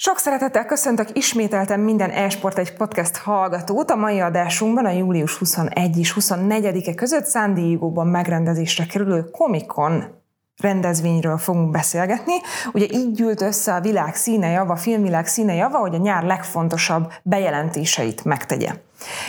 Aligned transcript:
Sok 0.00 0.18
szeretettel 0.18 0.66
köszöntök 0.66 1.08
ismételten 1.12 1.80
minden 1.80 2.10
eSport 2.10 2.58
egy 2.58 2.76
podcast 2.76 3.16
hallgatót. 3.16 3.90
A 3.90 3.96
mai 3.96 4.20
adásunkban 4.20 4.84
a 4.84 4.90
július 4.90 5.36
21 5.36 5.98
és 5.98 6.14
24-e 6.20 6.94
között 6.94 7.30
San 7.30 7.54
Diego-ban 7.54 8.06
megrendezésre 8.06 8.86
kerülő 8.86 9.30
Comic-Con 9.30 10.04
rendezvényről 10.62 11.38
fogunk 11.38 11.70
beszélgetni. 11.70 12.32
Ugye 12.72 12.86
így 12.90 13.12
gyűlt 13.12 13.42
össze 13.42 13.74
a 13.74 13.80
világ 13.80 14.14
színe 14.14 14.48
java, 14.48 14.72
a 14.72 14.76
filmvilág 14.76 15.26
színe 15.26 15.54
java, 15.54 15.78
hogy 15.78 15.94
a 15.94 15.98
nyár 15.98 16.22
legfontosabb 16.22 17.12
bejelentéseit 17.22 18.24
megtegye. 18.24 18.72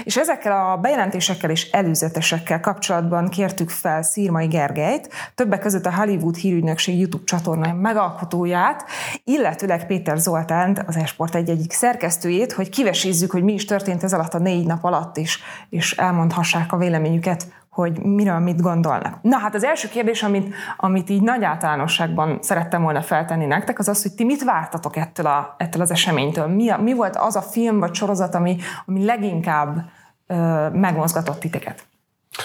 És 0.04 0.18
ezekkel 0.18 0.52
a 0.52 0.78
bejelentésekkel 0.78 1.50
és 1.50 1.72
előzetesekkel 1.72 2.60
kapcsolatban 2.60 3.30
kértük 3.30 3.70
fel 3.70 4.02
Szírmai 4.02 4.48
Gergelyt, 4.48 5.10
többek 5.36 5.60
között 5.60 5.86
a 5.86 5.96
Hollywood 5.96 6.36
hírügynökség 6.36 7.00
YouTube 7.00 7.24
csatorna 7.24 7.74
megalkotóját, 7.74 8.86
illetőleg 9.24 9.88
Péter 9.88 10.18
Zoltánt, 10.18 10.84
az 10.88 10.96
Esport 10.96 11.36
egy 11.36 11.50
egyik 11.50 11.72
szerkesztőjét, 11.72 12.54
hogy 12.54 12.70
kivesézzük, 12.70 13.32
hogy 13.32 13.44
mi 13.44 13.54
is 13.54 13.66
történt 13.66 14.04
ez 14.04 14.14
alatt 14.14 14.34
a 14.34 14.40
négy 14.40 14.66
nap 14.66 14.84
alatt 14.84 15.18
is, 15.18 15.40
és 15.70 15.92
elmondhassák 15.92 16.72
a 16.72 16.78
véleményüket 16.78 17.48
hogy 17.80 18.04
miről 18.04 18.40
mit 18.40 18.62
gondolnak. 18.62 19.22
Na 19.22 19.38
hát 19.38 19.56
az 19.56 19.64
első 19.64 19.88
kérdés, 19.88 20.24
amit, 20.24 20.56
amit 20.78 21.10
így 21.10 21.22
nagy 21.22 21.44
általánosságban 21.44 22.38
szerettem 22.42 22.82
volna 22.82 23.02
feltenni 23.02 23.46
nektek, 23.46 23.80
az 23.80 23.88
az, 23.88 24.02
hogy 24.02 24.14
ti 24.14 24.24
mit 24.24 24.44
vártatok 24.44 24.96
ettől, 24.96 25.26
a, 25.26 25.56
ettől 25.58 25.82
az 25.82 25.92
eseménytől? 25.92 26.48
Mi, 26.48 26.72
mi 26.82 26.94
volt 26.94 27.16
az 27.16 27.36
a 27.36 27.42
film 27.42 27.80
vagy 27.80 27.94
sorozat, 27.94 28.36
ami, 28.36 28.58
ami 28.86 29.06
leginkább 29.06 29.90
ö, 30.28 30.70
megmozgatott 30.70 31.40
titeket? 31.40 31.84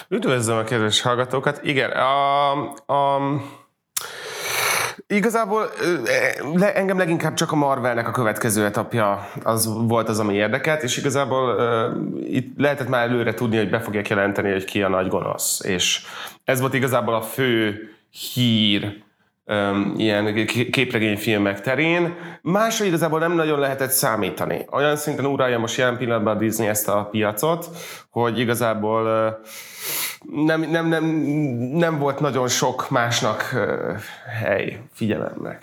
Üdvözlöm 0.08 0.58
a 0.58 0.62
kedves 0.62 1.00
hallgatókat. 1.00 1.60
Igen, 1.62 1.90
a, 1.90 2.52
a 2.86 3.20
Igazából 5.06 5.70
le, 6.54 6.74
engem 6.74 6.98
leginkább 6.98 7.34
csak 7.34 7.52
a 7.52 7.56
Marvelnek 7.56 8.08
a 8.08 8.10
következő 8.10 8.64
etapja 8.64 9.28
az 9.42 9.86
volt 9.86 10.08
az, 10.08 10.18
ami 10.18 10.34
érdekelt, 10.34 10.82
és 10.82 10.96
igazából 10.96 11.56
itt 12.26 12.58
lehetett 12.58 12.88
már 12.88 13.08
előre 13.08 13.34
tudni, 13.34 13.56
hogy 13.56 13.70
be 13.70 13.80
fogják 13.80 14.08
jelenteni, 14.08 14.50
hogy 14.50 14.64
ki 14.64 14.82
a 14.82 14.88
nagy 14.88 15.08
gonosz. 15.08 15.64
És 15.64 16.02
ez 16.44 16.60
volt 16.60 16.74
igazából 16.74 17.14
a 17.14 17.22
fő 17.22 17.88
hír 18.10 19.02
ilyen 19.96 20.46
képregényfilmek 20.70 21.60
terén. 21.60 22.14
Másra 22.42 22.84
igazából 22.84 23.18
nem 23.18 23.32
nagyon 23.32 23.58
lehetett 23.58 23.90
számítani. 23.90 24.66
Olyan 24.70 24.96
szinten 24.96 25.26
uralja 25.26 25.58
most 25.58 25.76
jelen 25.76 25.96
pillanatban 25.96 26.36
a 26.36 26.38
Disney 26.38 26.66
ezt 26.66 26.88
a 26.88 27.08
piacot, 27.10 27.68
hogy 28.10 28.38
igazából 28.38 29.38
nem, 30.46 30.60
nem, 30.60 30.88
nem, 30.88 31.04
nem 31.72 31.98
volt 31.98 32.20
nagyon 32.20 32.48
sok 32.48 32.90
másnak 32.90 33.42
hely 34.40 34.80
figyelemnek. 34.92 35.62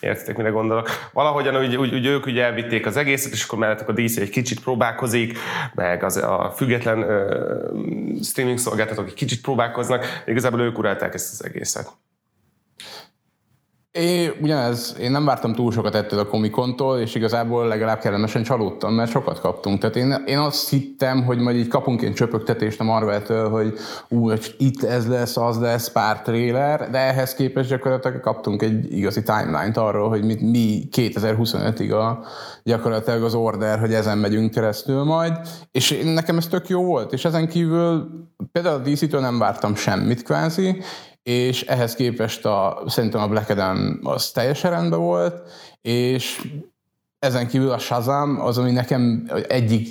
Értitek, 0.00 0.36
mire 0.36 0.48
gondolok? 0.48 0.88
Valahogyan 1.12 1.56
úgy, 1.56 1.76
úgy, 1.76 1.94
úgy 1.94 2.06
ők 2.06 2.26
ugye 2.26 2.44
elvitték 2.44 2.86
az 2.86 2.96
egészet, 2.96 3.32
és 3.32 3.44
akkor 3.44 3.58
mellettek 3.58 3.88
a 3.88 3.92
DC 3.92 4.16
egy 4.16 4.30
kicsit 4.30 4.60
próbálkozik, 4.60 5.38
meg 5.74 6.02
az, 6.02 6.16
a 6.16 6.52
független 6.56 6.98
uh, 6.98 8.22
streaming 8.22 8.58
szolgáltatók 8.58 9.06
egy 9.06 9.14
kicsit 9.14 9.40
próbálkoznak, 9.40 10.22
igazából 10.26 10.60
ők 10.60 10.78
urálták 10.78 11.14
ezt 11.14 11.32
az 11.32 11.44
egészet. 11.44 11.88
Én, 13.98 14.32
ugyanez, 14.40 14.96
én 15.00 15.10
nem 15.10 15.24
vártam 15.24 15.54
túl 15.54 15.72
sokat 15.72 15.94
ettől 15.94 16.18
a 16.18 16.26
komikontól, 16.26 16.98
és 16.98 17.14
igazából 17.14 17.66
legalább 17.66 17.98
kellemesen 17.98 18.42
csalódtam, 18.42 18.94
mert 18.94 19.10
sokat 19.10 19.40
kaptunk. 19.40 19.78
Tehát 19.78 19.96
én, 19.96 20.22
én 20.26 20.38
azt 20.38 20.68
hittem, 20.68 21.24
hogy 21.24 21.38
majd 21.38 21.56
így 21.56 21.68
kapunk 21.68 22.02
egy 22.02 22.12
csöpögtetést 22.12 22.80
a 22.80 22.84
Marvel-től, 22.84 23.48
hogy 23.48 23.72
ú, 24.08 24.30
itt 24.58 24.82
ez 24.82 25.08
lesz, 25.08 25.36
az 25.36 25.58
lesz, 25.60 25.90
pár 25.90 26.22
tréler, 26.22 26.90
de 26.90 26.98
ehhez 26.98 27.34
képest 27.34 27.68
gyakorlatilag 27.68 28.20
kaptunk 28.20 28.62
egy 28.62 28.96
igazi 28.96 29.22
timeline-t 29.22 29.76
arról, 29.76 30.08
hogy 30.08 30.24
mi, 30.24 30.36
mi 30.40 30.88
2025-ig 30.96 31.92
a, 31.92 32.24
gyakorlatilag 32.62 33.22
az 33.22 33.34
order, 33.34 33.78
hogy 33.78 33.94
ezen 33.94 34.18
megyünk 34.18 34.50
keresztül 34.50 35.04
majd, 35.04 35.32
és 35.70 36.00
nekem 36.04 36.36
ez 36.36 36.46
tök 36.46 36.68
jó 36.68 36.84
volt, 36.84 37.12
és 37.12 37.24
ezen 37.24 37.48
kívül 37.48 38.08
például 38.52 38.80
a 38.80 38.88
DC-től 38.88 39.20
nem 39.20 39.38
vártam 39.38 39.74
semmit 39.74 40.22
kvázi, 40.22 40.82
és 41.28 41.62
ehhez 41.62 41.94
képest 41.94 42.44
a, 42.44 42.82
szerintem 42.86 43.20
a 43.20 43.28
Black 43.28 43.50
Adam 43.50 43.98
az 44.02 44.30
teljesen 44.30 44.70
rendben 44.70 44.98
volt, 44.98 45.42
és 45.82 46.48
ezen 47.18 47.48
kívül 47.48 47.70
a 47.70 47.78
Shazam 47.78 48.40
az, 48.40 48.58
ami 48.58 48.70
nekem 48.70 49.30
egyik 49.48 49.88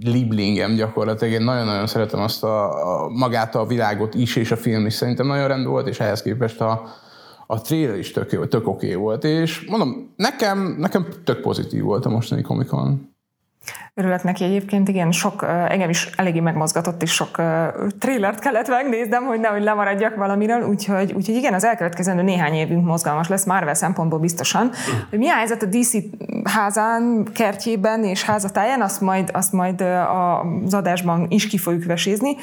liblingem 0.00 0.74
gyakorlatilag. 0.74 1.32
Én 1.32 1.42
nagyon-nagyon 1.42 1.86
szeretem 1.86 2.20
azt 2.20 2.44
a, 2.44 2.64
a 3.04 3.08
magát 3.08 3.54
a 3.54 3.66
világot 3.66 4.14
is, 4.14 4.36
és 4.36 4.50
a 4.50 4.56
film 4.56 4.86
is 4.86 4.94
szerintem 4.94 5.26
nagyon 5.26 5.48
rendben 5.48 5.72
volt, 5.72 5.88
és 5.88 6.00
ehhez 6.00 6.22
képest 6.22 6.60
a, 6.60 6.88
a 7.46 7.60
trailer 7.60 7.98
is 7.98 8.10
tök, 8.10 8.48
tök 8.48 8.68
oké 8.68 8.86
okay 8.86 8.94
volt, 8.94 9.24
és 9.24 9.66
mondom, 9.68 10.12
nekem, 10.16 10.76
nekem 10.78 11.06
tök 11.24 11.40
pozitív 11.40 11.82
volt 11.82 12.06
a 12.06 12.10
mostani 12.10 12.42
komikon. 12.42 13.15
Örülök 13.94 14.22
neki 14.22 14.44
egyébként, 14.44 14.88
igen, 14.88 15.12
sok, 15.12 15.44
engem 15.68 15.88
is 15.88 16.10
eléggé 16.16 16.40
megmozgatott, 16.40 17.02
és 17.02 17.12
sok 17.12 17.42
trélert 17.98 18.38
kellett 18.38 18.68
megnéznem, 18.68 19.24
hogy 19.24 19.40
nehogy 19.40 19.62
lemaradjak 19.62 20.16
valamiről, 20.16 20.62
úgyhogy, 20.62 21.12
úgyhogy 21.12 21.34
igen, 21.34 21.54
az 21.54 21.64
elkövetkezendő 21.64 22.22
néhány 22.22 22.54
évünk 22.54 22.84
mozgalmas 22.84 23.28
lesz 23.28 23.44
Marvel 23.44 23.74
szempontból 23.74 24.18
biztosan. 24.18 24.70
Hogy 25.10 25.18
mi 25.18 25.28
a 25.28 25.34
helyzet 25.34 25.62
a 25.62 25.66
DC 25.66 25.94
házán, 26.44 27.26
kertjében 27.34 28.04
és 28.04 28.24
házatáján, 28.24 28.80
azt 28.80 29.00
majd, 29.00 29.30
azt 29.32 29.52
majd 29.52 29.80
az 30.64 30.74
adásban 30.74 31.26
is 31.28 31.46
ki 31.46 31.58
fogjuk 31.58 31.84
vesézni, 31.84 32.36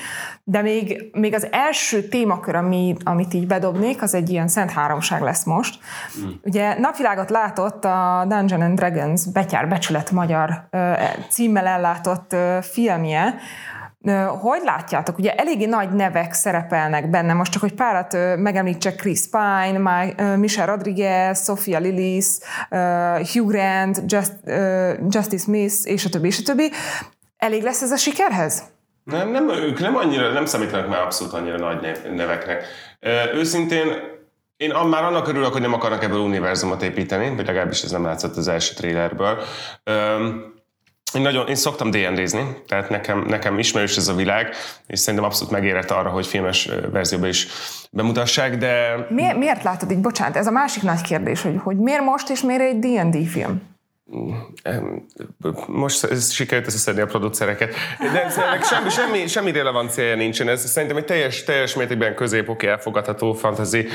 de 0.44 0.62
még, 0.62 1.10
még 1.14 1.34
az 1.34 1.48
első 1.52 2.04
témakör, 2.04 2.56
ami, 2.56 2.96
amit 3.04 3.34
így 3.34 3.48
bedobnék, 3.48 4.02
az 4.02 4.14
egy 4.14 4.30
ilyen 4.30 4.48
szent 4.48 4.72
háromság 4.72 5.22
lesz 5.22 5.44
most. 5.44 5.80
Ugye 6.44 6.80
napvilágot 6.80 7.30
látott 7.30 7.86
a 7.86 8.26
Dungeon 8.28 8.62
and 8.62 8.78
Dragons 8.78 9.32
betyár 9.34 9.68
becsület 9.68 10.12
magyar 10.12 10.68
címmel 11.30 11.68
ellátott 11.68 12.36
filmje, 12.62 13.36
hogy 14.42 14.62
látjátok? 14.64 15.18
Ugye 15.18 15.34
eléggé 15.36 15.66
nagy 15.66 15.90
nevek 15.90 16.34
szerepelnek 16.34 17.10
benne, 17.10 17.34
most 17.34 17.52
csak, 17.52 17.62
hogy 17.62 17.74
párat 17.74 18.18
megemlítsek, 18.38 18.96
Chris 18.96 19.20
Pine, 19.32 20.36
Michelle 20.36 20.72
Rodriguez, 20.72 21.44
Sofia 21.44 21.80
Lillis, 21.80 22.26
Hugh 23.34 23.48
Grant, 23.48 24.02
Just, 24.08 24.34
Justice 25.10 25.44
Smith, 25.44 25.76
és 25.84 26.06
a 26.06 26.10
többi, 26.10 26.28
és 26.28 26.40
a 26.40 26.44
többi. 26.46 26.72
Elég 27.38 27.64
lesz 27.64 27.82
ez 27.82 27.92
a 27.92 27.98
sikerhez? 27.98 28.64
Nem, 29.04 29.30
nem, 29.30 29.50
ők 29.50 29.80
nem 29.80 29.96
annyira, 29.96 30.32
nem 30.32 30.46
számítanak 30.46 30.90
már 30.90 31.02
abszolút 31.02 31.34
annyira 31.34 31.58
nagy 31.58 32.00
neveknek. 32.16 32.66
Őszintén 33.34 33.88
én 34.58 34.74
már 34.90 35.04
annak 35.04 35.28
örülök, 35.28 35.52
hogy 35.52 35.62
nem 35.62 35.74
akarnak 35.74 36.04
ebből 36.04 36.20
univerzumot 36.20 36.82
építeni, 36.82 37.36
vagy 37.36 37.46
legalábbis 37.46 37.82
ez 37.82 37.92
nem 37.92 38.06
látszott 38.06 38.36
az 38.36 38.48
első 38.48 38.74
trailerből. 38.74 39.38
Én, 41.14 41.22
nagyon, 41.22 41.48
én 41.48 41.56
szoktam 41.56 41.92
D&D-zni, 41.92 42.62
tehát 42.68 42.90
nekem, 42.90 43.26
nekem 43.28 43.60
ismerős 43.60 43.98
ez 43.98 44.08
a 44.08 44.16
világ, 44.16 44.50
és 44.88 45.00
szerintem 45.00 45.24
abszolút 45.30 45.54
megérett 45.54 45.92
arra, 45.92 46.10
hogy 46.10 46.28
filmes 46.28 46.70
verzióban 46.92 47.30
is 47.30 47.48
bemutassák, 47.92 48.58
de... 48.58 49.06
Miért, 49.10 49.38
miért 49.38 49.64
látod 49.64 49.92
így, 49.92 50.00
bocsánat, 50.00 50.38
ez 50.38 50.48
a 50.48 50.52
másik 50.52 50.84
nagy 50.84 51.02
kérdés, 51.02 51.42
hogy, 51.42 51.56
hogy 51.64 51.78
miért 51.78 52.04
most 52.04 52.30
és 52.30 52.42
miért 52.42 52.62
egy 52.62 52.80
D&D 52.80 53.28
film? 53.28 53.73
Most 55.68 56.32
sikerült 56.32 56.68
összeszedni 56.68 57.02
a 57.02 57.06
producereket. 57.06 57.76
De 58.00 58.30
semmi, 58.62 58.90
semmi, 58.90 59.28
semmi 59.28 59.52
relevanciája 59.52 60.16
nincsen. 60.16 60.48
Ez 60.48 60.70
szerintem 60.70 60.98
egy 60.98 61.06
teljes, 61.06 61.44
teljes 61.44 61.76
mértékben 61.76 62.16
középoké 62.16 62.68
elfogadható 62.68 63.34
fantasy 63.34 63.88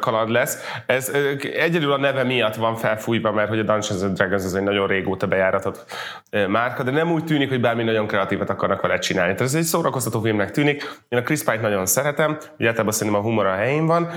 kaland 0.00 0.30
lesz. 0.30 0.58
Ez 0.86 1.12
egyedül 1.54 1.92
a 1.92 1.98
neve 1.98 2.24
miatt 2.24 2.54
van 2.54 2.76
felfújva, 2.76 3.32
mert 3.32 3.48
hogy 3.48 3.58
a 3.58 3.62
Dungeons 3.62 4.02
and 4.02 4.16
Dragons 4.16 4.44
az 4.44 4.54
egy 4.54 4.62
nagyon 4.62 4.86
régóta 4.86 5.26
bejáratott 5.26 5.84
márka, 6.48 6.82
de 6.82 6.90
nem 6.90 7.12
úgy 7.12 7.24
tűnik, 7.24 7.48
hogy 7.48 7.60
bármi 7.60 7.82
nagyon 7.82 8.06
kreatívat 8.06 8.50
akarnak 8.50 8.80
vele 8.80 8.98
csinálni. 8.98 9.32
Tehát 9.32 9.52
ez 9.52 9.58
egy 9.58 9.64
szórakoztató 9.64 10.20
filmnek 10.20 10.50
tűnik. 10.50 10.90
Én 11.08 11.18
a 11.18 11.22
Chris 11.22 11.42
Pine-t 11.42 11.60
nagyon 11.60 11.86
szeretem, 11.86 12.38
ugye 12.58 12.68
általában 12.68 12.92
szerintem 12.92 13.22
a 13.22 13.24
humor 13.24 13.46
a 13.46 13.54
helyén 13.54 13.86
van, 13.86 14.10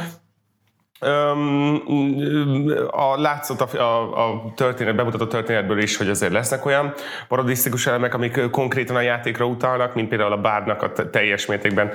a 2.90 3.20
látszott 3.22 3.62
a, 3.62 3.80
a, 3.80 4.30
a 4.30 4.54
történet, 4.56 4.96
bemutatott 4.96 5.30
történetből 5.30 5.82
is, 5.82 5.98
hogy 5.98 6.10
azért 6.10 6.32
lesznek 6.32 6.66
olyan 6.66 6.94
parodisztikus 7.28 7.88
elemek, 7.88 8.14
amik 8.14 8.50
konkrétan 8.52 8.96
a 8.96 9.02
játékra 9.02 9.46
utalnak, 9.46 9.94
mint 9.96 10.10
például 10.10 10.32
a 10.32 10.42
bárnak 10.42 10.82
a 10.82 11.10
teljes 11.10 11.46
mértékben 11.46 11.92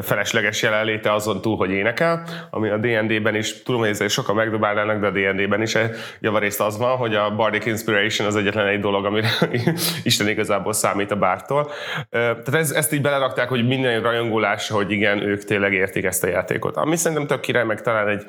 felesleges 0.00 0.62
jelenléte 0.62 1.12
azon 1.12 1.40
túl, 1.40 1.56
hogy 1.56 1.70
énekel, 1.70 2.22
ami 2.50 2.68
a 2.68 2.76
D&D-ben 2.76 3.34
is, 3.34 3.62
tudom, 3.62 3.80
hogy 3.80 3.90
ezzel 3.90 4.08
sokan 4.08 4.34
megdobálnának, 4.34 5.00
de 5.00 5.06
a 5.06 5.10
D&D-ben 5.10 5.62
is 5.62 5.76
javarészt 6.20 6.60
az 6.60 6.78
van, 6.78 6.96
hogy 6.96 7.14
a 7.14 7.34
Bardic 7.34 7.66
Inspiration 7.66 8.26
az 8.26 8.36
egyetlen 8.36 8.66
egy 8.66 8.80
dolog, 8.80 9.04
amire 9.04 9.28
Isten 10.02 10.28
igazából 10.28 10.72
számít 10.72 11.10
a 11.10 11.16
bártól. 11.16 11.70
Tehát 12.10 12.54
ez, 12.54 12.70
ezt 12.70 12.92
így 12.92 13.00
belerakták, 13.00 13.48
hogy 13.48 13.66
minden 13.66 14.02
rajongolás, 14.02 14.68
hogy 14.68 14.90
igen, 14.90 15.22
ők 15.22 15.44
tényleg 15.44 15.72
értik 15.72 16.04
ezt 16.04 16.24
a 16.24 16.28
játékot. 16.28 16.76
Ami 16.76 16.96
szerintem 16.96 17.26
tök 17.26 17.40
király, 17.40 17.64
meg 17.64 17.82
talán 17.82 18.08
egy 18.08 18.26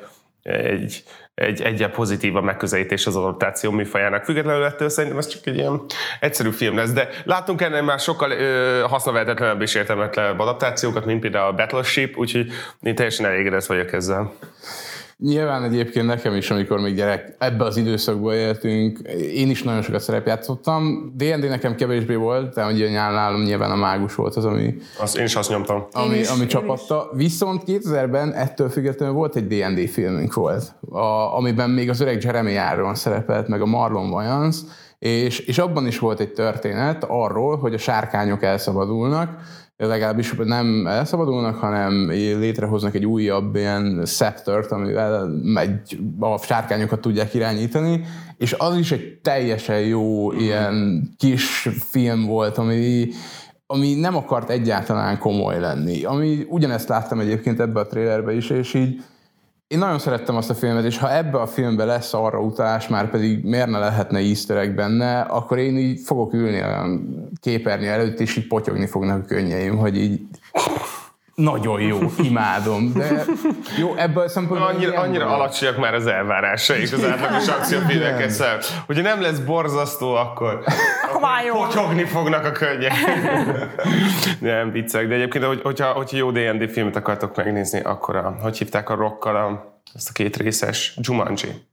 egy, 0.48 1.02
egy 1.34 1.62
egyre 1.62 1.88
pozitívabb 1.88 2.44
megközelítés 2.44 3.06
az 3.06 3.16
adaptáció 3.16 3.70
műfajának. 3.70 4.24
Függetlenül 4.24 4.64
ettől 4.64 4.88
szerintem 4.88 5.18
ez 5.18 5.26
csak 5.26 5.46
egy 5.46 5.56
ilyen 5.56 5.80
egyszerű 6.20 6.50
film 6.50 6.76
lesz, 6.76 6.92
de 6.92 7.08
látunk 7.24 7.60
ennél 7.60 7.82
már 7.82 7.98
sokkal 7.98 8.30
ö, 8.30 8.84
hasznavehetetlenebb 8.88 9.62
és 9.62 9.74
értelmetlenebb 9.74 10.38
adaptációkat, 10.38 11.04
mint 11.04 11.20
például 11.20 11.46
a 11.46 11.54
Battleship, 11.54 12.16
úgyhogy 12.16 12.46
én 12.82 12.94
teljesen 12.94 13.26
elégedett 13.26 13.66
vagyok 13.66 13.92
ezzel. 13.92 14.32
Nyilván 15.18 15.62
egyébként 15.62 16.06
nekem 16.06 16.34
is, 16.34 16.50
amikor 16.50 16.80
még 16.80 16.94
gyerek 16.94 17.34
ebbe 17.38 17.64
az 17.64 17.76
időszakban 17.76 18.34
éltünk, 18.34 18.98
én 19.34 19.50
is 19.50 19.62
nagyon 19.62 19.82
sokat 19.82 20.00
szerepjátszottam. 20.00 21.12
D&D 21.16 21.48
nekem 21.48 21.74
kevésbé 21.74 22.14
volt, 22.14 22.54
de 22.54 22.66
ugye 22.66 22.90
nálam 22.90 23.42
nyilván 23.42 23.70
a 23.70 23.76
mágus 23.76 24.14
volt 24.14 24.36
az, 24.36 24.44
ami, 24.44 24.74
Azt, 25.00 25.18
én 25.18 25.24
is 25.24 25.36
azt 25.36 25.50
nyomtam. 25.50 25.86
ami, 25.92 26.16
is, 26.16 26.28
ami 26.28 26.40
én 26.40 26.48
csapatta. 26.48 27.10
Viszont 27.12 27.62
2000-ben 27.66 28.32
ettől 28.32 28.68
függetlenül 28.68 29.14
volt 29.14 29.36
egy 29.36 29.46
D&D 29.46 29.88
filmünk 29.88 30.34
volt, 30.34 30.74
a, 30.90 31.36
amiben 31.36 31.70
még 31.70 31.88
az 31.88 32.00
öreg 32.00 32.22
Jeremy 32.22 32.52
Iron 32.74 32.94
szerepelt, 32.94 33.48
meg 33.48 33.60
a 33.60 33.66
Marlon 33.66 34.10
Wayans, 34.10 34.56
és, 34.98 35.38
és 35.38 35.58
abban 35.58 35.86
is 35.86 35.98
volt 35.98 36.20
egy 36.20 36.32
történet 36.32 37.04
arról, 37.08 37.56
hogy 37.56 37.74
a 37.74 37.78
sárkányok 37.78 38.42
elszabadulnak, 38.42 39.40
legalábbis 39.86 40.34
nem 40.44 40.86
elszabadulnak, 40.86 41.56
hanem 41.56 42.10
létrehoznak 42.10 42.94
egy 42.94 43.06
újabb 43.06 43.56
ilyen 43.56 44.02
sceptert, 44.04 44.72
amivel 44.72 45.30
egy, 45.54 45.98
a 46.20 46.38
sárkányokat 46.38 47.00
tudják 47.00 47.34
irányítani, 47.34 48.04
és 48.36 48.54
az 48.58 48.76
is 48.76 48.92
egy 48.92 49.18
teljesen 49.22 49.80
jó 49.80 50.32
ilyen 50.32 51.08
kis 51.16 51.68
film 51.90 52.26
volt, 52.26 52.58
ami, 52.58 53.08
ami 53.66 53.94
nem 53.94 54.16
akart 54.16 54.50
egyáltalán 54.50 55.18
komoly 55.18 55.60
lenni. 55.60 56.04
Ami 56.04 56.46
ugyanezt 56.48 56.88
láttam 56.88 57.20
egyébként 57.20 57.60
ebbe 57.60 57.80
a 57.80 57.86
trailerbe 57.86 58.34
is, 58.34 58.50
és 58.50 58.74
így 58.74 59.02
én 59.68 59.78
nagyon 59.78 59.98
szerettem 59.98 60.36
azt 60.36 60.50
a 60.50 60.54
filmet, 60.54 60.84
és 60.84 60.98
ha 60.98 61.16
ebbe 61.16 61.40
a 61.40 61.46
filmbe 61.46 61.84
lesz 61.84 62.14
arra 62.14 62.40
utalás, 62.40 62.88
már 62.88 63.10
pedig 63.10 63.44
miért 63.44 63.70
ne 63.70 63.78
lehetne 63.78 64.18
easter 64.18 64.74
benne, 64.74 65.20
akkor 65.20 65.58
én 65.58 65.76
így 65.76 66.00
fogok 66.00 66.32
ülni 66.32 66.60
a 66.60 66.86
képernyő 67.40 67.88
előtt, 67.88 68.20
és 68.20 68.36
így 68.36 68.46
potyogni 68.46 68.86
fognak 68.86 69.22
a 69.22 69.26
könnyeim, 69.26 69.76
hogy 69.76 69.96
így 69.96 70.20
nagyon 71.38 71.80
jó, 71.80 71.98
imádom, 72.22 72.92
de 72.92 73.24
jó, 73.78 73.94
ebből 73.96 74.22
a 74.22 74.28
szempontból... 74.28 74.68
Annyira, 74.68 75.00
annyira 75.00 75.26
alacsonyak 75.26 75.78
már 75.78 75.94
az 75.94 76.06
elvárásaik 76.06 76.92
az 76.92 77.04
átlagos 77.04 77.48
akciófilmekhez 77.48 78.34
szemben. 78.34 78.60
Hogyha 78.86 79.02
nem 79.02 79.20
lesz 79.20 79.38
borzasztó, 79.38 80.14
akkor, 80.14 80.62
akkor 81.12 81.50
potyogni 81.52 82.04
fognak 82.04 82.44
a 82.44 82.50
könnyek. 82.50 82.92
nem, 84.40 84.70
viccek, 84.70 85.08
de 85.08 85.14
egyébként, 85.14 85.44
hogy, 85.44 85.60
hogyha, 85.62 85.92
hogyha 85.92 86.16
jó 86.16 86.30
D&D 86.30 86.70
filmet 86.70 86.96
akartok 86.96 87.36
megnézni, 87.36 87.80
akkor 87.80 88.16
a, 88.16 88.36
hogy 88.42 88.58
hívták 88.58 88.88
a 88.88 88.94
rockkal 88.94 89.36
a, 89.36 89.80
ezt 89.94 90.08
a 90.08 90.12
két 90.12 90.36
részes 90.36 90.98
Jumanji. 91.00 91.67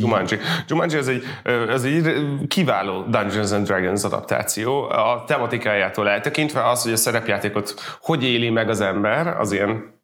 Jumanji. 0.00 0.38
Jumanji 0.66 0.96
az 0.96 1.08
egy, 1.08 1.24
az 1.68 1.84
egy 1.84 2.08
kiváló 2.48 3.02
Dungeons 3.02 3.52
and 3.52 3.66
Dragons 3.66 4.04
adaptáció. 4.04 4.88
A 4.88 5.24
tematikájától 5.26 6.08
eltekintve 6.08 6.68
az, 6.68 6.82
hogy 6.82 6.92
a 6.92 6.96
szerepjátékot 6.96 7.74
hogy 8.00 8.24
éli 8.24 8.50
meg 8.50 8.68
az 8.68 8.80
ember, 8.80 9.26
az 9.26 9.52
ilyen 9.52 9.99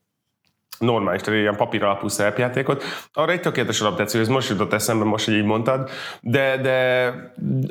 normális, 0.79 1.21
tehát 1.21 1.41
ilyen 1.41 1.57
papír 1.57 1.83
alapú 1.83 2.09
szerepjátékot. 2.09 2.85
Arra 3.13 3.33
egy 3.33 3.41
tökéletes 3.41 3.81
adaptáció, 3.81 4.21
ez 4.21 4.29
most 4.29 4.49
jutott 4.49 4.73
eszembe, 4.73 5.05
most, 5.05 5.25
hogy 5.25 5.35
így 5.35 5.45
mondtad, 5.45 5.91
de, 6.21 6.57
de 6.57 7.09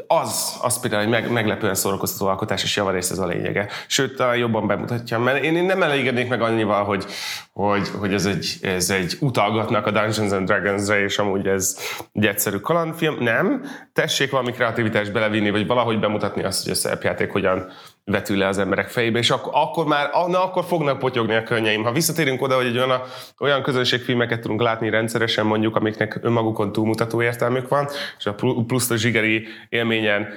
az, 0.08 0.58
az 0.62 0.80
például 0.80 1.02
egy 1.04 1.10
meg, 1.10 1.32
meglepően 1.32 1.76
szórakoztató 1.76 2.28
alkotás, 2.28 2.64
és 2.64 2.76
javarészt 2.76 3.12
ez 3.12 3.18
a 3.18 3.28
lényege. 3.28 3.68
Sőt, 3.88 4.16
talán 4.16 4.38
jobban 4.38 4.68
bemutatja, 4.68 5.20
mert 5.20 5.44
én, 5.44 5.56
én 5.56 5.64
nem 5.64 5.84
elégednék 5.84 6.30
meg 6.30 6.42
annyival, 6.42 6.84
hogy, 6.84 7.06
hogy, 7.54 7.90
hogy 8.00 8.14
ez, 8.14 8.26
egy, 8.26 8.58
ez 8.62 8.90
egy 8.90 9.18
utalgatnak 9.20 9.86
a 9.86 9.92
Dungeons 9.92 10.32
and 10.32 10.48
Dragons-re, 10.48 11.04
és 11.04 11.18
amúgy 11.18 11.48
ez 11.48 11.80
egy 12.14 12.26
egyszerű 12.26 12.58
kalandfilm. 12.58 13.18
Nem, 13.20 13.66
tessék 13.94 14.32
valami 14.32 14.52
kreativitást 14.52 15.12
belevinni, 15.12 15.50
vagy 15.50 15.68
valahogy 15.68 16.00
bemutatni 16.00 16.44
azt, 16.44 16.64
hogy 16.64 16.72
a 16.72 16.76
szerepjáték 16.76 17.32
hogyan 17.32 17.72
vetül 18.06 18.38
le 18.38 18.48
az 18.48 18.58
emberek 18.58 18.88
fejébe, 18.88 19.20
és 19.20 19.30
akkor, 19.30 19.52
akkor 19.56 19.86
már, 19.86 20.10
na 20.28 20.44
akkor 20.44 20.64
fognak 20.64 21.00
potyogni 21.00 21.36
a 21.36 21.44
könnyeim. 21.44 21.84
Ha 21.84 21.92
visszatérünk 21.92 22.42
oda, 22.42 22.56
hogy 22.56 22.66
egy 22.66 22.78
olyan, 22.78 23.02
olyan 23.40 23.62
közönségfilmeket 23.62 24.42
tudunk 24.42 24.62
látni 24.62 24.90
rendszeresen 24.90 25.46
mondjuk, 25.46 25.76
amiknek 25.76 26.20
önmagukon 26.22 26.72
túlmutató 26.72 27.22
értelmük 27.22 27.68
van, 27.68 27.88
és 28.18 28.26
a 28.26 28.36
plusz 28.68 28.90
a 28.90 28.96
zsigeri 28.96 29.48
élményen 29.70 30.28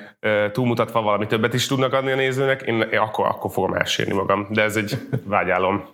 túlmutatva 0.52 1.02
valami 1.02 1.26
többet 1.26 1.54
is 1.54 1.66
tudnak 1.66 1.92
adni 1.92 2.10
a 2.10 2.16
nézőnek, 2.16 2.62
én 2.62 2.80
akkor, 2.80 3.26
akkor 3.26 3.50
fogom 3.50 3.74
elsírni 3.74 4.14
magam. 4.14 4.46
De 4.50 4.62
ez 4.62 4.76
egy 4.76 4.98
vágyálom. 5.24 5.84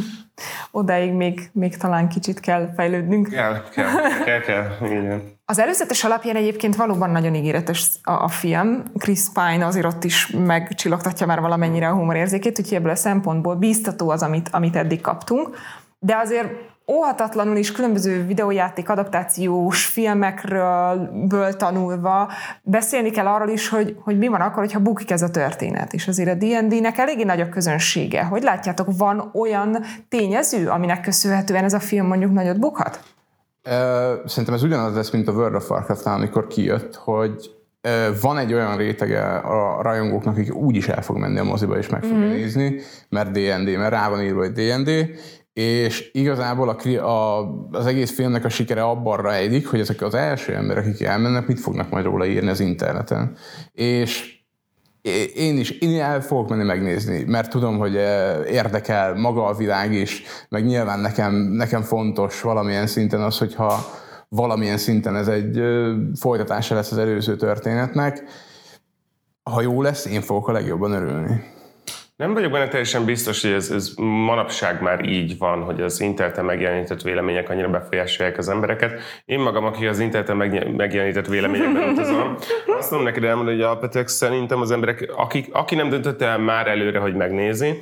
Odáig 0.70 1.12
még, 1.12 1.50
még 1.52 1.76
talán 1.76 2.08
kicsit 2.08 2.40
kell 2.40 2.72
fejlődnünk. 2.76 3.28
Kell, 3.28 3.62
kell, 3.74 3.86
kell, 4.24 4.40
kell. 4.40 4.88
Igen. 4.90 5.37
Az 5.50 5.58
előzetes 5.58 6.04
alapján 6.04 6.36
egyébként 6.36 6.76
valóban 6.76 7.10
nagyon 7.10 7.34
ígéretes 7.34 7.90
a, 8.02 8.10
a 8.10 8.28
film. 8.28 8.82
Chris 8.98 9.20
Pine 9.32 9.66
azért 9.66 9.86
ott 9.86 10.04
is 10.04 10.26
megcsillogtatja 10.26 11.26
már 11.26 11.40
valamennyire 11.40 11.88
a 11.88 11.94
humorérzékét, 11.94 12.58
úgyhogy 12.58 12.76
ebből 12.76 12.90
a 12.90 12.96
szempontból 12.96 13.54
bíztató 13.54 14.10
az, 14.10 14.22
amit, 14.22 14.48
amit 14.52 14.76
eddig 14.76 15.00
kaptunk. 15.00 15.56
De 15.98 16.16
azért 16.16 16.48
óhatatlanul 16.92 17.56
is 17.56 17.72
különböző 17.72 18.26
videójáték 18.26 18.88
adaptációs 18.88 19.86
filmekről 19.86 21.56
tanulva 21.56 22.30
beszélni 22.62 23.10
kell 23.10 23.26
arról 23.26 23.48
is, 23.48 23.68
hogy, 23.68 23.96
hogy 24.04 24.18
mi 24.18 24.28
van 24.28 24.40
akkor, 24.40 24.62
hogyha 24.62 24.80
bukik 24.80 25.10
ez 25.10 25.22
a 25.22 25.30
történet. 25.30 25.92
És 25.92 26.08
azért 26.08 26.30
a 26.30 26.46
D&D-nek 26.46 26.98
eléggé 26.98 27.24
nagy 27.24 27.40
a 27.40 27.48
közönsége. 27.48 28.24
Hogy 28.24 28.42
látjátok, 28.42 28.88
van 28.96 29.30
olyan 29.34 29.84
tényező, 30.08 30.68
aminek 30.68 31.00
köszönhetően 31.00 31.64
ez 31.64 31.74
a 31.74 31.80
film 31.80 32.06
mondjuk 32.06 32.32
nagyot 32.32 32.58
bukhat? 32.58 33.16
Szerintem 34.26 34.54
ez 34.54 34.62
ugyanaz 34.62 34.94
lesz, 34.94 35.10
mint 35.10 35.28
a 35.28 35.32
World 35.32 35.54
of 35.54 35.70
warcraft 35.70 36.06
amikor 36.06 36.46
kijött, 36.46 36.94
hogy 36.94 37.50
van 38.20 38.38
egy 38.38 38.54
olyan 38.54 38.76
rétege 38.76 39.24
a 39.24 39.82
rajongóknak, 39.82 40.36
akik 40.36 40.54
úgy 40.54 40.76
is 40.76 40.88
el 40.88 41.02
fog 41.02 41.16
menni 41.16 41.38
a 41.38 41.44
moziba 41.44 41.78
és 41.78 41.88
meg 41.88 42.02
fogja 42.02 42.26
mm. 42.26 42.30
nézni, 42.30 42.80
mert 43.08 43.30
D&D, 43.30 43.76
mert 43.76 43.90
rá 43.90 44.08
van 44.08 44.22
írva, 44.22 44.40
hogy 44.40 44.52
D&D, 44.52 44.90
és 45.52 46.10
igazából 46.12 46.68
a, 46.68 46.88
a, 46.98 47.48
az 47.70 47.86
egész 47.86 48.14
filmnek 48.14 48.44
a 48.44 48.48
sikere 48.48 48.82
abban 48.82 49.22
rejlik, 49.22 49.68
hogy 49.68 49.80
ezek 49.80 50.02
az 50.02 50.14
első 50.14 50.54
emberek, 50.54 50.86
akik 50.86 51.06
elmennek, 51.06 51.46
mit 51.46 51.60
fognak 51.60 51.90
majd 51.90 52.04
róla 52.04 52.26
írni 52.26 52.48
az 52.48 52.60
interneten. 52.60 53.36
És 53.72 54.37
én 55.34 55.58
is 55.58 55.70
én 55.70 56.00
el 56.00 56.20
fogok 56.20 56.48
menni 56.48 56.64
megnézni, 56.64 57.24
mert 57.26 57.50
tudom, 57.50 57.78
hogy 57.78 57.94
érdekel 58.50 59.14
maga 59.14 59.46
a 59.46 59.54
világ 59.54 59.92
is, 59.92 60.22
meg 60.48 60.64
nyilván 60.64 61.00
nekem, 61.00 61.34
nekem 61.34 61.82
fontos 61.82 62.40
valamilyen 62.40 62.86
szinten 62.86 63.20
az, 63.20 63.38
hogyha 63.38 63.84
valamilyen 64.28 64.78
szinten 64.78 65.16
ez 65.16 65.28
egy 65.28 65.60
folytatása 66.20 66.74
lesz 66.74 66.92
az 66.92 66.98
előző 66.98 67.36
történetnek. 67.36 68.22
Ha 69.42 69.60
jó 69.60 69.82
lesz, 69.82 70.04
én 70.04 70.20
fogok 70.20 70.48
a 70.48 70.52
legjobban 70.52 70.92
örülni. 70.92 71.56
Nem 72.18 72.34
vagyok 72.34 72.50
benne 72.52 72.68
teljesen 72.68 73.04
biztos, 73.04 73.42
hogy 73.42 73.50
ez, 73.52 73.70
ez 73.70 73.92
manapság 73.96 74.82
már 74.82 75.04
így 75.04 75.38
van, 75.38 75.62
hogy 75.62 75.80
az 75.80 76.00
interneten 76.00 76.44
megjelenített 76.44 77.02
vélemények 77.02 77.50
annyira 77.50 77.68
befolyásolják 77.68 78.38
az 78.38 78.48
embereket. 78.48 79.00
Én 79.24 79.38
magam, 79.38 79.64
aki 79.64 79.86
az 79.86 79.98
interneten 79.98 80.36
megjelenített 80.76 81.26
véleményekben 81.26 81.88
utazom, 81.88 82.34
azt 82.78 82.90
mondom 82.90 83.08
neked 83.08 83.24
elmondani, 83.24 83.56
hogy 83.56 83.64
alapvetően 83.64 84.06
szerintem 84.06 84.60
az 84.60 84.70
emberek, 84.70 85.12
akik, 85.16 85.48
aki 85.52 85.74
nem 85.74 85.88
döntött 85.88 86.22
el 86.22 86.38
már 86.38 86.66
előre, 86.66 86.98
hogy 86.98 87.14
megnézi, 87.14 87.80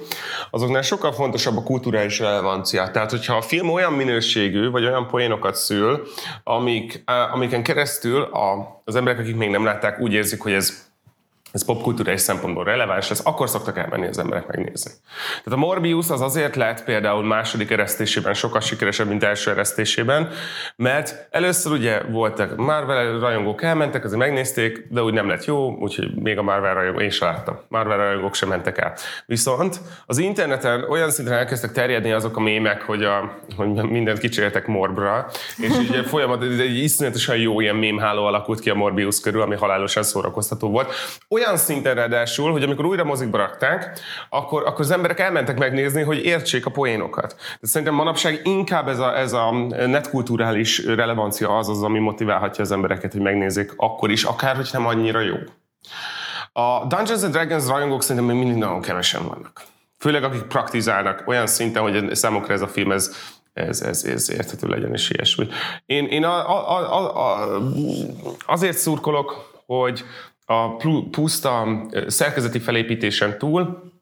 azoknál 0.50 0.82
sokkal 0.82 1.12
fontosabb 1.12 1.56
a 1.56 1.62
kulturális 1.62 2.18
relevancia. 2.18 2.90
Tehát, 2.90 3.10
hogyha 3.10 3.36
a 3.36 3.42
film 3.42 3.70
olyan 3.70 3.92
minőségű, 3.92 4.70
vagy 4.70 4.84
olyan 4.84 5.06
poénokat 5.06 5.54
szül, 5.54 6.02
amik, 6.44 7.02
amiken 7.32 7.62
keresztül 7.62 8.22
a, 8.22 8.80
az 8.84 8.96
emberek, 8.96 9.20
akik 9.20 9.36
még 9.36 9.50
nem 9.50 9.64
látták, 9.64 10.00
úgy 10.00 10.12
érzik, 10.12 10.40
hogy 10.40 10.52
ez 10.52 10.85
ez 11.52 11.64
popkultúrai 11.64 12.16
szempontból 12.16 12.64
releváns 12.64 13.08
lesz, 13.08 13.20
akkor 13.24 13.48
szoktak 13.48 13.78
elmenni 13.78 14.06
az 14.06 14.18
emberek 14.18 14.46
megnézni. 14.46 14.90
Tehát 15.44 15.58
a 15.58 15.66
Morbius 15.66 16.10
az 16.10 16.20
azért 16.20 16.56
lett 16.56 16.84
például 16.84 17.24
második 17.24 17.70
eresztésében 17.70 18.34
sokkal 18.34 18.60
sikeresebb, 18.60 19.08
mint 19.08 19.24
első 19.24 19.50
eresztésében, 19.50 20.28
mert 20.76 21.28
először 21.30 21.72
ugye 21.72 22.02
voltak 22.02 22.56
Marvel 22.56 23.18
rajongók 23.18 23.62
elmentek, 23.62 24.04
azért 24.04 24.20
megnézték, 24.20 24.86
de 24.90 25.02
úgy 25.02 25.12
nem 25.12 25.28
lett 25.28 25.44
jó, 25.44 25.76
úgyhogy 25.76 26.14
még 26.14 26.38
a 26.38 26.42
Marvel 26.42 26.74
rajongók, 26.74 27.02
én 27.02 27.10
sem 27.10 27.28
láttam. 27.28 27.58
Marvel 27.68 27.96
rajongók 27.96 28.34
sem 28.34 28.48
mentek 28.48 28.78
el. 28.78 28.94
Viszont 29.26 29.80
az 30.06 30.18
interneten 30.18 30.84
olyan 30.88 31.10
szinten 31.10 31.34
elkezdtek 31.34 31.72
terjedni 31.72 32.12
azok 32.12 32.36
a 32.36 32.40
mémek, 32.40 32.82
hogy, 32.82 33.04
a, 33.04 33.38
hogy 33.56 33.68
mindent 33.68 34.18
kicsértek 34.18 34.66
Morbra, 34.66 35.26
és 35.56 35.76
ugye 35.88 36.02
folyamat, 36.02 36.42
egy 36.42 36.78
iszonyatosan 36.78 37.36
jó 37.36 37.60
ilyen 37.60 37.76
mémháló 37.76 38.24
alakult 38.24 38.60
ki 38.60 38.70
a 38.70 38.74
Morbius 38.74 39.20
körül, 39.20 39.40
ami 39.40 39.56
halálosan 39.56 40.02
szórakoztató 40.02 40.70
volt. 40.70 40.92
Olyan 41.36 41.56
szinten 41.56 41.94
ráadásul, 41.94 42.52
hogy 42.52 42.62
amikor 42.62 42.84
újra 42.84 43.04
mozikba 43.04 43.38
rakták, 43.38 43.98
akkor, 44.28 44.62
akkor 44.66 44.80
az 44.80 44.90
emberek 44.90 45.20
elmentek 45.20 45.58
megnézni, 45.58 46.02
hogy 46.02 46.24
értsék 46.24 46.66
a 46.66 46.70
poénokat. 46.70 47.36
De 47.60 47.66
szerintem 47.66 47.96
manapság 47.96 48.40
inkább 48.44 48.88
ez 48.88 48.98
a, 48.98 49.18
ez 49.18 49.32
a 49.32 49.50
netkulturális 49.86 50.84
relevancia 50.84 51.56
az 51.58 51.68
az, 51.68 51.82
ami 51.82 51.98
motiválhatja 51.98 52.64
az 52.64 52.72
embereket, 52.72 53.12
hogy 53.12 53.20
megnézzék 53.20 53.72
akkor 53.76 54.10
is, 54.10 54.24
akár 54.24 54.56
hogy 54.56 54.68
nem 54.72 54.86
annyira 54.86 55.20
jó. 55.20 55.34
A 56.52 56.86
Dungeons 56.86 57.22
and 57.22 57.32
Dragons 57.32 57.66
rajongók 57.66 58.02
szerintem 58.02 58.24
még 58.24 58.44
mindig 58.44 58.62
nagyon 58.62 58.80
kevesen 58.80 59.26
vannak. 59.26 59.62
Főleg 59.98 60.24
akik 60.24 60.42
praktizálnak 60.42 61.22
olyan 61.26 61.46
szinten, 61.46 61.82
hogy 61.82 62.14
számukra 62.14 62.52
ez 62.52 62.60
a 62.60 62.68
film 62.68 62.90
ez, 62.90 63.16
ez, 63.52 63.82
ez, 63.82 64.04
ez 64.04 64.30
érthető 64.30 64.68
legyen, 64.68 64.92
és 64.92 65.10
ilyesmi. 65.10 65.48
Én, 65.86 66.06
én 66.06 66.24
a, 66.24 66.50
a, 66.50 66.92
a, 66.92 67.30
a, 67.30 67.60
azért 68.46 68.76
szurkolok, 68.76 69.54
hogy 69.66 70.04
a 70.48 70.76
puszta 71.10 71.86
szerkezeti 72.06 72.58
felépítésen 72.58 73.38
túl 73.38 73.92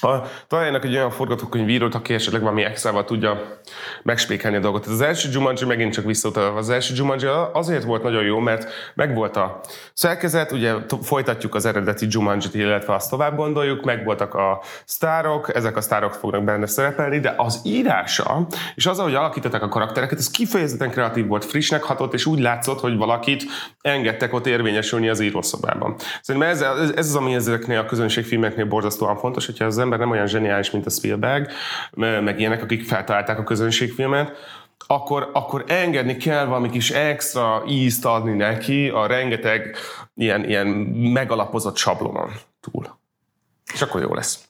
a, 0.00 0.22
találjanak 0.46 0.84
egy 0.84 0.94
olyan 0.94 1.10
forgatókönyvírót, 1.10 1.94
aki 1.94 2.14
esetleg 2.14 2.42
valami 2.42 2.64
extrával 2.64 3.04
tudja 3.04 3.58
megspékelni 4.02 4.56
a 4.56 4.60
dolgot. 4.60 4.86
Az 4.86 5.00
első 5.00 5.28
Jumanji 5.32 5.66
megint 5.66 5.92
csak 5.92 6.04
visszautalva. 6.04 6.58
Az 6.58 6.70
első 6.70 6.94
Jumanji 6.96 7.26
azért 7.52 7.84
volt 7.84 8.02
nagyon 8.02 8.24
jó, 8.24 8.38
mert 8.38 8.70
megvolt 8.94 9.36
a 9.36 9.60
szerkezet, 9.92 10.52
ugye 10.52 10.74
folytatjuk 11.02 11.54
az 11.54 11.64
eredeti 11.64 12.06
Jumanji-t, 12.10 12.54
illetve 12.54 12.94
azt 12.94 13.10
tovább 13.10 13.36
gondoljuk, 13.36 13.84
megvoltak 13.84 14.34
a 14.34 14.62
sztárok, 14.84 15.54
ezek 15.54 15.76
a 15.76 15.80
sztárok 15.80 16.12
fognak 16.12 16.44
benne 16.44 16.66
szerepelni, 16.66 17.20
de 17.20 17.34
az 17.36 17.60
írása, 17.64 18.46
és 18.74 18.86
az, 18.86 18.98
ahogy 18.98 19.14
alakították 19.14 19.62
a 19.62 19.68
karaktereket, 19.68 20.18
ez 20.18 20.30
kifejezetten 20.30 20.90
kreatív 20.90 21.26
volt, 21.26 21.44
frissnek 21.44 21.82
hatott, 21.82 22.14
és 22.14 22.26
úgy 22.26 22.40
látszott, 22.40 22.80
hogy 22.80 22.96
valakit 22.96 23.42
engedtek 23.80 24.34
ott 24.34 24.46
érvényesülni 24.46 25.08
az 25.08 25.20
írószobában. 25.20 25.96
Szerintem 26.22 26.50
ez, 26.50 26.60
ez, 26.60 26.90
ez 26.96 27.06
az, 27.06 27.14
ami 27.14 27.34
ezeknél 27.34 27.78
a 27.78 27.84
közönségfilmeknél 27.84 28.66
borzasztóan 28.66 29.16
fontos, 29.16 29.46
hogyha 29.46 29.64
az 29.64 29.78
ember 29.88 29.98
nem 30.06 30.10
olyan 30.10 30.26
zseniális, 30.26 30.70
mint 30.70 30.86
a 30.86 30.90
Spielberg, 30.90 31.50
meg 31.96 32.40
ilyenek, 32.40 32.62
akik 32.62 32.84
feltalálták 32.84 33.38
a 33.38 33.44
közönségfilmet, 33.44 34.36
akkor, 34.86 35.30
akkor 35.32 35.64
engedni 35.66 36.16
kell 36.16 36.44
valami 36.44 36.70
kis 36.70 36.90
extra 36.90 37.62
ízt 37.68 38.04
adni 38.04 38.32
neki 38.32 38.88
a 38.88 39.06
rengeteg 39.06 39.76
ilyen, 40.14 40.44
ilyen 40.44 40.66
megalapozott 41.12 41.76
sablonon 41.76 42.30
túl. 42.60 42.98
És 43.72 43.82
akkor 43.82 44.00
jó 44.00 44.14
lesz. 44.14 44.48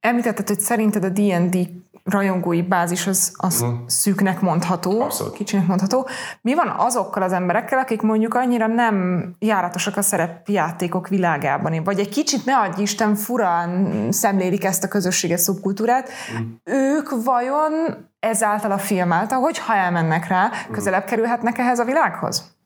Említetted, 0.00 0.48
hogy 0.48 0.60
szerinted 0.60 1.04
a 1.04 1.08
D&D 1.08 1.68
rajongói 2.04 2.62
bázis 2.62 3.06
az, 3.06 3.32
az 3.36 3.60
uh-huh. 3.60 3.78
szűknek 3.86 4.40
mondható, 4.40 5.00
Abszolút. 5.00 5.32
kicsinek 5.32 5.66
mondható. 5.66 6.08
Mi 6.40 6.54
van 6.54 6.74
azokkal 6.76 7.22
az 7.22 7.32
emberekkel, 7.32 7.78
akik 7.78 8.02
mondjuk 8.02 8.34
annyira 8.34 8.66
nem 8.66 9.28
járatosak 9.38 9.96
a 9.96 10.02
szerepjátékok 10.02 11.08
világában, 11.08 11.84
vagy 11.84 11.98
egy 11.98 12.08
kicsit 12.08 12.44
ne 12.44 12.56
adj 12.56 12.82
Isten 12.82 13.14
furán 13.14 14.12
szemlélik 14.12 14.64
ezt 14.64 14.84
a 14.84 14.88
közösséget, 14.88 15.38
szubkultúrát, 15.38 16.08
uh-huh. 16.32 16.46
ők 16.64 17.24
vajon 17.24 17.72
ezáltal 18.18 18.70
a 18.70 18.78
film 18.78 19.12
által, 19.12 19.40
hogyha 19.40 19.74
elmennek 19.74 20.28
rá, 20.28 20.50
közelebb 20.70 21.04
kerülhetnek 21.04 21.58
ehhez 21.58 21.78
a 21.78 21.84
világhoz? 21.84 22.56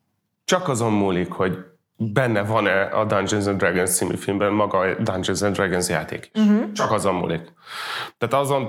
Csak 0.45 0.69
azon 0.69 0.93
múlik, 0.93 1.33
hogy 1.33 1.57
benne 2.01 2.43
van-e 2.43 2.83
a 2.83 3.05
Dungeons 3.05 3.47
and 3.47 3.57
Dragons 3.59 3.91
című 3.91 4.15
filmben 4.17 4.53
maga 4.53 4.79
a 4.79 4.95
Dungeons 5.03 5.43
and 5.43 5.55
Dragons 5.55 5.89
játék. 5.89 6.31
Uh-huh. 6.35 6.73
Csak 6.73 6.93
azon 6.93 7.15
múlik. 7.15 7.53
Tehát 8.19 8.45
azon, 8.45 8.67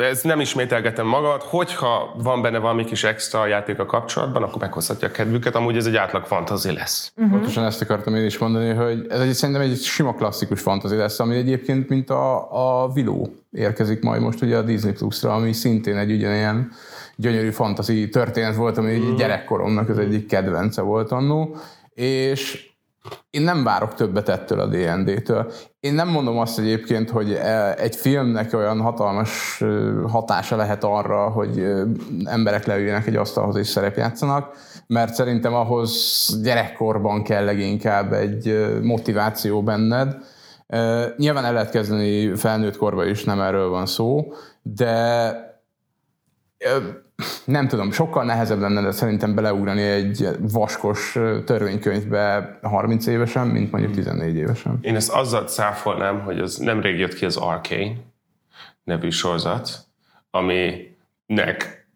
ez 0.00 0.22
nem 0.22 0.40
ismételgetem 0.40 1.06
magad, 1.06 1.42
hogyha 1.42 2.14
van 2.22 2.42
benne 2.42 2.58
valami 2.58 2.84
kis 2.84 3.04
extra 3.04 3.46
játék 3.46 3.78
a 3.78 3.86
kapcsolatban, 3.86 4.42
akkor 4.42 4.60
meghozhatja 4.60 5.08
a 5.08 5.10
kedvüket, 5.10 5.54
amúgy 5.54 5.76
ez 5.76 5.86
egy 5.86 5.96
átlag 5.96 6.24
fantazi 6.24 6.72
lesz. 6.72 7.12
Uh-huh. 7.16 7.32
Pontosan 7.32 7.64
ezt 7.64 7.82
akartam 7.82 8.14
én 8.14 8.24
is 8.24 8.38
mondani, 8.38 8.74
hogy 8.74 9.06
ez 9.08 9.20
egy, 9.20 9.32
szerintem 9.32 9.64
egy 9.64 9.76
sima 9.76 10.14
klasszikus 10.14 10.60
fantazi 10.60 10.96
lesz, 10.96 11.20
ami 11.20 11.36
egyébként, 11.36 11.88
mint 11.88 12.10
a, 12.10 12.52
a 12.82 12.92
Viló 12.92 13.34
érkezik 13.52 14.02
majd 14.02 14.20
most 14.20 14.42
ugye 14.42 14.56
a 14.56 14.62
Disney 14.62 14.92
Plus-ra, 14.92 15.34
ami 15.34 15.52
szintén 15.52 15.96
egy 15.96 16.12
ugyanilyen 16.12 16.72
gyönyörű 17.16 17.50
fantazi 17.50 18.08
történet 18.08 18.56
volt, 18.56 18.78
ami 18.78 18.96
uh-huh. 18.96 19.16
gyerekkoromnak 19.16 19.88
az 19.88 19.98
egyik 19.98 20.26
kedvence 20.26 20.82
volt 20.82 21.10
annó, 21.10 21.56
és 21.96 22.70
én 23.30 23.42
nem 23.42 23.64
várok 23.64 23.94
többet 23.94 24.28
ettől 24.28 24.60
a 24.60 24.66
D&D-től. 24.66 25.52
Én 25.80 25.94
nem 25.94 26.08
mondom 26.08 26.38
azt 26.38 26.58
egyébként, 26.58 27.10
hogy 27.10 27.32
e, 27.32 27.74
egy 27.74 27.96
filmnek 27.96 28.54
olyan 28.54 28.80
hatalmas 28.80 29.62
hatása 30.08 30.56
lehet 30.56 30.84
arra, 30.84 31.28
hogy 31.28 31.72
emberek 32.24 32.66
leüljenek 32.66 33.06
egy 33.06 33.16
asztalhoz 33.16 33.56
és 33.56 33.66
szerepjátszanak, 33.66 34.56
mert 34.86 35.14
szerintem 35.14 35.54
ahhoz 35.54 36.40
gyerekkorban 36.42 37.22
kell 37.22 37.44
leginkább 37.44 38.12
egy 38.12 38.68
motiváció 38.82 39.62
benned. 39.62 40.16
Nyilván 41.16 41.44
el 41.44 41.52
lehet 41.52 41.70
kezdeni 41.70 42.34
felnőtt 42.34 42.76
korban 42.76 43.08
is, 43.08 43.24
nem 43.24 43.40
erről 43.40 43.68
van 43.68 43.86
szó, 43.86 44.32
de 44.62 45.45
nem 47.44 47.68
tudom, 47.68 47.92
sokkal 47.92 48.24
nehezebb 48.24 48.60
lenne 48.60 48.82
de 48.82 48.90
szerintem 48.90 49.34
beleugrani 49.34 49.82
egy 49.82 50.28
vaskos 50.40 51.18
törvénykönyvbe 51.44 52.58
30 52.62 53.06
évesen, 53.06 53.46
mint 53.46 53.70
mondjuk 53.70 53.94
14 53.94 54.36
évesen. 54.36 54.78
Én 54.80 54.94
ezt 54.94 55.12
azzal 55.12 55.44
cáfolnám, 55.44 56.20
hogy 56.20 56.38
az 56.38 56.56
nemrég 56.56 56.98
jött 56.98 57.14
ki 57.14 57.24
az 57.24 57.36
Arcane 57.36 57.92
nevű 58.84 59.10
sorozat, 59.10 59.68
aminek 60.30 61.86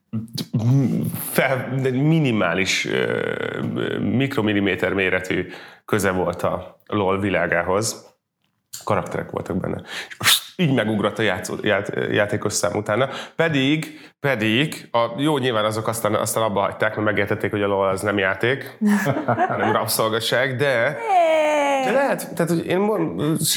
fel, 1.13 1.69
minimális 1.93 2.89
mikromilliméter 4.01 4.93
méretű 4.93 5.47
köze 5.85 6.11
volt 6.11 6.43
a 6.43 6.81
LOL 6.87 7.21
világához. 7.21 8.10
Karakterek 8.85 9.31
voltak 9.31 9.57
benne. 9.57 9.83
És 10.19 10.41
így 10.57 10.75
megugrott 10.75 11.19
a 11.19 11.23
játszó, 11.23 11.55
ját, 11.63 11.93
játékos 12.11 12.53
szám 12.53 12.77
utána. 12.77 13.09
Pedig, 13.37 14.01
pedig, 14.21 14.89
a, 14.91 15.07
jó, 15.17 15.39
nyilván 15.39 15.65
azok 15.65 15.89
aztán, 15.89 16.15
aztán 16.15 16.43
abba 16.43 16.61
hagyták, 16.61 16.95
mert 16.95 17.07
megértették, 17.07 17.51
hogy 17.51 17.63
a 17.63 17.67
LOL 17.67 17.89
az 17.89 18.01
nem 18.01 18.19
játék, 18.19 18.79
hanem 19.49 19.73
rabszolgaság, 19.73 20.57
de 20.57 20.99
de 21.85 21.93
lehet, 21.93 22.35
tehát 22.35 22.51
hogy 22.51 22.67
én 22.67 22.79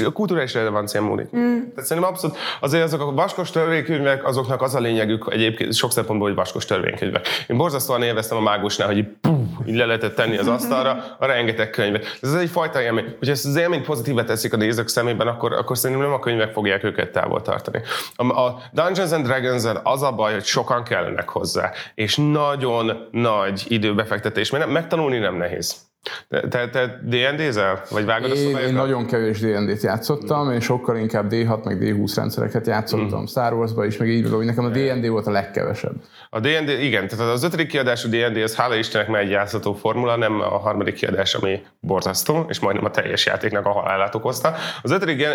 a 0.05 0.11
kulturális 0.11 0.53
relevancia 0.53 1.01
múlik. 1.01 1.35
Mm. 1.35 1.57
Tehát 1.75 1.85
szerintem 1.85 2.11
abszolút, 2.11 2.37
azért 2.59 2.83
azok 2.83 3.01
a 3.01 3.11
vaskos 3.11 3.51
törvénykönyvek, 3.51 4.25
azoknak 4.25 4.61
az 4.61 4.75
a 4.75 4.79
lényegük 4.79 5.27
egyébként 5.31 5.73
sok 5.73 5.91
szempontból, 5.91 6.27
hogy 6.27 6.37
vaskos 6.37 6.65
törvénykönyvek. 6.65 7.27
Én 7.47 7.57
borzasztóan 7.57 8.01
élveztem 8.01 8.37
a 8.37 8.41
mágusnál, 8.41 8.87
hogy 8.87 8.97
így, 8.97 9.07
puh, 9.21 9.39
így 9.65 9.75
le 9.75 9.85
lehetett 9.85 10.15
tenni 10.15 10.37
az 10.37 10.47
asztalra 10.47 11.15
a 11.19 11.25
rengeteg 11.25 11.69
könyvet. 11.69 12.17
Ez 12.21 12.33
egy 12.33 12.49
fajta 12.49 12.81
élmény. 12.81 13.15
Hogyha 13.17 13.33
ezt 13.33 13.45
az 13.45 13.55
élményt 13.55 13.85
pozitívet 13.85 14.25
teszik 14.25 14.53
a 14.53 14.57
nézők 14.57 14.87
szemében, 14.87 15.27
akkor, 15.27 15.53
akkor 15.53 15.77
szerintem 15.77 16.05
nem 16.05 16.15
a 16.15 16.19
könyvek 16.19 16.51
fogják 16.51 16.83
őket 16.83 17.11
távol 17.11 17.41
tartani. 17.41 17.81
A, 18.15 18.41
a 18.41 18.61
Dungeons 18.71 19.11
and 19.11 19.25
dragons 19.25 19.63
az 19.83 20.01
a 20.03 20.11
baj, 20.11 20.33
hogy 20.33 20.43
sokan 20.43 20.83
kellenek 20.83 21.29
hozzá, 21.29 21.71
és 21.95 22.15
nagyon 22.15 23.07
nagy 23.11 23.65
időbefektetés, 23.67 24.49
mert 24.49 24.71
megtanulni 24.71 25.17
nem 25.17 25.35
nehéz. 25.35 25.91
Te, 26.29 26.47
te, 26.47 26.69
te 26.69 26.99
D&D-zel? 27.03 27.81
Vagy 27.89 28.05
vágod 28.05 28.35
én, 28.35 28.55
a 28.55 28.59
én 28.59 28.73
nagyon 28.73 29.05
kevés 29.05 29.39
D&D-t 29.39 29.83
játszottam, 29.83 30.51
én 30.51 30.59
sokkal 30.59 30.97
inkább 30.97 31.27
D6 31.29 31.63
meg 31.63 31.77
D20 31.81 32.13
rendszereket 32.15 32.67
játszottam 32.67 33.21
mm. 33.21 33.25
Star 33.25 33.53
Wars-ba 33.53 33.85
is, 33.85 33.97
meg 33.97 34.09
így 34.09 34.29
hogy 34.29 34.45
nekem 34.45 34.65
a 34.65 34.69
D&D 34.69 35.07
volt 35.07 35.27
a 35.27 35.31
legkevesebb. 35.31 35.93
A 36.29 36.39
D&D, 36.39 36.69
igen, 36.69 37.07
tehát 37.07 37.33
az 37.33 37.43
ötödik 37.43 37.67
kiadású 37.67 38.09
D&D 38.09 38.37
az 38.37 38.55
hála 38.55 38.75
Istennek 38.75 39.07
már 39.07 39.21
egy 39.21 39.29
játszható 39.29 39.73
formula, 39.73 40.15
nem 40.15 40.41
a 40.41 40.57
harmadik 40.57 40.93
kiadás, 40.93 41.33
ami 41.33 41.61
borzasztó, 41.79 42.45
és 42.49 42.59
majdnem 42.59 42.85
a 42.85 42.91
teljes 42.91 43.25
játéknak 43.25 43.65
a 43.65 43.71
halálát 43.71 44.15
okozta. 44.15 44.55
Az 44.81 44.91
ötödik, 44.91 45.27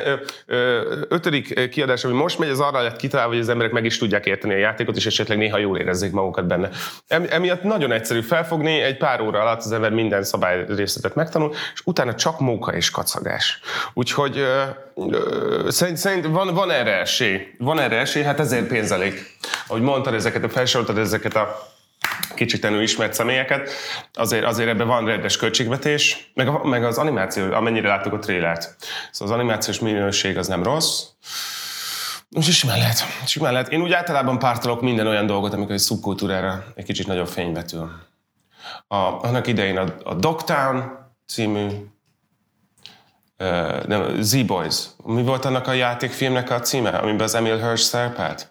ötödik 1.09 1.69
kiadás, 1.71 2.05
ami 2.05 2.15
most 2.15 2.39
megy, 2.39 2.49
az 2.49 2.61
arra 2.61 2.83
lett 2.83 2.97
kitalálva, 2.97 3.33
hogy 3.33 3.43
az 3.43 3.49
emberek 3.49 3.73
meg 3.73 3.85
is 3.85 3.99
tudják 3.99 4.27
érteni 4.27 4.55
a 4.55 4.59
játékot, 4.59 4.97
és 4.97 5.07
esetleg 5.07 5.39
néha 5.39 5.59
jól 5.59 5.79
érezzék 5.79 6.13
magukat 6.13 6.47
benne. 6.47 6.69
Emiatt 7.07 7.63
nagyon 7.63 7.93
egyszerű 7.93 8.21
felfogni, 8.21 8.81
egy 8.81 8.97
pár 8.97 9.21
óra 9.21 9.41
alatt 9.41 9.59
az 9.59 9.73
ember 9.73 9.93
minden 9.93 10.23
szabály 10.23 10.58
részletet 10.67 11.15
megtanul, 11.15 11.55
és 11.75 11.81
utána 11.85 12.15
csak 12.15 12.41
móka 12.41 12.75
és 12.75 12.91
kacagás. 12.91 13.61
Úgyhogy 13.95 14.45
szerint, 15.69 15.97
szerint 15.97 16.27
van, 16.27 16.55
van 16.55 16.71
erre 16.71 17.00
esély. 17.00 17.55
Van 17.59 17.81
erre 17.81 17.97
esély, 17.97 18.23
hát 18.23 18.41
ezért 18.41 18.67
pénzelik. 18.67 19.37
Ahogy 19.67 19.83
mondtad, 19.83 20.15
ezeket 20.15 20.45
a 20.45 20.49
felsoroltad, 20.49 20.99
ezeket 20.99 21.37
a 21.37 21.77
kicsit 22.35 22.65
ismert 22.81 23.12
személyeket, 23.15 23.71
azért, 24.12 24.45
azért 24.45 24.69
ebben 24.69 24.87
van 24.87 25.05
rendes 25.05 25.37
költségvetés, 25.37 26.31
meg, 26.35 26.49
a, 26.49 26.65
meg 26.65 26.85
az 26.85 26.99
animáció, 26.99 27.53
amennyire 27.53 27.88
láttuk 27.88 28.12
a 28.12 28.19
trélert. 28.19 28.77
Szóval 29.11 29.35
az 29.35 29.41
animációs 29.41 29.79
minőség 29.79 30.38
az 30.38 30.47
nem 30.47 30.62
rossz, 30.62 31.03
Úgyhogy 32.31 32.55
simán 32.55 32.79
lehet. 32.79 33.03
Simán 33.27 33.53
lehet. 33.53 33.73
Én 33.73 33.81
úgy 33.81 33.93
általában 33.93 34.38
pártolok 34.38 34.81
minden 34.81 35.07
olyan 35.07 35.27
dolgot, 35.27 35.53
amikor 35.53 35.73
egy 35.73 35.81
szubkultúrára 35.81 36.65
egy 36.75 36.85
kicsit 36.85 37.07
nagyobb 37.07 37.29
fény 37.29 37.53
vetül 37.53 37.91
a, 38.87 38.97
annak 38.97 39.47
idején 39.47 39.77
a, 39.77 39.95
a 40.05 40.15
Dogtown 40.15 41.07
című 41.27 41.69
uh, 43.39 43.85
nem, 43.87 44.23
Z-Boys. 44.23 44.87
Mi 45.05 45.23
volt 45.23 45.45
annak 45.45 45.67
a 45.67 45.73
játékfilmnek 45.73 46.51
a 46.51 46.61
címe, 46.61 46.91
amiben 46.91 47.21
az 47.21 47.35
Emil 47.35 47.57
Hirsch 47.57 47.85
szerepelt? 47.85 48.51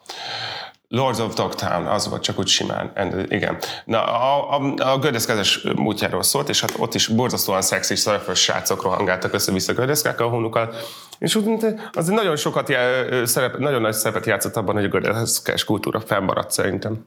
Lords 0.90 1.20
of 1.20 1.34
Dogtown, 1.34 1.86
az 1.86 2.10
volt 2.10 2.24
csak 2.24 2.40
úgy 2.40 2.48
simán. 2.48 2.92
And, 2.96 3.32
igen. 3.32 3.58
Na, 3.86 4.04
a, 4.04 4.58
a, 4.58 4.74
a 4.92 5.00
gördeszkezes 5.00 5.62
múltjáról 5.76 6.24
szólt, 6.24 6.50
és 6.50 6.62
hát 6.62 6.74
ott 6.78 6.94
is 6.94 7.08
borzasztóan 7.08 7.62
szexi 7.62 7.96
szörfös 7.96 8.40
srácok 8.40 8.84
rohangáltak 8.84 9.34
össze-vissza 9.34 9.74
gördeszkákkal 9.74 10.28
a 10.28 10.30
hónukkal, 10.30 10.74
és 11.20 11.36
úgy, 11.36 11.66
azért 11.94 12.16
nagyon 12.16 12.36
sokat 12.36 12.70
jel, 12.70 13.26
szerep, 13.26 13.58
nagyon 13.58 13.82
nagy 13.82 13.94
szerepet 13.94 14.26
játszott 14.26 14.56
abban, 14.56 14.76
hogy 14.76 14.84
a 14.84 14.88
gördeszkás 14.88 15.64
kultúra 15.64 16.00
fennmaradt 16.00 16.52
szerintem. 16.52 17.06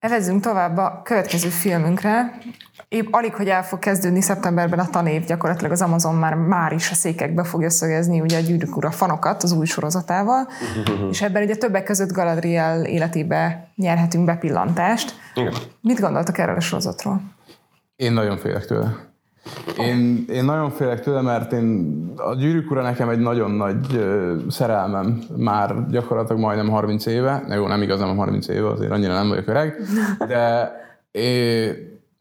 Evezzünk 0.00 0.42
tovább 0.42 0.76
a 0.76 1.00
következő 1.04 1.48
filmünkre. 1.48 2.38
Épp 2.88 3.06
alig, 3.10 3.34
hogy 3.34 3.48
el 3.48 3.64
fog 3.64 3.78
kezdődni 3.78 4.20
szeptemberben 4.20 4.78
a 4.78 4.88
tanév, 4.90 5.24
gyakorlatilag 5.24 5.72
az 5.72 5.82
Amazon 5.82 6.14
már, 6.14 6.34
már 6.34 6.72
is 6.72 6.90
a 6.90 6.94
székekbe 6.94 7.44
fogja 7.44 7.70
szögezni 7.70 8.20
ugye 8.20 8.38
a 8.38 8.40
Gyűrűk 8.40 8.76
Ura 8.76 8.90
fanokat 8.90 9.42
az 9.42 9.52
új 9.52 9.66
sorozatával, 9.66 10.48
és 11.10 11.22
ebben 11.22 11.42
ugye 11.42 11.56
többek 11.56 11.84
között 11.84 12.12
Galadriel 12.12 12.84
életébe 12.84 13.70
nyerhetünk 13.76 14.24
bepillantást. 14.24 15.14
Igen. 15.34 15.52
Mit 15.80 16.00
gondoltak 16.00 16.38
erről 16.38 16.56
a 16.56 16.60
sorozatról? 16.60 17.20
Én 17.96 18.12
nagyon 18.12 18.38
félek 18.38 18.66
tőle. 18.66 19.09
Én, 19.78 20.24
én 20.28 20.44
nagyon 20.44 20.70
félek 20.70 21.00
tőle, 21.00 21.20
mert 21.20 21.52
én, 21.52 21.98
a 22.16 22.34
gyűrűk 22.34 22.70
ura 22.70 22.82
nekem 22.82 23.08
egy 23.08 23.18
nagyon 23.18 23.50
nagy 23.50 24.04
szerelmem, 24.48 25.18
már 25.36 25.86
gyakorlatilag 25.90 26.40
majdnem 26.42 26.68
30 26.68 27.06
éve, 27.06 27.44
ne 27.48 27.54
jó, 27.54 27.66
nem 27.66 27.82
igazán 27.82 28.16
30 28.16 28.48
éve, 28.48 28.68
azért 28.68 28.90
annyira 28.90 29.12
nem 29.12 29.28
vagyok 29.28 29.48
öreg, 29.48 29.76
de 30.28 30.72
é, 31.10 31.70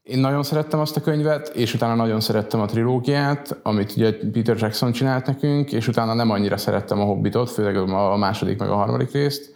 én 0.10 0.20
nagyon 0.20 0.44
szerettem 0.44 0.80
azt 0.80 0.96
a 0.96 1.02
könyvet, 1.02 1.48
és 1.48 1.74
utána 1.74 1.96
nagyon 1.96 2.20
szerettem 2.20 2.60
a 2.60 2.66
trilógiát, 2.66 3.60
amit 3.64 3.94
ugye 3.96 4.14
Peter 4.32 4.58
Jackson 4.60 4.92
csinált 4.92 5.26
nekünk, 5.26 5.72
és 5.72 5.88
utána 5.88 6.14
nem 6.14 6.30
annyira 6.30 6.58
szerettem 6.58 7.00
a 7.00 7.04
Hobbitot, 7.04 7.50
főleg 7.50 7.78
a 7.78 8.18
második 8.18 8.60
meg 8.60 8.70
a 8.70 8.76
harmadik 8.76 9.12
részt, 9.12 9.54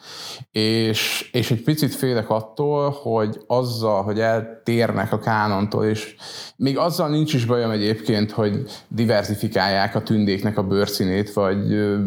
és, 0.52 1.30
és 1.32 1.52
egy 1.52 1.64
picit 1.64 1.96
félek 1.96 2.30
attól, 2.30 2.90
hogy 3.02 3.40
azzal, 3.48 4.04
hogy 4.04 4.20
eltérnek 4.20 5.12
a 5.12 5.20
kánontól, 5.20 5.86
és 5.86 6.16
még 6.56 6.78
azzal 6.78 7.10
nincs 7.10 7.34
is 7.34 7.46
bajom 7.46 7.72
egyébként, 7.72 8.32
hogy 8.32 8.64
diversifikálják 8.88 9.96
a 9.96 10.04
tündéknek 10.04 10.58
a 10.58 10.64
bőrszínét, 10.64 11.34
vagy 11.34 11.58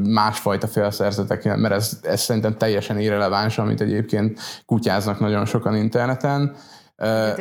másfajta 0.05 0.67
felszerzetek, 0.67 1.45
mert 1.57 1.75
ez, 1.75 1.99
ez 2.03 2.21
szerintem 2.21 2.57
teljesen 2.57 2.99
irreleváns, 2.99 3.59
amit 3.59 3.81
egyébként 3.81 4.41
kutyáznak 4.67 5.21
nagyon 5.21 5.45
sokan 5.45 5.77
interneten. 5.77 6.57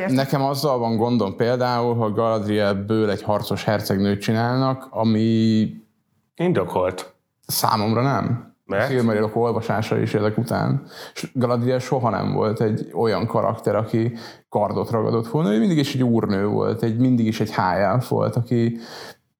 Nekem 0.08 0.42
azzal 0.42 0.78
van 0.78 0.96
gondom 0.96 1.36
például, 1.36 1.94
hogy 1.94 2.12
Galadrielből 2.12 3.10
egy 3.10 3.22
harcos 3.22 3.64
hercegnőt 3.64 4.20
csinálnak, 4.20 4.86
ami... 4.90 5.68
Indokolt. 6.34 7.14
Számomra 7.46 8.02
nem. 8.02 8.54
Mert? 8.64 8.90
Silmarillok 8.90 9.36
olvasása 9.36 9.98
is 9.98 10.14
ezek 10.14 10.38
után. 10.38 10.86
És 11.14 11.30
Galadriel 11.32 11.78
soha 11.78 12.10
nem 12.10 12.32
volt 12.32 12.60
egy 12.60 12.90
olyan 12.92 13.26
karakter, 13.26 13.74
aki 13.74 14.16
kardot 14.48 14.90
ragadott 14.90 15.28
volna, 15.28 15.52
ő 15.52 15.58
mindig 15.58 15.78
is 15.78 15.94
egy 15.94 16.02
úrnő 16.02 16.46
volt, 16.46 16.82
egy, 16.82 16.98
mindig 16.98 17.26
is 17.26 17.40
egy 17.40 17.50
háján 17.50 18.02
volt, 18.08 18.36
aki 18.36 18.78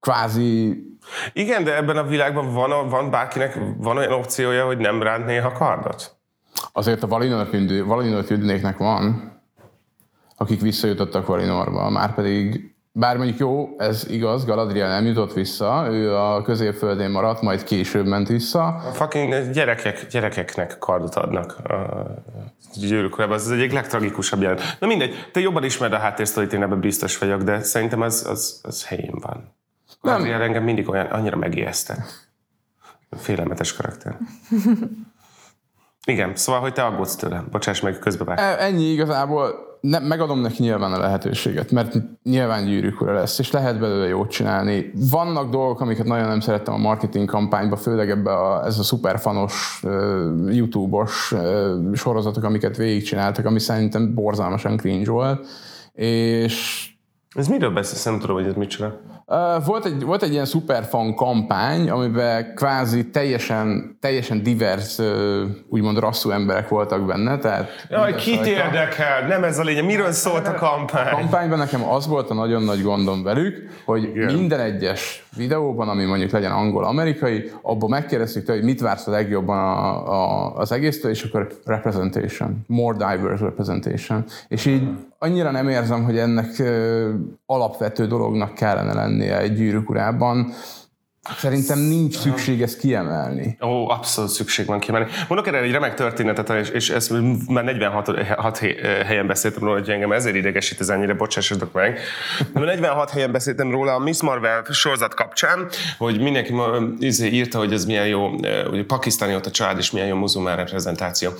kvázi 0.00 0.84
igen, 1.32 1.64
de 1.64 1.76
ebben 1.76 1.96
a 1.96 2.02
világban 2.02 2.52
van, 2.52 2.88
van 2.88 3.10
bárkinek 3.10 3.58
van 3.78 3.96
olyan 3.96 4.12
opciója, 4.12 4.66
hogy 4.66 4.78
nem 4.78 5.02
ránt 5.02 5.26
néha 5.26 5.52
kardot? 5.52 6.16
Azért 6.72 7.02
a 7.02 7.06
Valinor 7.06 8.24
tündéknek 8.24 8.76
van 8.76 9.35
akik 10.36 10.60
visszajutottak 10.60 11.26
Valinorba, 11.26 11.90
már 11.90 12.14
pedig 12.14 12.74
bár 12.98 13.16
mondjuk 13.16 13.38
jó, 13.38 13.74
ez 13.78 14.06
igaz, 14.10 14.44
Galadriel 14.44 14.88
nem 14.88 15.06
jutott 15.06 15.32
vissza, 15.32 15.86
ő 15.90 16.14
a 16.14 16.42
középföldén 16.42 17.10
maradt, 17.10 17.40
majd 17.40 17.64
később 17.64 18.06
ment 18.06 18.28
vissza. 18.28 18.64
A 18.64 18.92
fucking 18.92 19.50
gyerekek, 19.50 20.06
gyerekeknek 20.06 20.78
kardot 20.78 21.14
adnak 21.14 21.58
a 21.68 22.04
gyűrűkorában, 22.74 23.36
ez 23.36 23.44
az 23.44 23.50
egyik 23.50 23.72
legtragikusabb 23.72 24.40
jelent. 24.40 24.76
Na 24.80 24.86
mindegy, 24.86 25.28
te 25.32 25.40
jobban 25.40 25.64
ismered 25.64 25.94
a 25.94 25.98
háttérsztorit, 25.98 26.52
én 26.52 26.62
ebben 26.62 26.80
biztos 26.80 27.18
vagyok, 27.18 27.42
de 27.42 27.60
szerintem 27.60 28.00
az, 28.00 28.26
az, 28.28 28.60
az 28.62 28.86
helyén 28.86 29.14
van. 29.20 29.54
Galadriel 30.00 30.42
engem 30.42 30.62
mindig 30.62 30.88
olyan, 30.88 31.06
annyira 31.06 31.36
megijeszte. 31.36 32.06
Félelmetes 33.10 33.72
karakter. 33.72 34.18
Igen, 36.06 36.36
szóval, 36.36 36.60
hogy 36.60 36.72
te 36.72 36.84
aggódsz 36.84 37.16
tőle. 37.16 37.44
Bocsáss 37.50 37.80
meg, 37.80 37.98
közbevág. 37.98 38.38
E, 38.38 38.56
ennyi 38.64 38.84
igazából 38.84 39.65
ne, 39.88 39.98
megadom 39.98 40.40
neki 40.40 40.62
nyilván 40.62 40.92
a 40.92 40.98
lehetőséget, 40.98 41.70
mert 41.70 41.94
nyilván 42.22 42.64
gyűrűk 42.64 43.00
ura 43.00 43.14
lesz, 43.14 43.38
és 43.38 43.50
lehet 43.50 43.78
belőle 43.78 44.06
jót 44.06 44.30
csinálni. 44.30 44.92
Vannak 45.10 45.50
dolgok, 45.50 45.80
amiket 45.80 46.06
nagyon 46.06 46.28
nem 46.28 46.40
szerettem 46.40 46.74
a 46.74 46.78
marketing 46.78 47.28
kampányba, 47.28 47.76
főleg 47.76 48.10
ebbe 48.10 48.32
a, 48.32 48.64
ez 48.64 48.78
a 48.78 48.82
szuperfanos 48.82 49.80
uh, 49.82 50.54
YouTube-os 50.54 51.32
uh, 51.32 51.94
sorozatok, 51.94 52.44
amiket 52.44 52.76
végigcsináltak, 52.76 53.44
ami 53.44 53.58
szerintem 53.58 54.14
borzalmasan 54.14 54.76
cringe 54.76 55.10
volt, 55.10 55.46
és 55.92 56.88
ez 57.34 57.48
miről 57.48 57.70
beszélsz? 57.70 58.04
Nem 58.04 58.18
tudom, 58.18 58.36
hogy 58.36 58.46
ez 58.46 58.54
mit 58.54 58.68
csinál. 58.68 59.15
Volt 59.64 59.84
egy, 59.84 60.04
volt 60.04 60.22
egy 60.22 60.32
ilyen 60.32 60.44
szuperfan 60.44 61.14
kampány, 61.14 61.90
amiben 61.90 62.54
kvázi 62.54 63.10
teljesen, 63.10 63.96
teljesen 64.00 64.42
divers, 64.42 64.98
úgymond 65.68 65.98
rasszú 65.98 66.30
emberek 66.30 66.68
voltak 66.68 67.06
benne. 67.06 67.38
Tehát 67.38 67.86
Jaj, 67.90 68.14
kit 68.14 68.34
sajta. 68.34 68.50
érdekel? 68.50 69.26
Nem 69.26 69.44
ez 69.44 69.58
a 69.58 69.62
lényeg. 69.62 69.84
Miről 69.84 70.12
szólt 70.12 70.46
a 70.46 70.54
kampány? 70.54 71.06
A 71.06 71.16
kampányban 71.16 71.58
nekem 71.58 71.88
az 71.88 72.06
volt 72.06 72.30
a 72.30 72.34
nagyon 72.34 72.62
nagy 72.62 72.82
gondom 72.82 73.22
velük, 73.22 73.80
hogy 73.84 74.02
Igen. 74.02 74.34
minden 74.34 74.60
egyes 74.60 75.24
videóban, 75.36 75.88
ami 75.88 76.04
mondjuk 76.04 76.30
legyen 76.30 76.52
angol-amerikai, 76.52 77.50
abban 77.62 77.90
megkérdeztük 77.90 78.48
hogy 78.48 78.62
mit 78.62 78.80
vársz 78.80 79.06
a 79.06 79.10
legjobban 79.10 79.58
a, 79.58 80.12
a, 80.12 80.54
az 80.56 80.72
egésztől, 80.72 81.10
és 81.10 81.22
akkor 81.22 81.48
representation, 81.64 82.64
more 82.66 82.96
diverse 82.96 83.44
representation. 83.44 84.24
És 84.48 84.66
így 84.66 84.88
annyira 85.18 85.50
nem 85.50 85.68
érzem, 85.68 86.04
hogy 86.04 86.18
ennek 86.18 86.62
alapvető 87.46 88.06
dolognak 88.06 88.54
kellene 88.54 88.94
lennie 88.94 89.38
egy 89.38 89.54
gyűrűk 89.54 89.90
urában, 89.90 90.52
Szerintem 91.38 91.78
nincs 91.78 92.16
szükség 92.18 92.62
ezt 92.62 92.78
kiemelni. 92.78 93.56
Ó, 93.62 93.88
abszolút 93.88 94.30
szükség 94.30 94.66
van 94.66 94.80
kiemelni. 94.80 95.10
Mondok 95.28 95.46
erre 95.46 95.60
egy 95.60 95.70
remek 95.70 95.94
történetet, 95.94 96.50
és, 96.50 96.68
és 96.68 96.90
ezt 96.90 97.12
már 97.48 97.64
46 97.64 98.10
hat 98.36 98.58
helyen 99.06 99.26
beszéltem 99.26 99.62
róla, 99.62 99.78
hogy 99.78 99.90
engem 99.90 100.12
ezért 100.12 100.36
idegesít 100.36 100.80
ez 100.80 100.88
ennyire, 100.88 101.14
bocsássatok 101.14 101.72
meg. 101.72 101.98
46 102.52 103.10
helyen 103.10 103.32
beszéltem 103.32 103.70
róla 103.70 103.94
a 103.94 103.98
Miss 103.98 104.22
Marvel 104.22 104.64
sorozat 104.70 105.14
kapcsán, 105.14 105.68
hogy 105.98 106.20
mindenki 106.20 106.54
izé 106.98 107.28
írta, 107.28 107.58
hogy 107.58 107.72
ez 107.72 107.84
milyen 107.84 108.06
jó, 108.06 108.30
hogy 108.68 108.86
pakisztáni 108.86 109.34
ott 109.34 109.46
a 109.46 109.50
család, 109.50 109.78
és 109.78 109.90
milyen 109.90 110.08
jó 110.08 110.16
muzulmán 110.16 110.56
reprezentáció. 110.56 111.30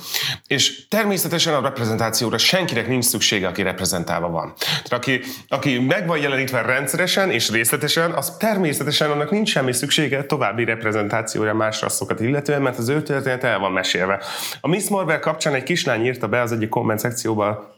És 0.47 0.87
természetesen 0.87 1.53
a 1.53 1.61
reprezentációra 1.61 2.37
senkinek 2.37 2.87
nincs 2.87 3.05
szüksége, 3.05 3.47
aki 3.47 3.61
reprezentálva 3.61 4.29
van. 4.29 4.53
Tehát 4.57 4.93
aki, 4.93 5.21
aki 5.47 5.79
meg 5.79 6.07
van 6.07 6.17
jelenítve 6.17 6.61
rendszeresen 6.61 7.31
és 7.31 7.49
részletesen, 7.49 8.11
az 8.11 8.37
természetesen 8.37 9.11
annak 9.11 9.31
nincs 9.31 9.49
semmi 9.49 9.73
szüksége 9.77 10.25
további 10.25 10.63
reprezentációja 10.63 11.53
más 11.53 11.81
rasszokat 11.81 12.19
illetően, 12.19 12.61
mert 12.61 12.77
az 12.77 12.89
ő 12.89 13.01
történet 13.01 13.43
el 13.43 13.59
van 13.59 13.71
mesélve. 13.71 14.21
A 14.61 14.67
Miss 14.67 14.89
Marvel 14.89 15.19
kapcsán 15.19 15.53
egy 15.53 15.63
kislány 15.63 16.05
írta 16.05 16.27
be 16.27 16.41
az 16.41 16.51
egyik 16.51 16.69
komment 16.69 16.99
szekcióba 16.99 17.76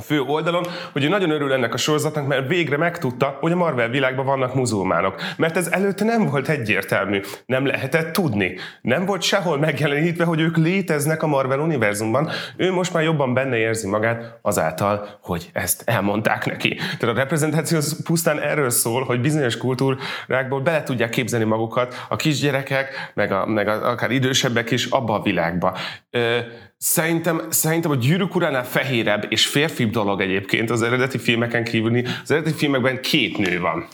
fő 0.00 0.20
oldalon, 0.20 0.66
hogy 0.92 1.04
ő 1.04 1.08
nagyon 1.08 1.30
örül 1.30 1.52
ennek 1.52 1.74
a 1.74 1.76
sorozatnak, 1.76 2.26
mert 2.26 2.48
végre 2.48 2.76
megtudta, 2.76 3.36
hogy 3.40 3.52
a 3.52 3.56
Marvel 3.56 3.88
világban 3.88 4.26
vannak 4.26 4.54
muzulmánok. 4.54 5.20
Mert 5.36 5.56
ez 5.56 5.66
előtte 5.66 6.04
nem 6.04 6.26
volt 6.26 6.48
egyértelmű. 6.48 7.20
Nem 7.46 7.66
lehetett 7.66 8.12
tudni. 8.12 8.56
Nem 8.82 9.04
volt 9.04 9.22
sehol 9.22 9.58
megjelenítve, 9.58 10.24
hogy 10.24 10.40
ők 10.40 10.56
léteznek 10.56 11.22
a 11.22 11.26
Marvel 11.26 11.58
univerzumban. 11.58 12.30
Ő 12.56 12.72
most 12.72 12.92
már 12.92 13.02
jobban 13.02 13.34
benne 13.34 13.56
érzi 13.56 13.88
magát 13.88 14.38
azáltal, 14.42 15.18
hogy 15.22 15.50
ezt 15.52 15.82
elmondták 15.86 16.46
neki. 16.46 16.74
Tehát 16.74 17.16
a 17.16 17.18
reprezentáció 17.18 17.78
pusztán 18.04 18.40
erről 18.40 18.70
szól, 18.70 19.04
hogy 19.04 19.20
bizonyos 19.20 19.56
kultúrákból 19.56 20.60
bele 20.60 20.82
tudják 20.82 21.10
képzelni 21.10 21.44
magukat 21.44 22.06
a 22.08 22.16
kisgyerekek, 22.16 23.10
meg, 23.14 23.32
a, 23.32 23.46
meg 23.46 23.68
a, 23.68 23.90
akár 23.90 24.10
idősebbek 24.10 24.70
is 24.70 24.84
abba 24.84 25.14
a 25.14 25.22
világba. 25.22 25.76
Ö, 26.10 26.38
Szerintem, 26.78 27.42
szerintem 27.50 27.90
a 27.90 27.94
gyűrűk 27.94 28.34
uránál 28.34 28.64
fehérebb 28.64 29.26
és 29.28 29.46
férfibb 29.46 29.90
dolog 29.90 30.20
egyébként 30.20 30.70
az 30.70 30.82
eredeti 30.82 31.18
filmeken 31.18 31.64
kívüli. 31.64 32.06
Az 32.22 32.30
eredeti 32.30 32.56
filmekben 32.56 33.00
két 33.00 33.38
nő 33.38 33.60
van. 33.60 33.88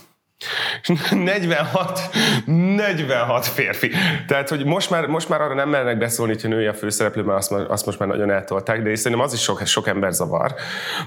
46, 1.10 2.00
46 2.46 3.46
férfi. 3.46 3.90
Tehát, 4.26 4.48
hogy 4.48 4.64
most 4.64 4.90
már, 4.90 5.06
most 5.06 5.28
már 5.28 5.40
arra 5.40 5.54
nem 5.54 5.68
mernek 5.68 5.98
beszólni, 5.98 6.32
hogyha 6.32 6.48
nője 6.48 6.70
a 6.70 6.74
főszereplő, 6.74 7.22
mert 7.22 7.38
azt, 7.38 7.52
azt 7.52 7.86
most 7.86 7.98
már 7.98 8.08
nagyon 8.08 8.30
eltolták, 8.30 8.82
de 8.82 8.94
szerintem 8.94 9.26
az 9.26 9.32
is 9.32 9.40
sok, 9.40 9.66
sok 9.66 9.88
ember 9.88 10.12
zavar. 10.12 10.54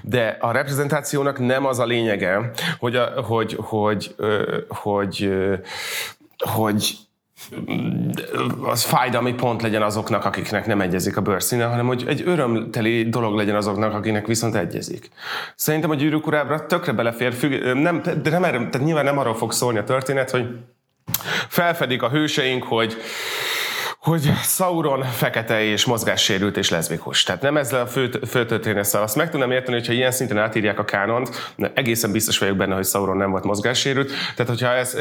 De 0.01 0.37
a 0.39 0.51
reprezentációnak 0.51 1.39
nem 1.39 1.65
az 1.65 1.79
a 1.79 1.85
lényege, 1.85 2.51
hogy, 2.79 2.95
a, 2.95 3.05
hogy, 3.05 3.55
hogy, 3.59 4.15
hogy, 4.67 5.29
hogy, 5.29 5.29
hogy 6.37 7.06
az 8.61 8.83
fájdalmi 8.83 9.33
pont 9.33 9.61
legyen 9.61 9.81
azoknak, 9.81 10.25
akiknek 10.25 10.65
nem 10.65 10.81
egyezik 10.81 11.17
a 11.17 11.21
bőrszíne, 11.21 11.65
hanem 11.65 11.87
hogy 11.87 12.03
egy 12.07 12.23
örömteli 12.25 13.09
dolog 13.09 13.35
legyen 13.35 13.55
azoknak, 13.55 13.93
akiknek 13.93 14.27
viszont 14.27 14.55
egyezik. 14.55 15.09
Szerintem 15.55 15.89
a 15.89 15.95
gyűrűk 15.95 16.27
urábra 16.27 16.65
tökre 16.65 16.91
belefér, 16.91 17.33
függ, 17.33 17.63
nem, 17.73 18.01
de 18.21 18.29
nem 18.29 18.41
tehát 18.41 18.83
nyilván 18.83 19.05
nem 19.05 19.17
arról 19.17 19.35
fog 19.35 19.51
szólni 19.51 19.77
a 19.77 19.83
történet, 19.83 20.31
hogy 20.31 20.47
felfedik 21.47 22.01
a 22.01 22.09
hőseink, 22.09 22.63
hogy 22.63 22.97
hogy 23.99 24.31
Sauron 24.43 25.03
fekete 25.03 25.63
és 25.63 25.85
mozgássérült 25.85 26.57
és 26.57 26.69
leszbikus. 26.69 27.23
Tehát 27.23 27.41
nem 27.41 27.57
ezzel 27.57 27.81
a 27.81 27.87
fő, 27.87 28.09
fő 28.27 28.45
történettel. 28.45 29.01
Azt 29.01 29.15
meg 29.15 29.29
tudnám 29.29 29.51
érteni, 29.51 29.77
hogyha 29.77 29.93
ilyen 29.93 30.11
szinten 30.11 30.37
átírják 30.37 30.79
a 30.79 30.85
kánont, 30.85 31.53
egészen 31.73 32.11
biztos 32.11 32.37
vagyok 32.37 32.57
benne, 32.57 32.75
hogy 32.75 32.85
Sauron 32.85 33.17
nem 33.17 33.31
volt 33.31 33.43
mozgássérült. 33.43 34.11
Tehát, 34.35 34.51
hogyha 34.51 34.73
ez, 34.73 34.97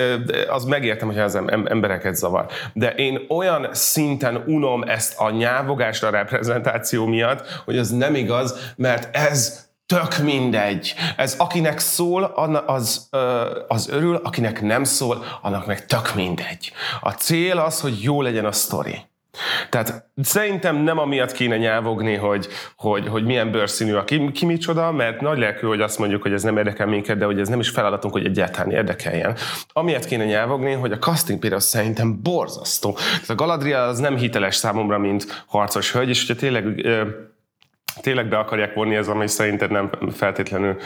az 0.48 0.64
megértem, 0.64 1.08
hogy 1.08 1.18
az 1.18 1.34
embereket 1.64 2.16
zavar. 2.16 2.46
De 2.72 2.90
én 2.90 3.20
olyan 3.28 3.68
szinten 3.72 4.42
unom 4.46 4.82
ezt 4.82 5.18
a 5.18 5.30
nyávogást 5.30 6.02
a 6.02 6.10
reprezentáció 6.10 7.06
miatt, 7.06 7.62
hogy 7.64 7.76
ez 7.76 7.90
nem 7.90 8.14
igaz, 8.14 8.72
mert 8.76 9.16
ez 9.16 9.65
Tök 9.86 10.18
mindegy. 10.18 10.94
Ez 11.16 11.34
akinek 11.38 11.78
szól, 11.78 12.22
az, 12.66 13.08
az 13.68 13.88
örül, 13.88 14.16
akinek 14.16 14.62
nem 14.62 14.84
szól, 14.84 15.24
annak 15.42 15.66
meg 15.66 15.86
tök 15.86 16.14
mindegy. 16.14 16.72
A 17.00 17.10
cél 17.10 17.58
az, 17.58 17.80
hogy 17.80 18.02
jó 18.02 18.22
legyen 18.22 18.44
a 18.44 18.52
sztori. 18.52 18.98
Tehát 19.70 20.08
szerintem 20.22 20.76
nem 20.76 20.98
amiatt 20.98 21.32
kéne 21.32 21.56
nyelvogni, 21.56 22.14
hogy, 22.14 22.48
hogy, 22.76 23.08
hogy 23.08 23.24
milyen 23.24 23.50
bőrszínű 23.50 23.92
a 23.92 24.04
ki, 24.04 24.32
ki 24.32 24.46
micsoda, 24.46 24.92
mert 24.92 25.20
nagy 25.20 25.38
lelkű, 25.38 25.66
hogy 25.66 25.80
azt 25.80 25.98
mondjuk, 25.98 26.22
hogy 26.22 26.32
ez 26.32 26.42
nem 26.42 26.56
érdekel 26.56 26.86
minket, 26.86 27.18
de 27.18 27.24
hogy 27.24 27.40
ez 27.40 27.48
nem 27.48 27.60
is 27.60 27.68
feladatunk, 27.68 28.14
hogy 28.14 28.24
egyáltalán 28.24 28.70
érdekeljen. 28.70 29.36
Amiatt 29.72 30.04
kéne 30.04 30.24
nyelvogni, 30.24 30.72
hogy 30.72 30.92
a 30.92 30.98
casting 30.98 31.38
például 31.38 31.60
szerintem 31.60 32.22
borzasztó. 32.22 32.92
Tehát 32.92 33.30
a 33.30 33.34
Galadriel 33.34 33.88
az 33.88 33.98
nem 33.98 34.16
hiteles 34.16 34.56
számomra, 34.56 34.98
mint 34.98 35.44
harcos 35.46 35.92
hölgy, 35.92 36.08
és 36.08 36.26
hogyha 36.26 36.40
tényleg 36.40 36.86
tényleg 38.00 38.28
be 38.28 38.38
akarják 38.38 38.74
vonni 38.74 38.94
ez, 38.94 39.08
ami 39.08 39.28
szerinted 39.28 39.70
nem 39.70 39.90
feltétlenül 40.10 40.76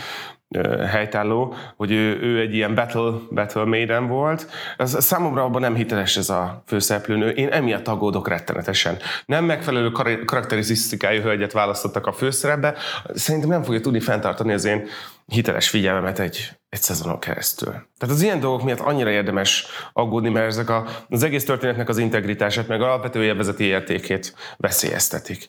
helytálló, 0.90 1.54
hogy 1.76 1.90
ő, 1.92 2.20
ő 2.20 2.40
egy 2.40 2.54
ilyen 2.54 2.74
battle, 2.74 3.12
battle 3.30 3.64
maiden 3.64 4.06
volt. 4.06 4.50
Ez, 4.76 5.04
számomra 5.04 5.44
abban 5.44 5.60
nem 5.60 5.74
hiteles 5.74 6.16
ez 6.16 6.30
a 6.30 6.62
főszereplőnő. 6.66 7.30
Én 7.30 7.48
emiatt 7.48 7.88
aggódok 7.88 8.28
rettenetesen. 8.28 8.96
Nem 9.26 9.44
megfelelő 9.44 9.90
karakterisztikájú 10.24 11.22
hölgyet 11.22 11.52
választottak 11.52 12.06
a 12.06 12.12
főszerepbe. 12.12 12.74
Szerintem 13.14 13.50
nem 13.50 13.62
fogja 13.62 13.80
tudni 13.80 14.00
fenntartani 14.00 14.52
az 14.52 14.64
én 14.64 14.86
hiteles 15.26 15.68
figyelmemet 15.68 16.18
egy, 16.18 16.48
egy 16.68 16.80
szezonon 16.80 17.18
keresztül. 17.18 17.70
Tehát 17.70 18.14
az 18.14 18.22
ilyen 18.22 18.40
dolgok 18.40 18.62
miatt 18.62 18.80
annyira 18.80 19.10
érdemes 19.10 19.66
aggódni, 19.92 20.28
mert 20.28 20.46
ezek 20.46 20.70
a, 20.70 20.84
az 21.08 21.22
egész 21.22 21.44
történetnek 21.44 21.88
az 21.88 21.98
integritását, 21.98 22.68
meg 22.68 22.82
alapvető 22.82 23.24
élvezeti 23.24 23.64
értékét 23.64 24.34
veszélyeztetik. 24.56 25.48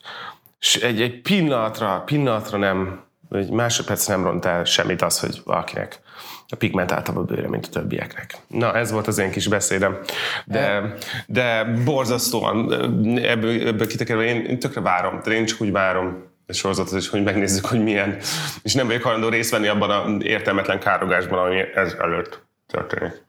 És 0.62 0.76
egy, 0.76 1.02
egy 1.02 1.20
pillanatra, 1.20 2.02
pillanatra 2.06 2.58
nem 2.58 3.04
egy 3.30 3.50
másodperc 3.50 4.06
nem 4.06 4.24
ront 4.24 4.44
el 4.44 4.64
semmit 4.64 5.02
az, 5.02 5.20
hogy 5.20 5.40
valakinek 5.44 6.00
a 6.48 6.56
pigmentáltabb 6.56 7.16
a 7.16 7.22
bőre, 7.22 7.48
mint 7.48 7.66
a 7.66 7.68
többieknek. 7.68 8.34
Na, 8.46 8.74
ez 8.74 8.90
volt 8.90 9.06
az 9.06 9.18
én 9.18 9.30
kis 9.30 9.48
beszédem. 9.48 9.98
De, 10.44 10.94
de 11.26 11.64
borzasztóan 11.84 12.72
ebből, 13.18 13.66
ebből 13.68 13.86
kitekerve 13.86 14.24
én, 14.24 14.44
én 14.44 14.58
tökre 14.58 14.80
várom, 14.80 15.20
de 15.24 15.30
én 15.30 15.46
csak 15.46 15.60
úgy 15.60 15.72
várom 15.72 16.30
a 16.46 16.52
sorozatot, 16.52 17.00
és 17.00 17.08
hogy 17.08 17.22
megnézzük, 17.22 17.64
hogy 17.64 17.82
milyen. 17.82 18.16
És 18.62 18.74
nem 18.74 18.86
vagyok 18.86 19.02
hajlandó 19.02 19.28
részt 19.28 19.50
venni 19.50 19.68
abban 19.68 19.90
a 19.90 20.24
értelmetlen 20.24 20.80
károgásban, 20.80 21.38
ami 21.38 21.60
ez 21.74 21.96
előtt 22.00 22.46
történik. 22.66 23.22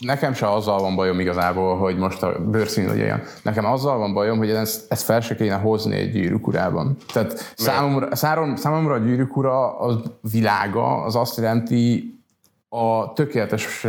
Nekem 0.00 0.32
se 0.32 0.52
azzal 0.52 0.80
van 0.80 0.96
bajom 0.96 1.20
igazából, 1.20 1.76
hogy 1.76 1.96
most 1.96 2.22
a 2.22 2.38
bőrszín 2.50 2.86
legyen. 2.86 3.22
Nekem 3.42 3.64
azzal 3.64 3.98
van 3.98 4.14
bajom, 4.14 4.38
hogy 4.38 4.50
ezt, 4.50 4.92
ezt 4.92 5.04
fel 5.04 5.20
se 5.20 5.34
kéne 5.34 5.56
hozni 5.56 5.96
egy 5.96 6.12
gyűrűk 6.12 6.46
urában. 6.46 6.96
Tehát 7.12 7.52
számomra, 7.56 8.16
számomra 8.56 8.94
a 8.94 8.98
gyűrűk 8.98 9.36
ura 9.36 9.78
a 9.78 10.02
világa 10.20 11.02
az 11.02 11.16
azt 11.16 11.36
jelenti, 11.36 12.12
a 12.68 13.12
tökéletes 13.12 13.86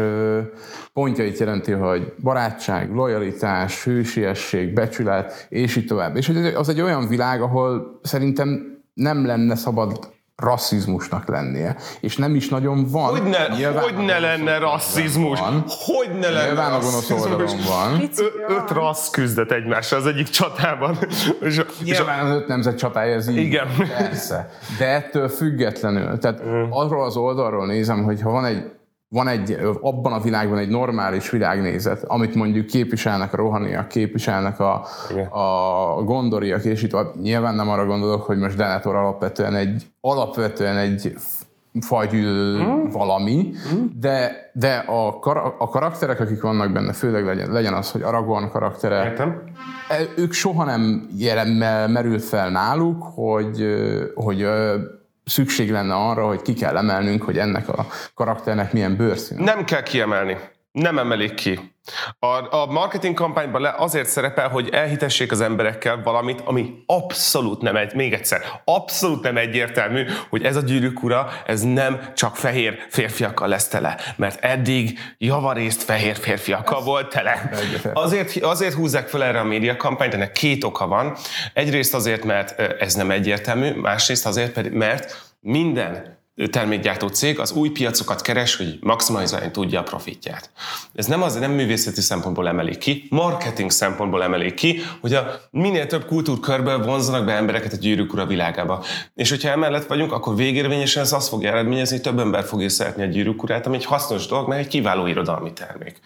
pontjait 0.93 1.37
jelenti, 1.37 1.71
hogy 1.71 2.13
barátság, 2.21 2.93
lojalitás, 2.93 3.83
hősiesség, 3.83 4.73
becsület, 4.73 5.45
és 5.49 5.75
így 5.75 5.85
tovább. 5.85 6.15
És 6.15 6.31
az 6.55 6.69
egy 6.69 6.81
olyan 6.81 7.07
világ, 7.07 7.41
ahol 7.41 7.99
szerintem 8.03 8.79
nem 8.93 9.25
lenne 9.25 9.55
szabad 9.55 10.13
rasszizmusnak 10.35 11.27
lennie. 11.27 11.75
És 11.99 12.17
nem 12.17 12.35
is 12.35 12.49
nagyon 12.49 12.85
van. 12.89 13.09
Hogy 13.09 13.23
ne, 13.23 13.65
hogy 13.79 13.95
ne 13.95 14.19
lenne 14.19 14.57
rasszizmus? 14.57 15.39
Van. 15.39 15.63
Hogy 15.67 16.19
ne 16.19 16.29
lenne 16.29 16.45
Nyilván 16.45 16.73
a 16.73 16.79
gonosz 16.79 17.09
oldalon 17.09 17.59
van. 17.67 18.09
Ö, 18.17 18.53
öt 18.53 18.69
rassz 18.69 19.09
küzdet 19.09 19.51
egymással 19.51 19.99
az 19.99 20.05
egyik 20.05 20.27
csatában. 20.29 20.97
És, 21.41 21.61
Nyilván 21.83 22.25
az 22.25 22.35
öt 22.35 22.47
nemzet 22.47 22.77
csatája, 22.77 23.13
ez 23.13 23.27
így. 23.27 23.37
Igen. 23.37 23.67
Persze. 23.97 24.49
De 24.77 24.85
ettől 24.87 25.29
függetlenül, 25.29 26.17
tehát 26.17 26.41
arról 26.69 27.05
az 27.05 27.17
oldalról 27.17 27.65
nézem, 27.65 28.03
hogy 28.03 28.21
ha 28.21 28.29
van 28.29 28.45
egy 28.45 28.63
van 29.15 29.27
egy, 29.27 29.57
abban 29.81 30.13
a 30.13 30.19
világban 30.19 30.57
egy 30.57 30.69
normális 30.69 31.29
világnézet, 31.29 32.03
amit 32.03 32.35
mondjuk 32.35 32.65
képviselnek 32.65 33.33
a 33.33 33.37
rohaniak, 33.37 33.87
képviselnek 33.87 34.59
a, 34.59 34.85
a 35.29 36.03
gondoriak, 36.03 36.63
és 36.63 36.83
itt 36.83 37.21
nyilván 37.21 37.55
nem 37.55 37.69
arra 37.69 37.85
gondolok, 37.85 38.23
hogy 38.23 38.37
most 38.37 38.55
Denethor 38.55 38.95
alapvetően 38.95 39.55
egy, 39.55 39.85
alapvetően 40.01 40.77
egy 40.77 41.13
fajgyűlölő 41.81 42.63
mm. 42.63 42.89
valami, 42.91 43.51
mm. 43.73 43.85
de, 43.99 44.49
de 44.53 44.83
a, 44.87 45.19
kar- 45.19 45.55
a 45.57 45.69
karakterek, 45.69 46.19
akik 46.19 46.41
vannak 46.41 46.71
benne, 46.71 46.93
főleg 46.93 47.25
legyen, 47.25 47.51
legyen 47.51 47.73
az, 47.73 47.91
hogy 47.91 48.01
Aragorn 48.01 48.49
karaktere, 48.49 49.03
Értem. 49.03 49.41
E, 49.89 49.95
ők 50.17 50.31
soha 50.31 50.63
nem 50.63 51.09
jelen, 51.17 51.47
merült 51.91 52.23
fel 52.23 52.49
náluk, 52.49 53.03
hogy, 53.03 53.65
hogy 54.15 54.47
szükség 55.25 55.71
lenne 55.71 55.93
arra, 55.93 56.27
hogy 56.27 56.41
ki 56.41 56.53
kell 56.53 56.77
emelnünk, 56.77 57.23
hogy 57.23 57.37
ennek 57.37 57.69
a 57.69 57.87
karakternek 58.13 58.73
milyen 58.73 58.95
bőrszín. 58.95 59.37
Nem 59.37 59.63
kell 59.63 59.83
kiemelni. 59.83 60.37
Nem 60.71 60.97
emelik 60.97 61.33
ki. 61.33 61.74
A, 62.19 62.55
a 62.55 62.65
marketing 62.65 63.15
kampányban 63.15 63.61
le 63.61 63.73
azért 63.77 64.09
szerepel, 64.09 64.49
hogy 64.49 64.69
elhitessék 64.69 65.31
az 65.31 65.41
emberekkel 65.41 66.01
valamit, 66.03 66.41
ami 66.45 66.83
abszolút 66.85 67.61
nem 67.61 67.75
egy, 67.75 67.93
még 67.93 68.13
egyszer, 68.13 68.41
abszolút 68.65 69.21
nem 69.21 69.37
egyértelmű, 69.37 70.05
hogy 70.29 70.43
ez 70.43 70.55
a 70.55 70.61
gyűrűk 70.61 71.03
ura, 71.03 71.31
ez 71.45 71.61
nem 71.61 71.99
csak 72.15 72.35
fehér 72.35 72.77
férfiakkal 72.89 73.47
lesz 73.47 73.67
tele, 73.67 73.97
mert 74.15 74.43
eddig 74.43 74.99
javarészt 75.17 75.83
fehér 75.83 76.15
férfiakkal 76.17 76.79
ez 76.79 76.85
volt 76.85 77.09
tele. 77.09 77.49
Azért, 77.93 78.43
azért 78.43 78.73
húzzák 78.73 79.07
fel 79.07 79.23
erre 79.23 79.39
a 79.39 79.43
média 79.43 79.77
kampányt, 79.77 80.13
ennek 80.13 80.31
két 80.31 80.63
oka 80.63 80.87
van. 80.87 81.15
Egyrészt 81.53 81.93
azért, 81.93 82.23
mert 82.23 82.59
ez 82.59 82.93
nem 82.93 83.11
egyértelmű, 83.11 83.71
másrészt 83.71 84.25
azért, 84.25 84.51
pedig, 84.51 84.71
mert 84.71 85.33
minden 85.39 86.14
termékgyártó 86.49 87.07
cég 87.07 87.39
az 87.39 87.51
új 87.51 87.69
piacokat 87.69 88.21
keres, 88.21 88.55
hogy 88.55 88.77
maximalizálni 88.81 89.51
tudja 89.51 89.79
a 89.79 89.83
profitját. 89.83 90.49
Ez 90.93 91.05
nem 91.05 91.21
az, 91.21 91.35
nem 91.35 91.51
művészeti 91.51 92.01
szempontból 92.01 92.47
emelik 92.47 92.77
ki, 92.77 93.07
marketing 93.09 93.71
szempontból 93.71 94.23
emelik 94.23 94.53
ki, 94.53 94.81
hogy 95.01 95.13
a 95.13 95.39
minél 95.51 95.87
több 95.87 96.05
kultúrkörből 96.05 96.83
vonzanak 96.83 97.25
be 97.25 97.33
embereket 97.33 97.73
a 97.73 97.77
gyűrűk 97.77 98.13
ura 98.13 98.25
világába. 98.25 98.83
És 99.13 99.29
hogyha 99.29 99.49
emellett 99.49 99.87
vagyunk, 99.87 100.11
akkor 100.11 100.35
végérvényesen 100.35 101.03
ez 101.03 101.13
azt 101.13 101.27
fogja 101.27 101.49
eredményezni, 101.49 101.95
hogy 101.95 102.05
több 102.05 102.19
ember 102.19 102.43
fogja 102.43 102.69
szeretni 102.69 103.03
a 103.03 103.05
gyűrűk 103.05 103.43
urát, 103.43 103.65
ami 103.65 103.75
egy 103.75 103.85
hasznos 103.85 104.27
dolog, 104.27 104.47
mert 104.47 104.61
egy 104.61 104.67
kiváló 104.67 105.07
irodalmi 105.07 105.53
termék. 105.53 105.99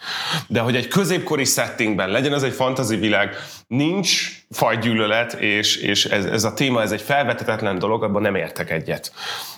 De 0.46 0.60
hogy 0.60 0.76
egy 0.76 0.88
középkori 0.88 1.44
settingben 1.44 2.08
legyen 2.08 2.34
ez 2.34 2.42
egy 2.42 2.52
fantazi 2.54 2.96
világ, 2.96 3.34
nincs 3.66 4.39
fajgyűlölet, 4.50 5.32
és, 5.32 5.76
és 5.76 6.04
ez, 6.04 6.24
ez 6.24 6.44
a 6.44 6.54
téma, 6.54 6.82
ez 6.82 6.92
egy 6.92 7.02
felvetetetlen 7.02 7.78
dolog, 7.78 8.02
abban 8.02 8.22
nem 8.22 8.34
értek 8.34 8.70
egyet. 8.70 9.12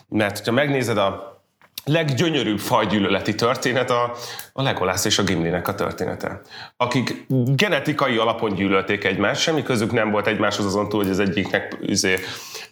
Mert 0.09 0.45
ha 0.45 0.53
megnézed 0.53 0.97
a 0.97 1.41
leggyönyörűbb 1.85 2.59
fajgyűlöleti 2.59 3.35
történet 3.35 3.91
a, 3.91 4.15
a 4.53 4.63
Legolász 4.63 5.05
és 5.05 5.19
a 5.19 5.23
Gimlinek 5.23 5.69
a 5.69 5.75
története. 5.75 6.41
Akik 6.77 7.27
genetikai 7.29 8.17
alapon 8.17 8.55
gyűlölték 8.55 9.05
egymást, 9.05 9.41
semmi 9.41 9.63
közük 9.63 9.93
nem 9.93 10.11
volt 10.11 10.27
egymáshoz 10.27 10.67
azon 10.67 10.89
túl, 10.89 11.03
hogy 11.03 11.11
az 11.11 11.19
egyiknek 11.19 11.77
üzé, 11.81 12.19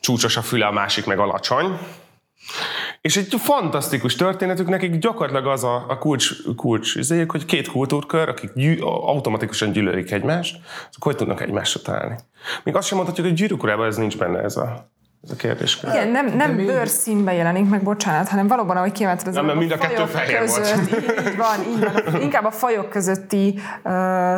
csúcsos 0.00 0.36
a 0.36 0.42
füle, 0.42 0.66
a 0.66 0.72
másik 0.72 1.04
meg 1.04 1.18
alacsony. 1.18 1.78
És 3.00 3.16
egy 3.16 3.34
fantasztikus 3.38 4.14
történetük, 4.14 4.68
nekik 4.68 4.98
gyakorlatilag 4.98 5.46
az 5.46 5.64
a, 5.64 5.84
a 5.88 5.98
kulcs, 5.98 6.30
kulcs 6.56 6.94
izéjük, 6.94 7.30
hogy 7.30 7.44
két 7.44 7.68
kultúrkör, 7.68 8.28
akik 8.28 8.50
gyű, 8.54 8.78
automatikusan 8.80 9.72
gyűlölik 9.72 10.10
egymást, 10.10 10.60
azok 10.88 11.02
hogy 11.02 11.16
tudnak 11.16 11.40
egymásra 11.40 11.80
találni. 11.80 12.16
Még 12.64 12.76
azt 12.76 12.86
sem 12.86 12.96
mondhatjuk, 12.96 13.26
hogy 13.26 13.36
gyűrűkurában 13.36 13.86
ez 13.86 13.96
nincs 13.96 14.18
benne 14.18 14.38
ez 14.38 14.56
a 14.56 14.90
ez 15.22 15.30
a 15.30 15.36
kérdés. 15.36 15.82
Igen, 15.82 16.08
nem, 16.08 16.26
nem 16.36 16.50
még... 16.50 16.66
bőrszínben 16.66 17.34
jelenik 17.34 17.68
meg, 17.68 17.82
bocsánat, 17.82 18.28
hanem 18.28 18.46
valóban, 18.46 18.76
ahogy 18.76 18.92
kiemelted, 18.92 19.26
az 19.26 19.34
nem, 19.34 19.48
a 19.48 19.54
mind 19.54 19.70
a 19.70 19.78
kettő 19.78 20.04
fehér 20.04 20.38
között, 20.38 20.88
volt. 20.90 21.02
Így, 21.28 21.36
van, 21.36 21.72
így 21.72 21.80
van. 21.80 22.20
Inkább 22.20 22.44
a 22.44 22.50
fajok 22.50 22.88
közötti 22.88 23.54
uh, 23.54 23.92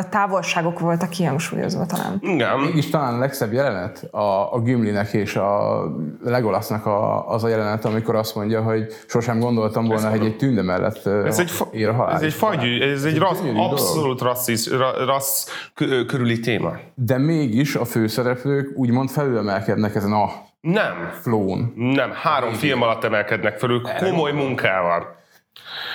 távolságok 0.09 0.79
voltak 0.79 1.09
kihangsúlyozva 1.09 1.85
talán. 1.85 2.17
Igen. 2.21 2.59
Mégis 2.59 2.89
talán 2.89 3.13
a 3.13 3.17
legszebb 3.17 3.53
jelenet 3.53 4.07
a, 4.11 4.53
a 4.53 4.61
Gimlinek 4.61 5.13
és 5.13 5.35
a 5.35 5.81
Legolasznak 6.23 6.85
a, 6.85 7.29
az 7.29 7.43
a 7.43 7.47
jelenet, 7.47 7.85
amikor 7.85 8.15
azt 8.15 8.35
mondja, 8.35 8.61
hogy 8.61 8.87
sosem 9.07 9.39
gondoltam 9.39 9.85
volna, 9.85 10.09
hogy 10.09 10.25
egy 10.25 10.37
tünde 10.37 10.61
mellett 10.61 11.05
ez 11.05 11.39
egy 11.39 11.51
fa- 11.51 11.73
ér 11.73 11.87
a 11.87 11.93
halál. 11.93 12.15
Ez 12.15 12.21
egy 12.21 12.33
fagyű, 12.33 12.81
ez, 12.81 12.91
ez 12.91 13.03
egy, 13.03 13.13
egy 13.13 13.19
rassz, 13.19 13.39
abszolút 13.55 14.21
rasszis, 14.21 14.69
rassz 15.05 15.47
körüli 16.07 16.39
téma. 16.39 16.71
De 16.95 17.17
mégis 17.17 17.75
a 17.75 17.85
főszereplők 17.85 18.77
úgymond 18.77 19.09
felülemelkednek 19.09 19.95
ezen 19.95 20.11
a 20.11 20.51
nem. 20.67 21.11
Flón. 21.21 21.73
Nem, 21.75 22.11
három 22.11 22.53
film 22.53 22.81
alatt 22.81 23.03
emelkednek 23.03 23.57
föl, 23.59 23.81
komoly 23.81 24.31
munkával. 24.31 25.15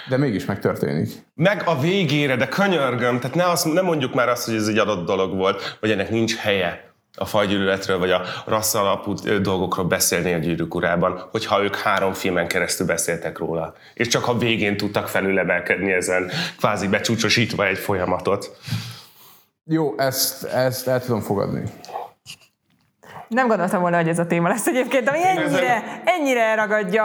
De 0.08 0.16
mégis 0.16 0.44
megtörténik. 0.44 1.08
Meg 1.34 1.62
a 1.64 1.80
végére, 1.80 2.36
de 2.36 2.48
könyörgöm, 2.48 3.20
tehát 3.20 3.36
ne, 3.36 3.48
azt, 3.48 3.72
ne 3.72 3.80
mondjuk 3.80 4.14
már 4.14 4.28
azt, 4.28 4.44
hogy 4.44 4.54
ez 4.54 4.66
egy 4.66 4.78
adott 4.78 5.06
dolog 5.06 5.36
volt, 5.36 5.76
vagy 5.80 5.90
ennek 5.90 6.10
nincs 6.10 6.36
helye 6.36 6.92
a 7.14 7.24
fajgyűlöletről, 7.24 7.98
vagy 7.98 8.10
a 8.10 8.22
rassza 8.46 8.80
alapú 8.80 9.14
dolgokról 9.42 9.86
beszélni 9.86 10.32
a 10.32 10.38
gyűrűk 10.38 10.74
urában, 10.74 11.28
hogyha 11.30 11.62
ők 11.62 11.76
három 11.76 12.12
filmen 12.12 12.48
keresztül 12.48 12.86
beszéltek 12.86 13.38
róla. 13.38 13.74
És 13.94 14.08
csak 14.08 14.28
a 14.28 14.38
végén 14.38 14.76
tudtak 14.76 15.08
felülemelkedni 15.08 15.92
ezen, 15.92 16.30
kvázi 16.58 16.88
becsúcsosítva 16.88 17.66
egy 17.66 17.78
folyamatot. 17.78 18.56
Jó, 19.64 19.94
ezt, 19.98 20.44
ezt 20.44 20.88
el 20.88 21.02
tudom 21.02 21.20
fogadni. 21.20 21.62
Nem 23.28 23.48
gondoltam 23.48 23.80
volna, 23.80 23.96
hogy 23.96 24.08
ez 24.08 24.18
a 24.18 24.26
téma 24.26 24.48
lesz 24.48 24.66
egyébként, 24.66 25.04
de 25.04 25.12
ennyire, 25.12 26.02
ennyire 26.04 26.42
elragadja. 26.42 27.04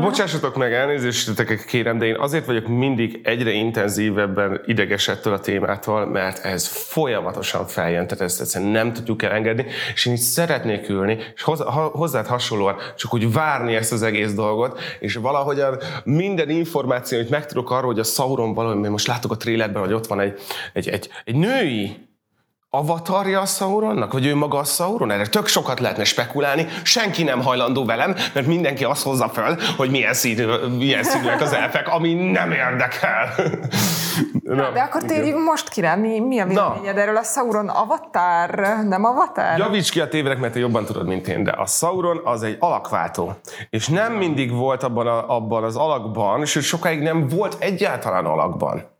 Bocsássatok 0.00 0.56
meg, 0.56 0.72
elnézést 0.72 1.64
kérem, 1.66 1.98
de 1.98 2.04
én 2.04 2.16
azért 2.16 2.46
vagyok 2.46 2.66
mindig 2.66 3.20
egyre 3.24 3.50
intenzívebben 3.50 4.60
idegesettől 4.66 5.32
a 5.32 5.40
témától, 5.40 6.06
mert 6.06 6.44
ez 6.44 6.66
folyamatosan 6.66 7.66
feljön, 7.66 8.06
tehát 8.06 8.24
ezt 8.24 8.40
egyszerűen 8.40 8.70
nem 8.70 8.92
tudjuk 8.92 9.22
elengedni, 9.22 9.66
és 9.94 10.06
én 10.06 10.12
így 10.12 10.18
szeretnék 10.18 10.88
ülni, 10.88 11.18
és 11.34 11.42
hozzád 11.92 12.26
hasonlóan 12.26 12.76
csak 12.96 13.14
úgy 13.14 13.32
várni 13.32 13.74
ezt 13.74 13.92
az 13.92 14.02
egész 14.02 14.34
dolgot, 14.34 14.80
és 15.00 15.14
valahogyan 15.14 15.78
minden 16.04 16.50
információ, 16.50 17.18
amit 17.18 17.30
megtudok 17.30 17.70
arról, 17.70 17.90
hogy 17.90 17.98
a 17.98 18.04
Sauron 18.04 18.54
valami, 18.54 18.88
most 18.88 19.06
látok 19.06 19.32
a 19.32 19.36
trélerben, 19.36 19.82
hogy 19.82 19.92
ott 19.92 20.06
van 20.06 20.20
egy, 20.20 20.40
egy, 20.72 20.88
egy, 20.88 21.08
egy 21.24 21.34
női 21.34 22.07
avatarja 22.70 23.40
a 23.40 23.46
Sauronnak? 23.46 24.12
Vagy 24.12 24.26
ő 24.26 24.34
maga 24.34 24.58
a 24.58 24.64
Sauron? 24.64 25.10
Erre 25.10 25.26
tök 25.26 25.46
sokat 25.46 25.80
lehetne 25.80 26.04
spekulálni. 26.04 26.66
Senki 26.82 27.22
nem 27.22 27.42
hajlandó 27.42 27.84
velem, 27.84 28.14
mert 28.34 28.46
mindenki 28.46 28.84
azt 28.84 29.02
hozza 29.02 29.28
föl, 29.28 29.56
hogy 29.76 29.90
milyen, 29.90 30.14
színű, 30.14 30.46
milyen 30.76 31.02
színűek 31.02 31.40
az 31.40 31.52
elfek, 31.52 31.88
ami 31.88 32.14
nem 32.14 32.50
érdekel. 32.50 33.28
Na, 34.42 34.70
de 34.70 34.80
akkor 34.80 35.02
térjünk 35.02 35.44
most 35.44 35.68
ki 35.68 35.80
rá. 35.80 35.94
Mi, 35.94 36.20
mi 36.20 36.40
a 36.40 36.46
véleményed 36.46 36.98
erről 36.98 37.16
a 37.16 37.22
Sauron 37.22 37.68
avatar, 37.68 38.50
nem 38.88 39.04
avatar? 39.04 39.58
Javíts 39.58 39.90
ki 39.90 40.00
a 40.00 40.08
tévedek, 40.08 40.38
mert 40.38 40.52
te 40.52 40.58
jobban 40.58 40.84
tudod, 40.84 41.06
mint 41.06 41.28
én, 41.28 41.44
de 41.44 41.50
a 41.50 41.66
Sauron 41.66 42.20
az 42.24 42.42
egy 42.42 42.56
alakváltó. 42.60 43.32
És 43.70 43.88
nem 43.88 44.12
mindig 44.12 44.52
volt 44.52 44.82
abban, 44.82 45.06
a, 45.06 45.36
abban 45.36 45.64
az 45.64 45.76
alakban, 45.76 46.40
és 46.40 46.50
sokáig 46.50 47.00
nem 47.00 47.28
volt 47.28 47.56
egyáltalán 47.58 48.24
alakban. 48.24 48.96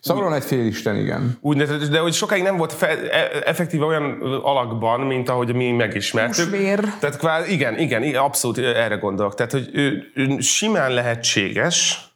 Sauron 0.00 0.32
egy 0.32 0.44
félisten, 0.44 0.96
igen. 0.96 1.38
Úgy, 1.40 1.56
de, 1.56 1.76
de 1.76 1.98
hogy 1.98 2.12
sokáig 2.12 2.42
nem 2.42 2.56
volt 2.56 2.72
fe, 2.72 3.10
e, 3.10 3.42
effektíve 3.44 3.84
olyan 3.84 4.20
alakban, 4.42 5.00
mint 5.00 5.28
ahogy 5.28 5.54
mi 5.54 5.70
megismertük. 5.70 6.50
Musvér. 6.50 6.80
Tehát 7.00 7.16
kvár, 7.16 7.48
igen, 7.48 7.78
igen, 7.78 8.14
abszolút 8.14 8.58
erre 8.58 8.94
gondolok. 8.94 9.34
Tehát, 9.34 9.52
hogy 9.52 9.68
ő, 9.72 10.10
ő 10.14 10.38
simán 10.40 10.92
lehetséges, 10.92 12.06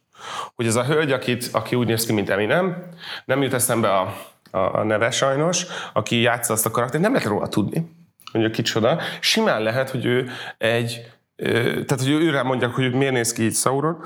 hogy 0.55 0.65
ez 0.65 0.75
a 0.75 0.85
hölgy, 0.85 1.11
akit, 1.11 1.49
aki 1.51 1.75
úgy 1.75 1.87
néz 1.87 2.05
ki, 2.05 2.13
mint 2.13 2.29
Eminem, 2.29 2.83
nem 3.25 3.41
jut 3.41 3.53
eszembe 3.53 3.89
a, 3.89 4.15
a, 4.51 4.57
a 4.57 4.83
neve 4.83 5.11
sajnos, 5.11 5.65
aki 5.93 6.21
játsza 6.21 6.53
azt 6.53 6.65
a 6.65 6.71
karaktert, 6.71 7.03
nem 7.03 7.13
lehet 7.13 7.27
róla 7.27 7.47
tudni, 7.47 7.95
hogy 8.31 8.41
ő 8.41 8.49
kicsoda. 8.49 8.99
Simán 9.19 9.61
lehet, 9.61 9.89
hogy 9.89 10.05
ő 10.05 10.29
egy, 10.57 11.11
tehát, 11.85 11.99
hogy 11.99 12.09
őre 12.09 12.43
mondják, 12.43 12.71
hogy 12.71 12.93
miért 12.93 13.13
néz 13.13 13.33
ki 13.33 13.43
így 13.43 13.55
Sauron, 13.55 14.03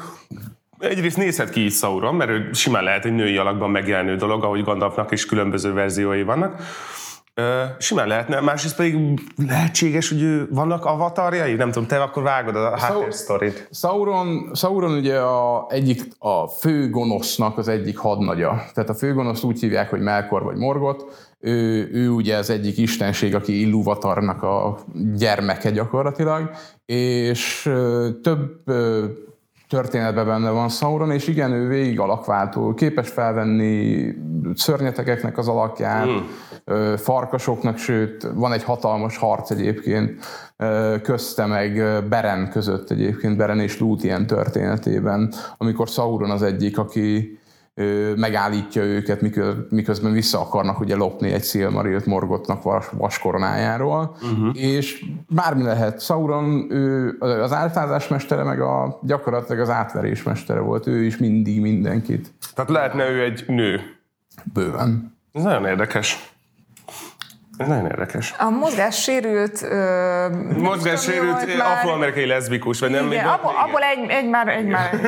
egyrészt 0.81 1.17
nézhet 1.17 1.49
ki 1.49 1.59
így 1.59 1.71
Sauron, 1.71 2.15
mert 2.15 2.29
ő 2.29 2.49
simán 2.53 2.83
lehet 2.83 3.05
egy 3.05 3.13
női 3.15 3.37
alakban 3.37 3.69
megjelenő 3.69 4.15
dolog, 4.15 4.43
ahogy 4.43 4.63
Gandalfnak 4.63 5.11
is 5.11 5.25
különböző 5.25 5.73
verziói 5.73 6.23
vannak. 6.23 6.61
Simán 7.79 8.07
lehetne, 8.07 8.39
másrészt 8.39 8.75
pedig 8.75 9.19
lehetséges, 9.47 10.09
hogy 10.09 10.47
vannak 10.49 10.85
avatarjai? 10.85 11.53
Nem 11.53 11.71
tudom, 11.71 11.87
te 11.87 12.01
akkor 12.01 12.23
vágod 12.23 12.55
a 12.55 12.79
háttérsztorit. 12.79 13.67
Sauron, 13.71 14.51
Sauron 14.53 14.91
ugye 14.91 15.19
a, 15.19 15.67
egyik, 15.69 16.01
a 16.17 16.47
fő 16.47 16.89
gonosznak 16.89 17.57
az 17.57 17.67
egyik 17.67 17.97
hadnagya. 17.97 18.63
Tehát 18.73 18.89
a 18.89 18.93
fő 18.93 19.13
gonoszt 19.13 19.43
úgy 19.43 19.59
hívják, 19.59 19.89
hogy 19.89 20.01
Melkor 20.01 20.43
vagy 20.43 20.57
Morgot. 20.57 21.29
Ő, 21.39 21.89
ő 21.93 22.09
ugye 22.09 22.37
az 22.37 22.49
egyik 22.49 22.77
istenség, 22.77 23.35
aki 23.35 23.59
Illuvatarnak 23.59 24.43
a 24.43 24.77
gyermeke 25.15 25.71
gyakorlatilag, 25.71 26.51
és 26.85 27.69
több 28.21 28.63
történetben 29.71 30.25
benne 30.25 30.49
van 30.49 30.69
Sauron, 30.69 31.11
és 31.11 31.27
igen, 31.27 31.51
ő 31.51 31.67
végig 31.67 31.99
alakváltó, 31.99 32.73
képes 32.73 33.09
felvenni 33.09 34.07
szörnyetekeknek 34.53 35.37
az 35.37 35.47
alakját, 35.47 36.07
mm. 36.07 36.93
farkasoknak, 36.93 37.77
sőt, 37.77 38.27
van 38.33 38.53
egy 38.53 38.63
hatalmas 38.63 39.17
harc 39.17 39.51
egyébként 39.51 40.25
közte 41.01 41.45
meg 41.45 41.83
Beren 42.09 42.49
között 42.49 42.89
egyébként, 42.89 43.37
Beren 43.37 43.59
és 43.59 43.79
Lúthien 43.79 44.27
történetében, 44.27 45.33
amikor 45.57 45.87
Sauron 45.87 46.29
az 46.29 46.41
egyik, 46.41 46.77
aki 46.77 47.39
megállítja 48.15 48.83
őket, 48.83 49.21
miközben 49.69 50.11
vissza 50.11 50.39
akarnak 50.39 50.79
ugye 50.79 50.95
lopni 50.95 51.31
egy 51.31 51.43
Silmarilt 51.43 52.05
Morgotnak 52.05 52.63
vas, 52.63 52.85
vaskoronájáról, 52.91 54.15
uh-huh. 54.21 54.61
és 54.61 55.05
bármi 55.29 55.63
lehet. 55.63 56.01
Sauron 56.01 56.71
ő 56.71 57.15
az 57.19 57.53
áltázás 57.53 58.07
mestere, 58.07 58.43
meg 58.43 58.61
a 58.61 58.99
gyakorlatilag 59.03 59.61
az 59.61 59.69
átverés 59.69 60.23
mestere 60.23 60.59
volt. 60.59 60.87
Ő 60.87 61.03
is 61.03 61.17
mindig 61.17 61.61
mindenkit. 61.61 62.33
Tehát 62.53 62.69
lehetne 62.69 63.09
ő 63.09 63.23
egy 63.23 63.43
nő? 63.47 63.81
Bőven. 64.53 65.17
Ez 65.33 65.43
nagyon 65.43 65.65
érdekes. 65.65 66.30
Ez 67.61 67.67
nagyon 67.67 67.85
érdekes. 67.85 68.33
A 68.37 68.49
mozgássérült... 68.49 69.61
Uh, 69.61 70.57
mozgássérült 70.57 71.45
afroamerikai 71.59 72.25
leszbikus, 72.25 72.79
vagy 72.79 72.89
nem? 72.89 73.11
Igen, 73.11 73.25
abból, 73.25 73.51
abból 73.65 73.81
egy, 73.81 74.09
egy 74.09 74.29
már... 74.29 74.47
Egy 74.47 74.67
már. 74.67 74.99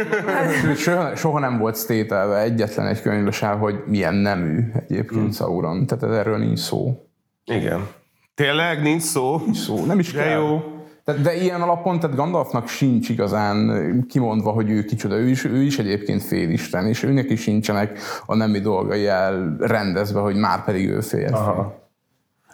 soha, 0.77 1.15
soha 1.15 1.39
nem 1.39 1.57
volt 1.57 1.75
sztételve 1.75 2.39
egyetlen 2.39 2.87
egy 2.87 3.01
könyvbe 3.01 3.31
sem, 3.31 3.59
hogy 3.59 3.83
milyen 3.85 4.13
nemű 4.13 4.59
egyébként 4.73 5.21
hmm. 5.21 5.31
Sauron. 5.31 5.85
Tehát 5.85 6.15
erről 6.15 6.37
nincs 6.37 6.59
szó. 6.59 7.07
Igen. 7.45 7.87
Tényleg 8.35 8.81
nincs 8.81 9.01
szó? 9.01 9.41
Nincs 9.43 9.57
szó, 9.57 9.85
nem 9.85 9.99
is 9.99 10.11
de 10.11 10.23
kell. 10.23 10.39
jó. 10.39 10.61
De, 11.05 11.13
de 11.13 11.35
ilyen 11.35 11.61
alapon, 11.61 11.99
tehát 11.99 12.15
Gandalfnak 12.15 12.67
sincs 12.67 13.09
igazán 13.09 14.05
kimondva, 14.09 14.51
hogy 14.51 14.69
ő 14.69 14.83
kicsoda. 14.83 15.15
Ő 15.15 15.29
is, 15.29 15.45
ő 15.45 15.61
is 15.61 15.79
egyébként 15.79 16.23
félisten, 16.23 16.87
és 16.87 17.03
őnek 17.03 17.29
is 17.29 17.41
sincsenek 17.41 17.99
a 18.25 18.35
nemi 18.35 18.59
dolgai 18.59 19.07
elrendezve, 19.07 20.19
hogy 20.19 20.35
már 20.35 20.63
pedig 20.63 20.89
ő 20.89 21.01
férfi. 21.01 21.35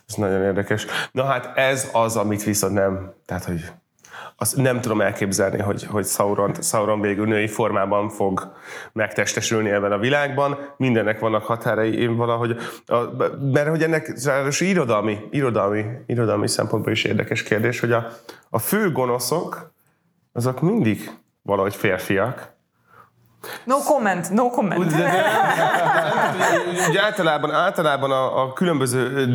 Ez 0.10 0.16
nagyon 0.16 0.42
érdekes. 0.42 0.86
Na 1.12 1.24
hát 1.24 1.58
ez 1.58 1.90
az, 1.94 2.16
amit 2.16 2.44
viszont 2.44 2.74
nem, 2.74 3.14
tehát 3.26 3.44
hogy 3.44 3.72
azt 4.42 4.56
nem 4.56 4.82
tudom 4.82 5.02
elképzelni, 5.02 5.60
hogy, 5.60 5.84
hogy 5.84 6.06
Sauron, 6.06 6.54
Sauron 6.62 7.02
végül 7.02 7.28
női 7.28 7.48
formában 7.48 8.10
fog 8.10 8.54
megtestesülni 8.94 9.70
ebben 9.70 9.92
a 9.92 9.98
világban. 9.98 10.58
Mindennek 10.78 11.20
vannak 11.20 11.44
határai, 11.44 12.00
én 12.00 12.16
valahogy, 12.16 12.58
a, 12.86 12.96
mert 13.54 13.70
hogy 13.70 13.84
ennek 13.84 14.24
ráadásul 14.26 14.68
irodalmi, 14.68 15.18
irodalmi, 15.32 15.86
irodalmi 16.06 16.48
szempontból 16.48 16.92
is 16.92 17.04
érdekes 17.04 17.44
kérdés, 17.44 17.80
hogy 17.80 17.92
a, 17.92 18.08
a 18.50 18.60
fő 18.60 18.92
gonoszok, 18.92 19.72
azok 20.34 20.62
mindig 20.62 21.12
valahogy 21.42 21.76
férfiak, 21.76 22.58
No 23.64 23.78
comment, 23.78 24.32
no 24.32 24.50
comment. 24.50 24.86
Ugye, 24.86 24.98
de, 24.98 25.12
ugye 26.90 27.02
általában, 27.02 27.52
általában 27.52 28.12
a, 28.12 28.44
a 28.44 28.54
különböző 28.54 29.26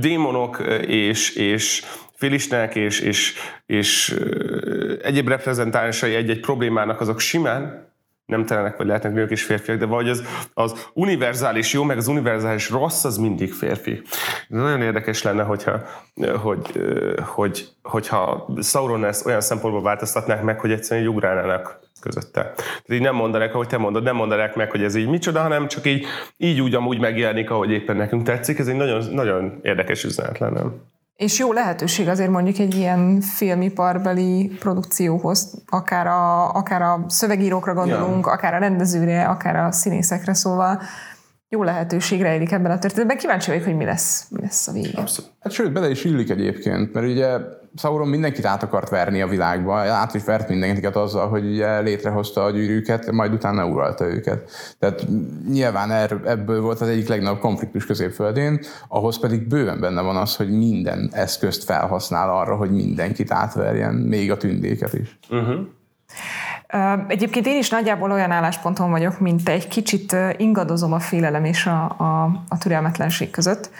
démonok 0.00 0.58
és, 0.86 1.34
és 1.34 1.84
filisták 2.14 2.74
és, 2.74 3.00
és, 3.00 3.34
és 3.66 4.18
egyéb 5.02 5.28
reprezentánsai 5.28 6.14
egy-egy 6.14 6.40
problémának 6.40 7.00
azok 7.00 7.18
simán 7.18 7.86
nem 8.28 8.46
telenek, 8.46 8.76
vagy 8.76 8.86
lehetnek 8.86 9.12
nők 9.12 9.30
és 9.30 9.42
férfiak, 9.42 9.78
de 9.78 9.86
vagy 9.86 10.08
az, 10.08 10.22
az 10.54 10.88
univerzális 10.94 11.72
jó, 11.72 11.82
meg 11.82 11.96
az 11.96 12.06
univerzális 12.06 12.70
rossz, 12.70 13.04
az 13.04 13.16
mindig 13.16 13.52
férfi. 13.52 14.02
De 14.48 14.58
nagyon 14.58 14.82
érdekes 14.82 15.22
lenne, 15.22 15.42
hogyha, 15.42 15.82
hogy, 16.42 16.80
hogy, 17.24 17.68
hogyha 17.82 18.48
Sauron 18.62 19.04
ezt 19.04 19.26
olyan 19.26 19.40
szempontból 19.40 19.82
változtatnák 19.82 20.42
meg, 20.42 20.60
hogy 20.60 20.72
egyszerűen 20.72 21.08
ugrálnának 21.08 21.80
közötte. 22.00 22.40
Tehát 22.52 22.88
így 22.88 23.00
nem 23.00 23.14
mondanák, 23.14 23.54
ahogy 23.54 23.68
te 23.68 23.78
mondod, 23.78 24.02
nem 24.02 24.16
mondanák 24.16 24.54
meg, 24.54 24.70
hogy 24.70 24.82
ez 24.82 24.94
így 24.94 25.08
micsoda, 25.08 25.40
hanem 25.40 25.68
csak 25.68 25.86
így, 25.86 26.06
így 26.36 26.60
úgy 26.60 26.74
amúgy 26.74 27.00
megjelenik, 27.00 27.50
ahogy 27.50 27.70
éppen 27.70 27.96
nekünk 27.96 28.22
tetszik. 28.22 28.58
Ez 28.58 28.68
egy 28.68 28.76
nagyon, 28.76 29.04
nagyon 29.12 29.58
érdekes 29.62 30.04
üzenet 30.04 30.38
lenne. 30.38 30.62
És 31.18 31.38
jó 31.38 31.52
lehetőség 31.52 32.08
azért 32.08 32.30
mondjuk 32.30 32.58
egy 32.58 32.74
ilyen 32.74 33.20
filmiparbeli 33.20 34.56
produkcióhoz, 34.58 35.62
akár 35.66 36.06
a, 36.06 36.54
akár 36.54 36.82
a 36.82 37.04
szövegírókra 37.08 37.74
gondolunk, 37.74 38.26
ja. 38.26 38.32
akár 38.32 38.54
a 38.54 38.58
rendezőre, 38.58 39.24
akár 39.24 39.56
a 39.56 39.72
színészekre, 39.72 40.34
szóval 40.34 40.82
jó 41.48 41.62
lehetőség 41.62 42.20
rejlik 42.20 42.52
ebben 42.52 42.70
a 42.70 42.78
történetben. 42.78 43.16
Kíváncsi 43.16 43.50
vagyok, 43.50 43.64
hogy 43.64 43.76
mi 43.76 43.84
lesz, 43.84 44.26
mi 44.30 44.40
lesz 44.40 44.68
a 44.68 44.72
vége. 44.72 45.00
Abszolút. 45.00 45.30
Hát 45.40 45.52
sőt, 45.52 45.72
bele 45.72 45.90
is 45.90 46.04
illik 46.04 46.30
egyébként, 46.30 46.92
mert 46.92 47.06
ugye 47.06 47.38
Sauron 47.76 48.08
mindenkit 48.08 48.44
át 48.44 48.62
akart 48.62 48.88
verni 48.88 49.22
a 49.22 49.26
világba, 49.26 49.76
át 49.76 50.14
is 50.14 50.24
vert 50.24 50.48
mindenkiket 50.48 50.96
azzal, 50.96 51.28
hogy 51.28 51.44
ugye 51.44 51.80
létrehozta 51.80 52.44
a 52.44 52.50
gyűrűket, 52.50 53.10
majd 53.10 53.32
utána 53.32 53.66
uralta 53.66 54.04
őket. 54.04 54.50
Tehát 54.78 55.06
nyilván 55.48 55.90
er, 55.90 56.20
ebből 56.24 56.60
volt 56.60 56.80
az 56.80 56.88
egyik 56.88 57.08
legnagyobb 57.08 57.38
konfliktus 57.38 57.86
középföldén, 57.86 58.60
ahhoz 58.88 59.18
pedig 59.18 59.46
bőven 59.46 59.80
benne 59.80 60.00
van 60.00 60.16
az, 60.16 60.36
hogy 60.36 60.50
minden 60.50 61.10
eszközt 61.12 61.64
felhasznál 61.64 62.30
arra, 62.30 62.56
hogy 62.56 62.70
mindenkit 62.70 63.32
átverjen, 63.32 63.94
még 63.94 64.30
a 64.30 64.36
tündéket 64.36 64.94
is. 64.94 65.18
Uh-huh. 65.30 65.66
Egyébként 67.06 67.46
én 67.46 67.58
is 67.58 67.70
nagyjából 67.70 68.12
olyan 68.12 68.30
állásponton 68.30 68.90
vagyok, 68.90 69.20
mint 69.20 69.44
te, 69.44 69.52
egy 69.52 69.68
kicsit 69.68 70.16
ingadozom 70.36 70.92
a 70.92 70.98
félelem 70.98 71.44
és 71.44 71.66
a, 71.66 71.84
a, 71.84 72.42
a 72.48 72.58
türelmetlenség 72.58 73.30
között 73.30 73.70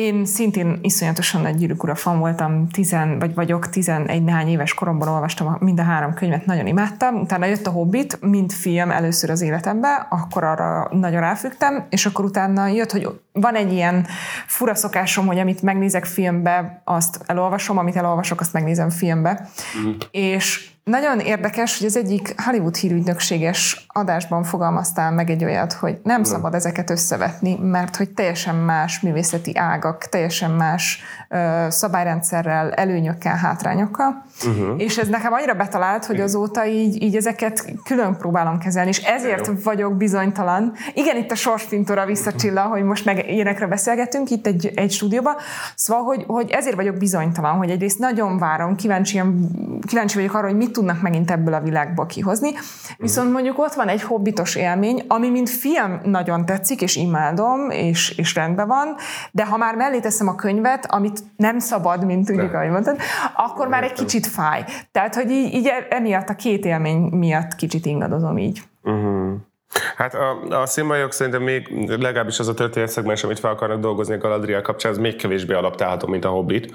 Én 0.00 0.24
szintén 0.24 0.78
iszonyatosan 0.82 1.40
nagy 1.40 1.56
gyűrűk 1.56 1.82
ura 1.82 1.94
fan 1.94 2.18
voltam, 2.18 2.68
tizen, 2.68 3.18
vagy 3.18 3.34
vagyok, 3.34 3.68
tizenegy 3.68 4.24
néhány 4.24 4.48
éves 4.48 4.74
koromban 4.74 5.08
olvastam 5.08 5.56
mind 5.60 5.80
a 5.80 5.82
három 5.82 6.14
könyvet, 6.14 6.46
nagyon 6.46 6.66
imádtam. 6.66 7.14
Utána 7.14 7.46
jött 7.46 7.66
a 7.66 7.70
Hobbit, 7.70 8.18
mint 8.20 8.52
film 8.52 8.90
először 8.90 9.30
az 9.30 9.40
életembe, 9.40 10.06
akkor 10.10 10.44
arra 10.44 10.88
nagyon 10.90 11.20
ráfügtem, 11.20 11.86
és 11.90 12.06
akkor 12.06 12.24
utána 12.24 12.66
jött, 12.66 12.92
hogy 12.92 13.20
van 13.32 13.54
egy 13.54 13.72
ilyen 13.72 14.06
fura 14.46 14.74
szokásom, 14.74 15.26
hogy 15.26 15.38
amit 15.38 15.62
megnézek 15.62 16.04
filmbe, 16.04 16.82
azt 16.84 17.22
elolvasom, 17.26 17.78
amit 17.78 17.96
elolvasok, 17.96 18.40
azt 18.40 18.52
megnézem 18.52 18.90
filmbe. 18.90 19.48
Mm. 19.84 19.90
És 20.10 20.70
nagyon 20.84 21.20
érdekes, 21.20 21.78
hogy 21.78 21.86
az 21.86 21.96
egyik 21.96 22.40
Hollywood 22.42 22.76
hírügynökséges 22.76 23.86
adásban 24.00 24.42
fogalmaztál 24.42 25.12
meg 25.12 25.30
egy 25.30 25.44
olyat, 25.44 25.72
hogy 25.72 26.00
nem 26.02 26.22
szabad 26.22 26.54
ezeket 26.54 26.90
összevetni, 26.90 27.58
mert 27.62 27.96
hogy 27.96 28.10
teljesen 28.10 28.54
más 28.54 29.00
művészeti 29.00 29.56
ágak, 29.56 30.08
teljesen 30.08 30.50
más 30.50 31.02
ö, 31.28 31.66
szabályrendszerrel, 31.68 32.70
előnyökkel, 32.70 33.36
hátrányokkal. 33.36 34.24
Uh-huh. 34.46 34.74
És 34.76 34.98
ez 34.98 35.08
nekem 35.08 35.32
annyira 35.32 35.54
betalált, 35.54 36.04
hogy 36.04 36.20
azóta 36.20 36.66
így, 36.66 37.02
így 37.02 37.16
ezeket 37.16 37.72
külön 37.84 38.16
próbálom 38.16 38.58
kezelni, 38.58 38.88
és 38.88 38.98
ezért 38.98 39.46
Jó. 39.46 39.52
vagyok 39.64 39.96
bizonytalan. 39.96 40.72
Igen, 40.94 41.16
itt 41.16 41.30
a 41.30 41.34
sorspintóra 41.34 42.04
visszacsilla, 42.04 42.62
hogy 42.62 42.82
most 42.82 43.04
meg 43.04 43.30
ilyenekre 43.30 43.66
beszélgetünk 43.66 44.30
itt 44.30 44.46
egy, 44.46 44.72
egy 44.74 44.90
stúdióban. 44.90 45.34
Szóval, 45.74 46.02
hogy, 46.02 46.24
hogy 46.26 46.50
ezért 46.50 46.76
vagyok 46.76 46.96
bizonytalan, 46.96 47.56
hogy 47.56 47.70
egyrészt 47.70 47.98
nagyon 47.98 48.38
várom, 48.38 48.76
kíváncsi, 48.76 49.22
kíváncsi 49.86 50.16
vagyok 50.16 50.34
arra, 50.34 50.46
hogy 50.46 50.56
mit 50.56 50.72
tudnak 50.72 51.02
megint 51.02 51.30
ebből 51.30 51.54
a 51.54 51.60
világból 51.60 52.06
kihozni. 52.06 52.50
Viszont 52.98 53.32
mondjuk 53.32 53.58
ott 53.58 53.74
van 53.74 53.88
egy 53.90 54.02
hobbitos 54.02 54.54
élmény, 54.54 55.04
ami 55.08 55.30
mint 55.30 55.50
film 55.50 56.00
nagyon 56.04 56.46
tetszik, 56.46 56.82
és 56.82 56.96
imádom, 56.96 57.70
és, 57.70 58.10
és 58.10 58.34
rendben 58.34 58.66
van, 58.66 58.96
de 59.30 59.46
ha 59.46 59.56
már 59.56 59.74
mellé 59.74 60.00
teszem 60.00 60.28
a 60.28 60.34
könyvet, 60.34 60.86
amit 60.92 61.20
nem 61.36 61.58
szabad, 61.58 62.04
mint 62.04 62.26
tudjuk, 62.26 62.54
ahogy 62.54 62.70
mondtad, 62.70 62.96
akkor 63.36 63.68
már 63.68 63.82
egy 63.82 63.92
kicsit 63.92 64.26
fáj. 64.26 64.64
Tehát, 64.92 65.14
hogy 65.14 65.30
így, 65.30 65.54
így 65.54 65.70
emiatt 65.88 66.28
a 66.28 66.34
két 66.34 66.64
élmény 66.64 66.98
miatt 67.00 67.54
kicsit 67.54 67.86
ingadozom 67.86 68.38
így. 68.38 68.62
Uh-huh. 68.82 69.32
Hát 69.96 70.14
a, 70.14 70.60
a 70.60 70.66
színbajok 70.66 71.12
szerintem 71.12 71.42
még 71.42 71.86
legalábbis 71.88 72.38
az 72.38 72.48
a 72.48 72.54
történet 72.54 72.96
amit 73.22 73.38
fel 73.38 73.50
akarnak 73.50 73.80
dolgozni 73.80 74.14
a 74.14 74.18
Galadriel 74.18 74.62
kapcsán, 74.62 74.92
az 74.92 74.98
még 74.98 75.16
kevésbé 75.16 75.54
alaptálható, 75.54 76.08
mint 76.08 76.24
a 76.24 76.28
Hobbit. 76.28 76.74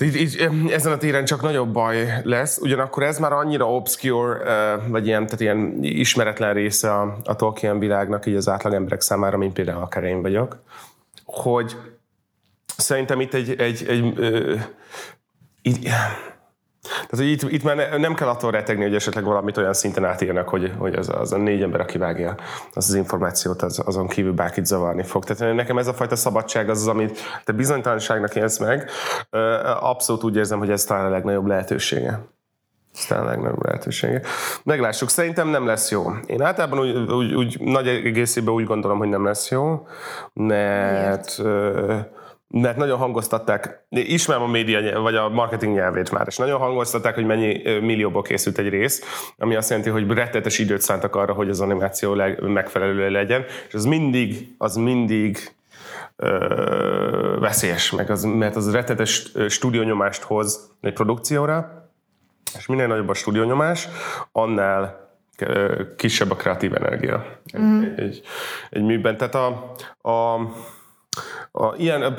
Így, 0.00 0.16
így, 0.16 0.48
ezen 0.70 0.92
a 0.92 0.96
téren 0.96 1.24
csak 1.24 1.42
nagyobb 1.42 1.72
baj 1.72 2.20
lesz, 2.24 2.58
ugyanakkor 2.58 3.02
ez 3.02 3.18
már 3.18 3.32
annyira 3.32 3.70
obscure, 3.70 4.76
vagy 4.86 5.06
ilyen, 5.06 5.24
tehát 5.24 5.40
ilyen 5.40 5.78
ismeretlen 5.80 6.54
része 6.54 6.92
a, 6.92 7.16
a 7.24 7.36
Tolkien 7.36 7.78
világnak, 7.78 8.26
így 8.26 8.34
az 8.34 8.48
átlag 8.48 8.74
emberek 8.74 9.00
számára, 9.00 9.36
mint 9.36 9.52
például 9.52 9.82
akár 9.82 10.04
én 10.04 10.22
vagyok, 10.22 10.62
hogy 11.24 11.76
szerintem 12.76 13.20
itt 13.20 13.34
egy, 13.34 13.50
egy, 13.50 13.84
egy, 13.88 13.88
egy 13.88 14.60
így, 15.62 15.88
tehát, 16.82 17.16
hogy 17.16 17.26
itt, 17.26 17.42
itt 17.42 17.62
már 17.62 17.98
nem 17.98 18.14
kell 18.14 18.28
attól 18.28 18.50
retegni, 18.50 18.82
hogy 18.82 18.94
esetleg 18.94 19.24
valamit 19.24 19.56
olyan 19.56 19.72
szinten 19.72 20.04
átírnak, 20.04 20.48
hogy, 20.48 20.72
hogy 20.78 20.94
az, 20.94 21.08
az 21.08 21.32
a 21.32 21.36
négy 21.36 21.62
ember, 21.62 21.80
aki 21.80 21.98
vágja 21.98 22.34
az, 22.74 22.88
az 22.88 22.94
információt, 22.94 23.62
az, 23.62 23.82
azon 23.84 24.08
kívül 24.08 24.32
bárkit 24.32 24.66
zavarni 24.66 25.02
fog. 25.02 25.24
Tehát 25.24 25.54
nekem 25.54 25.78
ez 25.78 25.86
a 25.86 25.94
fajta 25.94 26.16
szabadság 26.16 26.68
az 26.68 26.80
az, 26.80 26.88
amit 26.88 27.20
te 27.44 27.52
bizonytalanságnak 27.52 28.34
élsz 28.34 28.58
meg. 28.58 28.90
Abszolút 29.80 30.24
úgy 30.24 30.36
érzem, 30.36 30.58
hogy 30.58 30.70
ez 30.70 30.84
talán 30.84 31.06
a 31.06 31.10
legnagyobb 31.10 31.46
lehetősége. 31.46 32.20
Ez 32.94 33.04
talán 33.06 33.24
a 33.24 33.28
legnagyobb 33.28 33.64
lehetősége. 33.64 34.22
Meglássuk, 34.64 35.08
szerintem 35.08 35.48
nem 35.48 35.66
lesz 35.66 35.90
jó. 35.90 36.04
Én 36.26 36.42
általában 36.42 36.78
úgy, 36.78 37.12
úgy, 37.12 37.34
úgy 37.34 37.60
nagy 37.60 37.88
egészében 37.88 38.54
úgy 38.54 38.64
gondolom, 38.64 38.98
hogy 38.98 39.08
nem 39.08 39.24
lesz 39.24 39.50
jó, 39.50 39.86
mert... 40.32 41.38
Miért? 41.38 42.12
Mert 42.52 42.76
nagyon 42.76 42.98
hangoztatták, 42.98 43.84
ismerem 43.88 44.42
a 44.42 44.46
média 44.46 45.00
vagy 45.00 45.14
a 45.14 45.28
marketing 45.28 45.74
nyelvét 45.74 46.10
már, 46.10 46.26
és 46.26 46.36
nagyon 46.36 46.58
hangoztatták, 46.58 47.14
hogy 47.14 47.24
mennyi 47.24 47.78
millióból 47.80 48.22
készült 48.22 48.58
egy 48.58 48.68
rész, 48.68 49.02
ami 49.38 49.54
azt 49.54 49.68
jelenti, 49.68 49.90
hogy 49.90 50.10
rettetes 50.10 50.58
időt 50.58 50.80
szántak 50.80 51.16
arra, 51.16 51.32
hogy 51.32 51.48
az 51.48 51.60
animáció 51.60 52.14
megfelelő 52.40 53.10
legyen, 53.10 53.44
és 53.68 53.74
az 53.74 53.84
mindig, 53.84 54.54
az 54.58 54.76
mindig 54.76 55.54
ö, 56.16 57.36
veszélyes, 57.40 57.90
meg 57.90 58.10
az, 58.10 58.22
mert 58.22 58.56
az 58.56 58.72
rettetes 58.72 59.32
stúdiónyomást 59.48 60.22
hoz 60.22 60.70
egy 60.80 60.92
produkcióra, 60.92 61.88
és 62.58 62.66
minél 62.66 62.86
nagyobb 62.86 63.08
a 63.08 63.14
stúdiónyomás, 63.14 63.88
annál 64.32 65.10
kisebb 65.96 66.30
a 66.30 66.36
kreatív 66.36 66.74
energia 66.74 67.24
mm. 67.58 67.82
egy, 67.82 68.00
egy, 68.00 68.22
egy 68.70 68.82
műben. 68.82 69.16
Tehát 69.16 69.34
a, 69.34 69.72
a 70.10 70.40
a, 71.52 71.74
ilyen, 71.76 72.14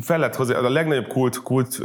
fel 0.00 0.18
lehet 0.18 0.36
hozni, 0.36 0.54
a 0.54 0.68
legnagyobb 0.68 1.06
kult, 1.06 1.42
kult 1.42 1.80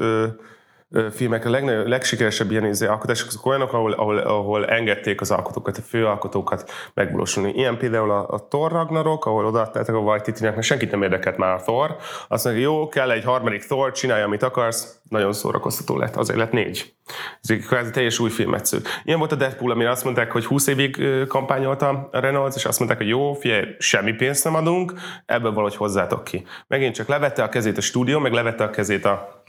filmek, 1.11 1.45
a 1.45 1.49
legnagyobb, 1.49 1.87
legsikeresebb 1.87 2.51
ilyen 2.51 2.65
izé 2.65 2.85
alkotások 2.85 3.27
azok 3.27 3.45
olyanok, 3.45 3.73
ahol, 3.73 3.91
ahol, 3.91 4.17
ahol 4.17 4.65
engedték 4.65 5.21
az 5.21 5.31
alkotókat, 5.31 5.77
a 5.77 5.81
főalkotókat 5.81 6.71
megvalósulni. 6.93 7.51
Ilyen 7.51 7.77
például 7.77 8.11
a, 8.11 8.27
a 8.29 8.47
Thor 8.47 8.71
Ragnarok, 8.71 9.25
ahol 9.25 9.45
odaadták 9.45 9.87
a 9.87 9.97
Waititi-nek, 9.97 10.53
mert 10.53 10.67
senkit 10.67 10.91
nem 10.91 11.03
érdekelt 11.03 11.37
már 11.37 11.53
a 11.53 11.61
Thor. 11.61 11.95
Azt 12.27 12.45
mondja, 12.45 12.63
jó, 12.63 12.87
kell 12.87 13.11
egy 13.11 13.23
harmadik 13.23 13.63
Thor, 13.63 13.91
csinálj, 13.91 14.21
amit 14.21 14.43
akarsz, 14.43 14.99
nagyon 15.09 15.33
szórakoztató 15.33 15.97
lett, 15.97 16.15
azért 16.15 16.39
lett 16.39 16.51
négy. 16.51 16.93
Ez 17.41 17.49
egy 17.49 17.65
kvázi 17.65 17.91
teljes 17.91 18.19
új 18.19 18.29
filmet 18.29 18.65
szült. 18.65 18.87
Ilyen 19.03 19.19
volt 19.19 19.31
a 19.31 19.35
Deadpool, 19.35 19.71
amire 19.71 19.89
azt 19.89 20.03
mondták, 20.03 20.31
hogy 20.31 20.45
20 20.45 20.67
évig 20.67 21.07
kampányolta 21.27 22.09
a 22.11 22.19
Reynolds, 22.19 22.55
és 22.55 22.65
azt 22.65 22.77
mondták, 22.79 22.99
hogy 22.99 23.09
jó, 23.09 23.33
figyelj, 23.33 23.65
semmi 23.79 24.13
pénzt 24.13 24.43
nem 24.43 24.55
adunk, 24.55 24.93
ebből 25.25 25.51
valahogy 25.51 25.75
hozzátok 25.75 26.23
ki. 26.23 26.45
Megint 26.67 26.95
csak 26.95 27.07
levette 27.07 27.43
a 27.43 27.49
kezét 27.49 27.77
a 27.77 27.81
stúdió, 27.81 28.19
meg 28.19 28.31
levette 28.31 28.63
a 28.63 28.69
kezét 28.69 29.05
a 29.05 29.43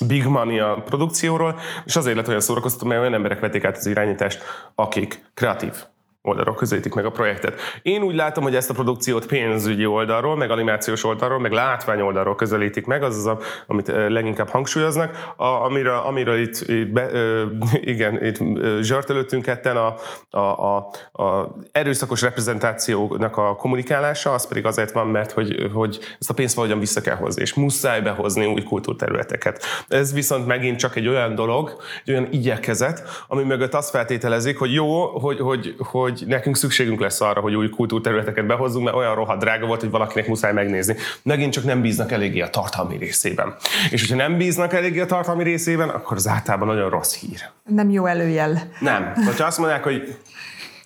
big 0.00 0.24
money 0.24 0.58
a 0.58 0.82
produkcióról, 0.84 1.58
és 1.84 1.96
azért 1.96 2.16
lett 2.16 2.28
olyan 2.28 2.40
szórakoztató, 2.40 2.86
mert 2.86 3.00
olyan 3.00 3.14
emberek 3.14 3.40
vették 3.40 3.64
át 3.64 3.76
az 3.76 3.86
irányítást, 3.86 4.42
akik 4.74 5.24
kreatív 5.34 5.74
oldalról 6.22 6.54
közelítik 6.54 6.94
meg 6.94 7.04
a 7.04 7.10
projektet. 7.10 7.60
Én 7.82 8.02
úgy 8.02 8.14
látom, 8.14 8.44
hogy 8.44 8.54
ezt 8.54 8.70
a 8.70 8.74
produkciót 8.74 9.26
pénzügyi 9.26 9.86
oldalról, 9.86 10.36
meg 10.36 10.50
animációs 10.50 11.04
oldalról, 11.04 11.38
meg 11.38 11.52
látvány 11.52 12.00
oldalról 12.00 12.34
közelítik 12.34 12.86
meg, 12.86 13.02
az 13.02 13.16
az, 13.16 13.26
a, 13.26 13.38
amit 13.66 13.86
leginkább 14.08 14.48
hangsúlyoznak, 14.48 15.32
a, 15.36 15.44
amiről, 15.44 15.96
amiről 15.96 16.38
itt, 16.38 16.68
itt 16.68 16.88
be, 16.88 17.10
igen, 17.94 18.24
itt 18.24 18.38
zsartölöttünk 18.80 19.42
ketten 19.42 19.76
a, 19.76 19.94
a, 20.30 20.38
a, 20.38 20.90
a 21.22 21.54
erőszakos 21.72 22.22
reprezentációnak 22.22 23.36
a 23.36 23.56
kommunikálása, 23.56 24.32
az 24.32 24.48
pedig 24.48 24.66
azért 24.66 24.92
van, 24.92 25.06
mert 25.06 25.32
hogy, 25.32 25.70
hogy 25.72 25.98
ezt 26.20 26.30
a 26.30 26.34
pénzt 26.34 26.54
valahogyan 26.54 26.82
vissza 26.82 27.00
kell 27.00 27.16
hozni, 27.16 27.42
és 27.42 27.54
muszáj 27.54 28.00
behozni 28.00 28.46
új 28.46 28.62
kultúrterületeket. 28.62 29.64
Ez 29.88 30.12
viszont 30.12 30.46
megint 30.46 30.78
csak 30.78 30.96
egy 30.96 31.08
olyan 31.08 31.34
dolog, 31.34 31.76
egy 32.04 32.12
olyan 32.12 32.28
igyekezet, 32.30 33.24
ami 33.28 33.42
mögött 33.42 33.74
azt 33.74 33.90
feltételezik, 33.90 34.58
hogy 34.58 34.72
jó, 34.72 35.18
hogy, 35.18 35.38
hogy, 35.38 35.74
hogy 35.78 36.11
hogy 36.18 36.26
nekünk 36.26 36.56
szükségünk 36.56 37.00
lesz 37.00 37.20
arra, 37.20 37.40
hogy 37.40 37.54
új 37.54 37.68
kultúrterületeket 37.68 38.46
behozzunk, 38.46 38.84
mert 38.84 38.96
olyan 38.96 39.14
rohadt 39.14 39.40
drága 39.40 39.66
volt, 39.66 39.80
hogy 39.80 39.90
valakinek 39.90 40.28
muszáj 40.28 40.52
megnézni. 40.52 40.96
Megint 41.22 41.52
csak 41.52 41.64
nem 41.64 41.80
bíznak 41.80 42.12
eléggé 42.12 42.40
a 42.40 42.50
tartalmi 42.50 42.96
részében. 42.96 43.54
És 43.90 44.00
hogyha 44.00 44.16
nem 44.16 44.36
bíznak 44.36 44.72
eléggé 44.72 45.00
a 45.00 45.06
tartalmi 45.06 45.42
részében, 45.42 45.88
akkor 45.88 46.16
az 46.16 46.28
általában 46.28 46.68
nagyon 46.68 46.90
rossz 46.90 47.14
hír. 47.14 47.40
Nem 47.64 47.90
jó 47.90 48.06
előjel. 48.06 48.70
Nem. 48.80 49.12
Hogyha 49.24 49.46
azt 49.46 49.58
mondják, 49.58 49.82
hogy 49.82 50.16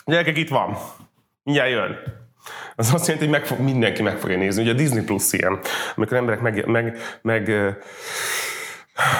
gyerekek, 0.04 0.36
itt 0.36 0.48
van, 0.48 0.76
mindjárt 1.42 1.70
jön, 1.70 1.96
az 2.76 2.94
azt 2.94 3.06
jelenti, 3.06 3.28
hogy 3.28 3.38
meg 3.38 3.46
fog, 3.46 3.58
mindenki 3.58 4.02
meg 4.02 4.18
fogja 4.18 4.36
nézni. 4.36 4.62
Ugye 4.62 4.72
a 4.72 4.74
Disney 4.74 5.04
Plus 5.04 5.32
ilyen, 5.32 5.58
amikor 5.96 6.16
emberek 6.16 6.40
meg, 6.40 6.66
meg, 6.66 6.98
meg 7.22 7.52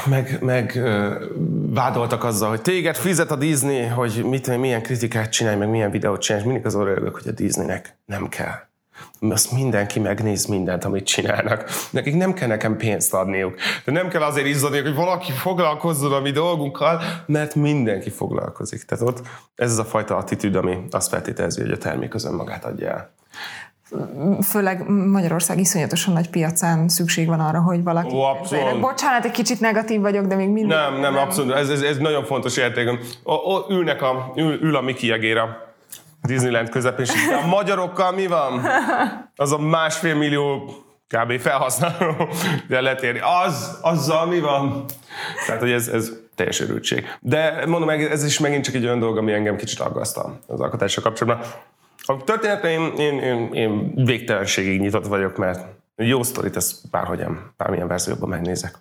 meg, 0.06 0.38
meg 0.40 0.80
vádoltak 1.70 2.24
azzal, 2.24 2.48
hogy 2.48 2.62
téged 2.62 2.96
fizet 2.96 3.30
a 3.30 3.36
Disney, 3.36 3.86
hogy 3.86 4.24
mit, 4.24 4.56
milyen 4.56 4.82
kritikát 4.82 5.30
csinálj, 5.30 5.56
meg 5.56 5.68
milyen 5.68 5.90
videót 5.90 6.20
csinálj, 6.20 6.42
és 6.42 6.48
mindig 6.48 6.66
az 6.66 6.74
örülök, 6.74 7.14
hogy 7.14 7.28
a 7.28 7.32
Disneynek 7.32 7.98
nem 8.04 8.28
kell. 8.28 8.54
Azt 9.20 9.52
mindenki 9.52 10.00
megnéz 10.00 10.46
mindent, 10.46 10.84
amit 10.84 11.06
csinálnak. 11.06 11.70
Nekik 11.90 12.14
nem 12.14 12.32
kell 12.32 12.48
nekem 12.48 12.76
pénzt 12.76 13.14
adniuk. 13.14 13.54
De 13.84 13.92
nem 13.92 14.08
kell 14.08 14.22
azért 14.22 14.46
izzadniuk, 14.46 14.86
hogy 14.86 14.94
valaki 14.94 15.32
foglalkozzon 15.32 16.12
a 16.12 16.20
mi 16.20 16.30
dolgunkkal, 16.30 17.02
mert 17.26 17.54
mindenki 17.54 18.10
foglalkozik. 18.10 18.84
Tehát 18.84 19.04
ott 19.04 19.26
ez 19.54 19.70
az 19.70 19.78
a 19.78 19.84
fajta 19.84 20.16
attitűd, 20.16 20.54
ami 20.54 20.78
azt 20.90 21.08
feltételezi, 21.08 21.60
hogy 21.60 21.70
a 21.70 21.78
termék 21.78 22.14
az 22.14 22.24
önmagát 22.24 22.64
adja 22.64 22.88
el 22.88 23.14
főleg 24.42 24.88
Magyarország 24.88 25.59
iszonyatosan 25.59 26.12
nagy 26.12 26.31
piacán 26.31 26.88
szükség 26.88 27.27
van 27.27 27.40
arra, 27.40 27.61
hogy 27.61 27.83
valaki... 27.83 28.14
Ó, 28.14 28.22
abszolút. 28.22 28.81
Bocsánat, 28.81 29.25
egy 29.25 29.31
kicsit 29.31 29.61
negatív 29.61 30.01
vagyok, 30.01 30.27
de 30.27 30.35
még 30.35 30.49
mindig... 30.49 30.77
Nem, 30.77 30.92
nem, 30.92 31.01
nem. 31.01 31.16
abszolút. 31.16 31.55
Ez, 31.55 31.68
ez, 31.68 31.81
ez 31.81 31.96
nagyon 31.96 32.25
fontos 32.25 32.57
érték. 32.57 32.88
O, 33.22 33.33
o, 33.33 33.64
ülnek 33.68 34.03
a, 34.03 34.33
ül, 34.37 34.59
ül 34.62 34.77
a 34.77 34.81
Miki 34.81 35.07
Jegéra 35.07 35.75
Disneyland 36.22 36.68
közepén, 36.68 37.05
és 37.05 37.12
a 37.42 37.46
magyarokkal 37.46 38.12
mi 38.12 38.27
van? 38.27 38.66
Az 39.37 39.53
a 39.53 39.59
másfél 39.59 40.14
millió 40.14 40.75
kb. 41.09 41.40
felhasználó, 41.40 42.29
de 42.68 42.81
letérni. 42.81 43.20
Az, 43.46 43.79
azzal 43.83 44.27
mi 44.27 44.40
van? 44.40 44.85
Tehát, 45.46 45.61
hogy 45.61 45.70
ez, 45.70 45.88
ez 45.88 46.12
teljes 46.35 46.61
örültség. 46.61 47.05
De 47.20 47.64
mondom, 47.66 47.88
ez 47.88 48.25
is 48.25 48.38
megint 48.38 48.64
csak 48.64 48.75
egy 48.75 48.85
olyan 48.85 48.99
dolog, 48.99 49.16
ami 49.16 49.33
engem 49.33 49.57
kicsit 49.57 49.81
aggasztal 49.81 50.38
az 50.46 50.61
alkotással 50.61 51.03
kapcsolatban. 51.03 51.46
A 52.06 52.16
történetre 52.24 52.70
én, 52.70 52.92
én, 52.98 53.18
én, 53.18 53.52
én 53.52 53.92
végtelenségig 54.04 54.80
nyitott 54.80 55.06
vagyok, 55.06 55.36
mert 55.36 55.74
Jó 55.96 56.22
sztorit, 56.22 56.56
ezt 56.56 56.90
bárhogyan, 56.90 57.54
bármilyen 57.56 57.88
verzióban 57.88 58.28
megnézek. 58.28 58.78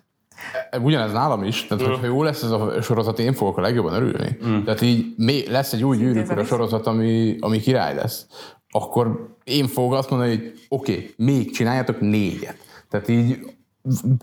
Ugyanez 0.82 1.12
nálam 1.12 1.44
is, 1.44 1.66
tehát 1.66 1.84
hogyha 1.84 2.06
jó 2.06 2.22
lesz 2.22 2.42
ez 2.42 2.50
a 2.50 2.82
sorozat, 2.82 3.18
én 3.18 3.32
fogok 3.32 3.56
a 3.56 3.60
legjobban 3.60 3.92
örülni. 3.92 4.36
Mm. 4.46 4.62
Tehát 4.62 4.80
így 4.80 5.14
lesz 5.48 5.72
egy 5.72 5.84
új 5.84 5.96
gyűrűk 5.96 6.30
a 6.30 6.44
sorozat, 6.44 6.86
ami, 6.86 7.36
ami 7.40 7.60
király 7.60 7.94
lesz. 7.94 8.26
Akkor 8.70 9.36
én 9.44 9.66
fogok 9.66 9.92
azt 9.92 10.10
mondani, 10.10 10.30
hogy 10.30 10.52
oké, 10.68 10.92
okay, 10.92 11.14
még 11.16 11.50
csináljatok 11.50 12.00
négyet. 12.00 12.56
Tehát 12.90 13.08
így 13.08 13.38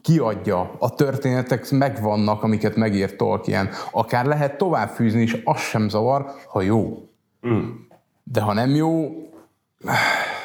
kiadja, 0.02 0.76
a 0.80 0.90
történetek 0.90 1.72
megvannak, 1.72 2.44
amiket 2.44 2.76
megírt 2.76 3.18
Tolkien. 3.18 3.70
Akár 3.92 4.26
lehet 4.26 4.58
továbbfűzni 4.58 5.22
is, 5.22 5.38
az 5.44 5.60
sem 5.60 5.90
zavar, 5.90 6.26
ha 6.48 6.62
jó. 6.62 7.10
Mm. 7.48 7.70
De 8.24 8.42
ha 8.42 8.54
nem 8.54 8.76
jó, 8.76 9.10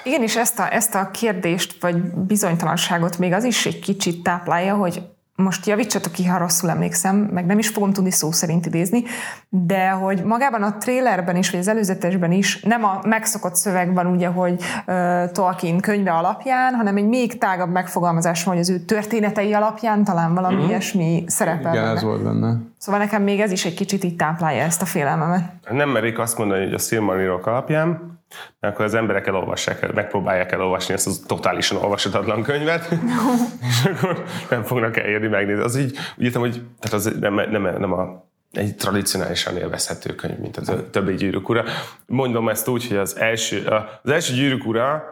igen, 0.04 0.22
és 0.22 0.36
ezt 0.36 0.58
a, 0.58 0.74
ezt 0.74 0.94
a 0.94 1.10
kérdést, 1.10 1.80
vagy 1.80 1.96
bizonytalanságot 2.14 3.18
még 3.18 3.32
az 3.32 3.44
is 3.44 3.66
egy 3.66 3.78
kicsit 3.78 4.22
táplálja, 4.22 4.74
hogy 4.76 5.02
most 5.42 5.66
javítsatok 5.66 6.12
ki, 6.12 6.26
ha 6.26 6.38
rosszul 6.38 6.70
emlékszem, 6.70 7.16
meg 7.16 7.46
nem 7.46 7.58
is 7.58 7.68
fogom 7.68 7.92
tudni 7.92 8.10
szó 8.10 8.30
szerint 8.30 8.66
idézni, 8.66 9.02
de 9.48 9.88
hogy 9.88 10.22
magában 10.24 10.62
a 10.62 10.76
trailerben 10.76 11.36
is, 11.36 11.50
vagy 11.50 11.60
az 11.60 11.68
előzetesben 11.68 12.32
is 12.32 12.60
nem 12.60 12.84
a 12.84 13.00
megszokott 13.06 13.54
szövegben 13.54 14.06
ugye, 14.06 14.28
hogy 14.28 14.62
uh, 14.86 15.30
Tolkien 15.30 15.80
könyve 15.80 16.10
alapján, 16.10 16.74
hanem 16.74 16.96
egy 16.96 17.08
még 17.08 17.38
tágabb 17.38 17.70
megfogalmazás 17.70 18.44
van, 18.44 18.54
hogy 18.54 18.62
az 18.62 18.70
ő 18.70 18.78
történetei 18.78 19.52
alapján 19.52 20.04
talán 20.04 20.34
valami 20.34 20.54
mm-hmm. 20.54 20.68
ilyesmi 20.68 21.24
szerepel 21.26 21.74
Igen, 21.74 21.96
ez 21.96 22.02
volt 22.02 22.22
benne. 22.22 22.56
Szóval 22.78 23.00
nekem 23.00 23.22
még 23.22 23.40
ez 23.40 23.52
is 23.52 23.64
egy 23.64 23.74
kicsit 23.74 24.04
így 24.04 24.16
táplálja 24.16 24.62
ezt 24.62 24.82
a 24.82 24.86
félelmemet. 24.86 25.42
Nem 25.70 25.88
merik 25.88 26.18
azt 26.18 26.38
mondani, 26.38 26.64
hogy 26.64 26.74
a 26.74 26.78
Silmarillok 26.78 27.46
alapján, 27.46 28.17
mert 28.60 28.74
akkor 28.74 28.84
az 28.84 28.94
emberek 28.94 29.26
elolvassák, 29.26 29.92
megpróbálják 29.92 30.52
elolvasni 30.52 30.94
ezt 30.94 31.06
a 31.06 31.26
totálisan 31.26 31.78
olvasatatlan 31.78 32.42
könyvet, 32.42 32.88
és 33.68 33.84
akkor 33.84 34.24
nem 34.50 34.62
fognak 34.62 34.96
elérni 34.96 35.26
megnézni. 35.26 35.62
Az 35.62 35.76
így, 35.76 35.98
úgy 36.16 36.24
értem, 36.24 36.40
hogy 36.40 36.62
tehát 36.80 36.96
az 36.96 37.16
nem, 37.20 37.34
nem, 37.34 37.62
nem 37.62 37.92
a 37.92 38.26
egy 38.52 38.76
tradicionálisan 38.76 39.56
élvezhető 39.56 40.14
könyv, 40.14 40.38
mint 40.38 40.56
a 40.56 40.90
többi 40.90 41.14
gyűrűk 41.14 41.48
ura. 41.48 41.64
Mondom 42.06 42.48
ezt 42.48 42.68
úgy, 42.68 42.88
hogy 42.88 42.96
az 42.96 43.16
első, 43.16 43.66
az 44.02 44.10
első 44.10 44.34
gyűrűk 44.34 44.66
ura, 44.66 45.02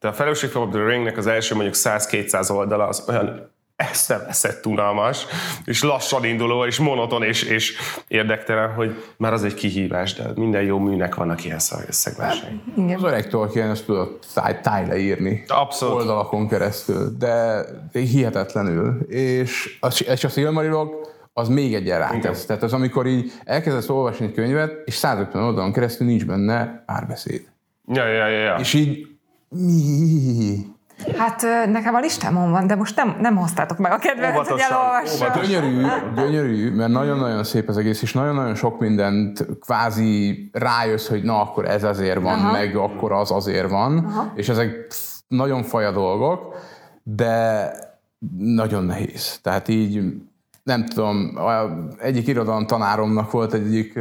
de 0.00 0.08
a 0.08 0.12
Fellowship 0.12 0.56
of 0.56 0.70
the 0.72 0.84
Ringnek 0.86 1.16
az 1.16 1.26
első 1.26 1.54
mondjuk 1.54 1.74
100-200 1.78 2.50
oldala 2.50 2.86
az 2.86 3.04
olyan 3.08 3.53
eszeveszett 3.76 4.66
unalmas, 4.66 5.26
és 5.64 5.82
lassan 5.82 6.24
induló, 6.24 6.64
és 6.64 6.78
monoton, 6.78 7.22
és, 7.22 7.42
és 7.42 7.76
érdektelen, 8.08 8.72
hogy 8.72 9.04
már 9.16 9.32
az 9.32 9.44
egy 9.44 9.54
kihívás, 9.54 10.14
de 10.14 10.24
minden 10.34 10.62
jó 10.62 10.78
műnek 10.78 11.14
vannak 11.14 11.44
ilyen 11.44 11.58
szegmensei. 11.88 12.60
Az 12.94 13.02
öreg 13.02 13.28
Tolkien 13.28 13.70
ezt 13.70 13.84
tudott 13.84 14.26
táj 14.62 15.00
írni. 15.00 15.44
Abszolút. 15.48 15.94
Oldalakon 15.94 16.48
keresztül, 16.48 17.16
de 17.18 17.64
hihetetlenül. 17.92 19.00
És 19.08 19.78
a, 19.80 20.02
és 20.06 20.24
a 20.24 20.28
Silmarilok 20.28 21.12
az 21.32 21.48
még 21.48 21.74
egy 21.74 21.88
rátesz. 21.88 22.46
Tehát 22.46 22.62
az, 22.62 22.72
amikor 22.72 23.06
így 23.06 23.32
elkezdesz 23.44 23.88
olvasni 23.88 24.26
egy 24.26 24.32
könyvet, 24.32 24.82
és 24.84 24.94
150 24.94 25.42
oldalon 25.42 25.72
keresztül 25.72 26.06
nincs 26.06 26.26
benne 26.26 26.82
párbeszéd. 26.86 27.42
Ja, 27.86 28.06
ja, 28.06 28.26
ja, 28.26 28.38
ja. 28.38 28.54
És 28.54 28.74
így 28.74 29.06
mi? 29.48 30.73
Hát 31.16 31.42
nekem 31.66 31.94
a 31.94 32.00
listámon 32.00 32.50
van, 32.50 32.66
de 32.66 32.74
most 32.74 32.96
nem, 32.96 33.16
nem 33.20 33.36
hoztátok 33.36 33.78
meg 33.78 33.92
a 33.92 33.96
kedvemet, 33.98 34.46
hogy 34.46 34.60
elolvassam. 34.70 35.42
Gyönyörű, 35.42 35.86
gyönyörű, 36.14 36.70
mert 36.74 36.90
nagyon-nagyon 36.90 37.44
szép 37.44 37.68
az 37.68 37.76
egész, 37.76 38.02
és 38.02 38.12
nagyon-nagyon 38.12 38.54
sok 38.54 38.80
mindent 38.80 39.46
kvázi 39.60 40.50
rájössz, 40.52 41.08
hogy 41.08 41.22
na 41.22 41.40
akkor 41.40 41.68
ez 41.68 41.84
azért 41.84 42.20
van, 42.20 42.38
Aha. 42.38 42.52
meg 42.52 42.76
akkor 42.76 43.12
az 43.12 43.30
azért 43.30 43.70
van, 43.70 43.98
Aha. 43.98 44.32
és 44.34 44.48
ezek 44.48 44.92
nagyon 45.28 45.62
faja 45.62 45.90
dolgok, 45.92 46.54
de 47.02 47.70
nagyon 48.38 48.84
nehéz. 48.84 49.38
Tehát 49.42 49.68
így 49.68 50.02
nem 50.64 50.86
tudom, 50.86 51.38
egyik 51.98 52.26
irodalom 52.26 52.66
tanáromnak 52.66 53.30
volt 53.30 53.54
egyik 53.54 53.98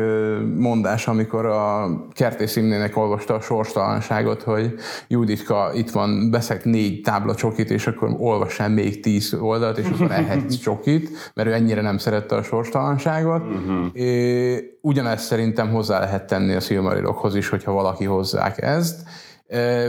mondás, 0.58 1.08
amikor 1.08 1.46
a 1.46 1.90
Kertész 2.14 2.56
Imnének 2.56 2.98
olvasta 2.98 3.34
a 3.34 3.42
sorstalanságot, 3.42 4.42
hogy 4.42 4.74
Juditka 5.08 5.72
itt 5.74 5.90
van, 5.90 6.32
beszek 6.32 6.66
négy 6.66 7.02
tábla 7.02 7.36
csokit, 7.36 7.70
és 7.70 7.88
akkor 7.88 8.16
olvassál 8.18 8.70
még 8.70 9.00
tíz 9.00 9.34
oldalt, 9.34 9.78
és 9.78 9.88
akkor 9.90 10.12
ehetsz 10.12 10.58
csokit, 10.68 11.32
mert 11.34 11.48
ő 11.48 11.54
ennyire 11.54 11.82
nem 11.82 11.98
szerette 11.98 12.36
a 12.36 12.44
sorstalanságot. 12.44 13.42
Uh-huh. 13.42 14.58
Ugyanezt 14.82 15.26
szerintem 15.26 15.70
hozzá 15.70 16.00
lehet 16.00 16.28
tenni 16.28 16.54
a 16.54 16.60
Silmarilokhoz 16.60 17.36
is, 17.36 17.50
hogyha 17.50 17.72
valaki 17.72 18.06
hozzák 18.06 18.62
ezt 18.62 19.04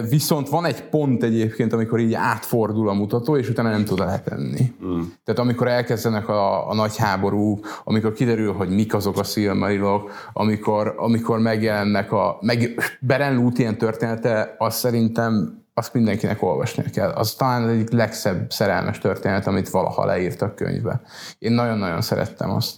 Viszont 0.09 0.49
van 0.49 0.65
egy 0.65 0.83
pont 0.83 1.23
egyébként, 1.23 1.73
amikor 1.73 1.99
így 1.99 2.15
átfordul 2.15 2.89
a 2.89 2.93
mutató, 2.93 3.37
és 3.37 3.49
utána 3.49 3.71
nem 3.71 3.85
tud 3.85 3.99
letenni. 3.99 4.73
Mm. 4.85 5.01
Tehát 5.25 5.41
amikor 5.41 5.69
elkezdenek 5.69 6.29
a, 6.29 6.71
a 6.71 6.75
nagy 6.75 6.97
háború, 6.97 7.61
amikor 7.85 8.13
kiderül, 8.13 8.53
hogy 8.53 8.69
mik 8.69 8.95
azok 8.95 9.19
a 9.19 9.25
szilmarilok, 9.25 10.11
amikor, 10.33 10.95
amikor 10.97 11.39
megjelennek 11.39 12.13
a... 12.13 12.39
Meg 12.41 12.81
Beren 13.01 13.35
Lúthien 13.35 13.79
története, 13.79 14.55
az 14.59 14.75
szerintem 14.75 15.63
azt 15.75 15.95
mindenkinek 15.95 16.43
olvasnia 16.43 16.87
kell. 16.93 17.11
Az 17.11 17.35
talán 17.35 17.63
az 17.63 17.69
egyik 17.69 17.91
legszebb 17.91 18.51
szerelmes 18.51 18.99
történet, 18.99 19.47
amit 19.47 19.69
valaha 19.69 20.05
leírtak 20.05 20.55
könyvbe. 20.55 21.01
Én 21.39 21.53
nagyon-nagyon 21.53 22.01
szerettem 22.01 22.51
azt. 22.51 22.75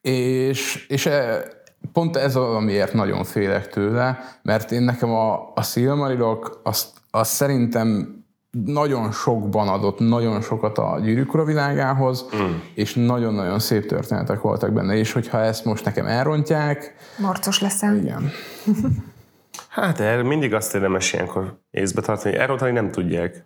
És, 0.00 0.86
és 0.88 1.08
pont 1.92 2.16
ez 2.16 2.36
az, 2.36 2.54
amiért 2.54 2.92
nagyon 2.92 3.24
félek 3.24 3.68
tőle, 3.68 4.18
mert 4.42 4.72
én 4.72 4.82
nekem 4.82 5.10
a, 5.10 5.52
a 5.54 5.62
Silmarilok, 5.62 6.60
azt, 6.64 6.88
azt 7.10 7.32
szerintem 7.32 8.18
nagyon 8.50 9.12
sokban 9.12 9.68
adott 9.68 9.98
nagyon 9.98 10.40
sokat 10.40 10.78
a 10.78 10.98
gyűrűk 11.02 11.44
világához, 11.44 12.26
mm. 12.36 12.50
és 12.74 12.94
nagyon-nagyon 12.94 13.58
szép 13.58 13.86
történetek 13.86 14.40
voltak 14.40 14.72
benne, 14.72 14.94
és 14.94 15.12
hogyha 15.12 15.40
ezt 15.40 15.64
most 15.64 15.84
nekem 15.84 16.06
elrontják... 16.06 16.94
Marcos 17.18 17.60
leszel. 17.60 17.96
Igen. 17.96 18.30
Hát 19.68 20.00
erre 20.00 20.22
mindig 20.22 20.54
azt 20.54 20.74
érdemes 20.74 21.12
ilyenkor 21.12 21.60
észbe 21.70 22.00
tartani, 22.00 22.30
hogy 22.30 22.40
elrontani 22.40 22.72
nem 22.72 22.90
tudják. 22.90 23.44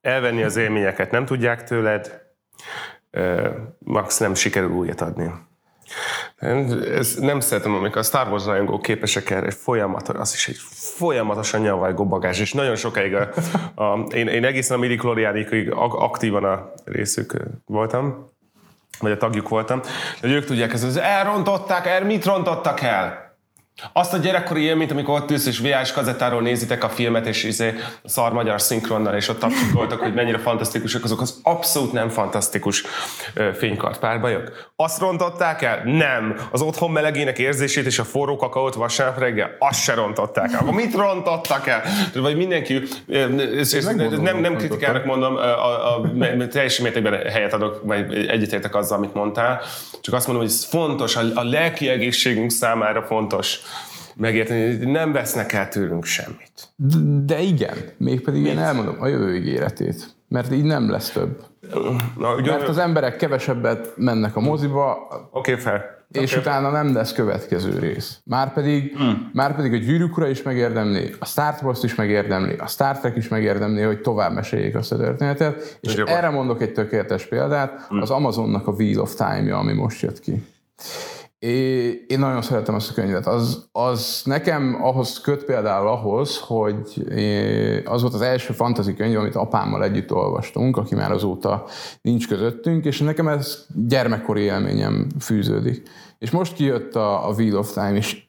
Elvenni 0.00 0.42
az 0.42 0.56
élményeket 0.56 1.10
nem 1.10 1.24
tudják 1.24 1.64
tőled, 1.64 2.22
max 3.78 4.18
nem 4.18 4.34
sikerül 4.34 4.70
újat 4.70 5.00
adni. 5.00 5.30
Ez 6.94 7.14
nem 7.14 7.40
szeretem, 7.40 7.74
amikor 7.74 7.98
a 7.98 8.02
Star 8.02 8.28
Wars 8.28 8.44
rajongók 8.44 8.82
képesek 8.82 9.30
erre 9.30 9.46
egy 9.46 9.54
folyamat, 9.54 10.08
az 10.08 10.32
is 10.34 10.48
egy 10.48 10.58
folyamatosan 10.96 11.60
nyavalgó 11.60 12.06
bagázs, 12.06 12.40
és 12.40 12.52
nagyon 12.52 12.76
sokáig 12.76 13.14
a, 13.14 13.28
a, 13.74 13.98
én, 14.14 14.28
én 14.28 14.44
egészen 14.44 14.76
a 14.76 14.80
midi 14.80 14.98
aktívan 15.78 16.44
a 16.44 16.72
részük 16.84 17.36
voltam, 17.66 18.32
vagy 19.00 19.12
a 19.12 19.16
tagjuk 19.16 19.48
voltam, 19.48 19.80
hogy 20.20 20.30
ők 20.30 20.44
tudják, 20.44 20.72
ez 20.72 20.96
elrontották 20.96 21.86
el, 21.86 22.04
mit 22.04 22.24
rontottak 22.24 22.80
el? 22.80 23.23
Azt 23.92 24.12
a 24.12 24.16
gyerekkori 24.16 24.62
élményt, 24.62 24.90
amikor 24.90 25.20
ott 25.20 25.30
ülsz 25.30 25.46
és 25.46 25.58
VHS 25.58 25.92
kazettáról 25.92 26.42
nézitek 26.42 26.84
a 26.84 26.88
filmet, 26.88 27.26
és 27.26 27.44
izé, 27.44 27.74
a 28.02 28.08
szar 28.08 28.32
magyar 28.32 28.60
szinkronnal, 28.60 29.14
és 29.14 29.28
ott 29.28 29.38
tapsoltak, 29.38 30.00
hogy 30.00 30.14
mennyire 30.14 30.38
fantasztikusak 30.38 31.04
azok 31.04 31.20
az 31.20 31.40
abszolút 31.42 31.92
nem 31.92 32.08
fantasztikus 32.08 32.84
fénykart 33.54 33.98
párbajok. 33.98 34.72
Azt 34.76 35.00
rontották 35.00 35.62
el? 35.62 35.82
Nem. 35.84 36.36
Az 36.50 36.62
otthon 36.62 36.90
melegének 36.90 37.38
érzését 37.38 37.86
és 37.86 37.98
a 37.98 38.04
forró 38.04 38.36
kakaót 38.36 38.74
vasárnap 38.74 39.18
reggel, 39.18 39.56
azt 39.58 39.82
se 39.82 39.94
rontották 39.94 40.52
el. 40.52 40.58
Akkor 40.58 40.74
mit 40.74 40.94
rontottak 40.94 41.66
el? 41.66 41.82
Vagy 42.14 42.36
mindenki, 42.36 42.82
és, 43.56 43.72
és 43.72 43.84
nem, 44.20 44.40
nem 44.40 44.56
kritikának 44.56 45.04
mondom, 45.04 45.36
a, 45.36 45.40
a, 45.40 46.00
a, 46.00 46.46
teljes 46.48 46.78
mértékben 46.78 47.30
helyet 47.30 47.52
adok, 47.52 47.80
vagy 47.84 48.26
egyetértek 48.28 48.74
azzal, 48.74 48.98
amit 48.98 49.14
mondtál, 49.14 49.60
csak 50.00 50.14
azt 50.14 50.26
mondom, 50.26 50.44
hogy 50.44 50.54
ez 50.54 50.64
fontos, 50.64 51.16
a, 51.16 51.22
a 51.34 51.42
lelki 51.42 51.88
egészségünk 51.88 52.50
számára 52.50 53.02
fontos 53.02 53.62
megérteni, 54.16 54.76
hogy 54.76 54.88
nem 54.88 55.12
vesznek 55.12 55.52
el 55.52 55.68
tőlünk 55.68 56.04
semmit. 56.04 56.68
De, 56.76 56.96
de 57.24 57.40
igen, 57.40 57.76
mégpedig 57.96 58.42
Mit? 58.42 58.50
én 58.50 58.58
elmondom 58.58 58.96
a 59.00 59.06
jövő 59.06 59.36
ígéretét, 59.36 60.14
mert 60.28 60.52
így 60.52 60.64
nem 60.64 60.90
lesz 60.90 61.10
több. 61.10 61.42
Na, 62.18 62.34
ugye, 62.34 62.50
mert 62.50 62.68
az 62.68 62.78
emberek 62.78 63.16
kevesebbet 63.16 63.92
mennek 63.96 64.36
a 64.36 64.40
moziba, 64.40 65.08
Oké, 65.30 65.52
okay, 65.52 65.62
fel. 65.62 66.02
És 66.10 66.30
okay. 66.30 66.42
utána 66.42 66.70
nem 66.70 66.94
lesz 66.94 67.12
következő 67.12 67.78
rész. 67.78 68.20
Márpedig, 68.24 68.96
hmm. 68.96 69.30
márpedig 69.32 69.72
a 69.72 69.76
gyűrűkura 69.76 70.28
is 70.28 70.42
megérdemli, 70.42 71.14
a 71.18 71.24
Star 71.24 71.54
Wars 71.62 71.82
is 71.82 71.94
megérdemli, 71.94 72.54
a 72.54 72.66
Star 72.66 72.98
Trek 72.98 73.16
is 73.16 73.28
megérdemli, 73.28 73.82
hogy 73.82 74.00
tovább 74.00 74.32
meséljék 74.32 74.76
azt 74.76 74.92
a 74.92 74.96
történetet. 74.96 75.78
És 75.80 75.92
Ugye 75.92 76.04
erre 76.04 76.30
mondok 76.30 76.62
egy 76.62 76.72
tökéletes 76.72 77.26
példát, 77.26 77.86
hmm. 77.88 78.00
az 78.00 78.10
Amazonnak 78.10 78.66
a 78.66 78.70
Wheel 78.70 79.00
of 79.00 79.14
Time-ja, 79.14 79.58
ami 79.58 79.72
most 79.72 80.02
jött 80.02 80.20
ki. 80.20 80.42
É, 81.44 82.04
én 82.06 82.18
nagyon 82.18 82.42
szeretem 82.42 82.74
azt 82.74 82.90
a 82.90 82.92
könyvet. 82.92 83.26
Az, 83.26 83.68
az 83.72 84.22
nekem 84.24 84.78
ahhoz 84.82 85.20
köt 85.20 85.44
például 85.44 85.88
ahhoz, 85.88 86.38
hogy 86.38 87.04
az 87.84 88.02
volt 88.02 88.14
az 88.14 88.20
első 88.20 88.52
fantasy 88.52 88.94
könyv, 88.94 89.18
amit 89.18 89.34
apámmal 89.34 89.84
együtt 89.84 90.12
olvastunk, 90.12 90.76
aki 90.76 90.94
már 90.94 91.10
azóta 91.10 91.64
nincs 92.02 92.28
közöttünk, 92.28 92.84
és 92.84 92.98
nekem 92.98 93.28
ez 93.28 93.66
gyermekkori 93.86 94.40
élményem 94.40 95.06
fűződik. 95.20 95.88
És 96.18 96.30
most 96.30 96.54
kijött 96.54 96.94
a, 96.94 97.28
a 97.28 97.32
Wheel 97.32 97.56
of 97.56 97.72
Time, 97.72 97.94
és 97.94 98.22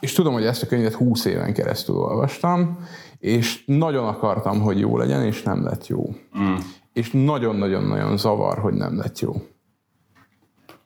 és 0.00 0.12
tudom, 0.12 0.32
hogy 0.32 0.44
ezt 0.44 0.62
a 0.62 0.66
könyvet 0.66 0.94
20 0.94 1.24
éven 1.24 1.52
keresztül 1.52 1.96
olvastam, 1.96 2.78
és 3.18 3.64
nagyon 3.66 4.06
akartam, 4.06 4.60
hogy 4.60 4.78
jó 4.78 4.98
legyen, 4.98 5.22
és 5.24 5.42
nem 5.42 5.64
lett 5.64 5.86
jó. 5.86 6.14
Mm. 6.38 6.54
És 6.92 7.10
nagyon-nagyon-nagyon 7.10 8.16
zavar, 8.16 8.58
hogy 8.58 8.74
nem 8.74 8.96
lett 8.96 9.18
jó. 9.18 9.32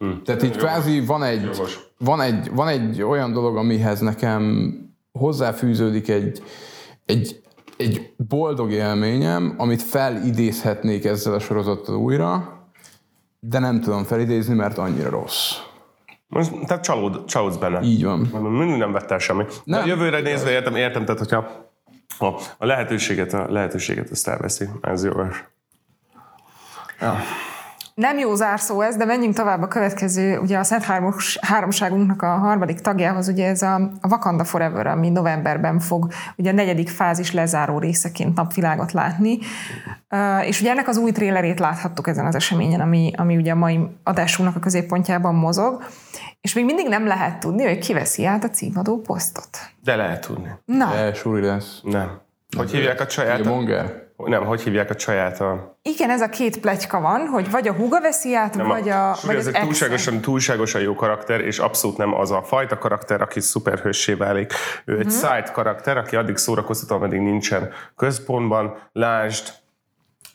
Mm. 0.05 0.23
Tehát 0.25 0.43
így 0.43 0.57
kvázi 0.57 1.01
van 1.01 1.23
egy, 1.23 1.51
van, 1.99 2.21
egy, 2.21 2.51
van 2.55 2.69
egy 2.69 3.03
olyan 3.03 3.33
dolog, 3.33 3.57
amihez 3.57 4.01
nekem 4.01 4.75
hozzáfűződik 5.13 6.09
egy, 6.09 6.43
egy, 7.07 7.41
egy 7.77 8.15
boldog 8.17 8.73
élményem, 8.73 9.55
amit 9.59 9.83
felidézhetnék 9.83 11.05
ezzel 11.05 11.35
a 11.35 11.39
sorozattal 11.39 11.97
újra, 11.97 12.61
de 13.41 13.59
nem 13.59 13.81
tudom 13.81 14.05
felidézni, 14.05 14.55
mert 14.55 14.79
annyira 14.79 15.11
rossz. 15.11 15.53
Most, 16.29 16.51
tehát 16.67 16.83
csalód, 16.83 17.25
csalódsz 17.25 17.57
benne. 17.57 17.81
Így 17.83 18.05
van. 18.05 18.19
Mindig 18.43 18.79
nem 18.79 18.93
vettel 18.93 19.19
semmit. 19.19 19.61
Nem. 19.65 19.81
De 19.81 19.87
jövőre 19.87 20.21
nézve 20.21 20.51
értem, 20.51 20.77
értem, 20.77 21.05
tehát 21.05 21.19
hogyha 21.19 21.67
a, 22.19 22.27
a 22.59 22.67
lehetőséget, 22.67 23.33
a 23.33 23.51
lehetőséget 23.51 24.11
ezt 24.11 24.29
elveszi, 24.29 24.69
ez 24.81 25.05
jó. 25.05 25.13
Ja. 27.01 27.17
Nem 27.97 28.19
jó 28.19 28.35
zárszó 28.35 28.81
ez, 28.81 28.97
de 28.97 29.05
menjünk 29.05 29.35
tovább 29.35 29.63
a 29.63 29.69
következő, 29.69 30.39
ugye 30.39 30.59
a 30.59 30.65
Szent 30.65 30.85
Háromságunknak 31.41 32.23
a 32.23 32.27
harmadik 32.27 32.81
tagjához, 32.81 33.29
ugye 33.29 33.47
ez 33.47 33.63
a, 33.63 33.75
a 33.75 34.09
Wakanda 34.09 34.45
Forever, 34.45 34.87
ami 34.87 35.09
novemberben 35.09 35.79
fog 35.79 36.13
ugye 36.37 36.51
a 36.51 36.55
negyedik 36.55 36.89
fázis 36.89 37.33
lezáró 37.33 37.79
részeként 37.79 38.37
napvilágot 38.37 38.93
látni. 38.93 39.39
Uh, 40.11 40.47
és 40.47 40.61
ugye 40.61 40.71
ennek 40.71 40.89
az 40.89 40.97
új 40.97 41.13
trélerét 41.13 41.59
láthattuk 41.59 42.09
ezen 42.09 42.27
az 42.27 42.35
eseményen, 42.35 42.81
ami, 42.81 43.13
ami 43.17 43.37
ugye 43.37 43.53
a 43.53 43.57
mai 43.57 43.81
adásunknak 44.03 44.57
a 44.57 44.61
középpontjában 44.61 45.35
mozog, 45.35 45.85
és 46.41 46.55
még 46.55 46.65
mindig 46.65 46.89
nem 46.89 47.07
lehet 47.07 47.39
tudni, 47.39 47.65
hogy 47.65 47.79
ki 47.79 47.93
veszi 47.93 48.25
át 48.25 48.45
a 48.45 48.51
címadó 48.51 49.01
posztot. 49.01 49.59
De 49.83 49.97
lehet 49.97 50.27
tudni. 50.27 50.51
Na. 50.65 50.91
De, 50.91 51.15
Suri 51.15 51.47
lesz. 51.47 51.81
Nem. 51.83 52.21
Hogy 52.57 52.71
hívják 52.71 53.01
a 53.01 53.09
saját? 53.09 53.45
Monger. 53.45 54.06
Nem, 54.17 54.45
hogy 54.45 54.63
hívják 54.63 54.91
a 54.91 54.99
saját 54.99 55.41
a... 55.41 55.79
Igen, 55.83 56.11
ez 56.11 56.21
a 56.21 56.29
két 56.29 56.61
pletyka 56.61 57.01
van, 57.01 57.27
hogy 57.27 57.51
vagy 57.51 57.69
a 57.69 57.73
húga 57.73 58.01
veszi 58.01 58.35
át, 58.35 58.55
nem 58.55 58.67
vagy 58.67 58.89
a, 58.89 59.11
a 59.11 59.17
vagy 59.27 59.37
ez 59.37 59.47
egy 59.47 59.61
túlságosan, 59.61 60.21
túlságosan 60.21 60.81
jó 60.81 60.95
karakter, 60.95 61.41
és 61.41 61.59
abszolút 61.59 61.97
nem 61.97 62.15
az 62.15 62.31
a 62.31 62.43
fajta 62.43 62.79
karakter, 62.79 63.21
aki 63.23 63.41
szuperhőssé 63.41 64.13
válik. 64.13 64.53
Ő 64.85 64.99
egy 64.99 65.07
mhm. 65.07 65.15
side 65.15 65.51
karakter, 65.53 65.97
aki 65.97 66.17
addig 66.17 66.37
szórakoztató, 66.37 66.95
ameddig 66.95 67.21
nincsen 67.21 67.71
központban. 67.97 68.79
Lásd, 68.93 69.53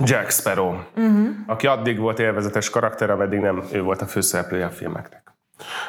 Jack 0.04 0.32
Sparrow, 0.32 0.74
uh-huh. 0.96 1.28
aki 1.46 1.68
addig 1.68 2.00
volt 2.00 2.20
élvezetes 2.20 2.70
karakter, 2.70 3.10
ameddig 3.10 3.40
nem 3.40 3.64
ő 3.72 3.82
volt 3.82 4.02
a 4.02 4.06
főszereplője 4.06 4.66
a 4.66 4.70
filmeknek. 4.70 5.21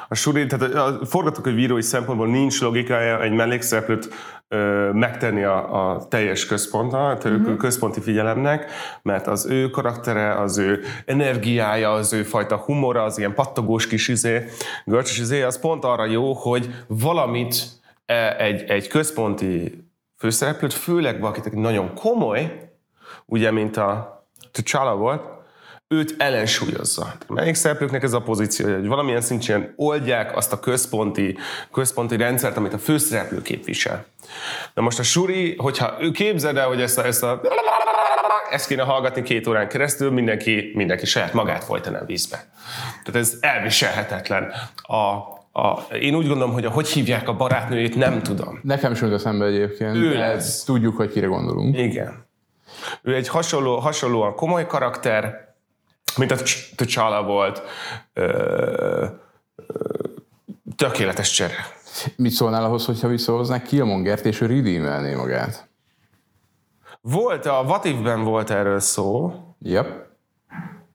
A 0.09 0.15
suri, 0.15 0.47
tehát 0.47 0.75
a 0.75 1.07
forgatókönyvírói 1.07 1.83
szempontból 1.83 2.27
nincs 2.27 2.61
logikája 2.61 3.23
egy 3.23 3.33
mellékszereplőt 3.33 4.09
ö, 4.49 4.91
megtenni 4.93 5.43
a, 5.43 5.91
a 5.91 6.09
teljes 6.09 6.47
központtal, 6.47 7.11
a 7.11 7.29
uh-huh. 7.29 7.57
központi 7.57 8.01
figyelemnek, 8.01 8.71
mert 9.03 9.27
az 9.27 9.47
ő 9.47 9.71
karaktere, 9.71 10.41
az 10.41 10.59
ő 10.59 10.81
energiája, 11.07 11.93
az 11.93 12.13
ő 12.13 12.23
fajta 12.23 12.57
humora, 12.57 13.03
az 13.03 13.19
ilyen 13.19 13.35
pattogós 13.35 13.87
kis 13.87 14.09
izé, 14.09 14.45
görcsös 14.85 15.19
izé, 15.19 15.43
az 15.43 15.61
pont 15.61 15.85
arra 15.85 16.05
jó, 16.05 16.33
hogy 16.33 16.75
valamit 16.87 17.55
e, 18.07 18.37
egy, 18.39 18.63
egy 18.63 18.89
központi 18.89 19.85
főszereplőt, 20.19 20.73
főleg 20.73 21.21
valakit 21.21 21.53
nagyon 21.53 21.95
komoly, 21.95 22.71
ugye, 23.27 23.51
mint 23.51 23.77
a 23.77 24.21
T'Challa 24.53 24.95
volt, 24.97 25.32
őt 25.93 26.15
ellensúlyozza. 26.19 27.13
Melyik 27.29 27.55
szereplőknek 27.55 28.03
ez 28.03 28.13
a 28.13 28.21
pozíció, 28.21 28.73
hogy 28.73 28.87
valamilyen 28.87 29.21
szinten 29.21 29.73
oldják 29.77 30.37
azt 30.37 30.53
a 30.53 30.61
központi, 30.61 31.37
központi 31.73 32.17
rendszert, 32.17 32.57
amit 32.57 32.73
a 32.73 32.79
főszereplő 32.79 33.43
képvisel. 33.43 34.05
Na 34.75 34.83
most 34.83 34.99
a 34.99 35.03
Suri, 35.03 35.55
hogyha 35.57 35.97
ő 36.01 36.11
képzeld 36.11 36.57
el, 36.57 36.67
hogy 36.67 36.81
ezt 36.81 36.99
a, 36.99 37.07
ezt 37.07 37.23
a 37.23 37.41
ezt 38.51 38.67
kéne 38.67 38.83
hallgatni 38.83 39.23
két 39.23 39.47
órán 39.47 39.69
keresztül, 39.69 40.11
mindenki, 40.11 40.73
mindenki 40.75 41.07
saját 41.07 41.33
magát 41.33 41.65
folytaná 41.65 42.01
a 42.01 42.05
vízbe. 42.05 42.45
Tehát 43.05 43.21
ez 43.21 43.37
elviselhetetlen. 43.41 44.53
A, 44.83 44.97
a, 45.61 45.87
én 46.01 46.15
úgy 46.15 46.27
gondolom, 46.27 46.53
hogy 46.53 46.65
a 46.65 46.71
hogy 46.71 46.89
hívják 46.89 47.29
a 47.29 47.37
barátnőjét, 47.37 47.97
nem 47.97 48.23
tudom. 48.23 48.61
Nekem 48.63 48.95
sem 48.95 49.09
jut 49.09 49.17
eszembe 49.17 49.45
egyébként. 49.45 49.97
Ő 49.97 50.15
lesz. 50.15 50.65
Tudjuk, 50.65 50.97
hogy 50.97 51.13
kire 51.13 51.27
gondolunk. 51.27 51.79
Igen. 51.79 52.27
Ő 53.03 53.15
egy 53.15 53.29
hasonló, 53.29 53.79
hasonlóan 53.79 54.35
komoly 54.35 54.67
karakter, 54.67 55.52
mint 56.17 56.31
a 56.31 56.37
T'Challa 56.77 57.23
volt. 57.27 57.63
Ö, 58.13 58.27
ö, 59.57 59.65
tökéletes 60.77 61.31
csere. 61.31 61.67
Mit 62.17 62.33
szólnál 62.33 62.65
ahhoz, 62.65 62.87
hogyha 62.87 63.09
visszahoznák 63.09 63.63
Killmongert, 63.63 64.27
és 64.27 64.41
ő 64.41 64.47
redeemelné 64.47 65.15
magát? 65.15 65.69
Volt, 67.01 67.47
a 67.47 67.65
Vativben 67.67 68.25
volt 68.25 68.51
erről 68.51 68.81
szó. 68.81 69.33
Yep. 69.59 70.07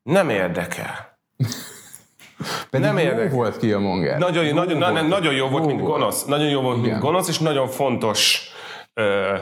Nem 0.04 0.30
érdekel. 0.30 1.18
Pedig 2.70 2.86
nem 2.86 2.98
érdekel. 2.98 3.36
volt 3.36 3.58
Killmonger. 3.58 4.20
Nagyon, 4.20 4.46
jó, 4.46 4.54
nagyon, 4.54 4.80
volt. 4.80 5.08
nagyon 5.08 5.34
jó 5.34 5.48
volt, 5.48 5.66
mint 5.66 5.82
gonosz. 5.82 6.26
Nagyon 6.26 6.48
jó 6.48 6.62
volt, 6.62 6.82
mint 6.82 7.00
gonosz, 7.00 7.28
és 7.28 7.40
nagyon 7.40 7.68
fontos 7.68 8.52
ö, 8.94 9.36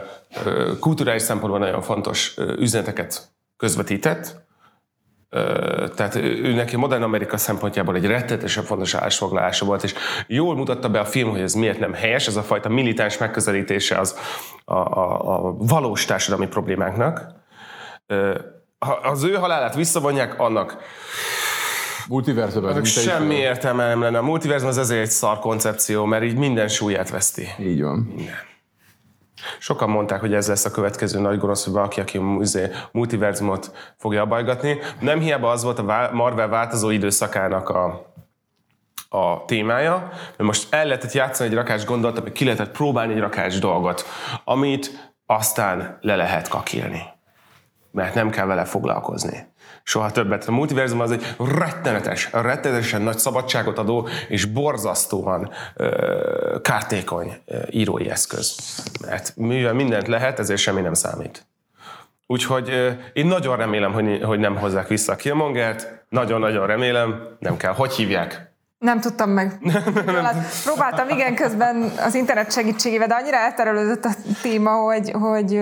ö, 0.45 0.71
kulturális 0.79 1.21
szempontból 1.21 1.59
nagyon 1.59 1.81
fontos 1.81 2.33
üzeneteket 2.57 3.33
közvetített 3.57 4.44
tehát 5.95 6.15
ő 6.15 6.53
neki 6.53 6.75
modern 6.75 7.03
Amerika 7.03 7.37
szempontjából 7.37 7.95
egy 7.95 8.05
rettetesen 8.05 8.63
fontos 8.63 8.93
állásfoglalása 8.93 9.65
volt, 9.65 9.83
és 9.83 9.93
jól 10.27 10.55
mutatta 10.55 10.89
be 10.89 10.99
a 10.99 11.05
film, 11.05 11.29
hogy 11.29 11.39
ez 11.39 11.53
miért 11.53 11.79
nem 11.79 11.93
helyes, 11.93 12.27
ez 12.27 12.35
a 12.35 12.43
fajta 12.43 12.69
militáns 12.69 13.17
megközelítése 13.17 13.97
az 13.97 14.17
a, 14.65 14.73
a, 14.73 15.45
a 15.47 15.55
valós 15.57 16.05
társadalmi 16.05 16.47
problémáknak. 16.47 17.33
Ha 18.79 18.91
az 18.91 19.23
ő 19.23 19.33
halálát 19.33 19.75
visszavonják, 19.75 20.39
annak 20.39 20.77
Multiverzumban. 22.07 22.83
Semmi 22.83 23.35
értelme 23.35 23.87
nem 23.87 24.01
lenne. 24.01 24.17
A 24.17 24.21
multiverzum 24.21 24.67
az 24.67 24.77
ezért 24.77 25.01
egy 25.01 25.09
szar 25.09 25.39
koncepció, 25.39 26.05
mert 26.05 26.23
így 26.23 26.37
minden 26.37 26.67
súlyát 26.67 27.09
veszti. 27.09 27.47
Így 27.59 27.81
van. 27.81 28.13
Minden. 28.15 28.35
Sokan 29.59 29.89
mondták, 29.89 30.19
hogy 30.19 30.33
ez 30.33 30.47
lesz 30.47 30.65
a 30.65 30.71
következő 30.71 31.19
nagy 31.19 31.37
gonosz, 31.37 31.63
hogy 31.63 31.73
valaki, 31.73 31.99
aki 31.99 32.17
a 32.17 32.43
multiverzumot 32.91 33.93
fogja 33.97 34.21
abajgatni. 34.21 34.77
Nem 34.99 35.19
hiába 35.19 35.49
az 35.49 35.63
volt 35.63 35.79
a 35.79 36.09
Marvel 36.13 36.47
változó 36.47 36.89
időszakának 36.89 37.69
a, 37.69 38.13
a 39.09 39.45
témája, 39.45 40.09
mert 40.11 40.37
most 40.37 40.73
el 40.73 40.85
lehetett 40.85 41.11
játszani 41.11 41.49
egy 41.49 41.55
rakás 41.55 41.85
gondolatot, 41.85 42.23
vagy 42.23 42.31
ki 42.31 42.43
lehetett 42.43 42.71
próbálni 42.71 43.13
egy 43.13 43.19
rakás 43.19 43.59
dolgot, 43.59 44.05
amit 44.43 45.13
aztán 45.25 45.97
le 46.01 46.15
lehet 46.15 46.47
kakilni. 46.47 47.01
Mert 47.91 48.13
nem 48.13 48.29
kell 48.29 48.45
vele 48.45 48.65
foglalkozni 48.65 49.53
soha 49.85 50.11
többet. 50.11 50.47
A 50.47 50.51
multiverzum 50.51 50.99
az 50.99 51.11
egy 51.11 51.35
rettenetes, 51.37 52.29
rettenetesen 52.31 53.01
nagy 53.01 53.17
szabadságot 53.17 53.77
adó 53.77 54.07
és 54.27 54.45
borzasztóan 54.45 55.51
ö, 55.75 56.57
kártékony 56.61 57.37
ö, 57.45 57.57
írói 57.69 58.09
eszköz. 58.09 58.55
Mert 59.05 59.33
mivel 59.35 59.73
mindent 59.73 60.07
lehet, 60.07 60.39
ezért 60.39 60.59
semmi 60.59 60.81
nem 60.81 60.93
számít. 60.93 61.45
Úgyhogy 62.27 62.69
ö, 62.69 62.89
én 63.13 63.25
nagyon 63.25 63.57
remélem, 63.57 63.93
hogy, 63.93 64.23
hogy 64.23 64.39
nem 64.39 64.57
hozzák 64.57 64.87
vissza 64.87 65.11
a 65.11 65.15
Killmongert, 65.15 66.05
nagyon-nagyon 66.09 66.67
remélem, 66.67 67.37
nem 67.39 67.57
kell. 67.57 67.73
Hogy 67.73 67.93
hívják? 67.93 68.53
Nem 68.77 68.99
tudtam 68.99 69.29
meg. 69.29 69.59
hát 70.23 70.63
próbáltam 70.63 71.09
igen 71.09 71.35
közben 71.35 71.91
az 72.05 72.15
internet 72.15 72.51
segítségével, 72.51 73.07
de 73.07 73.13
annyira 73.13 73.37
elterelődött 73.37 74.05
a 74.05 74.11
téma, 74.41 74.71
hogy, 74.71 75.11
hogy 75.11 75.61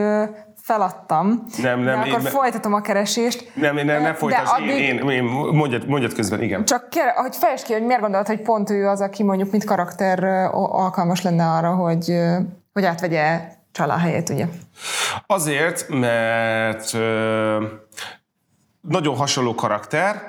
feladtam. 0.64 1.44
Nem, 1.62 1.80
nem. 1.80 2.00
De 2.00 2.10
akkor 2.10 2.26
én, 2.26 2.32
folytatom 2.32 2.74
a 2.74 2.82
keresést. 2.82 3.52
Nem, 3.56 3.76
nem, 3.76 4.02
nem 4.02 4.14
folytasd. 4.14 4.54
Addig, 4.54 4.68
én, 4.68 4.98
én, 4.98 5.10
én 5.10 5.24
mondjad, 5.54 5.88
mondjad 5.88 6.14
közben, 6.14 6.42
igen. 6.42 6.66
Csak 6.66 6.90
kér, 6.90 7.12
hogy 7.16 7.36
fejtsd 7.36 7.66
ki, 7.66 7.74
hogy 7.74 7.86
miért 7.86 8.02
gondolod, 8.02 8.28
hogy 8.28 8.42
pont 8.42 8.70
ő 8.70 8.88
az, 8.88 9.02
aki 9.02 9.24
mondjuk 9.24 9.52
mint 9.52 9.64
karakter 9.64 10.24
alkalmas 10.54 11.22
lenne 11.22 11.46
arra, 11.46 11.76
hogy, 11.76 12.20
hogy 12.74 12.86
átvegye 12.86 13.42
Csala 13.72 13.98
helyét, 13.98 14.30
ugye? 14.30 14.46
Azért, 15.28 15.86
mert 15.90 16.94
ö, 16.94 17.66
nagyon 18.82 19.16
hasonló 19.16 19.56
karakter. 19.56 20.22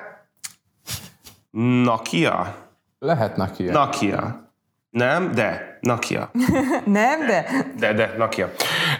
Nakia? 1.82 2.56
Lehet 2.98 3.36
Nakia. 3.36 3.72
Nakia. 3.72 4.50
Nem, 4.90 5.32
de 5.32 5.78
Nakia. 5.80 6.30
nem, 6.84 7.26
de? 7.26 7.46
De, 7.78 7.92
de 7.92 8.14
Nakia. 8.18 8.50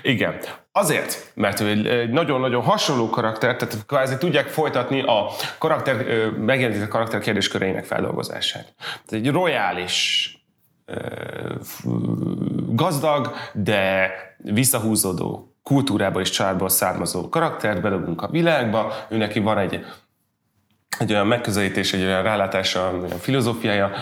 Igen. 0.05 0.39
Azért, 0.73 1.33
mert 1.35 1.61
ő 1.61 1.69
egy 1.69 2.11
nagyon-nagyon 2.11 2.63
hasonló 2.63 3.11
karakter, 3.11 3.57
tehát 3.57 3.87
kvázi 3.87 4.17
tudják 4.17 4.49
folytatni 4.49 5.03
a 5.03 5.31
karakter, 5.59 5.97
megjelenített 6.31 6.89
karakter 6.89 7.21
kérdésköreinek 7.21 7.85
feldolgozását. 7.85 8.75
Tehát 9.07 9.27
egy 9.27 9.31
royális, 9.31 10.29
gazdag, 12.69 13.35
de 13.53 14.11
visszahúzódó 14.37 15.57
kultúrából 15.63 16.23
és 16.23 16.31
családból 16.31 16.69
származó 16.69 17.29
karaktert 17.29 17.81
bedobunk 17.81 18.23
a 18.23 18.29
világba, 18.29 18.95
ő 19.09 19.17
neki 19.17 19.41
van 19.41 19.59
egy, 19.59 19.85
egy 20.99 21.13
olyan 21.13 21.27
megközelítés, 21.27 21.93
egy 21.93 22.03
olyan 22.03 22.23
rálátása, 22.23 22.93
olyan 22.93 23.19
filozófiája, 23.19 23.93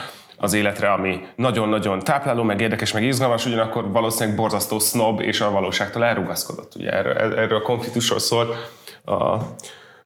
az 0.42 0.52
életre, 0.52 0.92
ami 0.92 1.20
nagyon-nagyon 1.36 1.98
tápláló, 1.98 2.42
meg 2.42 2.60
érdekes, 2.60 2.92
meg 2.92 3.02
izgalmas, 3.02 3.46
ugyanakkor 3.46 3.90
valószínűleg 3.90 4.36
borzasztó 4.36 4.78
snob 4.78 5.20
és 5.20 5.40
a 5.40 5.50
valóságtól 5.50 6.04
elrugaszkodott. 6.04 6.74
Ugye 6.74 6.90
erről, 6.90 7.38
erről 7.38 7.58
a 7.58 7.62
konfliktusról 7.62 8.18
szól 8.18 8.56
a 9.04 9.36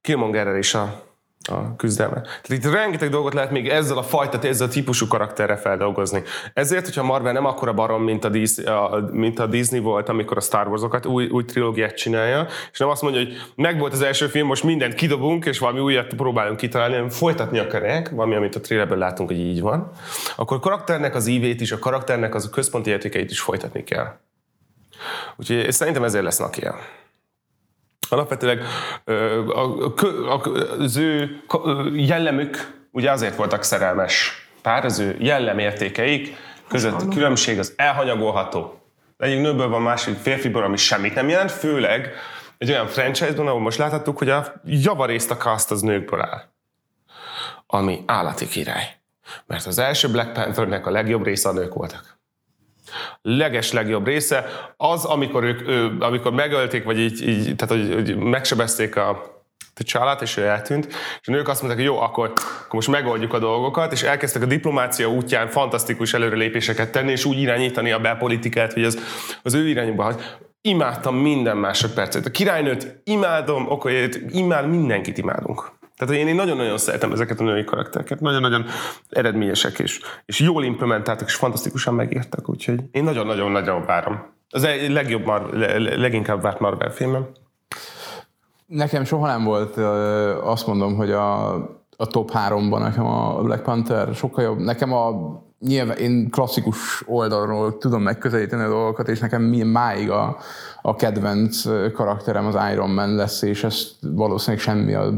Killmongerrel 0.00 0.56
és 0.56 0.74
a 0.74 1.05
a 1.48 1.76
küzdelme. 1.76 2.20
Tehát 2.20 2.50
itt 2.50 2.72
rengeteg 2.72 3.10
dolgot 3.10 3.34
lehet 3.34 3.50
még 3.50 3.68
ezzel 3.68 3.98
a 3.98 4.02
fajta, 4.02 4.38
ezzel 4.48 4.66
a 4.66 4.70
típusú 4.70 5.06
karakterre 5.06 5.56
feldolgozni. 5.56 6.22
Ezért, 6.52 6.84
hogyha 6.84 7.02
Marvel 7.02 7.32
nem 7.32 7.44
akkora 7.44 7.72
barom, 7.72 8.02
mint 8.02 8.24
a, 8.24 8.28
Disney, 8.28 8.64
mint 9.10 9.38
a 9.38 9.46
Disney 9.46 9.80
volt, 9.80 10.08
amikor 10.08 10.36
a 10.36 10.40
Star 10.40 10.68
Wars-okat 10.68 11.06
új, 11.06 11.26
új 11.26 11.44
trilógiát 11.44 11.96
csinálja, 11.96 12.46
és 12.72 12.78
nem 12.78 12.88
azt 12.88 13.02
mondja, 13.02 13.20
hogy 13.20 13.34
meg 13.54 13.78
volt 13.78 13.92
az 13.92 14.02
első 14.02 14.26
film, 14.26 14.46
most 14.46 14.64
mindent 14.64 14.94
kidobunk, 14.94 15.44
és 15.44 15.58
valami 15.58 15.80
újat 15.80 16.14
próbálunk 16.14 16.56
kitalálni, 16.56 16.94
hanem 16.94 17.10
folytatni 17.10 17.58
akarják, 17.58 18.10
valami, 18.10 18.34
amit 18.34 18.54
a 18.54 18.60
trailerben 18.60 18.98
látunk, 18.98 19.28
hogy 19.28 19.38
így 19.38 19.60
van, 19.60 19.90
akkor 20.36 20.56
a 20.56 20.60
karakternek 20.60 21.14
az 21.14 21.26
ívét 21.26 21.60
is, 21.60 21.72
a 21.72 21.78
karakternek 21.78 22.34
az 22.34 22.44
a 22.44 22.50
központi 22.50 22.90
értékeit 22.90 23.30
is 23.30 23.40
folytatni 23.40 23.84
kell. 23.84 24.06
Úgyhogy 25.36 25.72
szerintem 25.72 26.04
ezért 26.04 26.24
lesz 26.24 26.38
Nakia. 26.38 26.74
Alapvetőleg 28.08 28.62
az 30.78 30.96
ő 30.96 31.42
jellemük 31.94 32.84
ugye 32.90 33.10
azért 33.10 33.36
voltak 33.36 33.62
szerelmes 33.62 34.46
pár, 34.62 34.84
az 34.84 34.98
ő 34.98 35.16
jellemértékeik 35.18 36.36
között 36.68 37.02
a 37.02 37.08
különbség 37.08 37.58
az 37.58 37.72
elhanyagolható. 37.76 38.80
Egyik 39.18 39.40
nőből 39.40 39.68
van 39.68 39.82
másik 39.82 40.16
férfiból, 40.16 40.62
ami 40.62 40.76
semmit 40.76 41.14
nem 41.14 41.28
jelent, 41.28 41.50
főleg 41.50 42.12
egy 42.58 42.70
olyan 42.70 42.86
franchise-ban, 42.86 43.46
ahol 43.46 43.60
most 43.60 43.78
láthattuk, 43.78 44.18
hogy 44.18 44.28
a 44.28 44.60
javarészt 44.64 45.30
a 45.30 45.36
cast 45.36 45.70
az 45.70 45.80
nőkből 45.80 46.20
áll. 46.20 46.42
Ami 47.66 48.02
állati 48.06 48.46
király. 48.46 48.96
Mert 49.46 49.66
az 49.66 49.78
első 49.78 50.08
Black 50.08 50.32
Panthernek 50.32 50.86
a 50.86 50.90
legjobb 50.90 51.24
része 51.24 51.48
a 51.48 51.52
nők 51.52 51.74
voltak 51.74 52.15
leges 53.22 53.72
legjobb 53.72 54.06
része, 54.06 54.46
az, 54.76 55.04
amikor 55.04 55.44
ők, 55.44 55.68
ő, 55.68 55.96
amikor 55.98 56.32
megölték, 56.32 56.84
vagy 56.84 56.98
így, 56.98 57.28
így 57.28 57.56
tehát 57.56 57.74
hogy, 57.74 57.94
hogy 57.94 58.16
megsebezték 58.16 58.96
a, 58.96 59.08
a 59.80 59.82
csalát, 59.82 60.22
és 60.22 60.36
ő 60.36 60.42
eltűnt, 60.42 60.86
és 61.20 61.28
a 61.28 61.32
nők 61.32 61.48
azt 61.48 61.62
mondták, 61.62 61.84
hogy 61.84 61.94
jó, 61.94 62.00
akkor, 62.02 62.32
akkor 62.34 62.74
most 62.74 62.88
megoldjuk 62.88 63.32
a 63.32 63.38
dolgokat, 63.38 63.92
és 63.92 64.02
elkezdtek 64.02 64.42
a 64.42 64.46
diplomácia 64.46 65.10
útján 65.10 65.48
fantasztikus 65.48 66.14
előrelépéseket 66.14 66.92
tenni, 66.92 67.10
és 67.10 67.24
úgy 67.24 67.38
irányítani 67.38 67.92
a 67.92 67.98
belpolitikát, 67.98 68.72
hogy 68.72 68.84
az, 68.84 68.98
az 69.42 69.54
ő 69.54 69.68
irányba 69.68 70.14
imádtam 70.60 71.16
minden 71.16 71.56
másodpercet. 71.56 72.26
A 72.26 72.30
királynőt 72.30 73.00
imádom, 73.04 73.70
okolyét, 73.70 74.20
imád, 74.28 74.68
mindenkit 74.68 75.18
imádunk. 75.18 75.75
Tehát 75.96 76.14
én, 76.14 76.28
én 76.28 76.34
nagyon-nagyon 76.34 76.78
szeretem 76.78 77.12
ezeket 77.12 77.40
a 77.40 77.44
női 77.44 77.64
karaktereket, 77.64 78.20
nagyon-nagyon 78.20 78.64
eredményesek 79.08 79.78
és, 79.78 80.00
és 80.24 80.40
jól 80.40 80.64
implementáltak, 80.64 81.28
és 81.28 81.34
fantasztikusan 81.34 81.94
megírtak, 81.94 82.48
úgyhogy 82.48 82.80
én 82.90 83.04
nagyon-nagyon-nagyon 83.04 83.84
várom. 83.84 84.34
Az 84.50 84.64
egy 84.64 84.90
legjobb, 84.90 85.24
Mar- 85.24 85.52
leginkább 85.96 86.42
várt 86.42 86.60
Marvel 86.60 86.90
filmem. 86.90 87.26
Nekem 88.66 89.04
soha 89.04 89.26
nem 89.26 89.44
volt, 89.44 89.76
azt 90.42 90.66
mondom, 90.66 90.96
hogy 90.96 91.10
a, 91.10 91.54
a 91.96 92.06
top 92.06 92.30
háromban 92.30 92.82
nekem 92.82 93.06
a 93.06 93.42
Black 93.42 93.62
Panther 93.62 94.14
sokkal 94.14 94.44
jobb. 94.44 94.58
Nekem 94.58 94.92
a 94.92 95.10
nyilván 95.58 95.96
én 95.96 96.30
klasszikus 96.30 97.02
oldalról 97.06 97.78
tudom 97.78 98.02
megközelíteni 98.02 98.62
a 98.62 98.68
dolgokat, 98.68 99.08
és 99.08 99.18
nekem 99.18 99.42
máig 99.42 100.10
a, 100.10 100.36
a 100.82 100.94
kedvenc 100.96 101.62
karakterem 101.92 102.46
az 102.46 102.56
Iron 102.72 102.90
Man 102.90 103.14
lesz, 103.14 103.42
és 103.42 103.64
ezt 103.64 103.90
valószínűleg 104.00 104.64
semmi 104.64 104.94
a 104.94 105.12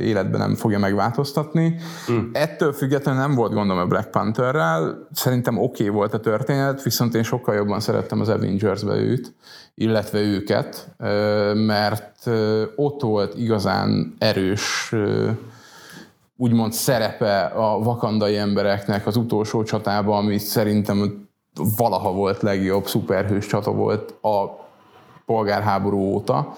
életben 0.00 0.40
nem 0.40 0.54
fogja 0.54 0.78
megváltoztatni. 0.78 1.76
Mm. 2.12 2.18
Ettől 2.32 2.72
függetlenül 2.72 3.20
nem 3.20 3.34
volt 3.34 3.52
gondom 3.52 3.78
a 3.78 3.86
Black 3.86 4.10
Pantherrel, 4.10 5.08
szerintem 5.12 5.58
oké 5.58 5.82
okay 5.82 5.94
volt 5.94 6.14
a 6.14 6.20
történet, 6.20 6.82
viszont 6.82 7.14
én 7.14 7.22
sokkal 7.22 7.54
jobban 7.54 7.80
szerettem 7.80 8.20
az 8.20 8.28
Avengers-be 8.28 8.96
őt, 8.96 9.34
illetve 9.74 10.20
őket, 10.20 10.88
mert 11.54 12.30
ott 12.76 13.00
volt 13.00 13.38
igazán 13.38 14.14
erős 14.18 14.94
úgymond 16.36 16.72
szerepe 16.72 17.40
a 17.44 17.78
vakandai 17.78 18.36
embereknek 18.36 19.06
az 19.06 19.16
utolsó 19.16 19.62
csatában, 19.62 20.16
ami 20.16 20.38
szerintem 20.38 21.28
valaha 21.76 22.12
volt 22.12 22.42
legjobb 22.42 22.86
szuperhős 22.86 23.46
csata 23.46 23.70
volt 23.70 24.14
a 24.22 24.66
polgárháború 25.26 25.98
óta, 25.98 26.54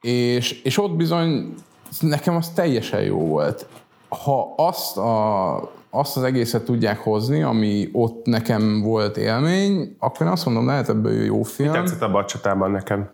és, 0.00 0.62
és 0.62 0.78
ott 0.78 0.92
bizony 0.92 1.54
nekem 2.00 2.36
az 2.36 2.48
teljesen 2.48 3.02
jó 3.02 3.18
volt. 3.18 3.66
Ha 4.08 4.54
azt, 4.56 4.96
a, 4.96 5.56
azt 5.90 6.16
az 6.16 6.22
egészet 6.22 6.64
tudják 6.64 6.98
hozni, 6.98 7.42
ami 7.42 7.88
ott 7.92 8.26
nekem 8.26 8.82
volt 8.82 9.16
élmény, 9.16 9.96
akkor 9.98 10.26
én 10.26 10.32
azt 10.32 10.44
mondom, 10.44 10.66
lehet 10.66 10.88
ebből 10.88 11.12
jó 11.12 11.42
film. 11.42 11.70
Mi 11.70 11.76
tetszett 11.76 12.02
a 12.02 12.24
csatában 12.24 12.70
nekem? 12.70 13.10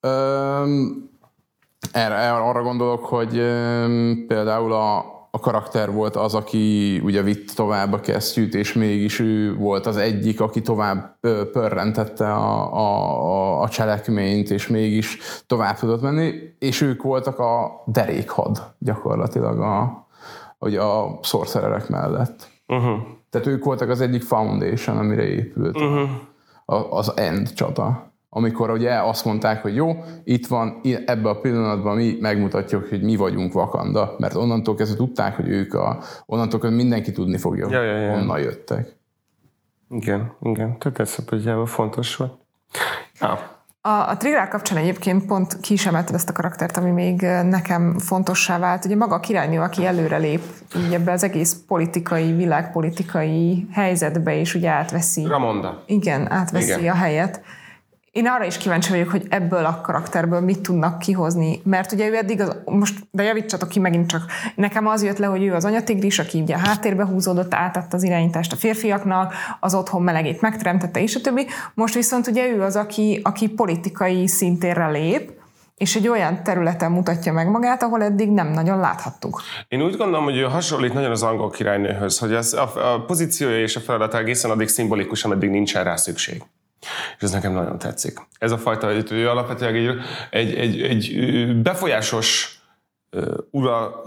Öm, 0.00 1.09
erre, 1.92 2.32
arra 2.32 2.62
gondolok, 2.62 3.04
hogy 3.04 3.32
például 4.26 4.72
a, 4.72 4.98
a 5.30 5.38
karakter 5.40 5.92
volt 5.92 6.16
az, 6.16 6.34
aki 6.34 6.98
ugye 7.04 7.22
vitt 7.22 7.50
tovább 7.50 7.92
a 7.92 8.00
kesztyűt, 8.00 8.54
és 8.54 8.72
mégis 8.72 9.18
ő 9.18 9.54
volt 9.54 9.86
az 9.86 9.96
egyik, 9.96 10.40
aki 10.40 10.60
tovább 10.60 11.16
pörrentette 11.52 12.32
a, 12.32 12.76
a, 12.76 13.60
a 13.60 13.68
cselekményt, 13.68 14.50
és 14.50 14.68
mégis 14.68 15.18
tovább 15.46 15.78
tudott 15.78 16.02
menni, 16.02 16.32
és 16.58 16.80
ők 16.80 17.02
voltak 17.02 17.38
a 17.38 17.82
derékhad 17.86 18.74
gyakorlatilag 18.78 19.60
a, 19.60 20.06
ugye 20.58 20.80
a 20.80 21.18
szorszererek 21.22 21.88
mellett. 21.88 22.48
Uh-huh. 22.66 22.98
Tehát 23.30 23.46
ők 23.46 23.64
voltak 23.64 23.88
az 23.88 24.00
egyik 24.00 24.22
foundation, 24.22 24.96
amire 24.96 25.22
épült 25.22 25.76
uh-huh. 25.76 26.08
az 26.90 27.12
end 27.16 27.52
csata 27.52 28.09
amikor 28.32 28.70
ugye 28.70 28.94
azt 29.02 29.24
mondták, 29.24 29.62
hogy 29.62 29.74
jó, 29.74 30.04
itt 30.24 30.46
van, 30.46 30.80
ebbe 31.06 31.28
a 31.28 31.40
pillanatban 31.40 31.96
mi 31.96 32.16
megmutatjuk, 32.20 32.88
hogy 32.88 33.02
mi 33.02 33.16
vagyunk 33.16 33.52
Vakanda, 33.52 34.14
mert 34.18 34.34
onnantól 34.34 34.74
kezdve 34.74 34.96
tudták, 34.96 35.36
hogy 35.36 35.48
ők 35.48 35.74
a, 35.74 35.98
onnantól 36.26 36.60
kezdve 36.60 36.78
mindenki 36.78 37.12
tudni 37.12 37.36
fogja, 37.36 37.70
ja, 37.70 37.82
ja, 37.82 37.96
ja. 37.96 38.12
honnan 38.12 38.40
jöttek. 38.40 38.98
Igen, 39.88 40.32
igen, 40.42 40.78
tehát 40.78 41.00
ez 41.32 41.46
a 41.46 41.66
fontos 41.66 42.16
volt. 42.16 42.32
Ja. 43.20 43.58
A, 43.82 44.08
a 44.08 44.16
Trigger 44.16 44.48
kapcsán 44.48 44.78
egyébként 44.78 45.26
pont 45.26 45.60
ki 45.60 45.72
is 45.72 45.86
emelted 45.86 46.14
ezt 46.14 46.28
a 46.28 46.32
karaktert, 46.32 46.76
ami 46.76 46.90
még 46.90 47.20
nekem 47.42 47.98
fontossá 47.98 48.58
vált. 48.58 48.84
Ugye 48.84 48.96
maga 48.96 49.14
a 49.14 49.20
királynő, 49.20 49.60
aki 49.60 49.86
előrelép 49.86 50.42
így 50.76 50.94
ebbe 50.94 51.12
az 51.12 51.22
egész 51.22 51.56
politikai, 51.66 52.32
világpolitikai 52.32 53.66
helyzetbe, 53.72 54.38
és 54.38 54.54
ugye 54.54 54.70
átveszi. 54.70 55.26
Ramonda. 55.26 55.82
Igen, 55.86 56.30
átveszi 56.30 56.80
igen. 56.80 56.92
a 56.92 56.96
helyet 56.96 57.42
én 58.10 58.26
arra 58.26 58.44
is 58.44 58.56
kíváncsi 58.56 58.90
vagyok, 58.90 59.08
hogy 59.08 59.26
ebből 59.28 59.64
a 59.64 59.80
karakterből 59.80 60.40
mit 60.40 60.60
tudnak 60.60 60.98
kihozni, 60.98 61.60
mert 61.64 61.92
ugye 61.92 62.08
ő 62.08 62.16
eddig, 62.16 62.40
az, 62.40 62.56
most, 62.64 62.98
de 63.10 63.22
javítsatok 63.22 63.68
ki 63.68 63.78
megint 63.78 64.08
csak, 64.08 64.22
nekem 64.54 64.86
az 64.86 65.02
jött 65.02 65.18
le, 65.18 65.26
hogy 65.26 65.42
ő 65.42 65.54
az 65.54 65.64
anyatigris, 65.64 66.18
aki 66.18 66.40
ugye 66.40 66.54
a 66.54 66.58
háttérbe 66.58 67.04
húzódott, 67.04 67.54
átadta 67.54 67.96
az 67.96 68.02
irányítást 68.02 68.52
a 68.52 68.56
férfiaknak, 68.56 69.34
az 69.60 69.74
otthon 69.74 70.02
melegét 70.02 70.40
megteremtette, 70.40 71.02
és 71.02 71.16
a 71.16 71.20
többi. 71.20 71.46
Most 71.74 71.94
viszont 71.94 72.26
ugye 72.26 72.48
ő 72.48 72.62
az, 72.62 72.76
aki, 72.76 73.20
aki 73.22 73.48
politikai 73.48 74.26
szintérre 74.26 74.88
lép, 74.88 75.30
és 75.76 75.96
egy 75.96 76.08
olyan 76.08 76.42
területen 76.42 76.92
mutatja 76.92 77.32
meg 77.32 77.48
magát, 77.50 77.82
ahol 77.82 78.02
eddig 78.02 78.30
nem 78.30 78.48
nagyon 78.48 78.78
láthattuk. 78.78 79.42
Én 79.68 79.82
úgy 79.82 79.96
gondolom, 79.96 80.24
hogy 80.24 80.36
ő 80.36 80.42
hasonlít 80.42 80.92
nagyon 80.92 81.10
az 81.10 81.22
angol 81.22 81.50
királynőhöz, 81.50 82.18
hogy 82.18 82.32
ez 82.32 82.52
a, 82.52 82.94
a 82.94 83.04
pozíciója 83.04 83.60
és 83.60 83.76
a 83.76 83.80
feladata 83.80 84.18
egészen 84.18 84.50
addig 84.50 84.68
szimbolikus, 84.68 85.24
ameddig 85.24 85.50
nincsen 85.50 85.84
rá 85.84 85.96
szükség. 85.96 86.42
És 87.16 87.22
ez 87.22 87.30
nekem 87.30 87.52
nagyon 87.52 87.78
tetszik. 87.78 88.18
Ez 88.38 88.52
a 88.52 88.58
fajta, 88.58 88.92
ő 89.10 89.28
alapvetően 89.28 89.74
egy, 89.74 90.54
egy, 90.54 90.54
egy, 90.54 90.82
egy 90.82 91.56
befolyásos 91.62 92.58
ura, 93.50 94.02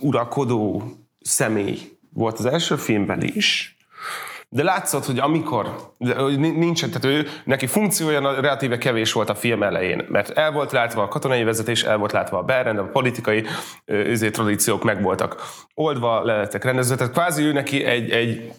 uralkodó 0.00 0.82
személy 1.20 1.78
volt 2.12 2.38
az 2.38 2.46
első 2.46 2.76
filmben 2.76 3.22
is, 3.22 3.76
de 4.52 4.62
látszott, 4.62 5.04
hogy 5.04 5.18
amikor, 5.18 5.92
hogy 6.16 6.38
nincsen, 6.38 6.90
tehát 6.90 7.18
ő, 7.18 7.28
neki 7.44 7.66
funkciója 7.66 8.40
relatíve 8.40 8.78
kevés 8.78 9.12
volt 9.12 9.30
a 9.30 9.34
film 9.34 9.62
elején, 9.62 10.04
mert 10.08 10.30
el 10.30 10.52
volt 10.52 10.72
látva 10.72 11.02
a 11.02 11.08
katonai 11.08 11.44
vezetés, 11.44 11.82
el 11.84 11.96
volt 11.96 12.12
látva 12.12 12.38
a 12.38 12.42
berend, 12.42 12.78
a 12.78 12.82
politikai 12.82 13.44
ezért 13.84 14.32
tradíciók 14.32 14.84
meg 14.84 15.02
voltak 15.02 15.42
oldva, 15.74 16.24
le 16.24 16.36
lettek 16.36 16.64
rendezve, 16.64 16.94
tehát 16.94 17.12
kvázi 17.12 17.42
ő 17.42 17.52
neki 17.52 17.84
egy, 17.84 18.10
egy 18.10 18.52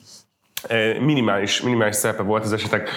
minimális, 0.99 1.61
minimális 1.61 1.95
szerepe 1.95 2.23
volt 2.23 2.43
az 2.43 2.53
esetek 2.53 2.89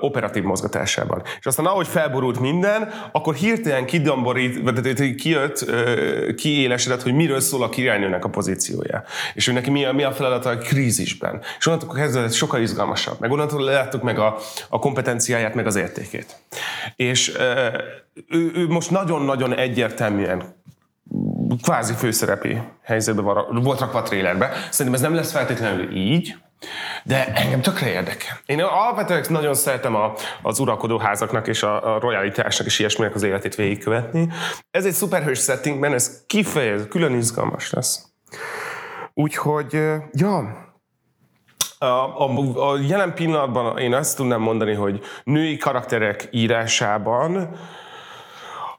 operatív 0.00 0.42
mozgatásában. 0.42 1.22
És 1.38 1.46
aztán 1.46 1.66
ahogy 1.66 1.86
felborult 1.86 2.40
minden, 2.40 2.92
akkor 3.12 3.34
hirtelen 3.34 3.86
kidomborít, 3.86 4.60
vagy 4.62 5.14
kijött, 5.14 5.64
kiélesedett, 6.36 7.02
hogy 7.02 7.14
miről 7.14 7.40
szól 7.40 7.62
a 7.62 7.68
királynőnek 7.68 8.24
a 8.24 8.28
pozíciója. 8.28 9.04
És 9.34 9.44
hogy 9.44 9.54
neki 9.54 9.70
mi 9.70 9.84
a, 9.84 9.92
mi 9.92 10.02
a 10.02 10.12
feladata 10.12 10.48
a 10.48 10.56
krízisben. 10.56 11.42
És 11.58 11.66
onnantól 11.66 11.94
kezdve 11.94 12.22
ez 12.22 12.34
sokkal 12.34 12.60
izgalmasabb. 12.60 13.20
Meg 13.20 13.30
onnantól 13.32 13.62
láttuk 13.62 14.02
meg 14.02 14.18
a, 14.18 14.36
a 14.68 14.78
kompetenciáját, 14.78 15.54
meg 15.54 15.66
az 15.66 15.76
értékét. 15.76 16.36
És 16.96 17.38
ő, 18.28 18.50
ő 18.54 18.66
most 18.68 18.90
nagyon-nagyon 18.90 19.54
egyértelműen 19.54 20.62
kvázi 21.62 21.94
főszerepi 21.94 22.58
helyzetben 22.82 23.24
volt 23.62 23.80
rakva 23.80 23.98
a 23.98 24.02
trailerbe. 24.02 24.52
Szerintem 24.70 24.94
ez 24.94 25.08
nem 25.08 25.14
lesz 25.14 25.32
feltétlenül 25.32 25.96
így, 25.96 26.36
de 27.04 27.26
engem 27.26 27.60
tökre 27.60 27.88
érdekel. 27.88 28.40
Én 28.46 28.60
alapvetően 28.60 29.24
nagyon 29.28 29.54
szeretem 29.54 29.94
a, 29.94 30.14
az 30.42 30.58
uralkodó 30.58 30.98
házaknak 30.98 31.48
és 31.48 31.62
a, 31.62 31.94
a 31.94 31.98
royalitásnak 31.98 32.66
és 32.66 32.78
ilyesminek 32.78 33.14
az 33.14 33.22
életét 33.22 33.54
végigkövetni. 33.54 34.28
Ez 34.70 34.84
egy 34.84 34.92
szuperhős 34.92 35.40
settingben, 35.40 35.92
ez 35.92 36.22
kifejez, 36.26 36.86
külön 36.88 37.14
izgalmas 37.14 37.70
lesz. 37.70 38.04
Úgyhogy, 39.14 39.72
ja, 40.12 40.62
a, 41.78 41.86
a, 41.86 42.70
a 42.70 42.78
jelen 42.78 43.14
pillanatban 43.14 43.78
én 43.78 43.94
azt 43.94 44.16
tudnám 44.16 44.40
mondani, 44.40 44.74
hogy 44.74 45.00
női 45.24 45.56
karakterek 45.56 46.28
írásában 46.30 47.56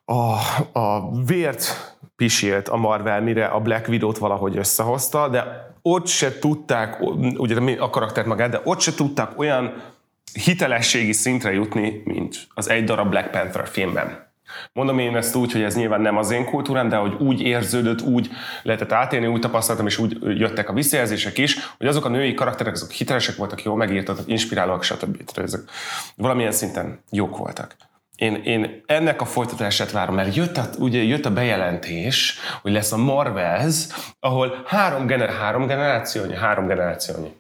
a, 0.06 0.34
a 0.80 1.12
vért 1.26 1.96
pisilt 2.16 2.68
a 2.68 2.76
Marvel, 2.76 3.22
mire 3.22 3.46
a 3.46 3.60
Black 3.60 3.88
Widow-t 3.88 4.18
valahogy 4.18 4.58
összehozta, 4.58 5.28
de 5.28 5.65
ott 5.88 6.08
se 6.08 6.40
tudták, 6.40 6.98
ugye 7.38 7.76
a 7.80 7.90
karaktert 7.90 8.28
magát, 8.28 8.50
de 8.50 8.62
ott 8.64 8.80
se 8.80 8.94
tudták 8.94 9.40
olyan 9.40 9.84
hitelességi 10.34 11.12
szintre 11.12 11.54
jutni, 11.54 12.02
mint 12.06 12.48
az 12.54 12.70
egy 12.70 12.84
darab 12.84 13.10
Black 13.10 13.32
Panther 13.32 13.68
filmben. 13.68 14.28
Mondom 14.74 15.00
én 15.00 15.16
ezt 15.16 15.36
úgy, 15.36 15.52
hogy 15.52 15.62
ez 15.62 15.76
nyilván 15.76 16.02
nem 16.02 16.18
az 16.18 16.32
én 16.32 16.46
kultúrám, 16.46 16.90
de 16.90 16.96
hogy 16.96 17.14
úgy 17.20 17.42
érződött, 17.42 18.02
úgy 18.02 18.30
lehetett 18.64 18.92
átélni, 18.92 19.28
úgy 19.28 19.40
tapasztaltam, 19.40 19.86
és 19.86 19.98
úgy 19.98 20.18
jöttek 20.22 20.70
a 20.70 20.74
visszajelzések 20.74 21.38
is, 21.38 21.58
hogy 21.78 21.88
azok 21.88 22.06
a 22.06 22.10
női 22.10 22.34
karakterek, 22.34 22.74
azok 22.74 22.92
hitelesek 22.92 23.36
voltak, 23.36 23.64
jól 23.64 23.76
megírtak, 23.76 24.20
inspirálóak, 24.26 24.84
stb. 24.84 25.22
Ezek 25.36 25.62
valamilyen 26.16 26.52
szinten 26.52 27.00
jók 27.12 27.38
voltak. 27.38 27.76
Én, 28.16 28.36
én 28.36 28.84
ennek 28.86 29.22
a 29.22 29.26
folytatását 29.26 29.92
várom, 29.92 30.16
mert 30.16 30.36
jött 30.36 30.58
a, 30.58 30.70
ugye 30.78 31.04
jött 31.04 31.26
a 31.26 31.34
bejelentés, 31.34 32.40
hogy 32.62 32.72
lesz 32.72 32.92
a 32.92 32.98
Marvels, 32.98 33.88
ahol 34.20 34.64
három, 34.66 35.06
gener, 35.06 35.30
három 35.30 35.68
generációnyi, 35.68 36.36
három 36.36 36.68
generációnyi. 36.68 37.36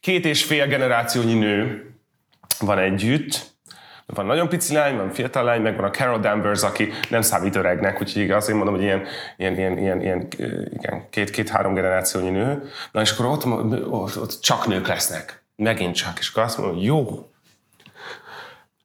Két 0.00 0.24
és 0.24 0.44
fél 0.44 0.66
generációnyi 0.66 1.34
nő 1.34 1.90
van 2.60 2.78
együtt, 2.78 3.56
van 4.14 4.26
nagyon 4.26 4.48
pici 4.48 4.74
lány, 4.74 4.96
van 4.96 5.10
fiatal 5.10 5.44
lány, 5.44 5.60
meg 5.60 5.76
van 5.76 5.84
a 5.84 5.90
Carol 5.90 6.18
Danvers, 6.18 6.62
aki 6.62 6.92
nem 7.10 7.22
számít 7.22 7.56
öregnek, 7.56 8.00
úgyhogy 8.00 8.30
azért 8.30 8.56
mondom, 8.56 8.74
hogy 8.74 8.84
ilyen, 8.84 9.06
ilyen, 9.36 9.56
ilyen, 9.58 9.78
ilyen, 9.78 10.00
ilyen 10.00 10.28
igen, 10.72 11.08
két-két-három 11.10 11.74
generációnyi 11.74 12.30
nő. 12.30 12.62
Na 12.92 13.00
és 13.00 13.10
akkor 13.10 13.26
ott, 13.26 13.46
ott, 13.90 14.20
ott 14.20 14.40
csak 14.40 14.66
nők 14.66 14.86
lesznek. 14.86 15.44
Megint 15.56 15.94
csak. 15.94 16.18
És 16.18 16.28
akkor 16.28 16.42
azt 16.42 16.58
mondom, 16.58 16.78
jó, 16.78 17.30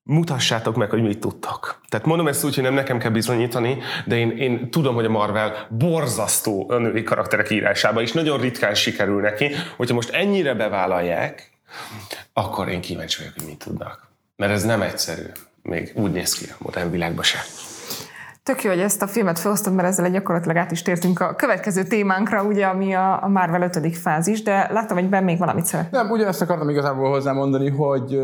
mutassátok 0.04 0.76
meg, 0.76 0.89
hogy 0.89 1.01
mit 1.01 1.20
tudtak. 1.20 1.82
Tehát 1.89 2.06
mondom 2.06 2.28
ezt 2.28 2.43
úgy, 2.43 2.56
hogy 2.56 2.64
nem 2.64 2.74
nekem 2.74 2.97
kell 2.97 3.12
bizonyítani, 3.12 3.78
de 4.06 4.18
én, 4.18 4.38
én 4.38 4.70
tudom, 4.70 4.95
hogy 4.95 5.06
a 5.06 5.10
Marvel 5.10 5.68
borzasztó 5.70 6.70
a 6.70 6.78
női 6.78 7.04
karakterek 7.04 7.49
írásában, 7.49 8.04
és 8.04 8.12
nagyon 8.12 8.39
ritkán 8.39 8.76
sikerül 8.76 9.22
neki, 9.22 9.51
hogyha 9.76 9.95
most 9.95 10.10
ennyire 10.10 10.54
bevállalják, 10.54 11.51
akkor 12.34 12.70
én 12.70 12.82
kíváncsi 12.82 13.18
vagyok, 13.18 13.34
hogy 13.34 13.45
mit 13.45 13.58
tudnak. 13.58 14.08
Mert 14.36 14.51
ez 14.51 14.64
nem 14.64 14.82
egyszerű. 14.82 15.26
Még 15.62 15.91
úgy 15.95 16.12
néz 16.12 16.34
ki 16.34 16.45
a 16.49 16.56
modern 16.58 16.91
világban 16.91 17.24
sem. 17.24 17.41
Tök 18.44 18.64
jó, 18.64 18.70
hogy 18.70 18.80
ezt 18.80 19.02
a 19.02 19.08
filmet 19.08 19.39
felhoztad, 19.39 19.74
mert 19.74 19.88
ezzel 19.88 20.12
gyakorlatilag 20.12 20.58
át 20.58 20.72
is 20.72 20.82
tértünk 20.82 21.20
a 21.20 21.36
következő 21.36 21.84
témánkra, 21.84 22.44
ugye, 22.44 22.66
ami 22.66 22.94
a, 22.94 23.24
a 23.24 23.28
Marvel 23.28 23.62
5. 23.62 23.98
fázis, 23.98 24.41
de 24.44 24.68
láttam, 24.72 24.98
hogy 24.98 25.10
Ben 25.10 25.24
még 25.24 25.38
valamit 25.38 25.66
szeret. 25.66 25.91
Nem, 25.91 26.10
ugyanezt 26.10 26.41
akartam 26.41 26.70
igazából 26.70 27.10
hozzámondani, 27.10 27.70
hogy 27.70 28.20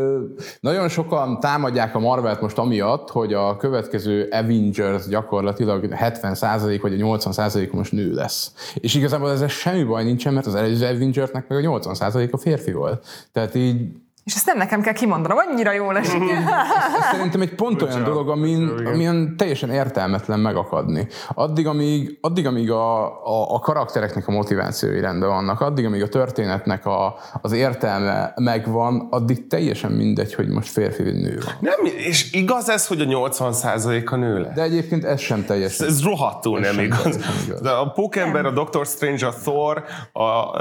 nagyon 0.60 0.88
sokan 0.88 1.40
támadják 1.40 1.94
a 1.94 1.98
Marvelt 1.98 2.40
most 2.40 2.58
amiatt, 2.58 3.10
hogy 3.10 3.32
a 3.32 3.56
következő 3.56 4.28
Avengers 4.30 5.06
gyakorlatilag 5.08 5.84
70% 5.90 6.78
vagy 6.82 7.00
a 7.00 7.04
80% 7.18 7.70
most 7.72 7.92
nő 7.92 8.12
lesz. 8.12 8.52
És 8.74 8.94
igazából 8.94 9.30
ezzel 9.30 9.48
semmi 9.48 9.84
baj 9.84 10.04
nincsen, 10.04 10.32
mert 10.32 10.46
az 10.46 10.54
előző 10.54 10.86
Avengersnek 10.86 11.48
meg 11.48 11.64
a 11.64 11.80
80% 11.80 12.30
a 12.30 12.36
férfi 12.36 12.72
volt. 12.72 13.06
Tehát 13.32 13.54
így 13.54 13.92
és 14.30 14.36
ezt 14.36 14.46
nem 14.46 14.56
nekem 14.56 14.80
kell 14.80 14.92
kimondanom, 14.92 15.38
annyira 15.38 15.72
jól 15.72 15.96
esik. 15.96 16.22
Ez 16.30 17.04
szerintem 17.12 17.40
egy 17.40 17.54
pont 17.54 17.82
olyan 17.82 18.04
dolog, 18.04 18.28
amin, 18.28 18.68
amilyen 18.86 19.36
teljesen 19.36 19.70
értelmetlen 19.70 20.40
megakadni. 20.40 21.06
Addig, 21.34 21.66
amíg, 21.66 22.18
addig, 22.20 22.46
amíg 22.46 22.70
a, 22.70 23.04
a, 23.06 23.54
a 23.54 23.58
karaktereknek 23.58 24.28
a 24.28 24.32
motivációi 24.32 25.00
rendben 25.00 25.28
vannak, 25.28 25.60
addig, 25.60 25.84
amíg 25.84 26.02
a 26.02 26.08
történetnek 26.08 26.86
a, 26.86 27.16
az 27.42 27.52
értelme 27.52 28.32
megvan, 28.36 29.06
addig 29.10 29.46
teljesen 29.46 29.92
mindegy, 29.92 30.34
hogy 30.34 30.48
most 30.48 30.68
férfi 30.68 31.02
vagy 31.02 31.20
nő 31.20 31.38
van. 31.44 31.54
Nem, 31.60 31.94
és 31.96 32.32
igaz 32.32 32.68
ez, 32.68 32.86
hogy 32.86 33.00
a 33.00 33.04
80%-a 33.04 34.16
nő 34.16 34.40
lesz? 34.40 34.54
De 34.54 34.62
egyébként 34.62 35.04
ez 35.04 35.20
sem 35.20 35.44
teljesen. 35.44 35.86
Ez, 35.86 35.92
ez 35.92 36.02
rohadtul 36.02 36.58
nem 36.58 36.78
igaz. 36.78 37.16
igaz. 37.46 37.60
De 37.60 37.70
a 37.70 37.90
Pókember, 37.90 38.46
a 38.46 38.50
Doctor 38.50 38.86
Strange, 38.86 39.26
a 39.26 39.32
Thor 39.42 39.84
a, 40.12 40.58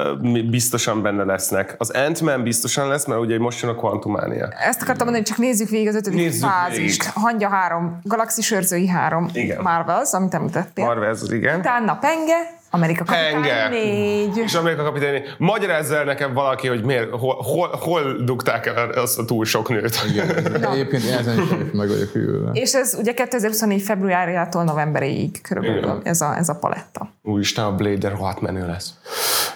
biztosan 0.49 1.01
benne 1.01 1.23
lesznek. 1.23 1.75
Az 1.77 1.89
Ant-Man 1.89 2.43
biztosan 2.43 2.87
lesz, 2.87 3.05
mert 3.05 3.21
ugye 3.21 3.39
most 3.39 3.58
jön 3.61 3.71
a 3.71 3.75
kvantumánia. 3.75 4.47
Ezt 4.47 4.81
akartam 4.81 5.05
mondani, 5.05 5.17
hogy 5.17 5.35
csak 5.35 5.37
nézzük 5.37 5.69
végig 5.69 5.87
az 5.87 5.95
ötödik 5.95 6.19
nézzük 6.19 6.49
fázist. 6.49 7.03
Végig. 7.03 7.13
Hangya 7.13 7.49
három, 7.49 7.99
Galaxis 8.03 8.51
őrzői 8.51 8.87
három, 8.87 9.29
igen. 9.33 9.61
Marvels, 9.61 10.11
amit 10.11 10.33
említettél. 10.33 10.85
Marvels, 10.85 11.19
igen. 11.29 11.59
Utána 11.59 11.95
Penge, 11.95 12.57
Amerika 12.71 13.03
kapitány 13.03 13.31
Penge. 13.33 13.69
négy. 13.69 14.37
És 14.37 14.53
Amerika 14.55 14.83
kapitány 14.83 15.23
Magyarázza 15.37 15.95
el 15.95 16.03
nekem 16.03 16.33
valaki, 16.33 16.67
hogy 16.67 16.83
miért, 16.83 17.09
hol, 17.09 17.35
hol, 17.35 17.69
hol 17.81 18.23
dugták 18.23 18.65
el 18.65 18.89
azt 18.89 19.19
a 19.19 19.25
túl 19.25 19.45
sok 19.45 19.69
nőt. 19.69 19.99
Igen, 20.09 20.29
egyébként 20.71 21.03
ezen 21.19 21.41
is 21.41 21.49
meg 21.71 21.87
vagyok 21.87 22.09
hűlve. 22.09 22.49
És 22.53 22.73
ez 22.73 22.95
ugye 22.99 23.13
2024 23.13 23.81
februárjától 23.81 24.63
novemberig 24.63 25.41
körülbelül 25.41 26.01
ez 26.03 26.21
a, 26.21 26.37
ez 26.37 26.49
a 26.49 26.55
paletta. 26.55 27.09
Úristen, 27.23 27.65
a 27.65 27.75
Blade 27.75 28.09
rohadt 28.09 28.41
menő 28.41 28.67
lesz. 28.67 28.93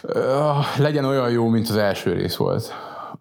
Uh, 0.03 0.13
legyen 0.77 1.05
olyan 1.05 1.29
jó, 1.29 1.47
mint 1.47 1.69
az 1.69 1.75
első 1.75 2.13
rész 2.13 2.35
volt 2.35 2.73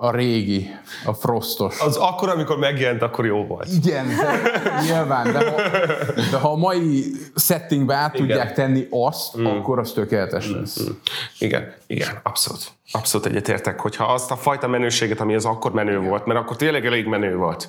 a 0.03 0.11
régi, 0.11 0.71
a 1.05 1.13
frostos. 1.13 1.81
Az 1.81 1.97
akkor, 1.97 2.29
amikor 2.29 2.59
megjelent, 2.59 3.03
akkor 3.03 3.27
jó 3.27 3.47
volt. 3.47 3.69
Igen, 3.73 4.07
de, 4.07 4.61
nyilván, 4.83 5.33
de 5.33 5.51
ha, 5.51 5.57
de 6.31 6.37
ha 6.37 6.51
a 6.51 6.57
mai 6.57 7.05
settingbe 7.37 7.95
át 7.95 8.15
igen. 8.15 8.27
tudják 8.27 8.53
tenni 8.53 8.87
azt, 8.91 9.39
mm. 9.39 9.47
akkor 9.47 9.79
az 9.79 9.93
tökéletes 9.93 10.49
mm, 10.49 10.55
lesz. 10.55 10.81
Mm. 10.83 10.93
Igen, 11.39 11.75
igen, 11.87 12.21
abszolút. 12.23 12.73
Abszolút 12.93 13.27
egyetértek, 13.27 13.81
hogyha 13.81 14.05
azt 14.05 14.31
a 14.31 14.37
fajta 14.37 14.69
menőséget, 14.69 15.21
ami 15.21 15.35
az 15.35 15.45
akkor 15.45 15.73
menő 15.73 15.97
igen. 15.97 16.09
volt, 16.09 16.27
mert 16.27 16.39
akkor 16.39 16.57
tényleg 16.57 16.87
elég 16.87 17.07
menő 17.07 17.37
volt 17.37 17.69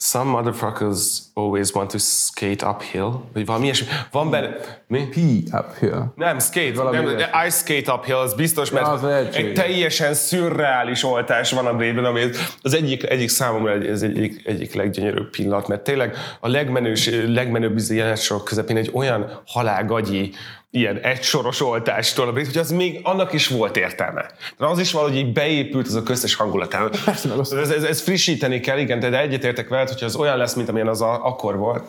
Some 0.00 0.30
motherfuckers 0.30 1.18
always 1.34 1.74
want 1.74 1.90
to 1.90 1.98
skate 1.98 2.66
uphill, 2.66 3.20
vagy 3.32 3.46
valami 3.46 3.64
ilyesmi. 3.64 3.86
Van 4.10 4.30
benne... 4.30 4.56
Mi? 4.86 5.08
P 5.08 5.16
uphill. 5.52 6.12
Nem, 6.14 6.38
skate. 6.38 6.72
Valami 6.74 6.96
nem, 6.96 7.28
ice 7.46 7.56
skate 7.56 7.92
uphill, 7.92 8.16
az 8.16 8.34
biztos, 8.34 8.70
mert 8.70 8.86
ja, 8.86 8.92
az 8.92 9.04
egy 9.34 9.52
teljesen 9.54 10.14
szürreális 10.14 11.04
oltás 11.04 11.52
van 11.52 11.66
a 11.66 11.76
Blade-ben, 11.76 12.04
ami 12.04 12.20
az 12.62 12.74
egyik, 12.74 13.10
egyik 13.10 13.28
számomra 13.28 13.72
ez 13.72 14.02
egyik, 14.02 14.46
egyik 14.46 14.74
leggyönyörűbb 14.74 15.30
pillanat, 15.30 15.68
mert 15.68 15.84
tényleg 15.84 16.16
a 16.40 16.48
legmenős, 16.48 17.10
legmenőbb 17.26 17.78
jelenetsorok 17.88 18.44
közepén 18.44 18.76
egy 18.76 18.90
olyan 18.94 19.40
halálgagyi 19.46 20.32
ilyen 20.70 20.98
egysoros 20.98 21.60
oltástól, 21.60 22.32
hogy 22.32 22.58
az 22.58 22.70
még 22.70 23.00
annak 23.02 23.32
is 23.32 23.48
volt 23.48 23.76
értelme. 23.76 24.30
De 24.58 24.66
az 24.66 24.78
is 24.78 24.92
valahogy 24.92 25.16
így 25.16 25.32
beépült 25.32 25.86
az 25.86 25.94
a 25.94 26.02
köztes 26.02 26.34
hangulatán. 26.34 26.90
Ez, 27.06 27.50
ez, 27.70 27.82
ez, 27.82 28.00
frissíteni 28.00 28.60
kell, 28.60 28.78
igen, 28.78 29.00
de 29.00 29.20
egyetértek 29.20 29.68
veled, 29.68 29.88
hogyha 29.88 30.06
az 30.06 30.16
olyan 30.16 30.36
lesz, 30.36 30.54
mint 30.54 30.68
amilyen 30.68 30.88
az 30.88 31.00
a, 31.00 31.26
akkor 31.26 31.56
volt, 31.56 31.84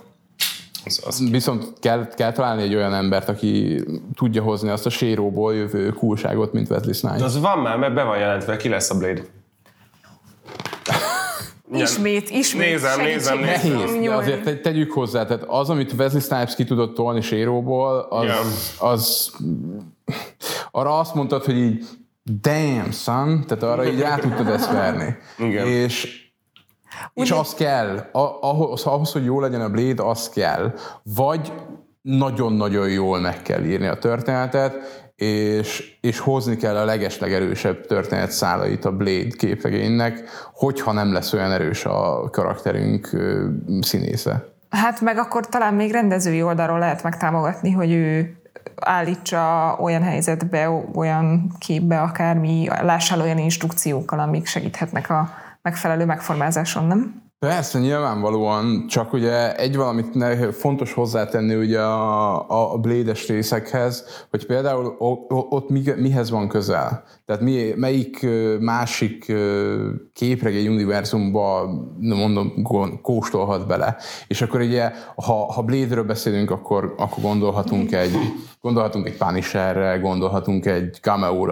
az, 0.86 1.02
az... 1.06 1.30
Viszont 1.32 1.74
kell, 1.80 2.08
kell 2.16 2.32
találni 2.32 2.62
egy 2.62 2.76
olyan 2.76 2.94
embert, 2.94 3.30
aki 3.30 3.84
tudja 4.16 4.42
hozni 4.42 4.70
azt 4.70 4.86
a 4.86 4.90
séróból 4.90 5.56
jövő 5.56 5.90
coolságot, 5.90 6.54
mint 6.54 6.70
Wesley 6.70 6.94
Snipes. 6.94 7.22
Az 7.22 7.40
van 7.40 7.60
már, 7.60 7.78
mert 7.78 7.94
be 7.94 8.04
van 8.04 8.18
jelentve, 8.18 8.58
ki 8.58 8.70
lesz 8.70 8.90
a 8.90 8.98
Blade. 8.98 9.22
Ismét, 11.72 12.30
ismét. 12.30 12.70
Nézem, 12.70 13.02
nézem, 13.02 13.38
nézem. 13.38 13.40
Nehéz, 13.40 14.04
de 14.04 14.16
azért 14.16 14.62
tegyük 14.62 14.92
hozzá, 14.92 15.26
tehát 15.26 15.44
az, 15.48 15.70
amit 15.70 15.94
Wesley 15.94 16.22
Snipes 16.22 16.56
ki 16.56 16.64
tudott 16.64 16.96
tolni 16.96 17.22
séróból, 17.22 18.00
az, 18.10 18.24
yeah. 18.24 18.46
az 18.78 19.32
arra 20.72 21.00
azt 21.00 21.14
mondtad, 21.14 21.44
hogy 21.46 21.58
így 21.58 21.86
damn 22.42 22.92
son, 22.92 23.44
tehát 23.48 23.64
arra 23.64 23.86
így 23.86 24.00
rá 24.00 24.16
tudtad 24.16 24.48
ezt 24.48 24.72
verni. 24.72 25.16
Igen. 25.38 25.68
És 25.68 26.28
és 27.14 27.32
az 27.32 27.54
kell, 27.54 28.10
ahhoz, 28.12 28.84
ahhoz, 28.84 29.12
hogy 29.12 29.26
jó 29.26 29.40
legyen 29.40 29.62
a 29.62 29.70
Blade, 29.70 30.04
az 30.04 30.30
kell. 30.30 30.74
Vagy 31.04 31.54
nagyon-nagyon 32.02 32.90
jól 32.90 33.20
meg 33.20 33.42
kell 33.42 33.64
írni 33.64 33.88
a 33.88 33.98
történetet, 33.98 35.09
és, 35.20 35.98
és 36.02 36.20
hozni 36.20 36.56
kell 36.56 36.76
a 36.76 36.86
legeslegerősebb 36.86 37.86
történetszálait 37.86 38.86
a 38.86 38.92
Blade 38.92 39.36
képregénynek, 39.38 40.24
hogyha 40.54 40.92
nem 40.92 41.14
lesz 41.14 41.34
olyan 41.34 41.52
erős 41.52 41.86
a 41.86 42.30
karakterünk 42.32 43.10
színésze. 43.82 44.46
Hát 44.70 45.02
meg 45.02 45.18
akkor 45.18 45.48
talán 45.48 45.74
még 45.74 45.92
rendezői 45.92 46.42
oldalról 46.42 46.80
lehet 46.80 47.04
megtámogatni, 47.04 47.72
hogy 47.72 47.92
ő 47.92 48.38
állítsa 48.76 49.76
olyan 49.82 50.04
helyzetbe, 50.04 50.70
olyan 50.96 51.56
képbe, 51.58 52.02
akármi, 52.02 52.68
lássál 52.82 53.22
olyan 53.22 53.38
instrukciókkal, 53.38 54.20
amik 54.20 54.46
segíthetnek 54.46 55.10
a 55.10 55.30
megfelelő 55.62 56.06
megformázáson, 56.06 56.86
nem? 56.86 57.29
Persze, 57.40 57.80
nyilvánvalóan, 57.80 58.88
csak 58.88 59.14
ugye 59.14 59.56
egy 59.56 59.76
valamit 59.76 60.14
ne, 60.14 60.52
fontos 60.52 60.94
hozzátenni 60.94 61.56
ugye 61.56 61.82
a, 61.82 62.74
a 62.74 62.78
Blade-es 62.78 63.28
részekhez, 63.28 64.06
hogy 64.30 64.46
például 64.46 64.96
ott 65.30 65.70
mi, 65.70 65.84
mihez 65.96 66.30
van 66.30 66.48
közel. 66.48 67.04
Tehát 67.30 67.44
mi, 67.44 67.74
melyik 67.76 68.26
másik 68.60 69.34
képregény 70.14 70.68
univerzumba, 70.68 71.70
mondom, 72.00 72.54
kóstolhat 73.02 73.68
bele. 73.68 73.98
És 74.28 74.42
akkor 74.42 74.62
ugye, 74.62 74.92
ha, 75.16 75.52
ha 75.52 75.64
Blade-ről 75.64 76.04
beszélünk, 76.04 76.52
akkor, 76.52 76.94
akkor 76.98 77.24
gondolhatunk 77.24 77.92
egy, 77.92 78.16
gondolhatunk 78.62 79.08
egy 79.08 79.18
Punisherre, 79.18 79.98
gondolhatunk 79.98 80.66
egy 80.66 80.98
cameo 81.02 81.46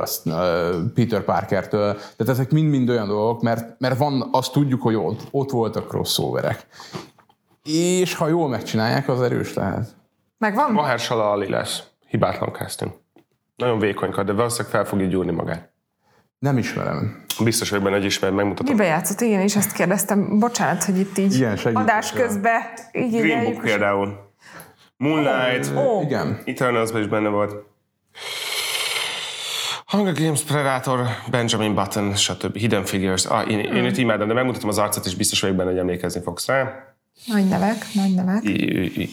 Peter 0.94 1.24
Parkertől. 1.24 1.94
Tehát 1.94 2.34
ezek 2.34 2.52
mind-mind 2.52 2.90
olyan 2.90 3.08
dolgok, 3.08 3.42
mert, 3.42 3.80
mert 3.80 3.98
van, 3.98 4.30
azt 4.32 4.52
tudjuk, 4.52 4.82
hogy 4.82 4.96
ott, 4.96 5.22
ott 5.32 5.52
voltak 5.52 5.88
crossoverek. 5.88 6.68
És 7.64 8.16
ha 8.16 8.28
jól 8.28 8.50
megcsinálják, 8.50 9.10
az 9.10 9.22
erős 9.22 9.54
lehet. 9.54 9.96
Megvan? 10.38 10.72
Mahershala 10.72 11.32
Ali 11.32 11.50
lesz. 11.50 11.84
Hibátlan 12.08 12.52
casting. 12.52 12.92
Nagyon 13.58 13.80
vékonyka, 13.80 14.24
de 14.24 14.32
valószínűleg 14.32 14.72
fel 14.72 14.86
fogja 14.86 15.08
gyúrni 15.08 15.32
magát. 15.32 15.72
Nem 16.40 16.58
ismerem. 16.58 17.26
Biztos 17.44 17.70
vagyok 17.70 17.84
benne, 17.84 17.96
hogy 17.96 18.06
ismered, 18.06 18.36
megmutatom. 18.36 18.76
Mibe 18.76 18.86
játszott? 18.86 19.22
Igen, 19.22 19.42
és 19.42 19.56
ezt 19.56 19.72
kérdeztem. 19.72 20.40
Bocsánat, 20.40 20.84
hogy 20.84 21.00
itt 21.00 21.18
így 21.18 21.36
Igen, 21.36 21.58
adás 21.74 22.12
közben 22.12 22.62
így 22.92 23.22
Green 23.22 23.44
Book 23.44 23.62
például. 23.62 24.34
Moonlight. 24.98 25.72
Oh. 25.76 26.04
Igen. 26.04 26.42
eternals 26.46 26.90
is 26.92 27.08
benne 27.08 27.30
volt. 27.30 27.54
Hunger 29.86 30.14
Games, 30.14 30.42
Predator, 30.42 31.08
Benjamin 31.30 31.76
Button, 31.76 32.16
stb. 32.16 32.58
Hidden 32.58 32.86
Figures. 32.86 33.26
Ah, 33.26 33.52
én, 33.52 33.60
én 33.60 33.84
őt 33.84 33.98
imádom, 33.98 34.28
de 34.28 34.34
megmutatom 34.34 34.70
az 34.70 34.78
arcot, 34.78 35.06
és 35.06 35.16
biztos 35.16 35.42
vagyok 35.42 35.56
benne, 35.56 35.70
hogy 35.70 35.80
emlékezni 35.80 36.22
fogsz 36.22 36.48
rá. 36.48 36.94
Nagy 37.26 37.48
nevek, 37.48 37.86
nagy 37.94 38.14
nevek. 38.14 38.44
I, 38.44 38.84
I, 38.84 39.02
I, 39.02 39.10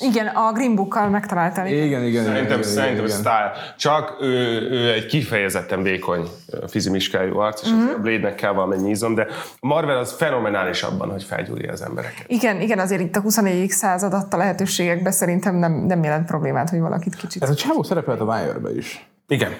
Igen, 0.00 0.26
a 0.26 0.52
Green 0.52 0.74
Book-kal 0.74 1.08
megtaláltam. 1.08 1.66
Igen, 1.66 2.04
igen, 2.04 2.24
Szerintem, 2.24 2.44
igen, 2.58 2.62
szerintem 2.62 3.04
igen. 3.04 3.16
style. 3.16 3.52
Csak 3.78 4.16
ő, 4.20 4.60
ő 4.70 4.92
egy 4.92 5.06
kifejezetten 5.06 5.82
vékony 5.82 6.28
fizimiskájú 6.66 7.38
arc, 7.38 7.62
és 7.62 7.68
Mhm. 7.68 7.78
mm-hmm. 7.80 7.94
a 7.94 7.98
Blade-nek 7.98 8.34
kell 8.34 8.52
valamennyi 8.52 8.90
izom, 8.90 9.14
de 9.14 9.26
Marvel 9.60 9.98
az 9.98 10.12
fenomenális 10.12 10.82
abban, 10.82 11.10
hogy 11.10 11.22
felgyúrja 11.22 11.72
az 11.72 11.82
embereket. 11.82 12.24
Igen, 12.26 12.60
igen, 12.60 12.78
azért 12.78 13.00
itt 13.00 13.16
a 13.16 13.20
24. 13.20 13.68
század 13.70 14.12
adta 14.12 14.36
lehetőségekbe 14.36 15.10
szerintem 15.10 15.54
nem, 15.54 15.72
nem 15.72 16.02
jelent 16.02 16.26
problémát, 16.26 16.70
hogy 16.70 16.80
valakit 16.80 17.14
kicsit... 17.14 17.42
Ez 17.42 17.50
a 17.50 17.54
csávó 17.54 17.82
szerepelt 17.82 18.20
a 18.20 18.24
Wire-be 18.24 18.74
is. 18.74 19.08
Igen. 19.28 19.52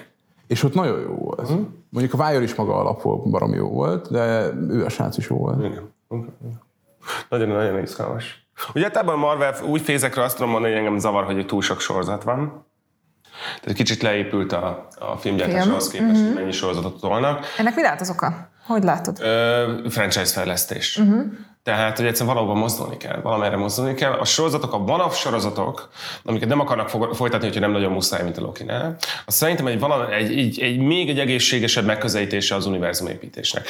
És 0.47 0.63
ott 0.63 0.73
nagyon 0.73 0.99
jó 1.01 1.13
volt. 1.15 1.49
Mhm. 1.49 1.59
Mondjuk 1.89 2.19
a 2.21 2.25
Wire 2.27 2.43
is 2.43 2.55
maga 2.55 2.75
alapból 2.75 3.17
barom 3.17 3.53
jó 3.53 3.69
volt, 3.69 4.11
de 4.11 4.47
ő 4.69 4.85
a 4.85 4.89
srác 4.89 5.17
is 5.17 5.29
jó 5.29 5.37
volt. 5.37 5.63
Igen. 5.63 5.93
Nagyon-nagyon 7.29 7.81
izgalmas. 7.81 8.40
Ugye 8.73 8.85
általában 8.85 9.13
a 9.15 9.17
Marvel 9.17 9.55
új 9.63 9.79
fézekre 9.79 10.23
azt 10.23 10.35
tudom 10.35 10.51
mondani, 10.51 10.73
hogy 10.73 10.81
engem 10.83 10.99
zavar, 10.99 11.23
hogy 11.23 11.45
túl 11.45 11.61
sok 11.61 11.79
sorozat 11.79 12.23
van. 12.23 12.65
Tehát 13.61 13.77
kicsit 13.77 14.01
leépült 14.01 14.51
a, 14.51 14.87
a 14.99 15.17
filmgyártáshoz 15.17 15.91
Film. 15.91 16.05
képest, 16.05 16.25
hogy 16.25 16.33
mennyi 16.35 16.51
sorozatot 16.51 16.99
tolnak. 16.99 17.45
Ennek 17.57 17.75
mi 17.75 17.81
lehet 17.81 18.01
az 18.01 18.09
oka? 18.09 18.49
Hogy 18.65 18.83
látod? 18.83 19.17
Ö, 19.21 19.77
franchise 19.89 20.25
fejlesztés. 20.33 20.97
Uh-huh. 20.97 21.23
Tehát, 21.63 21.97
hogy 21.97 22.05
egyszerűen 22.05 22.35
valahova 22.35 22.59
mozdulni 22.59 22.97
kell, 22.97 23.19
valamerre 23.21 23.55
mozdulni 23.55 23.93
kell. 23.93 24.11
A 24.11 24.25
sorozatok, 24.25 24.73
a 24.73 24.77
one 24.77 25.09
sorozatok, 25.09 25.89
amiket 26.23 26.49
nem 26.49 26.59
akarnak 26.59 26.89
folytatni, 26.89 27.45
hogyha 27.45 27.59
nem 27.59 27.71
nagyon 27.71 27.91
muszáj, 27.91 28.23
mint 28.23 28.37
a 28.37 28.41
Loki-nál, 28.41 28.95
az 29.25 29.33
szerintem 29.35 29.67
egy, 29.67 29.79
valami, 29.79 30.13
egy, 30.13 30.37
egy, 30.37 30.59
egy, 30.61 30.77
még 30.77 31.09
egy 31.09 31.19
egészségesebb 31.19 31.85
megközelítése 31.85 32.55
az 32.55 32.65
univerzum 32.65 33.07
építésnek. 33.07 33.67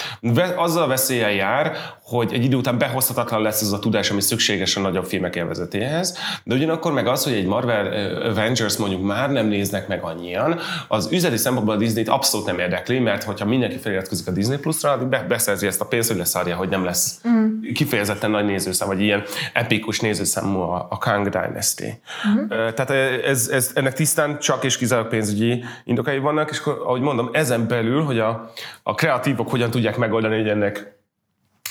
Azzal 0.56 0.84
a 0.84 0.88
veszéllyel 0.88 1.32
jár, 1.32 1.78
hogy 2.04 2.34
egy 2.34 2.44
idő 2.44 2.56
után 2.56 2.78
behozhatatlan 2.78 3.42
lesz 3.42 3.62
az 3.62 3.74
a 3.74 3.80
tudás, 3.80 4.10
ami 4.10 4.22
szükséges 4.22 4.76
a 4.76 4.80
nagyobb 4.80 5.06
filmek 5.06 5.36
élvezetéhez, 5.36 6.18
de 6.44 6.56
ugyanakkor 6.56 6.94
meg 6.94 7.08
az, 7.08 7.24
hogy 7.24 7.34
egy 7.34 7.46
Marvel 7.46 7.86
Avengers 8.30 8.78
mondjuk 8.78 9.04
már 9.04 9.32
nem 9.32 9.48
néznek 9.48 9.88
meg 9.88 10.04
annyian, 10.04 10.60
az 10.88 11.10
üzleti 11.12 11.38
szempontból 11.38 11.76
a 11.76 11.78
Disney-t 11.78 12.10
abszolút 12.10 12.46
nem 12.46 12.60
érdekli, 12.60 13.00
mert 13.00 13.24
hogyha 13.24 13.46
mindenki 13.46 13.78
feliratkozik 13.78 14.28
a 14.28 14.32
Disney 14.32 14.58
Plus-ra, 14.58 15.08
beszerzi 15.28 15.68
ezt 15.68 15.82
a 15.82 15.86
pénzt, 15.86 16.10
hogy 16.10 16.18
leszarja, 16.18 16.56
hogy 16.56 16.70
nem 16.70 16.84
lesz 16.84 17.22
mm. 17.28 17.60
Kifejezetten 17.82 18.32
nagy 18.32 18.46
nézőszám, 18.46 18.88
vagy 18.88 19.02
ilyen 19.02 19.24
epikus 19.54 20.00
nézőszámú 20.00 20.60
a, 20.60 20.88
a 20.90 20.98
Kang 20.98 21.30
Dynasty. 21.30 22.02
Mm. 22.28 22.48
Tehát 22.48 22.90
ez, 23.26 23.48
ez, 23.48 23.72
ennek 23.76 23.94
tisztán 23.94 24.40
csak 24.40 24.64
és 24.64 24.78
kizárólag 24.78 25.10
pénzügyi 25.10 25.64
indokai 25.84 26.18
vannak, 26.18 26.50
és 26.50 26.60
akkor, 26.60 26.82
ahogy 26.86 27.02
mondom, 27.02 27.30
ezen 27.34 27.68
belül, 27.68 28.04
hogy 28.04 28.20
a, 28.20 28.52
a 28.84 28.96
kreatívok 28.96 29.50
hogyan 29.50 29.70
tudják 29.72 29.98
megoldani, 29.98 30.36
hogy 30.36 30.50
ennek 30.50 31.00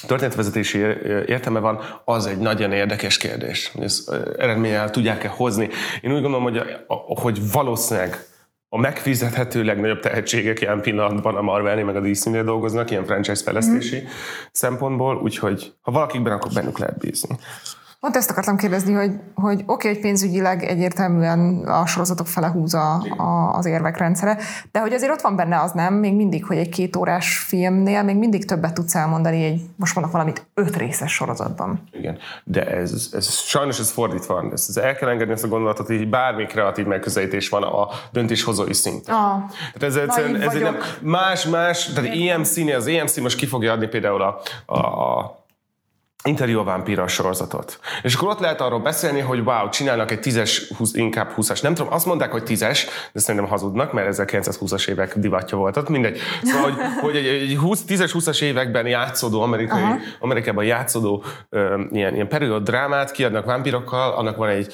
történetvezetési 0.07 0.79
értelme 1.27 1.59
van, 1.59 1.81
az 2.05 2.27
egy 2.27 2.39
nagyon 2.39 2.73
érdekes 2.73 3.17
kérdés. 3.17 3.71
Hogy 3.75 3.83
ezt 3.83 4.11
eredménnyel 4.39 4.91
tudják-e 4.91 5.29
hozni. 5.29 5.69
Én 6.01 6.13
úgy 6.13 6.23
gondolom, 6.23 6.43
hogy, 6.43 6.63
hogy 7.07 7.53
valószínűleg 7.53 8.25
a 8.73 8.79
megfizethető 8.79 9.65
legnagyobb 9.65 10.01
tehetségek 10.01 10.61
ilyen 10.61 10.81
pillanatban 10.81 11.37
a 11.37 11.43
Marvelnél 11.43 11.85
meg 11.85 11.97
a 11.97 12.01
DC-nél 12.01 12.45
dolgoznak, 12.45 12.91
ilyen 12.91 13.05
franchise 13.05 13.43
fejlesztési 13.43 13.97
mm. 13.97 14.07
szempontból, 14.53 15.17
úgyhogy 15.17 15.73
ha 15.81 15.91
valakikben, 15.91 16.33
akkor 16.33 16.53
bennük 16.53 16.79
lehet 16.79 16.99
bízni. 16.99 17.37
Pont 18.01 18.17
ezt 18.17 18.31
akartam 18.31 18.57
kérdezni, 18.57 18.93
hogy, 18.93 19.11
hogy 19.35 19.55
oké, 19.55 19.65
okay, 19.67 19.93
hogy 19.93 20.01
pénzügyileg 20.01 20.63
egyértelműen 20.65 21.65
a 21.67 21.87
sorozatok 21.87 22.27
fele 22.27 22.49
húz 22.49 22.75
a, 22.75 23.05
a, 23.17 23.55
az 23.57 23.67
érvek 23.67 23.97
rendszere, 23.97 24.39
de 24.73 24.81
hogy 24.81 24.93
azért 24.93 25.13
ott 25.13 25.21
van 25.21 25.37
benne 25.37 25.61
az 25.61 25.73
nem, 25.73 25.95
még 25.95 26.15
mindig, 26.15 26.45
hogy 26.45 26.57
egy 26.57 26.69
két 26.69 26.97
órás 26.97 27.39
filmnél 27.39 28.03
még 28.03 28.17
mindig 28.17 28.45
többet 28.45 28.75
tudsz 28.75 28.95
elmondani 28.95 29.45
egy, 29.45 29.63
most 29.77 29.95
mondok 29.95 30.13
valamit, 30.13 30.47
öt 30.55 30.77
részes 30.77 31.13
sorozatban. 31.13 31.89
Igen, 31.93 32.19
de 32.45 32.67
ez, 32.67 33.09
ez 33.13 33.29
sajnos 33.29 33.79
ez 33.79 33.91
fordítva 33.91 34.35
van. 34.35 34.53
Ezt, 34.53 34.69
ez 34.69 34.77
el 34.77 34.95
kell 34.95 35.09
engedni 35.09 35.33
ezt 35.33 35.45
a 35.45 35.49
gondolatot, 35.49 35.87
hogy 35.87 36.09
bármi 36.09 36.47
kreatív 36.47 36.87
megközelítés 36.87 37.49
van 37.49 37.63
a 37.63 37.89
döntéshozói 38.13 38.75
szinten. 38.75 39.15
Ah, 39.15 39.43
Tehát 39.79 39.83
ez, 39.83 39.97
egyszerűen- 39.97 40.43
ez 40.43 40.55
egy 40.55 40.63
nem, 40.63 40.77
más, 41.01 41.47
más, 41.47 41.87
tehát 41.87 42.11
EMC-nél, 42.15 42.77
az 42.77 42.87
EMC 42.87 43.17
most 43.19 43.37
ki 43.37 43.47
fogja 43.47 43.73
adni 43.73 43.87
például 43.87 44.23
a, 44.23 44.41
a, 44.67 44.79
a 44.79 45.40
Interjú 46.25 46.59
a 46.59 46.65
vámpíra 46.65 47.09
sorozatot. 47.09 47.81
És 48.03 48.15
akkor 48.15 48.29
ott 48.29 48.39
lehet 48.39 48.61
arról 48.61 48.79
beszélni, 48.79 49.21
hogy 49.21 49.41
wow, 49.45 49.69
csinálnak 49.69 50.11
egy 50.11 50.19
10-es, 50.23 50.63
20, 50.77 50.95
inkább 50.95 51.33
20-as. 51.37 51.63
Nem 51.63 51.75
tudom, 51.75 51.93
azt 51.93 52.07
mondták, 52.07 52.31
hogy 52.31 52.43
10-es, 52.47 52.81
de 53.13 53.21
szerintem 53.21 53.51
hazudnak, 53.51 53.93
mert 53.93 54.17
1920-as 54.19 54.89
évek 54.89 55.19
divatja 55.19 55.57
volt 55.59 55.77
ott, 55.77 55.89
mindegy. 55.89 56.19
Szóval, 56.43 56.71
hogy, 56.71 56.81
hogy 57.05 57.17
egy, 57.17 57.27
egy 57.27 57.57
20, 57.57 57.85
10-es, 57.89 58.11
20-as 58.13 58.43
években 58.43 58.87
játszódó, 58.87 59.41
amerikai, 59.41 59.83
Amerikában 60.19 60.65
játszódó 60.65 61.25
ö, 61.49 61.83
ilyen, 61.91 62.15
ilyen 62.15 62.29
periód 62.29 62.63
drámát 62.63 63.11
kiadnak 63.11 63.45
vámpírokkal, 63.45 64.13
annak 64.13 64.37
van 64.37 64.49
egy, 64.49 64.73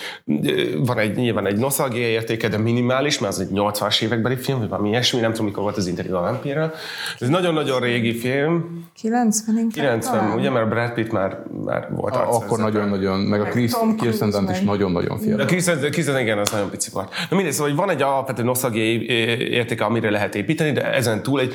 van 0.76 0.98
egy 0.98 1.16
nyilván 1.16 1.46
egy 1.46 1.56
noszalgiai 1.56 2.10
értéke, 2.10 2.48
de 2.48 2.58
minimális, 2.58 3.18
mert 3.18 3.32
az 3.32 3.40
egy 3.40 3.50
80-as 3.52 4.02
évekbeli 4.02 4.36
film, 4.36 4.58
vagy 4.58 4.68
valami 4.68 4.88
ilyesmi, 4.88 5.20
nem 5.20 5.30
tudom, 5.30 5.46
mikor 5.46 5.62
volt 5.62 5.76
az 5.76 5.86
interjú 5.86 6.14
a 6.14 6.20
vámpírral. 6.20 6.74
Ez 7.18 7.28
nagyon-nagyon 7.28 7.80
régi 7.80 8.14
film, 8.14 8.84
90 9.00 9.56
inkább 9.56 9.84
90, 9.84 10.00
talán? 10.00 10.38
ugye, 10.38 10.50
mert 10.50 10.68
Brad 10.68 10.92
Pitt 10.92 11.12
már, 11.12 11.35
már 11.64 11.88
volt 11.90 12.16
A, 12.16 12.34
akkor 12.34 12.58
nagyon-nagyon, 12.58 13.20
meg 13.20 13.40
a 13.40 13.44
Chris, 13.44 13.72
Kirsten 13.98 14.30
Dunst 14.30 14.50
is 14.50 14.60
nagyon-nagyon 14.60 15.16
De 15.16 15.22
fiatal. 15.22 15.46
Kirsten, 15.46 15.90
Kirsten 15.90 16.20
igen, 16.20 16.38
az 16.38 16.50
nagyon 16.50 16.70
pici 16.70 16.90
volt. 16.92 17.10
Na 17.30 17.36
mindegy, 17.36 17.54
szóval 17.54 17.74
van 17.74 17.90
egy 17.90 18.02
alapvető 18.02 18.42
nosztagiai 18.42 19.08
értéke, 19.50 19.84
amire 19.84 20.10
lehet 20.10 20.34
építeni, 20.34 20.72
de 20.72 20.92
ezen 20.92 21.22
túl 21.22 21.40
egy 21.40 21.54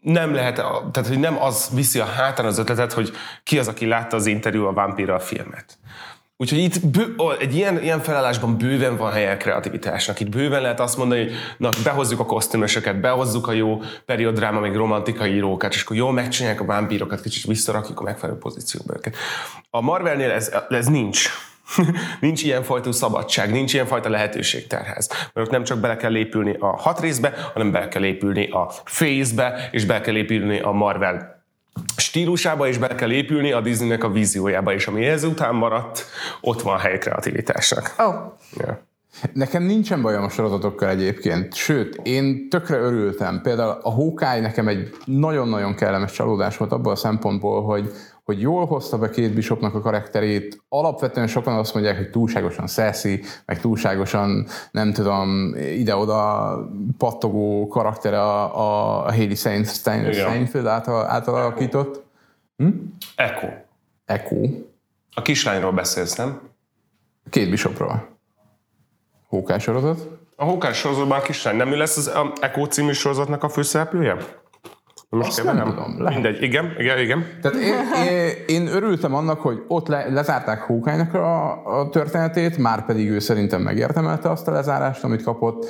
nem 0.00 0.34
lehet, 0.34 0.54
tehát 0.92 1.08
hogy 1.08 1.18
nem 1.18 1.42
az 1.42 1.70
viszi 1.74 1.98
a 1.98 2.04
hátán 2.04 2.46
az 2.46 2.58
ötletet, 2.58 2.92
hogy 2.92 3.12
ki 3.42 3.58
az, 3.58 3.68
aki 3.68 3.86
látta 3.86 4.16
az 4.16 4.26
interjú 4.26 4.64
a 4.64 4.72
vámpírral 4.72 5.18
filmet. 5.18 5.78
Úgyhogy 6.36 6.58
itt 6.58 6.86
bő, 6.86 7.14
egy 7.38 7.54
ilyen, 7.54 7.82
ilyen 7.82 8.00
felállásban 8.00 8.58
bőven 8.58 8.96
van 8.96 9.12
helye 9.12 9.30
a 9.30 9.36
kreativitásnak. 9.36 10.20
Itt 10.20 10.28
bőven 10.28 10.62
lehet 10.62 10.80
azt 10.80 10.96
mondani, 10.96 11.22
hogy 11.22 11.32
na, 11.56 11.68
behozzuk 11.84 12.20
a 12.20 12.26
kosztümösöket, 12.26 13.00
behozzuk 13.00 13.46
a 13.46 13.52
jó 13.52 13.82
periodráma, 14.06 14.60
még 14.60 14.74
romantikai 14.74 15.34
írókat, 15.34 15.74
és 15.74 15.82
akkor 15.82 15.96
jól 15.96 16.12
megcsinálják 16.12 16.60
a 16.60 16.64
vámpírokat, 16.64 17.20
kicsit 17.20 17.44
visszarakjuk 17.44 18.00
a 18.00 18.02
megfelelő 18.02 18.38
pozícióba 18.38 18.94
őket. 18.96 19.16
A 19.70 19.80
Marvelnél 19.80 20.30
ez, 20.30 20.52
ez 20.68 20.86
nincs. 20.86 21.28
nincs 22.20 22.42
ilyenfajta 22.42 22.92
szabadság, 22.92 23.50
nincs 23.50 23.74
ilyenfajta 23.74 24.08
lehetőségterhez. 24.08 25.08
Mert 25.08 25.46
ott 25.46 25.50
nem 25.50 25.64
csak 25.64 25.78
bele 25.78 25.96
kell 25.96 26.10
lépülni 26.10 26.56
a 26.58 26.66
hat 26.66 27.00
részbe, 27.00 27.50
hanem 27.52 27.70
bele 27.70 27.88
kell 27.88 28.02
lépülni 28.02 28.48
a 28.50 28.72
phase-be, 28.84 29.68
és 29.70 29.84
bele 29.84 30.00
kell 30.00 30.14
lépülni 30.14 30.60
a 30.60 30.70
Marvel 30.70 31.33
stílusába, 31.96 32.68
és 32.68 32.78
bele 32.78 32.94
kell 32.94 33.10
épülni 33.10 33.52
a 33.52 33.60
Disneynek 33.60 34.04
a 34.04 34.10
víziójába, 34.10 34.72
és 34.72 34.86
ami 34.86 35.04
ezután 35.04 35.54
maradt, 35.54 36.04
ott 36.40 36.62
van 36.62 36.78
hely 36.78 36.98
kreativitásnak. 36.98 37.94
Oh, 37.98 38.14
Ja. 38.56 38.86
Nekem 39.32 39.62
nincsen 39.62 40.02
bajom 40.02 40.24
a 40.24 40.28
sorozatokkal 40.28 40.88
egyébként, 40.88 41.54
sőt, 41.54 42.00
én 42.02 42.48
tökre 42.48 42.76
örültem. 42.76 43.40
Például 43.42 43.78
a 43.82 43.90
Hawkeye 43.90 44.40
nekem 44.40 44.68
egy 44.68 44.90
nagyon-nagyon 45.04 45.74
kellemes 45.74 46.12
csalódás 46.12 46.56
volt 46.56 46.72
abból 46.72 46.92
a 46.92 46.96
szempontból, 46.96 47.62
hogy, 47.62 47.90
hogy 48.24 48.40
jól 48.40 48.66
hozta 48.66 48.98
be 48.98 49.10
két 49.10 49.34
Bishopnak 49.34 49.74
a 49.74 49.80
karakterét. 49.80 50.62
Alapvetően 50.68 51.26
sokan 51.26 51.58
azt 51.58 51.74
mondják, 51.74 51.96
hogy 51.96 52.10
túlságosan 52.10 52.66
szeszi, 52.66 53.22
meg 53.46 53.60
túlságosan, 53.60 54.46
nem 54.70 54.92
tudom, 54.92 55.54
ide-oda 55.56 56.58
pattogó 56.98 57.66
karaktere 57.66 58.22
a, 58.22 59.04
a 59.06 59.12
Haley 59.12 59.34
Stein-. 59.34 59.64
Steinfeld 59.64 60.66
által, 60.66 61.06
által 61.06 61.34
alakított. 61.34 62.04
Echo. 63.16 63.46
Echo. 64.04 64.36
A 65.14 65.22
kislányról 65.22 65.72
beszélsz, 65.72 66.14
nem? 66.14 66.40
Két 67.30 67.50
Bishopról. 67.50 68.08
Hókás 69.28 69.62
sorozat. 69.62 70.08
A 70.36 70.44
Hókás 70.44 70.78
sorozatban 70.78 71.18
a 71.18 71.22
kislány 71.22 71.56
nem 71.56 71.72
ő 71.72 71.76
lesz 71.76 71.96
az 71.96 72.10
Echo 72.40 72.66
című 72.66 72.92
sorozatnak 72.92 73.42
a 73.42 73.48
főszereplője? 73.48 74.16
Most 75.14 75.28
Azt 75.28 75.38
keverem? 75.38 75.66
nem 75.66 75.74
tudom, 75.74 76.02
lehet. 76.02 76.22
Mindegy, 76.22 76.42
igen, 76.42 76.74
igen, 76.78 76.98
igen. 76.98 77.26
Tehát 77.42 77.56
én, 77.56 77.74
én, 78.08 78.32
én 78.46 78.66
örültem 78.66 79.14
annak, 79.14 79.40
hogy 79.40 79.62
ott 79.68 79.88
le, 79.88 80.08
lezárták 80.08 80.60
Hókánynak 80.60 81.14
a, 81.14 81.80
a 81.80 81.88
történetét, 81.88 82.58
már 82.58 82.84
pedig 82.86 83.10
ő 83.10 83.18
szerintem 83.18 83.62
megérdemelte 83.62 84.30
azt 84.30 84.48
a 84.48 84.52
lezárást, 84.52 85.04
amit 85.04 85.22
kapott, 85.22 85.66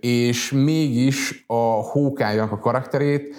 és 0.00 0.52
mégis 0.52 1.44
a 1.46 1.82
Hókánynak 1.92 2.52
a 2.52 2.58
karakterét 2.58 3.34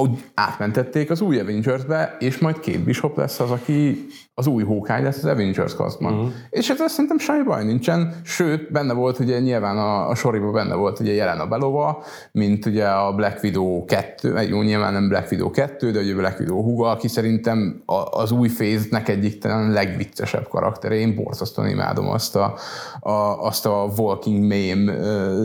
úgy 0.00 0.24
átmentették 0.34 1.10
az 1.10 1.20
új 1.20 1.40
Avengers-be, 1.40 2.16
és 2.18 2.38
majd 2.38 2.60
két 2.60 2.84
Bishop 2.84 3.16
lesz 3.16 3.40
az, 3.40 3.50
aki 3.50 4.06
az 4.40 4.46
új 4.46 4.64
Hawkeye 4.64 5.00
lesz 5.00 5.16
az 5.16 5.24
Avengers 5.24 5.74
castban. 5.74 6.12
Uh-huh. 6.12 6.32
És 6.50 6.68
ez 6.68 6.92
szerintem 6.92 7.18
semmi 7.18 7.42
baj 7.42 7.64
nincsen, 7.64 8.20
sőt, 8.24 8.72
benne 8.72 8.92
volt 8.92 9.18
ugye 9.18 9.38
nyilván 9.38 9.78
a, 9.78 10.08
a 10.08 10.14
soriban 10.14 10.52
benne 10.52 10.74
volt 10.74 11.00
ugye 11.00 11.12
jelen 11.12 11.38
a 11.38 11.46
Belova, 11.46 12.02
mint 12.32 12.66
ugye 12.66 12.86
a 12.86 13.12
Black 13.14 13.42
Widow 13.42 13.84
2, 13.84 14.40
jó, 14.40 14.62
nyilván 14.62 14.92
nem 14.92 15.08
Black 15.08 15.30
Widow 15.30 15.50
2, 15.50 15.90
de 15.90 16.00
ugye 16.00 16.14
Black 16.14 16.38
Widow 16.38 16.62
húga, 16.62 16.90
aki 16.90 17.08
szerintem 17.08 17.82
a, 17.86 17.94
az 17.94 18.30
új 18.30 18.48
phase-nek 18.48 19.08
egyik 19.08 19.38
talán 19.38 19.70
legviccesebb 19.70 20.48
karaktere. 20.48 20.94
Én 20.94 21.14
borzasztóan 21.14 21.68
imádom 21.68 22.08
azt 22.08 22.36
a, 22.36 22.54
a, 23.00 23.10
azt 23.46 23.66
a 23.66 23.88
walking 23.96 24.44
meme 24.46 24.92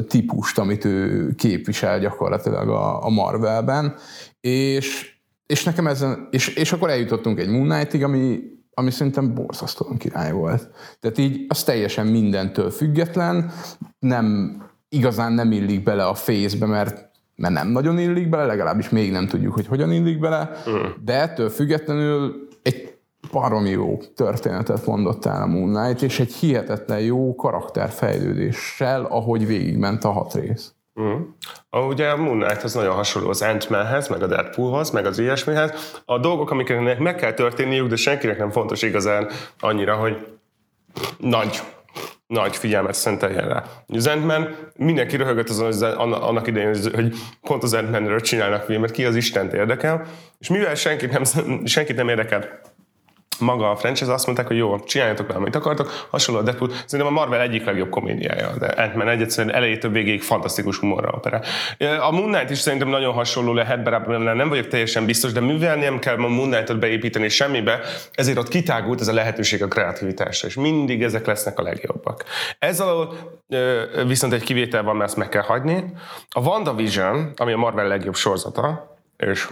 típust, 0.08 0.60
amit 0.60 0.86
ő 0.86 1.30
képvisel 1.36 2.00
gyakorlatilag 2.00 2.70
a, 2.70 3.06
a 3.06 3.10
Marvelben, 3.10 3.96
és, 4.46 5.18
és 5.46 5.64
nekem 5.64 5.88
ezen, 5.88 6.28
és, 6.32 6.48
és 6.48 6.72
akkor 6.72 6.90
eljutottunk 6.90 7.40
egy 7.40 7.50
Moon 7.50 7.70
Knight-ig, 7.70 8.04
ami, 8.04 8.40
ami 8.74 8.92
szerintem 8.92 9.34
borzasztóan 9.34 9.98
király 9.98 10.32
volt. 10.32 10.70
Tehát 11.00 11.18
így 11.18 11.46
az 11.48 11.64
teljesen 11.64 12.08
mindentől 12.08 12.70
független, 12.70 13.52
nem 14.00 14.58
igazán 14.90 15.34
nem 15.34 15.52
illik 15.52 15.84
bele 15.84 16.06
a 16.06 16.14
fészbe, 16.14 16.66
mert 16.66 17.14
mert 17.38 17.54
nem 17.54 17.68
nagyon 17.68 18.00
illik 18.00 18.30
bele, 18.30 18.46
legalábbis 18.46 18.90
még 18.90 19.12
nem 19.12 19.28
tudjuk, 19.28 19.54
hogy 19.54 19.68
hogyan 19.68 19.92
illik 19.92 20.20
bele, 20.20 20.52
de 21.04 21.14
ettől 21.14 21.50
függetlenül 21.50 22.48
egy 22.62 22.98
baromi 23.32 23.70
jó 23.70 23.98
történetet 24.16 24.86
mondott 24.86 25.26
el 25.26 25.42
a 25.42 25.46
Moon 25.46 25.74
Knight, 25.74 26.02
és 26.02 26.20
egy 26.20 26.34
hihetetlen 26.34 27.00
jó 27.00 27.36
karakterfejlődéssel, 27.36 29.06
ahogy 29.06 29.48
végigment 29.48 30.04
a 30.04 30.12
hat 30.12 30.34
rész. 30.34 30.74
Mm. 31.02 31.22
Ugye 31.72 32.10
a 32.10 32.18
Moon 32.18 32.40
Knight 32.40 32.64
az 32.64 32.74
nagyon 32.74 32.96
hasonló 32.96 33.30
az 33.30 33.42
Ant-Manhez, 33.42 34.08
meg 34.08 34.24
a 34.24 34.28
Deadpoolhoz, 34.28 34.92
meg 34.92 35.06
az 35.06 35.20
ilyesmihez. 35.20 36.02
A 36.06 36.20
dolgok, 36.20 36.52
amiknek 36.52 37.00
meg 37.00 37.16
kell 37.16 37.34
történniük, 37.34 37.88
de 37.88 37.96
senkinek 37.96 38.38
nem 38.38 38.52
fontos 38.52 38.82
igazán 38.82 39.30
annyira, 39.60 39.96
hogy 39.96 40.28
nagy 41.18 41.62
nagy 42.28 42.56
figyelmet 42.56 42.94
szenteljen 42.94 43.48
rá. 43.48 43.64
Az 43.88 44.08
Ant-Man, 44.08 44.56
mindenki 44.76 45.16
röhögött 45.16 45.50
azon, 45.50 46.14
annak 46.14 46.48
idején, 46.48 46.76
hogy 46.94 47.16
pont 47.42 47.64
az 47.64 47.74
Ant-Manről 47.74 48.20
csinálnak 48.20 48.64
filmet, 48.64 48.92
ki 48.92 49.06
az 49.06 49.16
Istent 49.16 49.54
érdekel, 49.54 50.06
és 50.40 50.50
mivel 50.50 50.76
senkit 50.76 51.12
nem, 51.12 51.24
senkit 51.66 51.96
nem 51.96 52.10
érdekel 52.10 52.60
maga 53.40 53.72
a 53.72 53.76
franchise 53.76 54.14
azt 54.14 54.26
mondták, 54.26 54.48
hogy 54.48 54.58
jó, 54.58 54.80
csináljatok 54.80 55.28
be, 55.28 55.34
amit 55.34 55.56
akartok, 55.56 56.08
hasonló 56.10 56.40
a 56.40 56.44
Deadpool. 56.44 56.72
Szerintem 56.86 57.16
a 57.16 57.20
Marvel 57.20 57.42
egyik 57.42 57.66
legjobb 57.66 57.90
komédiája, 57.90 58.54
de 58.60 58.66
Ant-Man 58.66 59.08
egy 59.08 59.22
egyszerűen 59.22 59.56
elejétől 59.56 59.92
végéig 59.92 60.22
fantasztikus 60.22 60.78
humorra 60.78 61.12
operál. 61.16 61.44
A 62.02 62.12
Moon 62.12 62.32
Knight 62.32 62.50
is 62.50 62.58
szerintem 62.58 62.88
nagyon 62.88 63.14
hasonló 63.14 63.54
lehet, 63.54 63.84
bár 63.84 64.06
nem 64.06 64.50
vagyok 64.50 64.68
teljesen 64.68 65.06
biztos, 65.06 65.32
de 65.32 65.40
mivel 65.40 65.76
nem 65.76 66.00
kell 66.00 66.16
a 66.16 66.28
Moon 66.28 66.50
Knight-ot 66.50 66.80
beépíteni 66.80 67.30
semmibe, 67.30 67.80
ezért 68.14 68.38
ott 68.38 68.48
kitágult 68.48 69.02
ez 69.02 69.08
a 69.08 69.14
lehetőség 69.14 69.64
a 69.64 69.68
kreativitásra, 69.68 70.48
és 70.48 70.56
mindig 70.56 71.04
ezek 71.04 71.26
lesznek 71.26 71.60
a 71.60 71.62
legjobbak. 71.62 72.24
Ez 72.60 72.80
alól 72.80 73.14
viszont 74.08 74.34
egy 74.34 74.44
kivétel 74.44 74.84
van, 74.84 74.96
mert 74.96 75.10
ezt 75.10 75.18
meg 75.18 75.30
kell 75.30 75.42
hagyni. 75.42 75.84
A 76.30 76.40
WandaVision, 76.40 77.32
ami 77.36 77.54
a 77.54 77.58
Marvel 77.58 77.88
legjobb 77.88 78.16
sorozata, 78.16 78.96
és 79.18 79.48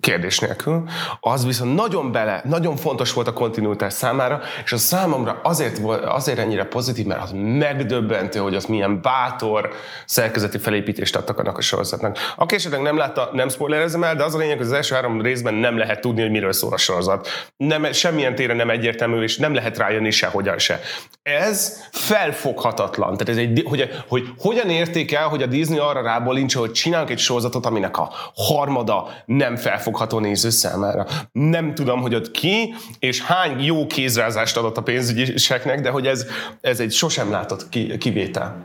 kérdés 0.00 0.38
nélkül, 0.38 0.82
az 1.20 1.46
viszont 1.46 1.74
nagyon 1.74 2.12
bele, 2.12 2.42
nagyon 2.44 2.76
fontos 2.76 3.12
volt 3.12 3.28
a 3.28 3.32
kontinuitás 3.32 3.92
számára, 3.92 4.40
és 4.64 4.72
a 4.72 4.76
számomra 4.76 5.40
azért, 5.42 5.78
volt, 5.78 6.04
azért 6.04 6.38
ennyire 6.38 6.64
pozitív, 6.64 7.06
mert 7.06 7.22
az 7.22 7.30
megdöbbentő, 7.34 8.38
hogy 8.38 8.54
az 8.54 8.64
milyen 8.64 9.02
bátor 9.02 9.70
szerkezeti 10.06 10.58
felépítést 10.58 11.16
adtak 11.16 11.38
annak 11.38 11.58
a 11.58 11.60
sorozatnak. 11.60 12.18
Aki 12.36 12.54
esetleg 12.54 12.82
nem 12.82 12.96
látta, 12.96 13.30
nem 13.32 13.48
spoilerezem 13.48 14.04
el, 14.04 14.16
de 14.16 14.24
az 14.24 14.34
a 14.34 14.38
lényeg, 14.38 14.56
hogy 14.56 14.66
az 14.66 14.72
első 14.72 14.94
három 14.94 15.20
részben 15.20 15.54
nem 15.54 15.78
lehet 15.78 16.00
tudni, 16.00 16.20
hogy 16.20 16.30
miről 16.30 16.52
szól 16.52 16.72
a 16.72 16.76
sorozat. 16.76 17.28
Nem, 17.56 17.92
semmilyen 17.92 18.34
téren 18.34 18.56
nem 18.56 18.70
egyértelmű, 18.70 19.22
és 19.22 19.36
nem 19.36 19.54
lehet 19.54 19.78
rájönni 19.78 20.10
sehogyan 20.10 20.58
se. 20.58 20.80
Ez 21.22 21.82
felfoghatatlan. 21.90 23.16
Tehát 23.16 23.28
ez 23.28 23.36
egy, 23.36 23.62
hogy, 23.66 23.90
hogy 24.08 24.22
hogyan 24.38 24.70
értékel, 24.70 25.28
hogy 25.28 25.42
a 25.42 25.46
Disney 25.46 25.78
arra 25.78 26.02
rábolincsa, 26.02 26.58
hogy 26.58 26.72
csinálunk 26.72 27.10
egy 27.10 27.18
sorozatot, 27.18 27.66
aminek 27.66 27.98
a 27.98 28.10
harmada 28.34 29.08
nem 29.26 29.56
fel 29.56 29.78
felfogható 29.84 30.18
néző 30.18 30.50
számára. 30.50 31.06
Nem 31.32 31.74
tudom, 31.74 32.00
hogy 32.00 32.14
ott 32.14 32.30
ki, 32.30 32.74
és 32.98 33.22
hány 33.22 33.60
jó 33.60 33.86
kézrázást 33.86 34.56
adott 34.56 34.76
a 34.76 34.82
pénzügyiseknek, 34.82 35.80
de 35.80 35.90
hogy 35.90 36.06
ez, 36.06 36.26
ez 36.60 36.80
egy 36.80 36.92
sosem 36.92 37.30
látott 37.30 37.68
kivétel. 37.98 38.64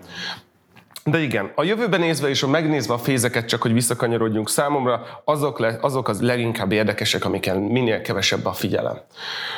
De 1.03 1.19
igen, 1.19 1.51
a 1.55 1.63
jövőben 1.63 1.99
nézve 1.99 2.29
és 2.29 2.43
a 2.43 2.47
megnézve 2.47 2.93
a 2.93 2.97
fézeket, 2.97 3.47
csak 3.47 3.61
hogy 3.61 3.73
visszakanyarodjunk 3.73 4.49
számomra, 4.49 5.21
azok, 5.25 5.59
le, 5.59 5.77
azok 5.81 6.07
az 6.07 6.21
leginkább 6.21 6.71
érdekesek, 6.71 7.25
amiken 7.25 7.57
minél 7.57 8.01
kevesebb 8.01 8.45
a 8.45 8.53
figyelem. 8.53 8.97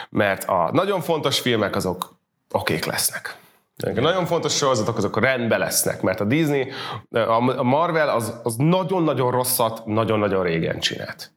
Mert 0.09 0.43
a 0.43 0.69
nagyon 0.73 1.01
fontos 1.01 1.39
filmek 1.39 1.75
azok 1.75 2.15
okék 2.51 2.85
lesznek. 2.85 3.40
A 3.83 4.01
nagyon 4.01 4.25
fontos 4.25 4.55
sorozatok 4.55 4.97
azok 4.97 5.19
rendben 5.19 5.59
lesznek, 5.59 6.01
mert 6.01 6.19
a 6.19 6.23
Disney, 6.23 6.67
a 7.09 7.63
Marvel 7.63 8.09
az, 8.09 8.33
az 8.43 8.55
nagyon-nagyon 8.55 9.31
rosszat 9.31 9.85
nagyon-nagyon 9.85 10.43
régen 10.43 10.79
csinált 10.79 11.33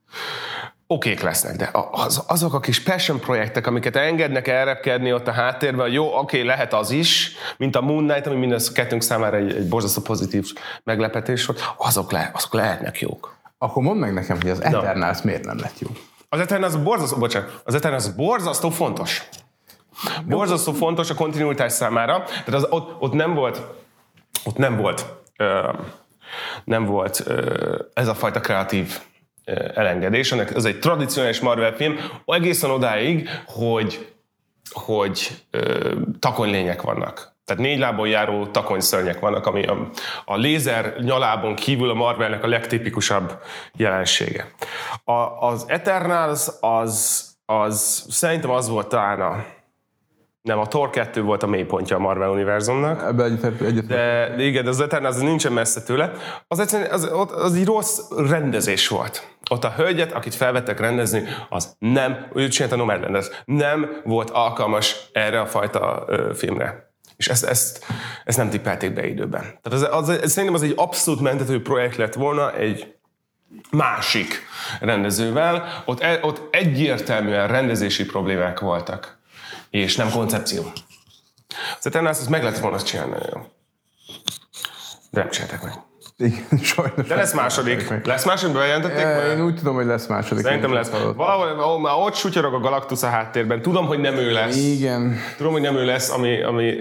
okék 0.87 1.21
lesznek, 1.21 1.55
de 1.55 1.69
az, 1.91 2.23
azok 2.27 2.53
a 2.53 2.59
kis 2.59 2.83
passion 2.83 3.19
projektek, 3.19 3.67
amiket 3.67 3.95
engednek 3.95 4.47
elrepkedni 4.47 5.13
ott 5.13 5.27
a 5.27 5.31
háttérben, 5.31 5.91
jó, 5.91 6.17
oké, 6.17 6.41
lehet 6.41 6.73
az 6.73 6.91
is, 6.91 7.35
mint 7.57 7.75
a 7.75 7.81
Moon 7.81 8.07
Knight, 8.07 8.27
ami 8.27 8.35
minden 8.35 8.61
kettőnk 8.73 9.01
számára 9.01 9.37
egy, 9.37 9.55
egy 9.55 9.67
borzasztó 9.67 10.01
pozitív 10.01 10.53
meglepetés 10.83 11.45
volt, 11.45 11.73
azok, 11.77 12.11
le, 12.11 12.31
azok 12.33 12.53
lehetnek 12.53 12.99
jók. 12.99 13.37
Akkor 13.57 13.83
mondd 13.83 13.99
meg 13.99 14.13
nekem, 14.13 14.41
hogy 14.41 14.49
az 14.49 14.63
Eternals 14.63 15.21
miért 15.21 15.45
nem 15.45 15.57
lett 15.59 15.79
jó? 15.79 15.87
Az 16.29 16.39
Eternals 16.39 16.75
borzasztó, 16.75 17.17
bocsánat, 17.17 17.61
az 17.63 17.75
Eternals 17.75 18.11
borzasztó 18.11 18.69
fontos. 18.69 19.29
Borzasztó 20.25 20.71
fontos 20.71 21.09
a 21.09 21.15
kontinuitás 21.15 21.71
számára, 21.71 22.23
tehát 22.23 22.53
az, 22.53 22.67
ott, 22.69 23.01
ott 23.01 23.13
nem 23.13 23.33
volt, 23.33 23.61
ott 24.45 24.57
nem 24.57 24.77
volt, 24.77 25.05
ö, 25.37 25.69
nem 26.63 26.85
volt 26.85 27.23
ö, 27.25 27.79
ez 27.93 28.07
a 28.07 28.13
fajta 28.13 28.39
kreatív 28.39 28.99
elengedés. 29.73 30.31
Ennek 30.31 30.55
ez 30.55 30.65
egy 30.65 30.79
tradicionális 30.79 31.39
Marvel 31.39 31.75
film, 31.75 31.99
egészen 32.25 32.69
odáig, 32.69 33.29
hogy, 33.45 34.13
hogy 34.71 35.43
ö, 35.51 35.93
takonylények 36.19 36.81
vannak. 36.81 37.33
Tehát 37.45 37.61
négy 37.61 37.79
lábon 37.79 38.07
járó 38.07 38.45
takonyszörnyek 38.45 39.19
vannak, 39.19 39.45
ami 39.45 39.65
a, 39.65 39.89
a 40.25 40.35
lézer 40.35 40.95
nyalábon 40.99 41.55
kívül 41.55 41.89
a 41.89 41.93
Marvelnek 41.93 42.43
a 42.43 42.47
legtipikusabb 42.47 43.39
jelensége. 43.73 44.51
A, 45.03 45.11
az 45.47 45.65
Eternals 45.67 46.47
az, 46.59 47.25
az 47.45 48.05
szerintem 48.09 48.49
az 48.49 48.69
volt 48.69 48.87
talán 48.87 49.21
a, 49.21 49.45
nem, 50.45 50.59
a 50.59 50.67
Thor 50.67 50.89
2 50.89 51.21
volt 51.21 51.43
a 51.43 51.47
mélypontja 51.47 51.95
a 51.95 51.99
Marvel 51.99 52.29
univerzumnak. 52.29 53.01
Ebben 53.01 53.31
egyet, 53.31 53.61
egyet. 53.61 53.85
De 53.85 54.35
igen, 54.37 54.67
az 54.67 54.79
Eternals 54.79 55.17
nincsen 55.17 55.51
messze 55.51 55.83
tőle. 55.83 56.11
Az 56.47 56.59
egyszerűen 56.59 56.91
az, 56.91 57.03
az, 57.03 57.31
az 57.31 57.53
egy 57.53 57.65
rossz 57.65 57.99
rendezés 58.17 58.87
volt. 58.87 59.27
Ott 59.49 59.63
a 59.63 59.73
hölgyet, 59.75 60.11
akit 60.11 60.35
felvettek 60.35 60.79
rendezni, 60.79 61.23
az 61.49 61.75
nem, 61.79 62.27
ő 62.33 62.47
csinálta 62.47 62.75
Nomadland, 62.75 63.31
nem 63.45 64.01
volt 64.03 64.29
alkalmas 64.29 65.09
erre 65.13 65.39
a 65.39 65.45
fajta 65.45 66.03
ö, 66.07 66.31
filmre. 66.33 66.93
És 67.15 67.27
ezt, 67.27 67.45
ezt, 67.45 67.85
ezt 68.25 68.37
nem 68.37 68.49
tippelték 68.49 68.93
be 68.93 69.07
időben. 69.07 69.41
Tehát 69.41 69.63
az, 69.71 69.81
az, 69.81 70.09
az, 70.09 70.31
szerintem 70.31 70.53
az 70.53 70.63
egy 70.63 70.73
abszolút 70.75 71.21
mentető 71.21 71.61
projekt 71.61 71.95
lett 71.95 72.13
volna 72.13 72.53
egy 72.53 72.95
másik 73.71 74.43
rendezővel. 74.79 75.83
Ott, 75.85 75.99
e, 75.99 76.19
ott 76.21 76.55
egyértelműen 76.55 77.47
rendezési 77.47 78.05
problémák 78.05 78.59
voltak 78.59 79.14
és 79.79 79.95
nem 79.95 80.11
koncepció. 80.11 80.71
Eternals 81.81 82.17
ezt 82.17 82.29
meg 82.29 82.43
lehet 82.43 82.59
volna 82.59 82.81
csinálni 82.81 83.11
nagyon. 83.11 83.47
De 85.09 85.19
nem 85.21 85.29
csinálták 85.29 85.63
meg. 85.63 85.73
Igen, 86.17 86.59
sajnos. 86.73 87.07
De 87.07 87.15
lesz 87.15 87.33
második. 87.33 88.05
Lesz 88.05 88.25
második, 88.25 88.55
bejelentették? 88.55 89.03
Már? 89.03 89.25
Én 89.25 89.43
úgy 89.43 89.55
tudom, 89.55 89.75
hogy 89.75 89.85
lesz 89.85 90.07
második. 90.07 90.43
Szerintem 90.43 90.73
lesz. 90.73 90.89
Valahol 91.15 91.47
ahol 91.47 91.79
már 91.79 91.93
ott 91.97 92.15
sutyorog 92.15 92.53
a 92.53 92.59
Galactus 92.59 93.03
a 93.03 93.07
háttérben. 93.07 93.61
Tudom, 93.61 93.85
hogy 93.85 93.99
nem 93.99 94.15
ő 94.15 94.31
lesz. 94.31 94.55
Igen. 94.57 95.17
Tudom, 95.37 95.51
hogy 95.51 95.61
nem 95.61 95.75
ő 95.75 95.85
lesz, 95.85 96.09
ami, 96.11 96.43
ami 96.43 96.77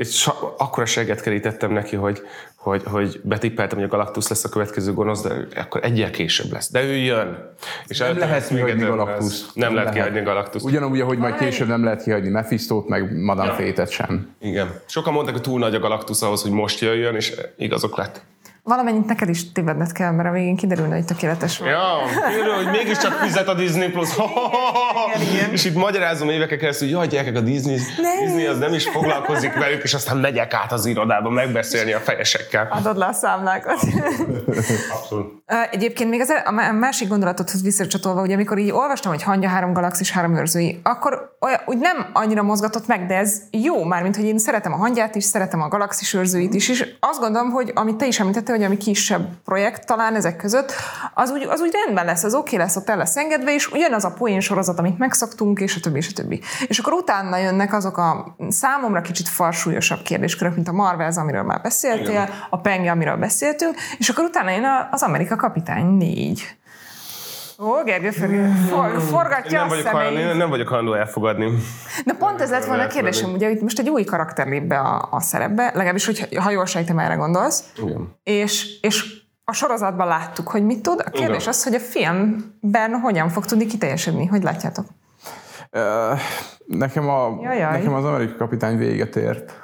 akkora 0.59 0.87
seget 0.87 1.20
kerítettem 1.20 1.72
neki, 1.72 1.97
hogy, 1.97 2.22
hogy, 2.57 2.82
hogy 2.85 3.20
betippeltem, 3.22 3.78
hogy 3.78 3.87
a 3.87 3.91
Galactus 3.91 4.28
lesz 4.28 4.45
a 4.45 4.49
következő 4.49 4.93
gonosz, 4.93 5.22
de 5.22 5.35
akkor 5.57 5.85
egyel 5.85 6.11
később 6.11 6.53
lesz. 6.53 6.70
De 6.70 6.82
ő 6.82 6.97
jön. 6.97 7.51
És 7.87 7.99
Nem 7.99 8.18
lehet 8.18 8.49
kihagyni 8.49 8.82
egy 8.82 8.89
Galactus. 8.89 9.24
lesz. 9.24 9.51
Nem, 9.55 9.74
lehet 9.74 9.93
kihagyni 9.93 10.20
Galactus. 10.22 10.62
Ugyanúgy, 10.62 11.01
ahogy 11.01 11.18
majd 11.18 11.35
később 11.37 11.68
nem 11.68 11.85
lehet 11.85 12.03
kihagyni 12.03 12.28
Mephistót, 12.28 12.89
meg 12.89 13.22
Madame 13.24 13.49
Ja. 13.49 13.55
Fétet 13.55 13.91
sem. 13.91 14.35
Igen. 14.41 14.80
Sokan 14.87 15.12
mondták, 15.12 15.35
hogy 15.35 15.43
túl 15.43 15.59
nagy 15.59 15.74
a 15.74 15.78
Galactus 15.78 16.22
ahhoz, 16.22 16.43
hogy 16.43 16.51
most 16.51 16.80
jöjjön, 16.80 17.14
és 17.14 17.32
igazok 17.57 17.97
lett. 17.97 18.22
Valamennyit 18.65 19.07
neked 19.07 19.29
is 19.29 19.53
tévedned 19.53 19.93
kell, 19.93 20.11
mert 20.11 20.29
a 20.29 20.33
végén 20.33 20.57
kiderülne, 20.57 20.95
hogy 20.95 21.05
tökéletes 21.05 21.59
volt. 21.59 21.71
Ja, 21.71 21.99
kiderül, 22.29 22.55
hogy 22.55 22.71
mégiscsak 22.71 23.12
fizet 23.12 23.49
a 23.49 23.55
Disney 23.55 23.91
Plus. 23.91 24.09
és 25.53 25.65
itt 25.65 25.75
magyarázom 25.75 26.29
éveken 26.29 26.59
keresztül, 26.59 26.89
hogy 26.89 26.97
jaj, 26.97 27.07
gyerekek, 27.07 27.37
a 27.37 27.41
Disney, 27.41 27.79
Nem. 28.03 28.25
Disney 28.25 28.47
az 28.47 28.59
nem 28.59 28.73
is 28.75 28.89
foglalkozik 28.89 29.53
velük, 29.53 29.83
és 29.83 29.95
aztán 29.95 30.17
megyek 30.17 30.55
át 30.55 30.73
az 30.73 30.87
irodába 30.87 31.31
megbeszélni 31.31 31.93
a 31.93 31.99
fejesekkel. 31.99 32.69
Adod 32.71 32.97
le 32.97 33.07
a 33.07 33.12
számlákat. 33.12 33.79
Abszolút. 34.93 35.43
Egyébként 35.71 36.11
még 36.11 36.21
az, 36.21 36.33
a 36.45 36.51
má- 36.51 36.79
másik 36.79 37.09
gondolatodhoz 37.09 37.62
visszacsatolva, 37.62 38.21
hogy 38.21 38.33
amikor 38.33 38.59
így 38.59 38.71
olvastam, 38.71 39.12
hogy 39.12 39.23
hangja 39.23 39.49
három 39.49 39.73
galaxis, 39.73 40.11
három 40.11 40.37
őrzői, 40.37 40.81
akkor 40.83 41.37
olyan, 41.41 41.61
úgy 41.67 41.79
nem 41.79 42.07
annyira 42.12 42.43
mozgatott 42.43 42.87
meg, 42.87 43.07
de 43.07 43.17
ez 43.17 43.41
jó, 43.51 43.85
mármint, 43.85 44.17
hogy 44.17 44.25
én 44.25 44.39
szeretem 44.39 44.73
a 44.73 44.77
hangját 44.77 45.15
is, 45.15 45.25
szeretem 45.25 45.62
a 45.62 45.69
galaxis 45.69 46.15
őrzőit 46.15 46.55
is, 46.55 46.69
és 46.69 46.95
azt 47.01 47.21
gondolom, 47.21 47.51
hogy 47.51 47.71
amit 47.75 47.97
te 47.97 48.07
is 48.07 48.21
említettél, 48.21 48.54
hogy 48.55 48.65
ami 48.65 48.77
kisebb 48.77 49.29
projekt 49.45 49.87
talán 49.87 50.15
ezek 50.15 50.37
között, 50.37 50.73
az 51.15 51.31
úgy, 51.31 51.43
az 51.43 51.61
úgy 51.61 51.73
rendben 51.85 52.05
lesz, 52.05 52.25
az 52.25 52.35
oké 52.35 52.57
lesz, 52.57 52.77
ott 52.77 52.89
el 52.89 52.97
lesz 52.97 53.17
engedve, 53.17 53.55
és 53.55 53.73
ugyanaz 53.73 54.05
a 54.05 54.11
poén 54.11 54.41
sorozat, 54.41 54.79
amit 54.79 54.99
megszoktunk, 54.99 55.61
és 55.61 55.77
a 55.77 55.81
többi, 55.81 55.99
és 55.99 56.09
a 56.09 56.13
többi. 56.15 56.41
És 56.67 56.79
akkor 56.79 56.93
utána 56.93 57.37
jönnek 57.37 57.73
azok 57.73 57.97
a 57.97 58.37
számomra 58.49 59.01
kicsit 59.01 59.29
farsúlyosabb 59.29 60.03
kérdéskörök, 60.03 60.55
mint 60.55 60.69
a 60.69 60.73
Marvels, 60.73 61.17
amiről 61.17 61.43
már 61.43 61.61
beszéltél, 61.61 62.09
Igen. 62.09 62.29
a 62.51 62.59
Pengi, 62.61 62.89
amiről 62.89 63.17
beszéltünk, 63.17 63.75
és 63.99 64.09
akkor 64.09 64.25
utána 64.25 64.51
jön 64.51 64.65
az 64.91 65.03
Amerika 65.03 65.37
Kapitány 65.37 65.87
4. 65.87 66.57
Ó, 67.59 67.83
Gergő 67.85 68.11
Feri, 68.11 68.39
for, 68.69 69.01
forgatja 69.01 69.59
Nem 69.59 69.67
a 69.67 69.69
vagyok, 69.69 69.87
hajlandó, 69.87 70.21
én 70.21 70.37
nem 70.37 70.49
vagyok 70.49 70.69
hajlandó 70.69 70.95
elfogadni. 70.95 71.51
De 72.05 72.13
pont 72.13 72.41
ez 72.41 72.51
lett 72.51 72.65
volna 72.65 72.83
a 72.83 72.87
kérdésem, 72.87 73.33
ugye 73.33 73.51
itt 73.51 73.61
most 73.61 73.79
egy 73.79 73.89
új 73.89 74.05
karakter 74.05 74.47
lép 74.47 74.63
be 74.63 74.79
a, 74.79 75.09
a 75.11 75.21
szerepbe, 75.21 75.65
legalábbis, 75.65 76.07
hogy 76.07 76.37
ha 76.37 76.51
jól 76.51 76.67
sejtem, 76.67 76.99
erre 76.99 77.15
gondolsz, 77.15 77.65
Igen. 77.83 78.19
és, 78.23 78.81
és 78.81 79.23
a 79.45 79.53
sorozatban 79.53 80.07
láttuk, 80.07 80.49
hogy 80.49 80.65
mit 80.65 80.83
tud. 80.83 81.03
A 81.07 81.11
kérdés 81.11 81.37
Igen. 81.37 81.49
az, 81.49 81.65
hogy 81.65 81.75
a 81.75 81.81
filmben 81.81 82.93
hogyan 83.03 83.29
fog 83.29 83.45
tudni 83.45 83.67
kiteljesedni, 83.67 84.27
hogy 84.27 84.43
látjátok? 84.43 84.87
Nekem, 86.67 87.09
a, 87.09 87.29
nekem 87.71 87.95
az 87.95 88.05
amerikai 88.05 88.37
kapitány 88.37 88.77
véget 88.77 89.17
ért 89.17 89.64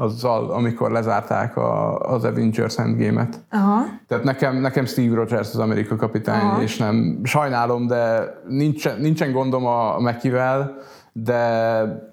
azzal, 0.00 0.50
amikor 0.50 0.90
lezárták 0.90 1.56
a, 1.56 1.98
az 1.98 2.24
Avengers 2.24 2.78
Endgame-et. 2.78 3.38
Aha. 3.50 3.84
Tehát 4.08 4.24
nekem, 4.24 4.56
nekem 4.56 4.84
Steve 4.84 5.14
Rogers 5.14 5.48
az 5.48 5.58
amerikai 5.58 5.96
kapitány, 5.96 6.40
Aha. 6.40 6.62
és 6.62 6.76
nem 6.76 7.20
sajnálom, 7.24 7.86
de 7.86 8.34
nincsen, 8.48 9.00
nincsen 9.00 9.32
gondom 9.32 9.66
a 9.66 10.00
Mekivel, 10.00 10.76
de 11.12 12.08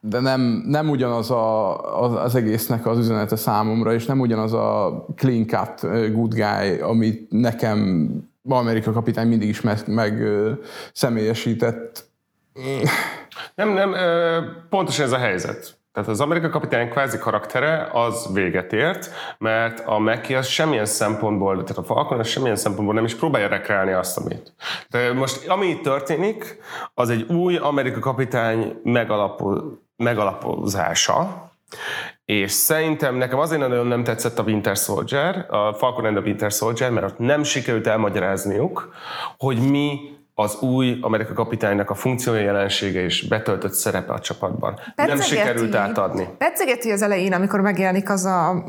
de 0.00 0.20
nem, 0.20 0.40
nem 0.66 0.88
ugyanaz 0.88 1.30
a, 1.30 2.02
az, 2.02 2.12
az 2.12 2.34
egésznek 2.34 2.86
az 2.86 2.98
üzenete 2.98 3.36
számomra, 3.36 3.92
és 3.92 4.06
nem 4.06 4.20
ugyanaz 4.20 4.52
a 4.52 5.04
clean 5.16 5.46
cut 5.46 5.80
good 6.12 6.34
guy, 6.34 6.80
amit 6.80 7.30
nekem 7.30 8.08
Amerika 8.48 8.92
kapitány 8.92 9.28
mindig 9.28 9.48
is 9.48 9.60
meg, 9.60 9.78
meg 9.86 10.22
személyesített. 10.92 12.04
Nem, 13.54 13.72
nem, 13.72 13.94
pontosan 14.68 15.04
ez 15.04 15.12
a 15.12 15.18
helyzet. 15.18 15.77
Tehát 15.98 16.12
az 16.12 16.20
Amerika 16.20 16.48
kapitány 16.48 16.88
kvázi 16.88 17.18
karaktere 17.18 17.88
az 17.92 18.28
véget 18.32 18.72
ért, 18.72 19.10
mert 19.38 19.80
a 19.86 19.98
Meki 19.98 20.34
az 20.34 20.46
semmilyen 20.46 20.84
szempontból, 20.84 21.62
tehát 21.62 21.78
a 21.78 21.82
Falcon 21.82 22.18
az 22.18 22.28
semmilyen 22.28 22.56
szempontból 22.56 22.94
nem 22.94 23.04
is 23.04 23.14
próbálja 23.14 23.48
rekreálni 23.48 23.92
azt, 23.92 24.18
amit. 24.18 24.52
De 24.88 25.12
most 25.12 25.46
ami 25.48 25.66
itt 25.66 25.82
történik, 25.82 26.58
az 26.94 27.10
egy 27.10 27.32
új 27.32 27.56
Amerika 27.56 27.98
kapitány 27.98 28.80
megalapo, 28.82 29.54
megalapozása, 29.96 31.50
és 32.24 32.52
szerintem 32.52 33.14
nekem 33.14 33.38
azért 33.38 33.60
nagyon 33.60 33.86
nem 33.86 34.04
tetszett 34.04 34.38
a 34.38 34.42
Winter 34.42 34.76
Soldier, 34.76 35.46
a 35.48 35.72
Falcon 35.72 36.04
and 36.04 36.16
the 36.16 36.24
Winter 36.24 36.50
Soldier, 36.50 36.90
mert 36.90 37.06
ott 37.06 37.18
nem 37.18 37.42
sikerült 37.42 37.86
elmagyarázniuk, 37.86 38.94
hogy 39.38 39.70
mi 39.70 40.17
az 40.40 40.56
új 40.60 40.98
Amerika 41.00 41.32
kapitánynak 41.32 41.90
a 41.90 41.94
funkciója, 41.94 42.40
jelensége 42.40 43.00
és 43.00 43.28
betöltött 43.28 43.72
szerepe 43.72 44.12
a 44.12 44.18
csapatban. 44.18 44.74
Nem 44.74 45.06
Pedcegeti- 45.06 45.28
sikerült 45.28 45.74
átadni. 45.74 46.28
Pedcegeti 46.38 46.90
az 46.90 47.02
elején, 47.02 47.32
amikor 47.32 47.60
megjelenik 47.60 48.10
az 48.10 48.24
a 48.24 48.64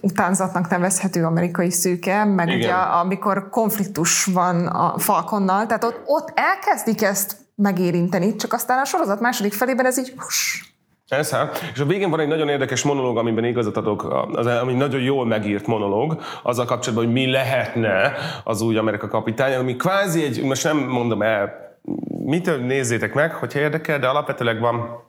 utánzatnak 0.00 0.68
nevezhető 0.68 1.24
amerikai 1.24 1.70
szőke, 1.70 2.24
meg 2.24 2.46
Igen. 2.46 2.58
ugye 2.58 2.72
amikor 2.72 3.48
konfliktus 3.48 4.24
van 4.24 4.66
a 4.66 4.98
Falconnal, 4.98 5.66
tehát 5.66 5.84
ott, 5.84 6.00
ott 6.04 6.32
elkezdik 6.34 7.02
ezt 7.02 7.36
megérinteni, 7.54 8.36
csak 8.36 8.52
aztán 8.52 8.78
a 8.78 8.84
sorozat 8.84 9.20
második 9.20 9.52
felében 9.52 9.86
ez 9.86 9.98
így 9.98 10.12
huss, 10.16 10.71
Hát. 11.12 11.70
És 11.72 11.80
a 11.80 11.84
végén 11.84 12.10
van 12.10 12.20
egy 12.20 12.28
nagyon 12.28 12.48
érdekes 12.48 12.82
monológ, 12.82 13.18
amiben 13.18 13.44
igazat 13.44 13.76
adok, 13.76 14.26
az, 14.32 14.46
ami 14.46 14.72
nagyon 14.72 15.00
jól 15.00 15.26
megírt 15.26 15.66
monológ, 15.66 16.20
azzal 16.42 16.64
kapcsolatban, 16.64 17.04
hogy 17.04 17.14
mi 17.14 17.30
lehetne 17.30 18.12
az 18.44 18.60
új 18.60 18.76
Amerika 18.76 19.08
kapitány, 19.08 19.54
ami 19.54 19.76
kvázi 19.76 20.22
egy, 20.22 20.42
most 20.42 20.64
nem 20.64 20.76
mondom 20.78 21.22
el, 21.22 21.76
mit 22.24 22.66
nézzétek 22.66 23.14
meg, 23.14 23.32
hogyha 23.32 23.58
érdekel, 23.58 23.98
de 23.98 24.06
alapvetőleg 24.06 24.60
van 24.60 25.04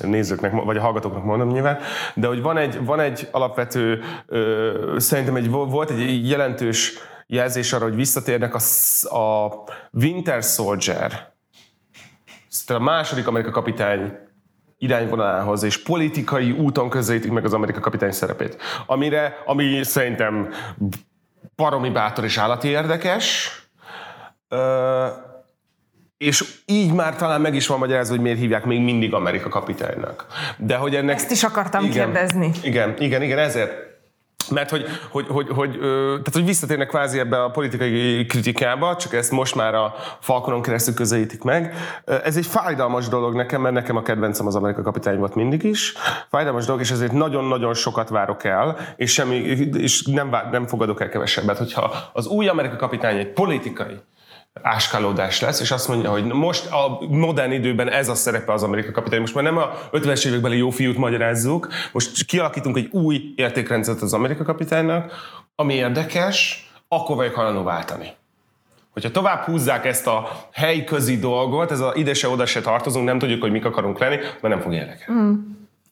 nézőknek, 0.00 0.52
vagy 0.64 0.76
a 0.76 0.80
hallgatóknak 0.80 1.24
mondom 1.24 1.48
nyilván, 1.48 1.78
de 2.14 2.26
hogy 2.26 2.42
van 2.42 2.56
egy, 2.56 2.84
van 2.84 3.00
egy 3.00 3.28
alapvető, 3.30 4.02
ö, 4.26 4.94
szerintem 4.96 5.36
egy, 5.36 5.50
volt 5.50 5.90
egy 5.90 6.28
jelentős 6.28 6.92
jelzés 7.26 7.72
arra, 7.72 7.84
hogy 7.84 7.96
visszatérnek 7.96 8.54
a, 8.54 8.60
a 9.16 9.52
Winter 9.92 10.42
Soldier, 10.42 11.34
tehát 12.66 12.82
a 12.82 12.84
második 12.84 13.26
Amerika 13.26 13.50
kapitány 13.50 14.25
irányvonalához, 14.78 15.62
és 15.62 15.82
politikai 15.82 16.50
úton 16.50 16.88
közelítik 16.88 17.30
meg 17.30 17.44
az 17.44 17.54
Amerika 17.54 17.80
kapitány 17.80 18.12
szerepét. 18.12 18.56
Amire, 18.86 19.42
ami 19.46 19.82
szerintem 19.82 20.48
baromi 21.56 21.90
bátor 21.90 22.24
és 22.24 22.36
állati 22.36 22.68
érdekes, 22.68 23.50
Ö, 24.48 25.06
és 26.18 26.44
így 26.66 26.92
már 26.92 27.16
talán 27.16 27.40
meg 27.40 27.54
is 27.54 27.66
van 27.66 27.78
magyarázva, 27.78 28.14
hogy 28.14 28.22
miért 28.22 28.38
hívják 28.38 28.64
még 28.64 28.80
mindig 28.80 29.14
Amerika 29.14 29.48
kapitánynak. 29.48 30.26
De 30.58 30.76
hogy 30.76 30.94
ennek... 30.94 31.14
Ezt 31.14 31.30
is 31.30 31.44
akartam 31.44 31.90
kérdezni. 31.90 32.50
Igen, 32.62 32.94
igen, 32.98 33.22
igen, 33.22 33.38
ezért. 33.38 33.85
Mert 34.50 34.70
hogy, 34.70 34.86
hogy, 35.10 35.26
hogy, 35.28 35.48
hogy, 35.48 35.78
tehát, 35.78 36.32
hogy 36.32 36.44
visszatérnek 36.44 36.88
kvázi 36.88 37.18
ebbe 37.18 37.42
a 37.42 37.50
politikai 37.50 38.26
kritikába, 38.26 38.96
csak 38.96 39.14
ezt 39.14 39.30
most 39.30 39.54
már 39.54 39.74
a 39.74 39.94
Falconon 40.20 40.62
keresztül 40.62 40.94
közelítik 40.94 41.42
meg. 41.42 41.74
Ez 42.04 42.36
egy 42.36 42.46
fájdalmas 42.46 43.08
dolog 43.08 43.34
nekem, 43.34 43.60
mert 43.60 43.74
nekem 43.74 43.96
a 43.96 44.02
kedvencem 44.02 44.46
az 44.46 44.54
Amerika 44.54 44.82
kapitány 44.82 45.18
volt 45.18 45.34
mindig 45.34 45.62
is. 45.62 45.94
Fájdalmas 46.30 46.64
dolog, 46.64 46.80
és 46.80 46.90
ezért 46.90 47.12
nagyon-nagyon 47.12 47.74
sokat 47.74 48.08
várok 48.08 48.44
el, 48.44 48.76
és, 48.96 49.12
semmi, 49.12 49.34
és 49.76 50.02
nem, 50.02 50.30
vár, 50.30 50.50
nem 50.50 50.66
fogadok 50.66 51.00
el 51.00 51.08
kevesebbet. 51.08 51.58
Hogyha 51.58 51.94
az 52.12 52.26
új 52.26 52.48
Amerika 52.48 52.76
kapitány 52.76 53.18
egy 53.18 53.32
politikai 53.32 54.00
áskálódás 54.62 55.40
lesz, 55.40 55.60
és 55.60 55.70
azt 55.70 55.88
mondja, 55.88 56.10
hogy 56.10 56.24
most 56.24 56.66
a 56.66 56.98
modern 57.08 57.52
időben 57.52 57.90
ez 57.90 58.08
a 58.08 58.14
szerepe 58.14 58.52
az 58.52 58.62
Amerika 58.62 58.90
kapitány. 58.90 59.20
Most 59.20 59.34
már 59.34 59.44
nem 59.44 59.56
a 59.56 59.70
50-es 59.92 60.26
évekbeli 60.26 60.56
jó 60.56 60.70
fiút 60.70 60.96
magyarázzuk, 60.96 61.68
most 61.92 62.24
kialakítunk 62.24 62.76
egy 62.76 62.88
új 62.92 63.32
értékrendszert 63.36 64.02
az 64.02 64.12
Amerika 64.12 64.44
kapitánynak, 64.44 65.12
ami 65.54 65.74
érdekes, 65.74 66.70
akkor 66.88 67.16
vagyok 67.16 67.34
hajlandó 67.34 67.62
váltani. 67.62 68.08
Hogyha 68.92 69.10
tovább 69.10 69.44
húzzák 69.44 69.84
ezt 69.84 70.06
a 70.06 70.48
helyközi 70.52 71.18
dolgot, 71.18 71.70
ez 71.70 71.80
a 71.80 71.92
ide 71.94 72.14
se 72.14 72.28
oda 72.28 72.46
se 72.46 72.60
tartozunk, 72.60 73.06
nem 73.06 73.18
tudjuk, 73.18 73.40
hogy 73.40 73.50
mik 73.50 73.64
akarunk 73.64 73.98
lenni, 73.98 74.16
mert 74.16 74.54
nem 74.54 74.60
fog 74.60 74.72
érdekelni. 74.72 75.20
Mm. 75.20 75.32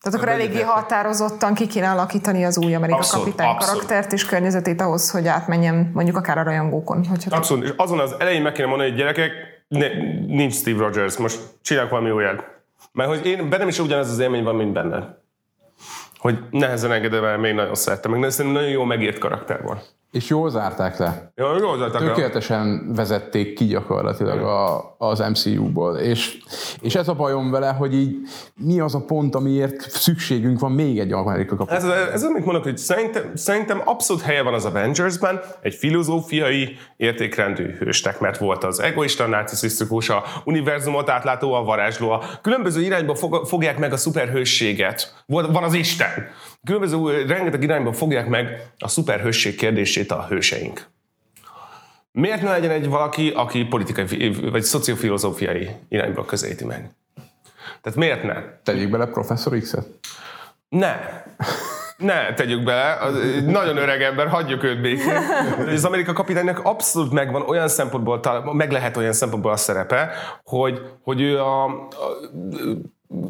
Tehát 0.05 0.19
akkor 0.19 0.29
eléggé 0.29 0.61
határozottan 0.61 1.55
ki 1.55 1.67
kéne 1.67 1.91
alakítani 1.91 2.45
az 2.45 2.59
új 2.59 2.75
Amerika 2.75 2.99
Abszolút, 2.99 3.25
kapitány 3.25 3.49
abszolút. 3.49 3.75
karaktert 3.75 4.13
és 4.13 4.25
környezetét 4.25 4.81
ahhoz, 4.81 5.11
hogy 5.11 5.27
átmenjen 5.27 5.91
mondjuk 5.95 6.17
akár 6.17 6.39
a 6.39 6.43
rajongókon. 6.43 7.07
Hogyha 7.07 7.37
Abszolút, 7.37 7.65
és 7.65 7.73
azon 7.77 7.99
az 7.99 8.15
elején 8.19 8.43
meg 8.43 8.53
kéne 8.53 8.69
mondani, 8.69 8.89
hogy 8.89 8.99
gyerekek, 8.99 9.33
ne, 9.69 9.87
nincs 10.27 10.55
Steve 10.55 10.79
Rogers, 10.79 11.17
most 11.17 11.41
csinálok 11.63 11.91
valami 11.91 12.11
újat. 12.11 12.45
Mert 12.93 13.09
hogy 13.09 13.27
én 13.27 13.49
bennem 13.49 13.69
is 13.69 13.79
ugyanez 13.79 14.11
az 14.11 14.19
élmény 14.19 14.43
van, 14.43 14.55
mint 14.55 14.73
benned. 14.73 15.05
Hogy 16.19 16.39
nehezen 16.51 16.93
engedem 16.93 17.25
el, 17.25 17.39
még 17.39 17.55
nagyon 17.55 17.75
szerettem, 17.75 18.13
meg 18.13 18.31
szerintem 18.31 18.61
nagyon 18.61 18.75
jó 18.75 18.85
megírt 18.85 19.19
karakter 19.19 19.63
volt. 19.63 19.95
És 20.15 20.29
jól 20.29 20.51
zárták 20.51 20.99
le. 20.99 21.33
Jó, 21.35 21.57
jól 21.57 21.79
zárták 21.79 22.01
le. 22.01 22.07
Tökéletesen 22.07 22.93
vezették 22.95 23.55
ki 23.55 23.65
gyakorlatilag 23.65 24.43
a, 24.43 24.95
az 24.99 25.19
MCU-ból. 25.19 25.97
És, 25.97 26.39
és 26.81 26.95
ez 26.95 27.09
a 27.09 27.15
bajom 27.15 27.51
vele, 27.51 27.69
hogy 27.69 27.95
így 27.95 28.17
mi 28.55 28.81
az 28.81 28.95
a 28.95 29.05
pont, 29.07 29.35
amiért 29.35 29.81
szükségünk 29.81 30.61
van 30.61 30.73
még 30.73 30.99
egy 30.99 31.13
Amerika 31.13 31.57
kapitány. 31.57 31.77
Ez, 31.77 31.85
ez, 31.85 32.09
ez 32.13 32.23
amit 32.23 32.45
mondok, 32.45 32.63
hogy 32.63 32.79
szerintem, 32.79 33.31
szerintem 33.35 33.83
abszolút 33.85 34.23
helye 34.23 34.43
van 34.43 34.55
az 34.55 34.65
Avengersben 34.65 35.41
egy 35.61 35.75
filozófiai 35.75 36.77
értékrendű 36.97 37.77
hőstek, 37.79 38.21
mert 38.21 38.39
volt 38.39 38.65
az 38.65 38.81
egoista, 38.81 39.27
narcisztikus, 39.27 40.09
a 40.09 40.25
univerzumot 40.45 41.09
átlátó, 41.09 41.53
a 41.53 41.63
varázsló, 41.63 42.11
a 42.11 42.23
különböző 42.43 42.81
irányba 42.81 43.15
fog, 43.15 43.47
fogják 43.47 43.79
meg 43.79 43.93
a 43.93 43.97
szuperhősséget. 43.97 45.25
Van 45.27 45.63
az 45.63 45.75
Isten. 45.75 46.09
Különböző, 46.65 47.27
rengeteg 47.27 47.63
irányba 47.63 47.93
fogják 47.93 48.27
meg 48.27 48.71
a 48.79 48.89
szuperhősség 48.89 49.57
kérdését 49.57 50.11
a 50.11 50.27
hőseink. 50.29 50.87
Miért 52.13 52.43
ne 52.43 52.51
legyen 52.51 52.71
egy 52.71 52.89
valaki, 52.89 53.31
aki 53.31 53.65
politikai 53.65 54.33
vagy 54.51 54.63
szociofilozófiai 54.63 55.71
irányba 55.89 56.25
közelíti 56.25 56.65
meg? 56.65 56.91
Tehát 57.83 57.99
miért 57.99 58.23
ne? 58.23 58.43
Tegyük 58.63 58.91
bele 58.91 59.07
professzor 59.07 59.59
X-et? 59.59 59.87
Ne. 60.69 61.23
Ne, 61.97 62.35
tegyük 62.35 62.63
bele. 62.63 62.97
Az, 63.01 63.15
nagyon 63.47 63.77
öreg 63.77 64.03
ember, 64.03 64.29
hagyjuk 64.29 64.63
őt 64.63 64.81
békén. 64.81 65.17
Az 65.67 65.85
Amerika 65.85 66.13
kapitánynak 66.13 66.61
abszolút 66.65 67.13
megvan 67.13 67.43
olyan 67.43 67.69
szempontból, 67.69 68.21
meg 68.53 68.71
lehet 68.71 68.97
olyan 68.97 69.13
szempontból 69.13 69.53
a 69.53 69.57
szerepe, 69.57 70.11
hogy, 70.45 70.83
hogy 71.03 71.21
ő 71.21 71.41
a, 71.41 71.65
a 71.65 71.91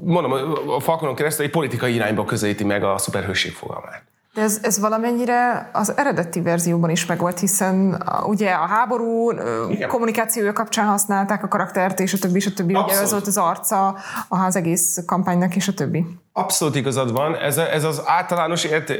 mondom, 0.05 0.32
a 0.69 0.81
Falconon 0.81 1.15
keresztül 1.15 1.44
egy 1.44 1.51
politikai 1.51 1.94
irányba 1.94 2.24
közelíti 2.24 2.65
meg 2.65 2.85
a 2.85 2.98
szuperhőség 2.98 3.52
fogalmát. 3.52 4.02
De 4.35 4.43
ez, 4.43 4.59
ez 4.62 4.78
valamennyire 4.78 5.70
az 5.73 5.97
eredeti 5.97 6.40
verzióban 6.40 6.90
is 6.90 7.06
megvolt, 7.06 7.39
hiszen 7.39 8.02
ugye 8.27 8.51
a 8.51 8.66
háború 8.66 9.31
Igen. 9.69 9.89
kommunikációja 9.89 10.52
kapcsán 10.52 10.86
használták 10.86 11.43
a 11.43 11.48
karaktert, 11.48 12.01
és 12.01 12.12
a 12.12 12.19
többi, 12.19 12.36
és 12.36 12.47
a 12.47 12.52
többi. 12.52 12.74
Abszolút. 12.74 12.94
Ugye 12.94 13.02
ez 13.02 13.11
volt 13.11 13.27
az 13.27 13.36
arca 13.36 13.97
az 14.28 14.56
egész 14.56 15.02
kampánynak, 15.06 15.56
és 15.56 15.69
a 15.69 15.73
többi. 15.73 16.06
Abszolút 16.36 16.77
igazad 16.77 17.12
van, 17.12 17.36
ez, 17.36 17.59
ez 17.59 17.85
az 17.85 18.02
általános 18.05 18.65
ért, 18.65 18.93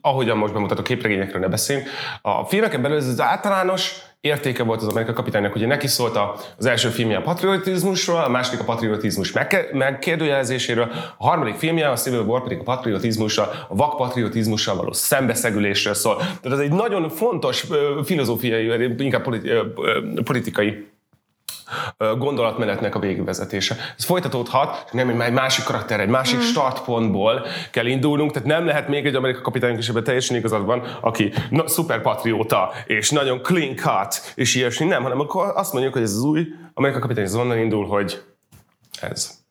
ahogyan 0.00 0.36
most 0.36 0.52
bemutatok 0.52 0.84
képregényekről 0.84 1.40
ne 1.40 1.48
beszéljünk, 1.48 1.88
a 2.22 2.44
filmeken 2.44 2.82
belül 2.82 2.96
ez 2.96 3.06
az 3.06 3.20
általános 3.20 3.94
értéke 4.20 4.62
volt 4.62 4.82
az 4.82 4.88
Amerika 4.88 5.12
kapitánynak, 5.12 5.54
ugye 5.54 5.66
neki 5.66 5.86
szólt 5.86 6.18
az 6.58 6.66
első 6.66 6.88
filmje 6.88 7.16
a 7.16 7.20
patriotizmusról, 7.20 8.18
a 8.18 8.28
második 8.28 8.60
a 8.60 8.64
patriotizmus 8.64 9.32
megkérdőjelezéséről, 9.72 10.90
a 11.18 11.24
harmadik 11.24 11.54
filmje, 11.54 11.90
a 11.90 11.96
Civil 11.96 12.20
War 12.20 12.42
pedig 12.42 12.58
a 12.58 12.62
patriotizmusra, 12.62 13.42
a 13.68 13.74
vakpatriotizmussal 13.76 14.76
való 14.76 14.92
szembeszegülésről 14.92 15.94
szól. 15.94 16.16
Tehát 16.16 16.58
ez 16.58 16.58
egy 16.58 16.72
nagyon 16.72 17.08
fontos 17.08 17.66
filozófiai, 18.04 18.94
inkább 18.98 19.22
politikai 20.24 20.92
gondolatmenetnek 22.18 22.94
a 22.94 22.98
végigvezetése. 22.98 23.76
Ez 23.98 24.04
folytatódhat, 24.04 24.88
nem 24.92 25.20
egy 25.20 25.32
másik 25.32 25.64
karakter, 25.64 26.00
egy 26.00 26.08
másik 26.08 26.38
mm. 26.38 26.40
startpontból 26.40 27.46
kell 27.70 27.86
indulnunk, 27.86 28.32
tehát 28.32 28.48
nem 28.48 28.66
lehet 28.66 28.88
még 28.88 29.06
egy 29.06 29.14
amerikai 29.14 29.42
kapitányunk 29.42 29.78
is 29.78 29.88
ebben 29.88 30.04
teljesen 30.04 30.36
igazad 30.36 30.64
van, 30.64 30.82
aki 31.00 31.32
na, 31.50 31.68
szuperpatrióta, 31.68 32.72
és 32.86 33.10
nagyon 33.10 33.42
clean 33.42 33.76
cut, 33.76 34.32
és 34.34 34.54
ilyesmi, 34.54 34.86
nem, 34.86 35.02
hanem 35.02 35.20
akkor 35.20 35.52
azt 35.54 35.72
mondjuk, 35.72 35.94
hogy 35.94 36.02
ez 36.02 36.12
az 36.12 36.22
új 36.22 36.46
amerikai 36.74 37.02
kapitány 37.02 37.24
az 37.24 37.34
onnan 37.34 37.58
indul, 37.58 37.86
hogy 37.86 38.22
ez 39.00 39.43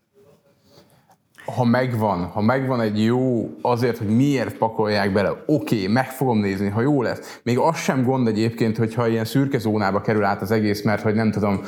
ha 1.45 1.63
megvan, 1.63 2.25
ha 2.25 2.41
megvan 2.41 2.81
egy 2.81 3.03
jó 3.03 3.49
azért, 3.61 3.97
hogy 3.97 4.15
miért 4.15 4.57
pakolják 4.57 5.13
bele, 5.13 5.29
oké, 5.29 5.75
okay, 5.75 5.87
meg 5.87 6.09
fogom 6.09 6.39
nézni, 6.39 6.69
ha 6.69 6.81
jó 6.81 7.01
lesz. 7.01 7.39
Még 7.43 7.57
az 7.57 7.77
sem 7.77 8.03
gond 8.03 8.27
egyébként, 8.27 8.77
hogyha 8.77 9.07
ilyen 9.07 9.25
szürke 9.25 9.57
zónába 9.57 10.01
kerül 10.01 10.23
át 10.23 10.41
az 10.41 10.51
egész, 10.51 10.83
mert 10.83 11.01
hogy 11.01 11.15
nem 11.15 11.31
tudom, 11.31 11.61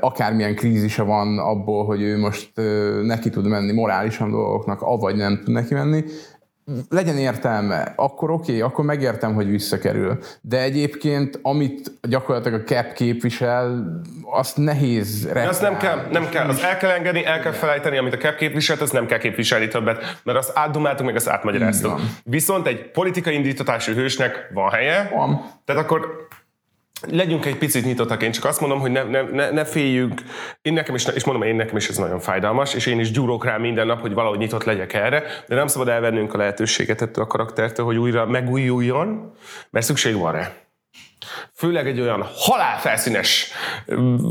akármilyen 0.00 0.54
krízise 0.54 1.02
van 1.02 1.38
abból, 1.38 1.84
hogy 1.84 2.02
ő 2.02 2.18
most 2.18 2.52
neki 3.02 3.30
tud 3.30 3.46
menni 3.46 3.72
morálisan 3.72 4.30
dolgoknak, 4.30 4.82
avagy 4.82 5.16
nem 5.16 5.40
tud 5.44 5.54
neki 5.54 5.74
menni, 5.74 6.04
legyen 6.88 7.18
értelme, 7.18 7.92
akkor 7.96 8.30
oké, 8.30 8.50
okay, 8.50 8.60
akkor 8.60 8.84
megértem, 8.84 9.34
hogy 9.34 9.50
visszakerül. 9.50 10.18
De 10.40 10.60
egyébként, 10.60 11.38
amit 11.42 11.92
gyakorlatilag 12.02 12.60
a 12.60 12.64
cap 12.64 12.92
képvisel, 12.92 13.84
azt 14.30 14.56
nehéz 14.56 15.24
De 15.24 15.48
Azt 15.48 15.62
nem 15.62 15.76
kell, 15.76 16.06
nem 16.12 16.28
kell, 16.28 16.48
az 16.48 16.62
el 16.62 16.76
kell 16.76 16.90
engedni, 16.90 17.24
el 17.24 17.40
kell 17.40 17.52
felejteni, 17.52 17.98
amit 17.98 18.14
a 18.14 18.16
cap 18.16 18.36
képviselt, 18.36 18.80
azt 18.80 18.92
nem 18.92 19.06
kell 19.06 19.18
képviselni 19.18 19.68
többet, 19.68 20.20
mert 20.22 20.38
azt 20.38 20.52
átdumáltuk, 20.54 21.06
meg 21.06 21.14
azt 21.14 21.28
átmagyaráztuk. 21.28 22.00
Viszont 22.24 22.66
egy 22.66 22.90
politikai 22.90 23.34
indítatású 23.34 23.92
hősnek 23.92 24.50
van 24.54 24.70
helye, 24.70 25.10
van. 25.14 25.44
tehát 25.64 25.82
akkor 25.82 26.28
legyünk 27.08 27.46
egy 27.46 27.56
picit 27.56 27.84
nyitottak, 27.84 28.22
én 28.22 28.32
csak 28.32 28.44
azt 28.44 28.60
mondom, 28.60 28.80
hogy 28.80 28.90
ne, 28.90 29.02
ne, 29.02 29.22
ne, 29.22 29.50
ne 29.50 29.64
féljünk. 29.64 30.22
Én 30.62 30.72
nekem 30.72 30.94
is, 30.94 31.06
és 31.14 31.24
mondom, 31.24 31.48
én 31.48 31.54
nekem 31.54 31.76
is 31.76 31.88
ez 31.88 31.96
nagyon 31.96 32.20
fájdalmas, 32.20 32.74
és 32.74 32.86
én 32.86 33.00
is 33.00 33.10
gyúrok 33.10 33.44
rá 33.44 33.56
minden 33.56 33.86
nap, 33.86 34.00
hogy 34.00 34.12
valahogy 34.12 34.38
nyitott 34.38 34.64
legyek 34.64 34.92
erre, 34.92 35.22
de 35.48 35.54
nem 35.54 35.66
szabad 35.66 35.88
elvennünk 35.88 36.34
a 36.34 36.36
lehetőséget 36.36 37.02
ettől 37.02 37.24
a 37.24 37.26
karaktertől, 37.26 37.86
hogy 37.86 37.96
újra 37.96 38.26
megújuljon, 38.26 39.32
mert 39.70 39.86
szükség 39.86 40.16
van 40.16 40.32
rá. 40.32 40.52
Főleg 41.54 41.86
egy 41.86 42.00
olyan 42.00 42.26
halálfelszínes 42.34 43.52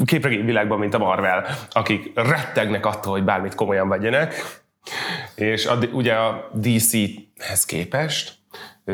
képregényvilágban, 0.06 0.80
mint 0.80 0.94
a 0.94 0.98
Marvel, 0.98 1.46
akik 1.72 2.12
rettegnek 2.16 2.86
attól, 2.86 3.12
hogy 3.12 3.24
bármit 3.24 3.56
komolyan 3.56 3.90
vegyenek, 3.90 4.62
és 5.36 5.66
a, 5.66 5.78
ugye 5.92 6.14
a 6.14 6.50
DC-hez 6.54 7.66
képest 7.66 8.39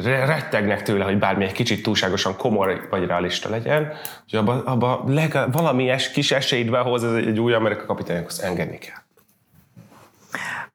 rettegnek 0.03 0.81
tőle, 0.81 1.03
hogy 1.03 1.19
bármi 1.19 1.43
egy 1.45 1.51
kicsit 1.51 1.83
túlságosan 1.83 2.37
komoly 2.37 2.81
vagy 2.89 3.05
realista 3.05 3.49
legyen, 3.49 3.93
hogy 4.29 4.39
abba, 4.39 4.63
abba 4.63 5.03
legalább 5.07 5.53
valami 5.53 5.89
es, 5.89 6.11
kis 6.11 6.31
esélyt 6.31 6.69
behoz 6.69 7.03
ez 7.03 7.13
egy 7.13 7.39
új 7.39 7.53
Amerika 7.53 7.85
kapitányokhoz 7.85 8.41
engedni 8.41 8.77
kell. 8.77 9.04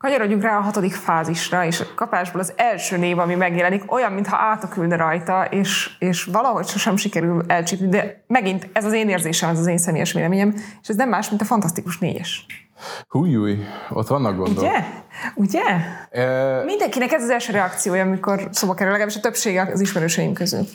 Kanyarodjunk 0.01 0.43
rá 0.43 0.57
a 0.57 0.61
hatodik 0.61 0.95
fázisra, 0.95 1.65
és 1.65 1.81
a 1.81 1.85
kapásból 1.95 2.41
az 2.41 2.53
első 2.57 2.97
név, 2.97 3.19
ami 3.19 3.35
megjelenik, 3.35 3.93
olyan, 3.93 4.13
mintha 4.13 4.37
átokülne 4.37 4.97
rajta, 4.97 5.45
és, 5.45 5.91
és 5.99 6.25
valahogy 6.25 6.67
sosem 6.67 6.97
sikerül 6.97 7.45
elcsípni, 7.47 7.89
de 7.89 8.25
megint 8.27 8.69
ez 8.73 8.85
az 8.85 8.93
én 8.93 9.09
érzésem, 9.09 9.51
ez 9.51 9.59
az 9.59 9.67
én 9.67 9.79
személyes 9.79 10.13
véleményem, 10.13 10.55
és 10.83 10.89
ez 10.89 10.97
nem 10.97 11.09
más, 11.09 11.29
mint 11.29 11.41
a 11.41 11.45
fantasztikus 11.45 11.99
négyes. 11.99 12.47
Hújjúj, 13.09 13.59
ott 13.91 14.07
vannak 14.07 14.37
gondok. 14.37 14.65
Ugye? 14.65 14.85
Ugye? 15.35 15.63
E... 16.11 16.65
Mindenkinek 16.65 17.13
ez 17.13 17.23
az 17.23 17.31
első 17.31 17.53
reakciója, 17.53 18.03
amikor 18.03 18.49
szóba 18.51 18.75
kerül, 18.75 18.91
legalábbis 18.91 19.17
a 19.17 19.21
többsége 19.21 19.71
az 19.73 19.81
ismerőseim 19.81 20.33
közül. 20.33 20.67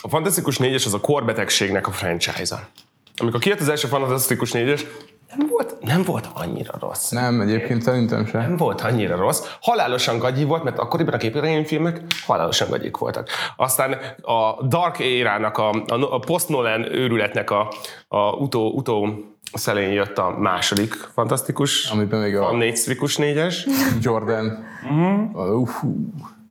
A 0.00 0.08
Fantasztikus 0.08 0.58
négyes 0.58 0.86
az 0.86 0.94
a 0.94 1.00
korbetegségnek 1.00 1.86
a 1.86 1.90
franchise-a. 1.90 2.68
Amikor 3.16 3.40
kijött 3.40 3.60
az 3.60 3.68
első 3.68 3.88
Fantasztikus 3.88 4.52
négyes, 4.52 4.86
nem 5.36 5.46
volt, 5.48 5.76
nem 5.80 6.02
volt 6.02 6.28
annyira 6.34 6.74
rossz. 6.80 7.10
Nem, 7.10 7.40
egyébként 7.40 7.82
szerintem 7.82 8.26
sem. 8.26 8.40
Nem 8.40 8.56
volt 8.56 8.80
annyira 8.80 9.16
rossz. 9.16 9.42
Halálosan 9.60 10.18
gagyi 10.18 10.44
volt, 10.44 10.62
mert 10.62 10.78
akkoriban 10.78 11.14
a 11.14 11.16
képregényfilmek 11.16 12.00
halálosan 12.26 12.68
gagyik 12.70 12.96
voltak. 12.96 13.28
Aztán 13.56 13.92
a 14.22 14.62
Dark 14.62 14.98
Érának, 14.98 15.58
a, 15.58 15.70
a, 15.70 16.14
a 16.14 16.18
Post 16.18 16.48
Nolan 16.48 16.94
őrületnek 16.94 17.50
a, 17.50 17.72
a 18.08 18.30
utó, 18.32 18.70
utó 18.70 19.08
szelén 19.52 19.92
jött 19.92 20.18
a 20.18 20.30
második 20.38 20.94
fantasztikus, 20.94 21.90
Amiben 21.90 22.20
még 22.20 22.36
a, 22.36 22.48
a 22.48 22.56
négy 22.56 22.76
sztrikus 22.76 23.16
négyes. 23.16 23.66
Jordan. 24.00 24.66
Uh-huh. 24.82 25.60
Uh, 25.60 25.68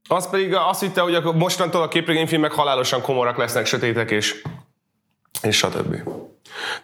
az 0.07 0.29
pedig 0.29 0.53
azt 0.53 0.81
hitte, 0.81 1.01
hogy 1.01 1.23
mostantól 1.35 1.81
a 1.81 1.87
képregényfilmek 1.87 2.51
halálosan 2.51 3.01
komorak 3.01 3.37
lesznek, 3.37 3.65
sötétek 3.65 4.11
és, 4.11 4.41
és 5.41 5.57
stb. 5.57 5.95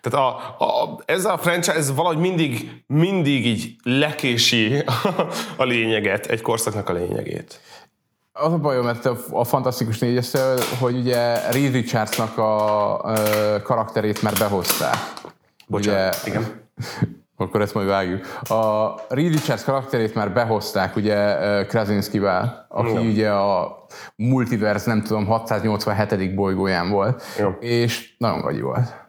Tehát 0.01 0.27
a, 0.27 0.35
a, 0.65 0.99
ez 1.05 1.25
a 1.25 1.37
franchise 1.37 1.93
valahogy 1.93 2.17
mindig, 2.17 2.83
mindig 2.87 3.45
így 3.45 3.75
lekési 3.83 4.77
a, 4.77 5.27
a 5.55 5.63
lényeget, 5.63 6.25
egy 6.25 6.41
korszaknak 6.41 6.89
a 6.89 6.93
lényegét. 6.93 7.61
Az 8.33 8.53
a 8.53 8.57
bajom, 8.57 8.85
mert 8.85 9.05
a, 9.05 9.17
a 9.31 9.43
Fantasztikus 9.43 9.99
négyesről, 9.99 10.59
hogy 10.79 10.95
ugye 10.95 11.49
Reed 11.49 11.73
Richardsnak 11.73 12.37
a, 12.37 13.03
a 13.03 13.61
karakterét 13.61 14.21
már 14.21 14.33
behozták. 14.39 14.95
Bocsánat, 15.67 16.21
ugye, 16.21 16.31
igen. 16.31 16.69
Akkor 17.41 17.61
ezt 17.61 17.73
majd 17.73 17.87
vágjuk. 17.87 18.25
A 18.41 18.93
Reed 19.09 19.31
Richards 19.31 19.63
karakterét 19.63 20.15
már 20.15 20.33
behozták 20.33 20.95
ugye 20.95 21.35
Krasinskivel, 21.65 22.65
aki 22.69 22.93
ja. 22.93 23.01
ugye 23.01 23.29
a 23.29 23.85
multiverse, 24.15 24.89
nem 24.89 25.01
tudom, 25.01 25.25
687. 25.25 26.35
bolygóján 26.35 26.89
volt, 26.89 27.23
ja. 27.37 27.57
és 27.59 28.13
nagyon 28.17 28.41
gagyi 28.41 28.61
volt 28.61 28.99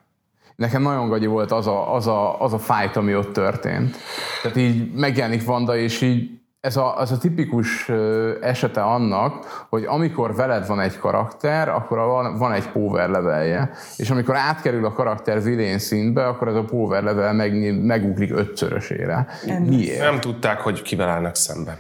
nekem 0.56 0.82
nagyon 0.82 1.08
gagyi 1.08 1.26
volt 1.26 1.52
az 1.52 1.66
a, 1.66 1.94
az, 1.94 2.06
a, 2.06 2.40
az 2.40 2.52
a 2.52 2.58
fight, 2.58 2.96
ami 2.96 3.16
ott 3.16 3.32
történt. 3.32 3.96
Tehát 4.42 4.56
így 4.56 4.92
megjelenik 4.92 5.44
Vanda, 5.44 5.76
és 5.76 6.00
így 6.00 6.30
ez 6.62 6.76
a, 6.76 6.98
az 6.98 7.12
a 7.12 7.18
tipikus 7.18 7.88
esete 8.40 8.82
annak, 8.82 9.64
hogy 9.68 9.84
amikor 9.84 10.34
veled 10.34 10.66
van 10.66 10.80
egy 10.80 10.98
karakter, 10.98 11.68
akkor 11.68 11.98
van, 11.98 12.38
van 12.38 12.52
egy 12.52 12.68
power 12.68 13.08
levelje, 13.08 13.70
és 13.96 14.10
amikor 14.10 14.36
átkerül 14.36 14.84
a 14.84 14.92
karakter 14.92 15.42
vilén 15.42 15.78
szintbe, 15.78 16.26
akkor 16.26 16.48
ez 16.48 16.54
a 16.54 16.64
power 16.64 17.02
level 17.02 17.32
meg, 17.32 17.82
megugrik 17.84 18.32
ötszörösére. 18.32 19.26
Miért? 19.66 20.00
Nem 20.00 20.20
tudták, 20.20 20.60
hogy 20.60 20.82
kivel 20.82 21.08
állnak 21.08 21.36
szemben. 21.36 21.76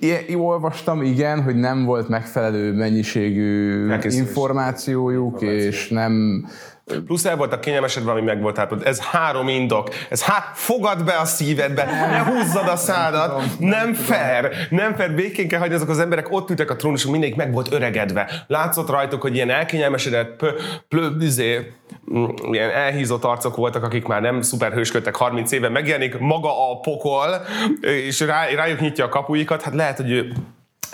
Én 0.28 0.36
olvastam, 0.36 1.02
igen, 1.02 1.42
hogy 1.42 1.56
nem 1.56 1.84
volt 1.84 2.08
megfelelő 2.08 2.72
mennyiségű 2.72 3.88
Elkészülés. 3.90 4.26
információjuk, 4.26 5.40
és 5.40 5.88
nem 5.88 6.44
Plusz 6.84 7.24
el 7.24 7.36
voltak 7.36 7.60
kényelmesedve, 7.60 8.10
ami 8.10 8.20
meg 8.20 8.40
volt 8.40 8.56
hát, 8.56 8.86
Ez 8.86 9.00
három 9.00 9.48
indok. 9.48 9.88
Ez 10.10 10.22
hát 10.22 10.50
fogad 10.54 11.04
be 11.04 11.12
a 11.12 11.24
szívedbe, 11.24 11.84
ne 11.84 12.18
húzzad 12.18 12.68
a 12.68 12.76
szádat. 12.76 13.42
Nem 13.58 13.94
fair. 13.94 14.50
Nem 14.70 14.94
fair. 14.94 15.14
Békén 15.14 15.48
kell 15.48 15.58
hagyni 15.58 15.74
azok 15.74 15.88
az 15.88 15.98
emberek. 15.98 16.32
Ott 16.32 16.50
ültek 16.50 16.70
a 16.70 16.76
trónuson, 16.76 17.10
mindegyik 17.10 17.36
meg 17.36 17.52
volt 17.52 17.72
öregedve. 17.72 18.44
Látszott 18.46 18.90
rajtuk, 18.90 19.22
hogy 19.22 19.34
ilyen 19.34 19.50
elkényelmesedett, 19.50 20.36
pö, 20.36 20.50
plö, 20.88 21.08
izé, 21.20 21.72
mm, 22.12 22.24
ilyen 22.50 22.70
elhízott 22.70 23.24
arcok 23.24 23.56
voltak, 23.56 23.82
akik 23.82 24.06
már 24.06 24.20
nem 24.20 24.42
szuper 24.42 24.72
hősködtek 24.72 25.16
30 25.16 25.52
éve. 25.52 25.68
Megjelenik 25.68 26.18
maga 26.18 26.70
a 26.70 26.80
pokol, 26.80 27.44
és 27.80 28.20
rá, 28.20 28.46
rájuk 28.54 28.80
nyitja 28.80 29.04
a 29.04 29.08
kapuikat. 29.08 29.62
Hát 29.62 29.74
lehet, 29.74 29.96
hogy 29.96 30.10
ő 30.10 30.32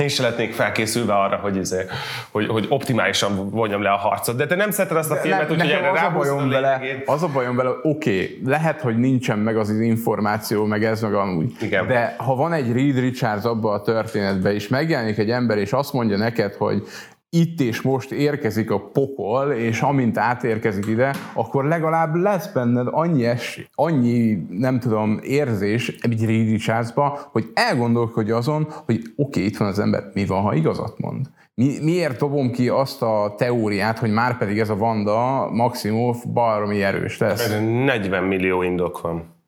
én 0.01 0.09
se 0.09 0.23
letnék 0.23 0.53
felkészülve 0.53 1.15
arra, 1.15 1.37
hogy, 1.37 1.57
izé, 1.57 1.85
hogy, 2.31 2.47
hogy 2.47 2.67
optimálisan 2.69 3.51
vonjam 3.51 3.83
le 3.83 3.91
a 3.91 3.97
harcot. 3.97 4.37
De 4.37 4.47
te 4.47 4.55
nem 4.55 4.71
szereted 4.71 4.97
azt 4.97 5.11
a 5.11 5.17
filmet, 5.17 5.51
úgyhogy 5.51 5.71
erre 5.71 5.91
az 5.91 6.03
a 6.03 6.11
bajom 6.17 6.49
vele, 6.49 6.83
az 7.07 7.23
a 7.23 7.29
bajom 7.29 7.57
vele, 7.57 7.71
oké, 7.83 7.89
okay, 7.89 8.41
lehet, 8.45 8.81
hogy 8.81 8.99
nincsen 8.99 9.39
meg 9.39 9.57
az 9.57 9.69
az 9.69 9.81
információ, 9.81 10.65
meg 10.65 10.85
ez, 10.85 11.01
meg 11.01 11.15
amúgy. 11.15 11.53
Igen. 11.61 11.87
De 11.87 12.15
ha 12.19 12.35
van 12.35 12.53
egy 12.53 12.73
Reed 12.73 12.99
Richards 12.99 13.45
abban 13.45 13.75
a 13.75 13.83
történetben, 13.83 14.55
és 14.55 14.69
megjelenik 14.69 15.19
egy 15.19 15.31
ember, 15.31 15.59
és 15.59 15.73
azt 15.73 15.93
mondja 15.93 16.17
neked, 16.17 16.55
hogy 16.55 16.83
itt 17.31 17.61
és 17.61 17.81
most 17.81 18.13
érkezik 18.13 18.71
a 18.71 18.81
pokol, 18.93 19.53
és 19.53 19.81
amint 19.81 20.19
átérkezik 20.19 20.87
ide, 20.87 21.15
akkor 21.35 21.65
legalább 21.65 22.15
lesz 22.15 22.53
benned 22.53 22.87
annyi, 22.91 23.25
es, 23.25 23.69
annyi 23.75 24.47
nem 24.51 24.79
tudom, 24.79 25.19
érzés 25.23 25.89
egy 26.01 26.25
Reed 26.25 26.49
Richardsba, 26.49 27.19
hogy 27.33 27.51
elgondolkodj 27.55 28.31
azon, 28.31 28.69
hogy 28.85 28.97
oké, 28.97 29.13
okay, 29.17 29.45
itt 29.45 29.57
van 29.57 29.69
az 29.69 29.79
ember, 29.79 30.11
mi 30.15 30.27
van, 30.27 30.43
ha 30.43 30.55
igazat 30.55 30.99
mond? 30.99 31.27
Mi, 31.55 31.79
miért 31.83 32.19
dobom 32.19 32.51
ki 32.51 32.69
azt 32.69 33.03
a 33.03 33.35
teóriát, 33.37 33.99
hogy 33.99 34.11
már 34.13 34.39
pedig 34.39 34.59
ez 34.59 34.69
a 34.69 34.77
Vanda 34.77 35.51
Maximov 35.51 36.17
baromi 36.33 36.83
erős 36.83 37.19
lesz? 37.19 37.49
40 37.85 38.25
millió 38.25 38.63
indok 38.63 39.01
van. 39.01 39.39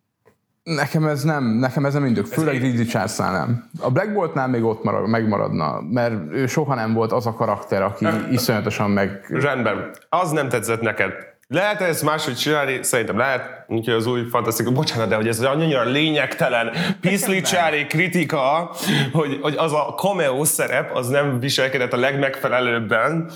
Nekem 0.62 1.04
ez 1.04 1.22
nem, 1.22 1.44
nekem 1.44 1.84
ez 1.84 1.94
nem 1.94 2.04
indok, 2.04 2.26
főleg 2.26 2.60
Reed 2.60 2.76
Richardsnál 2.76 3.32
nem. 3.32 3.70
A 3.80 3.90
Black 3.90 4.12
Boltnál 4.12 4.48
még 4.48 4.64
ott 4.64 4.82
marad, 4.82 5.08
megmaradna, 5.08 5.80
mert 5.90 6.14
ő 6.32 6.46
soha 6.46 6.74
nem 6.74 6.92
volt 6.92 7.12
az 7.12 7.26
a 7.26 7.32
karakter, 7.32 7.82
aki 7.82 8.06
iszonyatosan 8.30 8.90
meg... 8.90 9.26
Rendben. 9.28 9.90
Az 10.08 10.30
nem 10.30 10.48
tetszett 10.48 10.80
neked. 10.80 11.12
Lehet 11.48 11.80
ezt 11.80 12.02
máshogy 12.02 12.36
csinálni? 12.36 12.82
Szerintem 12.82 13.16
lehet. 13.16 13.64
Úgyhogy 13.68 13.94
az 13.94 14.06
új 14.06 14.22
fantasztikus. 14.30 14.72
Bocsánat, 14.72 15.08
de 15.08 15.16
hogy 15.16 15.28
ez 15.28 15.40
annyira 15.40 15.84
lényegtelen, 15.84 16.70
piszlicsári 17.00 17.86
kritika, 17.86 18.70
hogy, 19.12 19.38
hogy 19.42 19.54
az 19.56 19.72
a 19.72 19.94
cameo 19.96 20.44
szerep, 20.44 20.96
az 20.96 21.08
nem 21.08 21.40
viselkedett 21.40 21.92
a 21.92 21.96
legmegfelelőbben. 21.96 23.30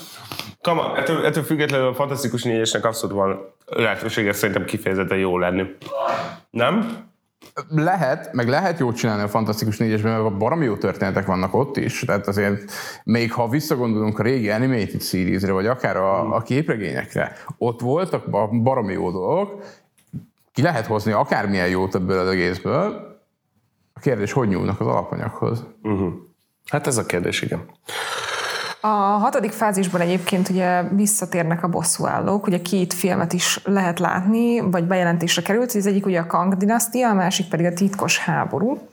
Kama, 0.60 0.96
ettől, 0.96 1.24
ettől 1.24 1.42
függetlenül 1.42 1.86
a 1.86 1.94
fantasztikus 1.94 2.42
négyesnek 2.42 2.84
abszolút 2.84 3.16
van 3.16 3.54
lehetősége 3.66 4.32
szerintem 4.32 4.64
kifejezetten 4.64 5.18
jó 5.18 5.38
lenni. 5.38 5.64
Nem? 6.50 7.04
Lehet, 7.68 8.32
meg 8.32 8.48
lehet 8.48 8.78
jót 8.78 8.96
csinálni 8.96 9.22
a 9.22 9.28
Fantasztikus 9.28 9.78
négyesben, 9.78 10.20
mert 10.20 10.36
baromi 10.36 10.64
jó 10.64 10.76
történetek 10.76 11.26
vannak 11.26 11.54
ott 11.54 11.76
is. 11.76 12.00
Tehát 12.00 12.26
azért, 12.26 12.72
még 13.04 13.32
ha 13.32 13.48
visszagondolunk 13.48 14.18
a 14.18 14.22
régi 14.22 14.50
animated 14.50 15.02
seriesre, 15.02 15.52
vagy 15.52 15.66
akár 15.66 15.96
a, 15.96 16.34
a 16.34 16.42
képregényekre, 16.42 17.32
ott 17.58 17.80
voltak 17.80 18.30
ba- 18.30 18.62
baromi 18.62 18.92
jó 18.92 19.10
dolgok, 19.10 19.64
ki 20.52 20.62
lehet 20.62 20.86
hozni 20.86 21.12
akármilyen 21.12 21.68
jót 21.68 21.94
ebből 21.94 22.18
az 22.18 22.28
egészből. 22.28 23.14
A 23.92 24.00
kérdés, 24.00 24.32
hogy 24.32 24.48
nyúlnak 24.48 24.80
az 24.80 24.86
alapanyaghoz? 24.86 25.64
Hát 26.70 26.86
ez 26.86 26.96
a 26.96 27.06
kérdés, 27.06 27.42
igen. 27.42 27.64
A 28.80 28.86
hatodik 28.86 29.52
fázisban 29.52 30.00
egyébként 30.00 30.48
ugye 30.48 30.82
visszatérnek 30.82 31.62
a 31.62 31.68
bosszúállók, 31.68 32.46
ugye 32.46 32.62
két 32.62 32.94
filmet 32.94 33.32
is 33.32 33.60
lehet 33.64 33.98
látni, 33.98 34.60
vagy 34.60 34.84
bejelentésre 34.84 35.42
került, 35.42 35.72
az 35.72 35.86
egyik 35.86 36.06
ugye 36.06 36.20
a 36.20 36.26
Kang 36.26 36.54
dinasztia, 36.54 37.08
a 37.08 37.14
másik 37.14 37.48
pedig 37.48 37.66
a 37.66 37.72
titkos 37.72 38.18
háború. 38.18 38.88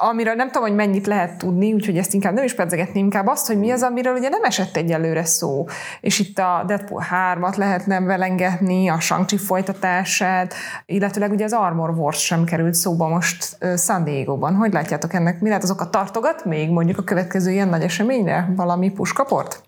Amiről 0.00 0.34
nem 0.34 0.46
tudom, 0.46 0.62
hogy 0.62 0.76
mennyit 0.76 1.06
lehet 1.06 1.38
tudni, 1.38 1.72
úgyhogy 1.72 1.98
ezt 1.98 2.14
inkább 2.14 2.34
nem 2.34 2.44
is 2.44 2.54
pedzegetni, 2.54 3.00
inkább 3.00 3.26
azt, 3.26 3.46
hogy 3.46 3.58
mi 3.58 3.70
az, 3.70 3.82
amiről 3.82 4.14
ugye 4.14 4.28
nem 4.28 4.42
esett 4.42 4.76
egyelőre 4.76 5.24
szó. 5.24 5.66
És 6.00 6.18
itt 6.18 6.38
a 6.38 6.64
Deadpool 6.66 7.02
3-at 7.34 7.56
lehetne 7.56 8.00
belengetni, 8.00 8.88
a 8.88 9.00
Shang-Chi 9.00 9.36
folytatását, 9.36 10.54
illetőleg 10.86 11.30
ugye 11.30 11.44
az 11.44 11.52
Armor 11.52 11.90
Wars 11.90 12.24
sem 12.24 12.44
került 12.44 12.74
szóba 12.74 13.08
most 13.08 13.56
uh, 13.60 13.76
San 13.76 14.04
Diego-ban. 14.04 14.54
Hogy 14.54 14.72
látjátok 14.72 15.12
ennek? 15.12 15.40
Mi 15.40 15.48
lehet 15.48 15.62
azokat 15.62 15.90
tartogat 15.90 16.44
még 16.44 16.70
mondjuk 16.70 16.98
a 16.98 17.02
következő 17.02 17.50
ilyen 17.50 17.68
nagy 17.68 17.82
eseményre? 17.82 18.52
Valami 18.56 18.90
puskaport? 18.90 19.62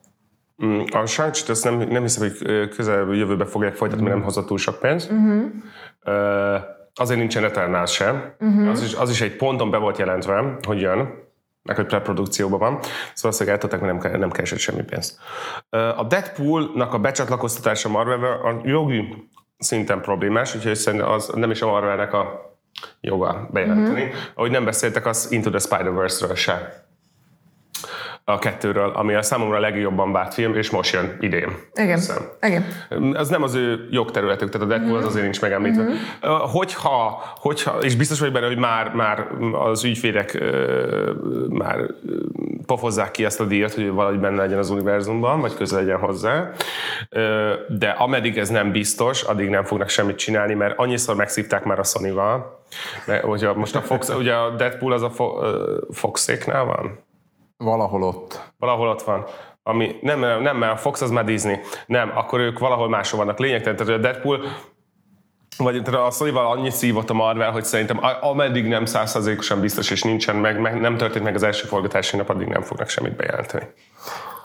Mm, 0.65 0.81
A 0.91 1.07
shang 1.07 1.33
azt 1.49 1.65
nem, 1.65 1.79
nem 1.79 2.03
hiszem, 2.03 2.29
hogy 2.29 2.69
közel 2.69 3.15
jövőbe 3.15 3.45
fogják 3.45 3.75
folytatni, 3.75 4.03
mert 4.05 4.17
nem 4.17 4.25
hozott 4.25 4.47
túl 4.47 4.59
sok 4.59 4.79
pénzt. 4.79 5.11
Uh-huh. 5.11 5.43
Azért 6.99 7.19
nincsen 7.19 7.45
Eternals 7.45 7.93
sem. 7.93 8.35
Uh-huh. 8.41 8.71
Az, 8.71 8.83
is, 8.83 8.95
az 8.95 9.11
is 9.11 9.21
egy 9.21 9.37
ponton 9.37 9.71
be 9.71 9.77
volt 9.77 9.99
jelentve, 9.99 10.59
hogy 10.63 10.81
jön, 10.81 11.27
meg 11.63 11.77
hogy 11.77 11.87
preprodukcióban 11.87 12.59
van. 12.59 12.79
Szóval 13.15 13.31
azt 13.31 13.49
eltották, 13.49 13.81
mert 13.81 14.03
nem, 14.03 14.21
nem 14.21 14.31
keresett 14.31 14.59
semmi 14.59 14.83
pénzt. 14.83 15.19
A 15.71 16.05
Deadpoolnak 16.09 16.95
a 16.95 16.99
becsatlakoztatása 16.99 17.89
Marvel 17.89 18.33
a 18.33 18.61
jogi 18.65 19.29
szinten 19.59 20.01
problémás, 20.01 20.55
úgyhogy 20.55 20.75
szerintem 20.75 21.09
az 21.09 21.31
nem 21.35 21.51
is 21.51 21.63
a 21.63 21.67
Marvelnek 21.67 22.13
a 22.13 22.57
joga 23.01 23.49
bejelenteni. 23.53 24.03
Uh-huh. 24.03 24.19
Ahogy 24.35 24.51
nem 24.51 24.65
beszéltek 24.65 25.07
az 25.07 25.33
Into 25.33 25.51
the 25.51 25.59
Spider-Verse-ről 25.59 26.35
se 26.35 26.87
a 28.29 28.39
kettőről, 28.39 28.91
ami 28.95 29.15
a 29.15 29.23
számomra 29.23 29.61
legjobban 29.61 30.13
várt 30.13 30.35
film, 30.35 30.55
és 30.55 30.71
most 30.71 30.93
jön 30.93 31.17
idén. 31.21 31.57
Igen. 31.75 31.95
Hiszem. 31.95 32.23
Igen. 32.41 32.65
Az 33.15 33.29
nem 33.29 33.43
az 33.43 33.55
ő 33.55 33.89
jogterületük, 33.91 34.49
tehát 34.49 34.67
a 34.67 34.71
Deadpool 34.71 34.99
az 34.99 35.05
azért 35.05 35.23
nincs 35.23 35.41
megemlítve. 35.41 35.83
Uh, 35.83 36.31
Hogyha, 36.31 37.23
hogyha, 37.37 37.79
és 37.79 37.97
biztos 37.97 38.21
vagy 38.21 38.33
benne, 38.33 38.47
hogy 38.47 38.59
már, 38.59 38.93
már 38.95 39.27
az 39.53 39.85
ügyfélek 39.85 40.39
már 41.49 41.79
pofozzák 42.67 43.11
ki 43.11 43.25
ezt 43.25 43.41
a 43.41 43.45
díjat, 43.45 43.75
hogy 43.75 43.91
valahogy 43.91 44.21
benne 44.21 44.37
legyen 44.37 44.59
az 44.59 44.71
univerzumban, 44.71 45.41
vagy 45.41 45.55
közel 45.55 45.81
legyen 45.81 45.99
hozzá. 45.99 46.51
De 47.69 47.89
ameddig 47.89 48.39
ez 48.39 48.49
nem 48.49 48.73
biztos, 48.73 49.23
addig 49.23 49.49
nem 49.49 49.65
fognak 49.65 49.89
semmit 49.89 50.17
csinálni, 50.17 50.55
mert 50.55 50.79
annyiszor 50.79 51.17
megszívták 51.17 51.65
már 51.65 51.79
a 51.79 51.85
Sony-val, 51.85 52.61
mert 53.07 53.25
ugye 53.25 53.53
most 53.53 53.77
a 53.77 53.81
Fox, 53.81 54.09
ugye 54.09 54.35
a 54.35 54.51
Deadpool 54.51 54.93
az 54.93 55.03
a 55.03 55.11
Foxéknál 55.91 56.65
van? 56.65 57.07
Valahol 57.59 58.03
ott. 58.03 58.53
Valahol 58.59 58.89
ott 58.89 59.03
van. 59.03 59.25
Ami, 59.63 59.97
nem, 60.01 60.21
nem, 60.43 60.63
a 60.63 60.77
Fox 60.77 61.01
az 61.01 61.11
már 61.11 61.25
Disney. 61.25 61.57
Nem, 61.87 62.13
akkor 62.15 62.41
ők 62.41 62.59
valahol 62.59 62.89
máshol 62.89 63.19
vannak. 63.19 63.39
Lényegtelen, 63.39 63.77
tehát 63.77 63.93
a 63.93 63.99
Deadpool 63.99 64.41
vagy 65.59 65.83
a 65.95 66.11
sony 66.11 66.35
annyit 66.35 66.73
szívott 66.73 67.11
a 67.11 67.15
Marvel, 67.15 67.51
hogy 67.51 67.65
szerintem 67.65 68.01
ameddig 68.21 68.67
nem 68.67 68.85
százszerzékosan 68.85 69.61
biztos, 69.61 69.91
és 69.91 70.03
nincsen 70.03 70.37
meg, 70.37 70.61
meg, 70.61 70.81
nem 70.81 70.97
történt 70.97 71.25
meg 71.25 71.35
az 71.35 71.43
első 71.43 71.67
forgatási 71.67 72.17
nap, 72.17 72.29
addig 72.29 72.49
nem 72.49 72.63
fognak 72.63 72.89
semmit 72.89 73.17
bejelenteni. 73.17 73.67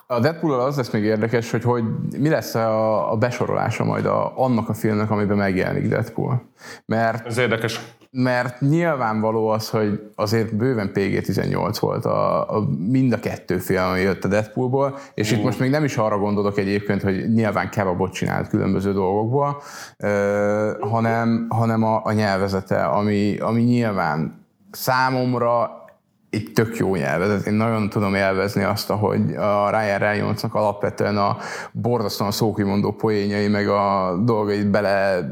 A 0.08 0.20
deadpool 0.20 0.60
az 0.60 0.78
lesz 0.78 0.90
még 0.90 1.04
érdekes, 1.04 1.52
hogy, 1.52 1.64
hogy 1.64 1.84
mi 2.18 2.30
lesz 2.30 2.56
a, 2.56 3.12
a 3.12 3.16
besorolása 3.16 3.84
majd 3.84 4.06
a, 4.06 4.38
annak 4.38 4.70
a 4.70 4.74
filmnek, 4.74 5.12
amiben 5.12 5.38
megjelenik 5.38 5.88
Deadpool. 5.88 6.42
Mert 6.86 7.26
Ez 7.26 7.38
érdekes. 7.38 7.80
Mert 8.16 8.62
nyilvánvaló 8.62 9.48
az, 9.48 9.70
hogy 9.70 10.12
azért 10.16 10.56
bőven 10.56 10.92
PG-18 10.94 11.78
volt 11.80 12.06
a, 12.06 12.50
a, 12.56 12.68
mind 12.88 13.14
a 13.14 13.20
kettő 13.20 13.58
film, 13.58 13.84
ami 13.84 14.00
jött 14.00 14.24
a 14.24 14.28
Deadpoolból, 14.28 14.98
és 15.14 15.32
itt 15.32 15.44
most 15.44 15.60
még 15.60 15.70
nem 15.70 15.84
is 15.84 15.98
arra 15.98 16.18
gondolok 16.18 16.58
egyébként, 16.58 17.02
hogy 17.02 17.34
nyilván 17.34 17.70
kebabot 17.70 18.14
csinált 18.14 18.48
különböző 18.48 18.94
dolgokból, 18.94 19.62
ö, 19.98 20.72
hanem, 20.82 21.46
hanem 21.50 21.84
a, 21.84 22.02
a 22.04 22.12
nyelvezete, 22.12 22.84
ami, 22.84 23.38
ami 23.38 23.62
nyilván 23.62 24.46
számomra 24.72 25.82
egy 26.30 26.52
tök 26.54 26.78
jó 26.78 26.96
nyelvezet. 26.96 27.46
Én 27.46 27.54
nagyon 27.54 27.90
tudom 27.90 28.16
élvezni 28.16 28.64
azt, 28.64 28.90
ahogy 28.90 29.36
a 29.36 29.70
Ryan 29.70 29.98
Reynoldsnak 29.98 30.56
alapvetően 30.56 31.18
a 31.18 31.38
borzasztóan 31.72 32.32
szókimondó 32.32 32.92
poénjai, 32.92 33.48
meg 33.48 33.68
a 33.68 34.18
dolgait 34.24 34.70
bele 34.70 35.26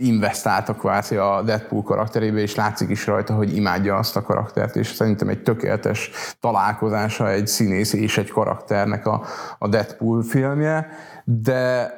investáltak 0.00 0.78
kvázi 0.78 1.16
a 1.16 1.42
Deadpool 1.44 1.82
karakterébe, 1.82 2.38
és 2.38 2.54
látszik 2.54 2.88
is 2.88 3.06
rajta, 3.06 3.34
hogy 3.34 3.56
imádja 3.56 3.96
azt 3.96 4.16
a 4.16 4.22
karaktert, 4.22 4.76
és 4.76 4.86
szerintem 4.86 5.28
egy 5.28 5.42
tökéletes 5.42 6.10
találkozása 6.40 7.30
egy 7.30 7.46
színész 7.46 7.92
és 7.92 8.18
egy 8.18 8.30
karakternek 8.30 9.06
a, 9.06 9.22
a 9.58 9.68
Deadpool 9.68 10.22
filmje, 10.22 10.88
de 11.24 11.94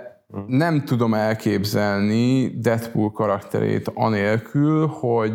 nem 0.46 0.84
tudom 0.84 1.14
elképzelni 1.14 2.54
Deadpool 2.60 3.12
karakterét 3.12 3.90
anélkül, 3.94 4.86
hogy 4.86 5.32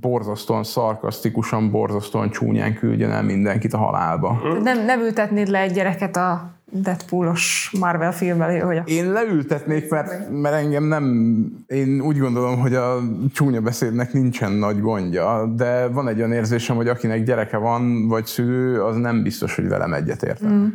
borzasztóan 0.00 0.64
szarkasztikusan, 0.64 1.70
borzasztóan 1.70 2.30
csúnyán 2.30 2.74
küldjen 2.74 3.10
el 3.10 3.22
mindenkit 3.22 3.72
a 3.72 3.78
halálba. 3.78 4.40
Nem, 4.62 4.84
nem 4.84 5.00
ültetnéd 5.00 5.48
le 5.48 5.60
egy 5.60 5.72
gyereket 5.72 6.16
a 6.16 6.57
Deadpoolos 6.70 7.70
Marvel 7.78 8.12
filmben, 8.12 8.66
hogy 8.66 8.76
a... 8.76 8.82
Én 8.84 9.12
leültetnék, 9.12 9.90
mert, 9.90 10.30
mert 10.30 10.54
engem 10.54 10.84
nem, 10.84 11.44
én 11.66 12.00
úgy 12.00 12.18
gondolom, 12.18 12.60
hogy 12.60 12.74
a 12.74 12.98
csúnya 13.34 13.60
beszédnek 13.60 14.12
nincsen 14.12 14.52
nagy 14.52 14.80
gondja, 14.80 15.46
de 15.56 15.86
van 15.86 16.08
egy 16.08 16.18
olyan 16.18 16.32
érzésem, 16.32 16.76
hogy 16.76 16.88
akinek 16.88 17.24
gyereke 17.24 17.56
van, 17.56 18.08
vagy 18.08 18.26
szülő, 18.26 18.82
az 18.82 18.96
nem 18.96 19.22
biztos, 19.22 19.54
hogy 19.54 19.68
velem 19.68 19.92
egyetért. 19.92 20.44
Mm. 20.44 20.66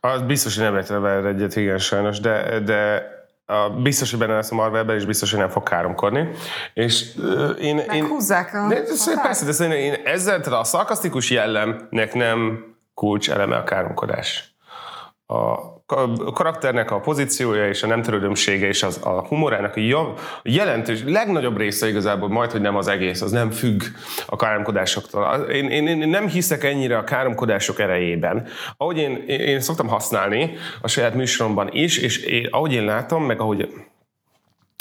Az 0.00 0.22
biztos, 0.22 0.54
hogy 0.54 0.64
nem 0.64 0.72
lehet 0.72 0.88
vele 0.88 1.28
egyet, 1.28 1.56
igen, 1.56 1.78
sajnos, 1.78 2.20
de, 2.20 2.60
de 2.60 3.02
a, 3.46 3.70
biztos, 3.82 4.10
hogy 4.10 4.18
benne 4.18 4.34
lesz 4.34 4.50
a 4.50 4.54
Marvelben, 4.54 4.96
és 4.96 5.04
biztos, 5.04 5.30
hogy 5.30 5.40
nem 5.40 5.48
fog 5.48 5.62
káromkodni. 5.62 6.28
És 6.74 7.04
uh, 7.16 7.64
én... 7.64 7.82
Meghúzzák 7.86 8.50
én, 8.54 8.60
a... 8.60 8.68
De, 8.68 8.74
de, 8.74 9.20
persze, 9.22 9.66
de 9.68 9.78
én 9.78 9.94
ezzel 10.04 10.40
a 10.40 10.64
szarkasztikus 10.64 11.30
jellemnek 11.30 12.14
nem 12.14 12.64
kulcs 12.94 13.30
eleme 13.30 13.56
a 13.56 13.64
káromkodás 13.64 14.56
a 15.30 15.76
karakternek 16.32 16.90
a 16.90 17.00
pozíciója 17.00 17.68
és 17.68 17.82
a 17.82 17.86
nem 17.86 18.02
törődömsége 18.02 18.66
és 18.66 18.82
az, 18.82 19.00
a 19.02 19.26
humorának 19.26 19.76
a 19.76 20.14
jelentős, 20.42 21.02
legnagyobb 21.04 21.56
része 21.56 21.88
igazából 21.88 22.28
majd, 22.28 22.50
hogy 22.50 22.60
nem 22.60 22.76
az 22.76 22.88
egész, 22.88 23.22
az 23.22 23.30
nem 23.30 23.50
függ 23.50 23.82
a 24.26 24.36
káromkodásoktól. 24.36 25.46
Én, 25.50 25.70
én, 25.70 25.86
én 25.86 26.08
nem 26.08 26.28
hiszek 26.28 26.64
ennyire 26.64 26.98
a 26.98 27.04
káromkodások 27.04 27.78
erejében. 27.78 28.46
Ahogy 28.76 28.98
én, 28.98 29.16
én 29.26 29.60
szoktam 29.60 29.88
használni 29.88 30.56
a 30.80 30.88
saját 30.88 31.14
műsoromban 31.14 31.68
is, 31.72 31.98
és 31.98 32.18
én, 32.18 32.48
ahogy 32.50 32.72
én 32.72 32.84
látom, 32.84 33.24
meg 33.24 33.40
ahogy 33.40 33.68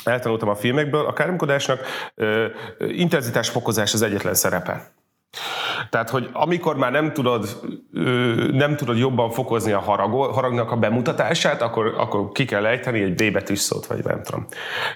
eltanultam 0.03 0.49
a 0.49 0.56
filmekből, 0.56 1.06
a 1.06 1.14
káromkodásnak 1.14 1.80
intenzitásfokozás 2.88 3.94
az 3.94 4.02
egyetlen 4.02 4.34
szerepe. 4.34 4.91
Tehát, 5.90 6.10
hogy 6.10 6.30
amikor 6.34 6.76
már 6.78 6.91
nem 6.91 7.14
tudod, 7.14 7.60
nem 8.52 8.76
tudod 8.76 8.98
jobban 8.98 9.32
fokozni 9.32 9.72
a 9.72 9.80
harag, 9.80 10.34
haragnak 10.34 10.72
a 10.72 10.76
bemutatását, 10.76 11.62
akkor, 11.62 11.94
akkor 11.98 12.32
ki 12.32 12.45
kell 12.45 12.66
ejteni 12.66 13.02
egy 13.02 13.32
B 13.32 13.56
szót, 13.56 13.86
vagy 13.86 14.04
nem 14.04 14.24
tudom. 14.24 14.48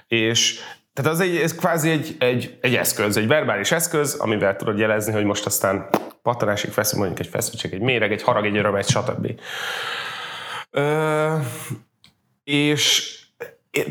És 0.06 0.60
tehát 0.92 1.12
az 1.12 1.20
egy, 1.20 1.36
ez 1.36 1.54
kvázi 1.54 1.90
egy, 1.90 2.16
egy, 2.18 2.58
egy 2.60 2.74
eszköz, 2.74 3.16
egy 3.16 3.26
verbális 3.26 3.72
eszköz, 3.72 4.14
amivel 4.14 4.56
tudod 4.56 4.78
jelezni, 4.78 5.12
hogy 5.12 5.24
most 5.24 5.46
aztán 5.46 5.88
pattanásig 6.22 6.70
feszül 6.70 6.98
mondjuk 6.98 7.20
egy 7.20 7.26
feszültség, 7.32 7.72
egy 7.72 7.80
méreg, 7.80 8.12
egy 8.12 8.22
harag, 8.22 8.44
egy 8.44 8.56
öröm, 8.56 8.74
egy 8.74 8.88
stb. 8.88 9.40
Ö, 10.70 11.36
és 12.44 13.16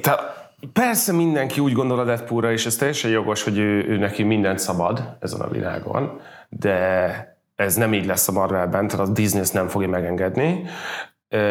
tehát 0.01 0.39
Persze 0.73 1.13
mindenki 1.13 1.59
úgy 1.59 1.73
gondol 1.73 1.99
a 1.99 2.03
Deadpoolra, 2.03 2.51
és 2.51 2.65
ez 2.65 2.75
teljesen 2.75 3.11
jogos, 3.11 3.43
hogy 3.43 3.57
ő, 3.57 3.85
ő 3.87 3.97
neki 3.97 4.23
mindent 4.23 4.59
szabad 4.59 5.17
ezen 5.19 5.41
a 5.41 5.49
világon, 5.49 6.21
de 6.59 7.39
ez 7.55 7.75
nem 7.75 7.93
így 7.93 8.05
lesz 8.05 8.27
a 8.27 8.31
Marvelben, 8.31 8.87
tehát 8.87 9.07
a 9.07 9.11
Disney 9.11 9.41
ezt 9.41 9.53
nem 9.53 9.67
fogja 9.67 9.87
megengedni. 9.87 10.63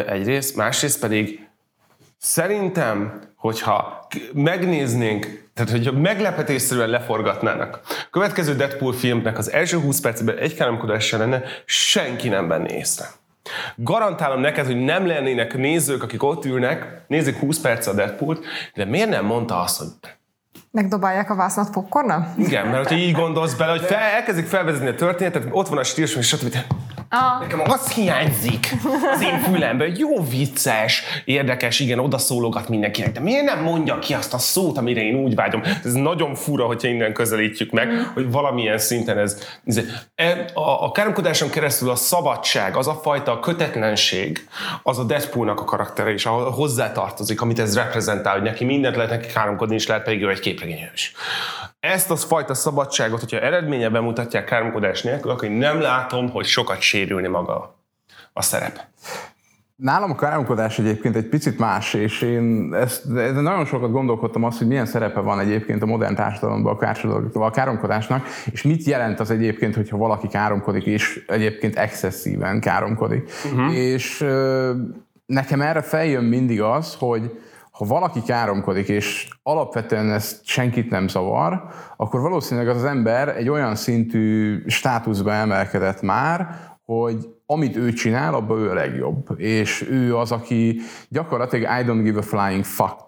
Egyrészt, 0.07 0.55
másrészt 0.55 0.99
pedig 0.99 1.49
szerintem, 2.17 3.21
hogyha 3.35 4.07
megnéznénk, 4.33 5.49
tehát 5.53 5.71
hogyha 5.71 5.91
meglepetésszerűen 5.91 6.89
leforgatnának, 6.89 7.79
a 7.83 8.07
következő 8.11 8.55
Deadpool 8.55 8.93
filmnek 8.93 9.37
az 9.37 9.51
első 9.51 9.79
20 9.79 9.99
percben 9.99 10.37
egy 10.37 10.55
káromkodás 10.55 11.05
se 11.05 11.17
lenne, 11.17 11.43
senki 11.65 12.29
nem 12.29 12.47
venné 12.47 12.77
észre. 12.77 13.05
Garantálom 13.75 14.39
neked, 14.39 14.65
hogy 14.65 14.83
nem 14.83 15.07
lennének 15.07 15.57
nézők, 15.57 16.03
akik 16.03 16.23
ott 16.23 16.45
ülnek, 16.45 17.01
nézik 17.07 17.37
20 17.37 17.59
perc 17.59 17.87
a 17.87 17.93
Deadpool-t, 17.93 18.45
de 18.73 18.85
miért 18.85 19.09
nem 19.09 19.25
mondta 19.25 19.61
azt, 19.61 19.77
hogy 19.77 19.87
Megdobálják 20.71 21.29
a 21.29 21.35
vásznat 21.35 21.69
popcorna? 21.69 22.33
Igen, 22.37 22.67
mert 22.67 22.87
hogyha 22.87 23.03
így 23.03 23.13
gondolsz 23.13 23.53
bele, 23.53 23.71
hogy 23.71 23.81
fel, 23.81 23.99
elkezdik 23.99 24.45
felvezetni 24.45 24.87
a 24.87 24.95
történetet, 24.95 25.47
ott 25.51 25.67
van 25.67 25.77
a 25.77 25.83
stílus, 25.83 26.15
és 26.15 26.27
stb. 26.27 26.55
Ah. 27.13 27.39
Nekem 27.39 27.61
az 27.65 27.91
hiányzik 27.91 28.73
az 29.13 29.21
én 29.21 29.39
fülemben, 29.39 29.95
jó 29.97 30.23
vicces, 30.23 31.03
érdekes, 31.25 31.79
igen, 31.79 31.99
odaszólogat 31.99 32.69
mindenkinek, 32.69 33.11
de 33.11 33.19
miért 33.19 33.45
nem 33.45 33.63
mondja 33.63 33.99
ki 33.99 34.13
azt 34.13 34.33
a 34.33 34.37
szót, 34.37 34.77
amire 34.77 35.01
én 35.01 35.15
úgy 35.15 35.35
vágyom? 35.35 35.61
Ez 35.83 35.93
nagyon 35.93 36.35
fura, 36.35 36.65
hogyha 36.65 36.87
innen 36.87 37.13
közelítjük 37.13 37.71
meg, 37.71 37.87
mm. 37.87 37.99
hogy 38.13 38.31
valamilyen 38.31 38.77
szinten 38.77 39.17
ez... 39.17 39.37
ez 39.65 39.81
e, 40.15 40.45
a, 40.53 40.83
a 40.83 40.91
káromkodáson 40.91 41.49
keresztül 41.49 41.89
a 41.89 41.95
szabadság, 41.95 42.75
az 42.75 42.87
a 42.87 42.93
fajta 42.93 43.39
kötetlenség, 43.39 44.47
az 44.83 44.99
a 44.99 45.03
Deadpoolnak 45.03 45.59
a 45.59 45.65
karaktere 45.65 46.13
is, 46.13 46.25
ahol 46.25 46.49
hozzá 46.49 46.91
tartozik, 46.91 47.41
amit 47.41 47.59
ez 47.59 47.75
reprezentál, 47.75 48.33
hogy 48.33 48.43
neki 48.43 48.65
mindent 48.65 48.95
lehet 48.95 49.11
neki 49.11 49.33
káromkodni, 49.33 49.75
és 49.75 49.87
lehet 49.87 50.03
pedig 50.03 50.21
ő 50.21 50.29
egy 50.29 50.39
képregényhős. 50.39 51.13
Ezt 51.81 52.11
az 52.11 52.23
fajta 52.23 52.53
szabadságot, 52.53 53.19
hogyha 53.19 53.39
eredménye 53.39 53.89
bemutatják 53.89 54.45
káromkodás 54.45 55.01
nélkül, 55.01 55.31
akkor 55.31 55.47
én 55.47 55.53
nem 55.53 55.81
látom, 55.81 56.29
hogy 56.29 56.45
sokat 56.45 56.81
sérülni 57.01 57.27
maga 57.27 57.75
a 58.33 58.41
szerep. 58.41 58.79
Nálam 59.75 60.11
a 60.11 60.15
káromkodás 60.15 60.79
egyébként 60.79 61.15
egy 61.15 61.27
picit 61.27 61.59
más, 61.59 61.93
és 61.93 62.21
én 62.21 62.73
ezt, 62.73 63.13
de 63.13 63.31
nagyon 63.31 63.65
sokat 63.65 63.91
gondolkodtam 63.91 64.43
azt, 64.43 64.57
hogy 64.57 64.67
milyen 64.67 64.85
szerepe 64.85 65.19
van 65.19 65.39
egyébként 65.39 65.81
a 65.81 65.85
modern 65.85 66.15
társadalomban 66.15 66.77
a, 66.77 67.39
a 67.39 67.49
káromkodásnak, 67.49 68.25
és 68.51 68.63
mit 68.63 68.83
jelent 68.83 69.19
az 69.19 69.31
egyébként, 69.31 69.75
hogyha 69.75 69.97
valaki 69.97 70.27
káromkodik, 70.27 70.85
és 70.85 71.23
egyébként 71.27 71.75
excesszíven 71.75 72.59
káromkodik. 72.59 73.31
Uh-huh. 73.53 73.75
És 73.75 74.25
nekem 75.25 75.61
erre 75.61 75.81
feljön 75.81 76.23
mindig 76.23 76.61
az, 76.61 76.95
hogy 76.99 77.31
ha 77.71 77.85
valaki 77.85 78.21
káromkodik, 78.21 78.87
és 78.87 79.27
alapvetően 79.43 80.11
ezt 80.11 80.45
senkit 80.45 80.89
nem 80.89 81.07
zavar, 81.07 81.63
akkor 81.97 82.21
valószínűleg 82.21 82.69
az 82.69 82.75
az 82.75 82.83
ember 82.83 83.27
egy 83.37 83.49
olyan 83.49 83.75
szintű 83.75 84.63
státuszba 84.67 85.33
emelkedett 85.33 86.01
már, 86.01 86.70
hogy 86.99 87.27
amit 87.45 87.75
ő 87.75 87.93
csinál, 87.93 88.33
abban 88.33 88.59
ő 88.59 88.69
a 88.69 88.73
legjobb. 88.73 89.27
És 89.37 89.87
ő 89.89 90.15
az, 90.15 90.31
aki 90.31 90.79
gyakorlatilag 91.09 91.79
I 91.81 91.89
don't 91.89 92.01
give 92.03 92.19
a 92.19 92.21
flying 92.21 92.63
fuck 92.63 93.07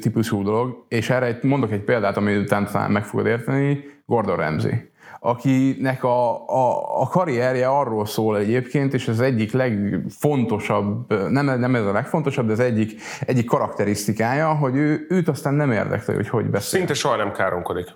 típusú 0.00 0.42
dolog, 0.42 0.84
és 0.88 1.10
erre 1.10 1.38
mondok 1.42 1.72
egy 1.72 1.82
példát, 1.82 2.16
amit 2.16 2.38
után 2.38 2.68
talán 2.72 2.90
meg 2.90 3.04
fogod 3.04 3.26
érteni, 3.26 3.84
Gordon 4.06 4.36
Ramsay 4.36 4.90
akinek 5.24 6.04
a, 6.04 6.48
a, 6.48 7.00
a 7.00 7.08
karrierje 7.08 7.68
arról 7.68 8.06
szól 8.06 8.38
egyébként, 8.38 8.94
és 8.94 9.08
az 9.08 9.20
egyik 9.20 9.52
legfontosabb, 9.52 11.12
nem, 11.30 11.60
nem 11.60 11.74
ez 11.74 11.86
a 11.86 11.92
legfontosabb, 11.92 12.46
de 12.46 12.52
az 12.52 12.60
egyik, 12.60 13.00
egyik 13.20 13.46
karakterisztikája, 13.46 14.54
hogy 14.54 14.76
ő, 14.76 15.06
őt 15.08 15.28
aztán 15.28 15.54
nem 15.54 15.72
érdekli, 15.72 16.14
hogy 16.14 16.28
hogy 16.28 16.50
beszél. 16.50 16.78
Szinte 16.78 16.94
soha 16.94 17.16
nem 17.16 17.32
káromkodik. 17.32 17.86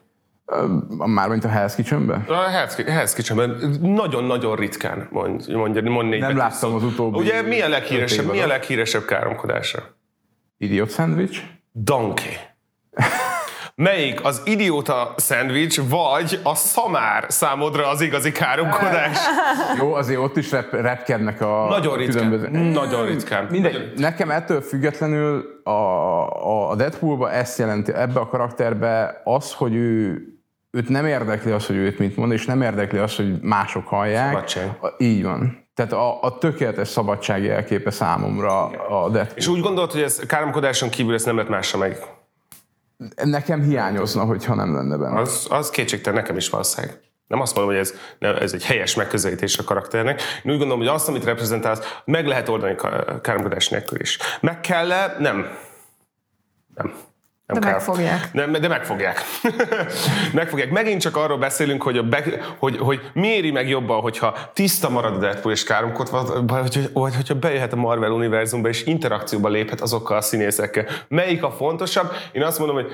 Mármint 1.07 1.45
a 1.45 1.49
Hell's 1.49 1.73
Kitchen-ben? 1.77 2.25
A 2.29 2.35
Hell's 2.77 3.13
Kitchen-ben 3.15 3.79
nagyon-nagyon 3.81 4.57
ritkán 4.57 5.09
mond, 5.11 5.49
mondja, 5.49 5.83
mond 5.83 6.09
négy 6.09 6.21
Nem 6.21 6.37
láttam 6.37 6.75
az 6.75 6.83
utóbbi 6.83 7.19
Ugye 7.19 7.43
mi 7.43 7.61
a 7.61 7.69
leghíresebb, 7.69 8.31
mi 8.31 8.41
a 8.41 8.47
leghíresebb 8.47 9.05
káromkodása? 9.05 9.97
Idiot 10.59 10.91
Sandwich? 10.91 11.41
Donkey. 11.73 12.33
Melyik 13.75 14.25
az 14.25 14.43
idióta 14.45 15.15
szendvics, 15.17 15.81
vagy 15.89 16.41
a 16.43 16.55
szamár 16.55 17.25
számodra 17.29 17.89
az 17.89 18.01
igazi 18.01 18.33
káromkodás? 18.33 19.19
Jó, 19.79 19.95
azért 19.95 20.21
ott 20.21 20.37
is 20.37 20.51
rep- 20.51 20.73
repkednek 20.73 21.41
a 21.41 21.67
Nagyon 21.69 21.97
ritkán. 21.97 22.31
Különböző... 22.31 22.71
Nagyon 22.71 23.07
ritkán. 23.07 23.47
Mindegy, 23.51 23.73
Nagyon 23.73 23.93
nekem 23.97 24.31
ettől 24.31 24.61
függetlenül 24.61 25.61
a, 25.65 25.71
a, 25.71 26.71
a 26.71 26.75
Deadpoolba 26.75 27.31
ezt 27.31 27.59
jelenti, 27.59 27.93
ebbe 27.93 28.21
a 28.21 28.29
karakterbe 28.29 29.21
az, 29.25 29.53
hogy 29.53 29.75
ő 29.75 30.36
őt 30.77 30.89
nem 30.89 31.07
érdekli 31.07 31.51
az, 31.51 31.67
hogy 31.67 31.77
őt 31.77 31.99
mit 31.99 32.17
mond, 32.17 32.33
és 32.33 32.47
nem 32.47 32.63
érdekli 32.63 32.99
az, 32.99 33.17
hogy 33.17 33.41
mások 33.41 33.87
hallják. 33.87 34.33
Szabadság. 34.33 34.79
Így 34.99 35.23
van. 35.23 35.69
Tehát 35.75 35.93
a, 35.93 36.23
a 36.23 36.39
tökéletes 36.39 36.89
szabadság 36.89 37.43
jelképe 37.43 37.91
számomra 37.91 38.65
a 38.67 39.09
Deadpool. 39.09 39.37
És 39.39 39.47
úgy 39.47 39.61
gondolod, 39.61 39.93
hogy 39.93 40.03
ez 40.03 40.19
káromkodáson 40.27 40.89
kívül 40.89 41.15
ezt 41.15 41.27
nem 41.27 41.35
lehet 41.35 41.51
másra 41.51 41.79
meg 41.79 41.99
Nekem 43.25 43.63
hiányozna, 43.63 44.25
hogyha 44.25 44.55
nem 44.55 44.75
lenne 44.75 44.97
benne. 44.97 45.21
Az, 45.21 45.47
az 45.51 45.71
kétségtelen 45.71 46.19
nekem 46.19 46.37
is 46.37 46.49
valószínűleg. 46.49 47.01
Nem 47.27 47.41
azt 47.41 47.55
mondom, 47.55 47.75
hogy 47.75 47.83
ez, 47.83 47.95
ez 48.19 48.53
egy 48.53 48.65
helyes 48.65 48.95
megközelítés 48.95 49.59
a 49.59 49.65
karakternek. 49.65 50.21
Én 50.43 50.53
úgy 50.53 50.59
gondolom, 50.59 50.79
hogy 50.79 50.89
azt, 50.89 51.09
amit 51.09 51.25
reprezentálsz, 51.25 52.01
meg 52.05 52.27
lehet 52.27 52.49
oldani 52.49 52.75
káromkodás 53.23 53.69
nélkül 53.69 54.01
is. 54.01 54.19
Meg 54.41 54.61
kell 54.61 54.93
-e? 54.93 55.17
Nem. 55.19 55.47
Nem. 56.75 56.95
Nem 57.47 57.61
de 57.61 57.67
kell. 57.67 57.77
megfogják. 57.77 58.33
Nem, 58.33 58.53
de 58.53 58.69
megfogják. 58.69 59.21
megfogják. 60.33 60.71
Megint 60.71 61.01
csak 61.01 61.17
arról 61.17 61.39
beszélünk, 61.39 61.83
hogy, 61.83 61.99
a 61.99 62.03
be, 62.03 62.25
hogy, 62.59 62.77
hogy 62.79 63.11
mi 63.13 63.27
éri 63.27 63.51
meg 63.51 63.69
jobban, 63.69 64.01
hogyha 64.01 64.37
tiszta 64.53 64.89
marad 64.89 65.15
a 65.15 65.19
Deadpool 65.19 65.55
és 65.55 65.65
káromkodva, 65.65 66.47
vagy, 66.47 66.91
vagy 66.93 67.15
hogyha 67.15 67.35
bejöhet 67.35 67.73
a 67.73 67.77
Marvel 67.77 68.11
univerzumba 68.11 68.69
és 68.69 68.85
interakcióba 68.85 69.49
léphet 69.49 69.81
azokkal 69.81 70.17
a 70.17 70.21
színészekkel. 70.21 70.85
Melyik 71.09 71.43
a 71.43 71.51
fontosabb? 71.51 72.13
Én 72.33 72.43
azt 72.43 72.59
mondom, 72.59 72.77
hogy 72.77 72.87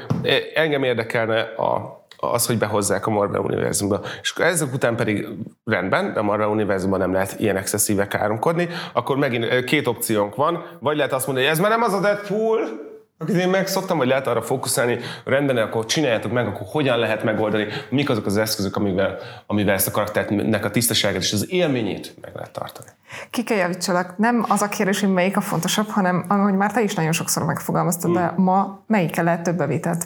engem 0.54 0.82
érdekelne 0.82 1.40
a, 1.40 2.00
az, 2.16 2.46
hogy 2.46 2.58
behozzák 2.58 3.06
a 3.06 3.10
Marvel 3.10 3.40
univerzumba. 3.40 4.00
És 4.22 4.34
ezek 4.36 4.72
után 4.72 4.96
pedig 4.96 5.28
rendben, 5.64 6.12
de 6.12 6.18
a 6.18 6.22
Marvel 6.22 6.48
univerzumban 6.48 6.98
nem 6.98 7.12
lehet 7.12 7.40
ilyen 7.40 7.56
excesszíve 7.56 8.06
káromkodni, 8.06 8.68
akkor 8.92 9.16
megint 9.16 9.64
két 9.64 9.86
opciónk 9.86 10.34
van, 10.34 10.64
vagy 10.80 10.96
lehet 10.96 11.12
azt 11.12 11.26
mondani, 11.26 11.46
hogy 11.46 11.56
ez 11.56 11.62
már 11.62 11.70
nem 11.70 11.82
az 11.82 11.92
a 11.92 12.00
Deadpool, 12.00 12.90
Akit 13.22 13.36
én 13.36 13.48
megszoktam, 13.48 13.96
hogy 13.96 14.06
lehet 14.06 14.26
arra 14.26 14.42
fókuszálni, 14.42 14.98
rendben, 15.24 15.56
akkor 15.56 15.86
csináljátok 15.86 16.32
meg, 16.32 16.46
akkor 16.46 16.66
hogyan 16.70 16.98
lehet 16.98 17.24
megoldani, 17.24 17.66
mik 17.88 18.10
azok 18.10 18.26
az 18.26 18.36
eszközök, 18.36 18.76
amivel, 18.76 19.18
amivel 19.46 19.74
ezt 19.74 19.86
a 19.86 19.90
karakternek 19.90 20.64
a 20.64 20.70
tisztaságát 20.70 21.22
és 21.22 21.32
az 21.32 21.52
élményét 21.52 22.14
meg 22.20 22.30
lehet 22.34 22.50
tartani. 22.50 22.88
Ki 23.30 23.44
kell 23.44 23.56
javítsalak. 23.56 24.18
Nem 24.18 24.44
az 24.48 24.62
a 24.62 24.68
kérdés, 24.68 25.00
hogy 25.00 25.12
melyik 25.12 25.36
a 25.36 25.40
fontosabb, 25.40 25.88
hanem 25.88 26.24
ahogy 26.28 26.54
már 26.54 26.72
te 26.72 26.82
is 26.82 26.94
nagyon 26.94 27.12
sokszor 27.12 27.44
megfogalmaztad, 27.44 28.12
de 28.12 28.32
ma 28.36 28.84
melyikkel 28.86 29.24
lehet 29.24 29.42
több 29.42 29.56
bevételt 29.56 30.04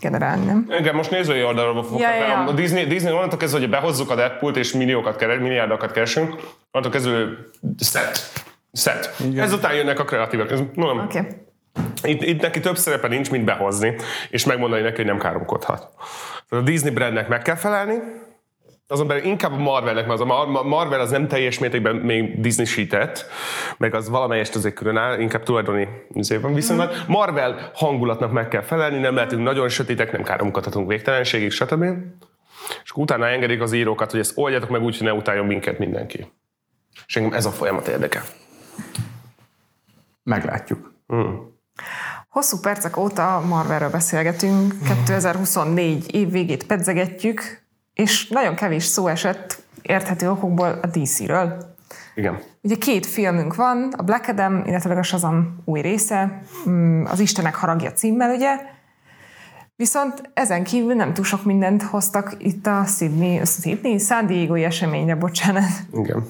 generálni, 0.00 0.44
nem? 0.44 0.66
Igen, 0.78 0.94
most 0.94 1.10
nézői 1.10 1.44
oldalról 1.44 1.84
fogok. 1.84 2.00
Ja, 2.00 2.14
ja, 2.14 2.26
ja. 2.26 2.44
A 2.44 2.52
Disney, 2.52 2.84
Disney 2.84 3.12
onnantól 3.12 3.38
kezdve, 3.38 3.58
hogy 3.58 3.68
behozzuk 3.68 4.10
a 4.10 4.14
Deadpool-t 4.14 4.56
és 4.56 4.72
milliókat 4.72 5.16
keres, 5.16 5.38
milliárdokat 5.38 5.92
keresünk, 5.92 6.28
onnantól 6.70 7.00
kezdve 7.00 7.26
set. 7.78 8.32
Set. 8.72 9.16
Ezután 9.36 9.74
jönnek 9.74 9.98
a 9.98 10.04
kreatívak. 10.04 10.50
Ez, 10.50 10.60
mondom, 10.74 10.98
Oké. 10.98 11.18
Okay. 11.18 11.30
Itt, 12.02 12.22
itt, 12.22 12.40
neki 12.40 12.60
több 12.60 12.76
szerepe 12.76 13.08
nincs, 13.08 13.30
mint 13.30 13.44
behozni, 13.44 13.94
és 14.30 14.44
megmondani 14.44 14.82
neki, 14.82 14.96
hogy 14.96 15.04
nem 15.04 15.18
káromkodhat. 15.18 15.88
Tehát 16.48 16.64
a 16.64 16.70
Disney 16.70 16.90
brandnek 16.90 17.28
meg 17.28 17.42
kell 17.42 17.54
felelni, 17.54 17.94
azon 18.92 19.06
belül 19.06 19.24
inkább 19.24 19.52
a 19.52 19.56
Marvelnek, 19.56 20.06
mert 20.06 20.20
az 20.20 20.30
a 20.30 20.44
Mar- 20.44 20.64
Marvel 20.64 21.00
az 21.00 21.10
nem 21.10 21.28
teljes 21.28 21.58
mértékben 21.58 21.96
még 21.96 22.40
disney 22.40 22.64
sített, 22.64 23.26
meg 23.76 23.94
az 23.94 24.08
valamelyest 24.08 24.54
azért 24.54 24.74
külön 24.74 24.96
áll, 24.96 25.20
inkább 25.20 25.42
tulajdoni 25.42 25.88
van. 26.40 26.54
Viszont 26.54 26.82
mm. 26.82 26.96
Marvel 27.06 27.70
hangulatnak 27.74 28.32
meg 28.32 28.48
kell 28.48 28.62
felelni, 28.62 28.98
nem 28.98 29.14
lehetünk 29.14 29.42
nagyon 29.42 29.68
sötétek, 29.68 30.12
nem 30.12 30.22
káromkodhatunk 30.22 30.88
végtelenségig, 30.88 31.50
stb. 31.50 31.84
És 32.84 32.90
akkor 32.90 33.02
utána 33.02 33.28
engedik 33.28 33.60
az 33.60 33.72
írókat, 33.72 34.10
hogy 34.10 34.20
ezt 34.20 34.38
oldjátok 34.38 34.68
meg 34.68 34.82
úgy, 34.82 34.96
hogy 34.98 35.06
ne 35.06 35.12
utáljon 35.12 35.46
minket 35.46 35.78
mindenki. 35.78 36.32
És 37.06 37.16
engem 37.16 37.32
ez 37.32 37.46
a 37.46 37.50
folyamat 37.50 37.88
érdekel. 37.88 38.22
Meglátjuk. 40.22 40.92
Mm. 41.14 41.34
Hosszú 42.28 42.58
percek 42.58 42.96
óta 42.96 43.42
Marvelről 43.48 43.90
beszélgetünk, 43.90 44.74
2024 44.86 46.14
év 46.14 46.30
végét 46.30 46.66
pedzegetjük, 46.66 47.62
és 47.94 48.28
nagyon 48.28 48.54
kevés 48.54 48.84
szó 48.84 49.06
esett 49.06 49.62
érthető 49.82 50.30
okokból 50.30 50.78
a 50.82 50.86
DC-ről. 50.86 51.74
Igen. 52.14 52.38
Ugye 52.60 52.76
két 52.76 53.06
filmünk 53.06 53.54
van, 53.54 53.92
a 53.96 54.02
Black 54.02 54.28
Adam, 54.28 54.62
illetve 54.66 54.98
a 54.98 55.02
Shazam 55.02 55.62
új 55.64 55.80
része, 55.80 56.42
mm, 56.68 57.04
az 57.04 57.20
Istenek 57.20 57.54
haragja 57.54 57.92
címmel, 57.92 58.34
ugye? 58.34 58.60
Viszont 59.76 60.30
ezen 60.34 60.64
kívül 60.64 60.94
nem 60.94 61.14
túl 61.14 61.24
sok 61.24 61.44
mindent 61.44 61.82
hoztak 61.82 62.34
itt 62.38 62.66
a 62.66 62.84
Sydney, 62.84 63.40
Sydney 63.44 63.98
San 63.98 64.26
diego 64.26 64.54
eseményre, 64.54 65.14
bocsánat. 65.14 65.70
Igen. 65.92 66.26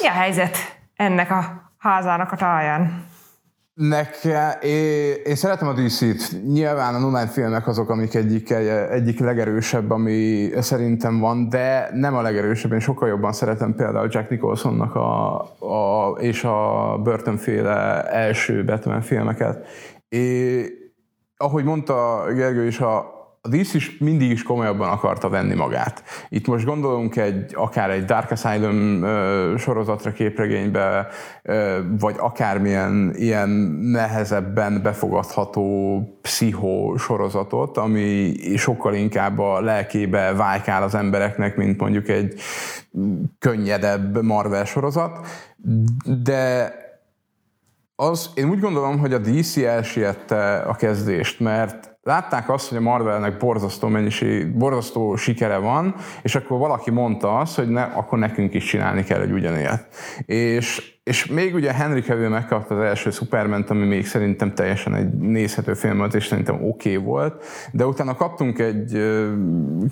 Mi 0.00 0.06
a 0.06 0.12
helyzet 0.12 0.56
ennek 0.96 1.30
a 1.30 1.70
házának 1.78 2.32
a 2.32 2.36
táján? 2.36 3.12
Nekem, 3.74 4.50
én, 4.60 5.34
szeretem 5.34 5.68
a 5.68 5.72
DC-t. 5.72 6.42
Nyilván 6.46 6.94
a 6.94 6.98
Nolan 6.98 7.26
filmek 7.26 7.66
azok, 7.66 7.90
amik 7.90 8.14
egyik, 8.14 8.50
egyik 8.90 9.20
legerősebb, 9.20 9.90
ami 9.90 10.50
szerintem 10.60 11.18
van, 11.20 11.48
de 11.48 11.90
nem 11.92 12.14
a 12.14 12.22
legerősebb. 12.22 12.72
Én 12.72 12.80
sokkal 12.80 13.08
jobban 13.08 13.32
szeretem 13.32 13.74
például 13.74 14.08
Jack 14.10 14.30
Nicholsonnak 14.30 14.94
a, 14.94 15.40
a, 15.58 16.10
és 16.18 16.44
a 16.44 16.98
Burton 17.02 17.36
féle 17.36 18.02
első 18.02 18.64
Batman 18.64 19.00
filmeket. 19.00 19.66
É, 20.08 20.64
ahogy 21.36 21.64
mondta 21.64 22.24
Gergő 22.34 22.66
is, 22.66 22.80
a, 22.80 23.13
a 23.48 23.56
DC 23.56 23.74
is 23.74 23.98
mindig 23.98 24.30
is 24.30 24.42
komolyabban 24.42 24.88
akarta 24.88 25.28
venni 25.28 25.54
magát. 25.54 26.02
Itt 26.28 26.46
most 26.46 26.64
gondolunk 26.64 27.16
egy, 27.16 27.52
akár 27.54 27.90
egy 27.90 28.04
Dark 28.04 28.30
Asylum 28.30 29.02
ö, 29.02 29.54
sorozatra, 29.58 30.12
képregénybe, 30.12 31.06
ö, 31.42 31.78
vagy 31.98 32.14
akármilyen 32.18 33.12
ilyen 33.16 33.48
nehezebben 33.80 34.82
befogadható 34.82 36.18
pszichó 36.22 36.96
sorozatot, 36.96 37.76
ami 37.76 38.34
sokkal 38.56 38.94
inkább 38.94 39.38
a 39.38 39.60
lelkébe 39.60 40.32
vájkál 40.32 40.82
az 40.82 40.94
embereknek, 40.94 41.56
mint 41.56 41.80
mondjuk 41.80 42.08
egy 42.08 42.40
könnyedebb 43.38 44.22
Marvel 44.22 44.64
sorozat. 44.64 45.26
De 46.22 46.72
az, 47.96 48.30
én 48.34 48.50
úgy 48.50 48.60
gondolom, 48.60 48.98
hogy 48.98 49.12
a 49.12 49.18
DC 49.18 49.56
elsiette 49.56 50.56
a 50.56 50.74
kezdést, 50.74 51.40
mert 51.40 51.94
látták 52.02 52.50
azt, 52.50 52.68
hogy 52.68 52.78
a 52.78 52.80
Marvelnek 52.80 53.36
borzasztó 53.36 53.88
mennyiség, 53.88 54.56
borzasztó 54.56 55.16
sikere 55.16 55.56
van, 55.56 55.94
és 56.22 56.34
akkor 56.34 56.58
valaki 56.58 56.90
mondta 56.90 57.38
azt, 57.38 57.56
hogy 57.56 57.68
ne, 57.68 57.82
akkor 57.82 58.18
nekünk 58.18 58.54
is 58.54 58.64
csinálni 58.64 59.04
kell 59.04 59.20
egy 59.20 59.32
ugyanilyet. 59.32 59.86
És, 60.26 60.92
és 61.02 61.26
még 61.26 61.54
ugye 61.54 61.72
Henry 61.72 62.00
Cavill 62.00 62.28
megkapta 62.28 62.74
az 62.74 62.80
első 62.80 63.10
superman 63.10 63.64
ami 63.68 63.86
még 63.86 64.06
szerintem 64.06 64.54
teljesen 64.54 64.94
egy 64.94 65.12
nézhető 65.12 65.74
film 65.74 65.96
volt, 65.96 66.14
és 66.14 66.26
szerintem 66.26 66.54
oké 66.54 66.96
okay 66.96 67.04
volt, 67.04 67.44
de 67.72 67.86
utána 67.86 68.14
kaptunk 68.14 68.58
egy, 68.58 68.98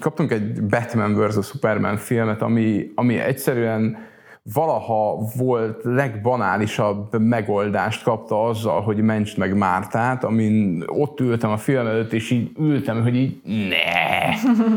kaptunk 0.00 0.30
egy 0.30 0.62
Batman 0.62 1.14
vs. 1.14 1.46
Superman 1.46 1.96
filmet, 1.96 2.42
ami, 2.42 2.92
ami 2.94 3.18
egyszerűen 3.18 4.10
valaha 4.42 5.28
volt 5.36 5.80
legbanálisabb 5.82 7.18
megoldást 7.18 8.02
kapta 8.02 8.44
azzal, 8.44 8.80
hogy 8.80 9.02
mentsd 9.02 9.38
meg 9.38 9.56
Mártát, 9.56 10.24
amin 10.24 10.84
ott 10.86 11.20
ültem 11.20 11.50
a 11.50 11.56
film 11.56 11.86
előtt, 11.86 12.12
és 12.12 12.30
így 12.30 12.50
ültem, 12.58 13.02
hogy 13.02 13.16
így 13.16 13.40
ne, 13.44 14.32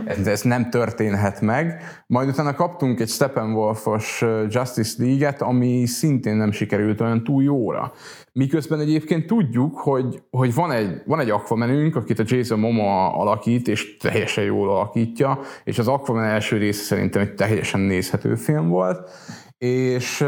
ez, 0.05 0.27
ez 0.27 0.41
nem 0.41 0.69
történhet 0.69 1.41
meg. 1.41 1.81
Majd 2.07 2.29
utána 2.29 2.53
kaptunk 2.53 2.99
egy 2.99 3.09
Steppenwolfos 3.09 4.23
Justice 4.49 5.03
League-et, 5.03 5.41
ami 5.41 5.85
szintén 5.85 6.35
nem 6.35 6.51
sikerült 6.51 7.01
olyan 7.01 7.23
túl 7.23 7.43
jóra. 7.43 7.93
Miközben 8.31 8.79
egyébként 8.79 9.25
tudjuk, 9.25 9.77
hogy, 9.77 10.21
hogy 10.29 10.53
van 10.53 10.71
egy, 10.71 11.01
van 11.05 11.19
egy 11.19 11.29
Aquamanünk, 11.29 11.95
akit 11.95 12.19
a 12.19 12.23
Jason 12.25 12.59
Momoa 12.59 13.17
alakít, 13.17 13.67
és 13.67 13.97
teljesen 13.97 14.43
jól 14.43 14.69
alakítja, 14.69 15.39
és 15.63 15.79
az 15.79 15.87
Aquaman 15.87 16.23
első 16.23 16.57
része 16.57 16.83
szerintem 16.83 17.21
egy 17.21 17.33
teljesen 17.33 17.79
nézhető 17.79 18.35
film 18.35 18.67
volt, 18.67 19.09
és 19.57 20.25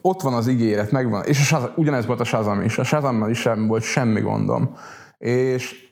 ott 0.00 0.20
van 0.20 0.34
az 0.34 0.48
ígéret, 0.48 0.90
megvan, 0.90 1.24
és 1.24 1.40
a 1.40 1.42
Shazam, 1.42 1.70
ugyanez 1.76 2.06
volt 2.06 2.20
a 2.20 2.24
Shazam 2.24 2.60
is, 2.60 2.78
a 2.78 2.84
Shazammal 2.84 3.30
is 3.30 3.38
sem 3.38 3.66
volt 3.66 3.82
semmi 3.82 4.20
gondom. 4.20 4.76
És, 5.18 5.90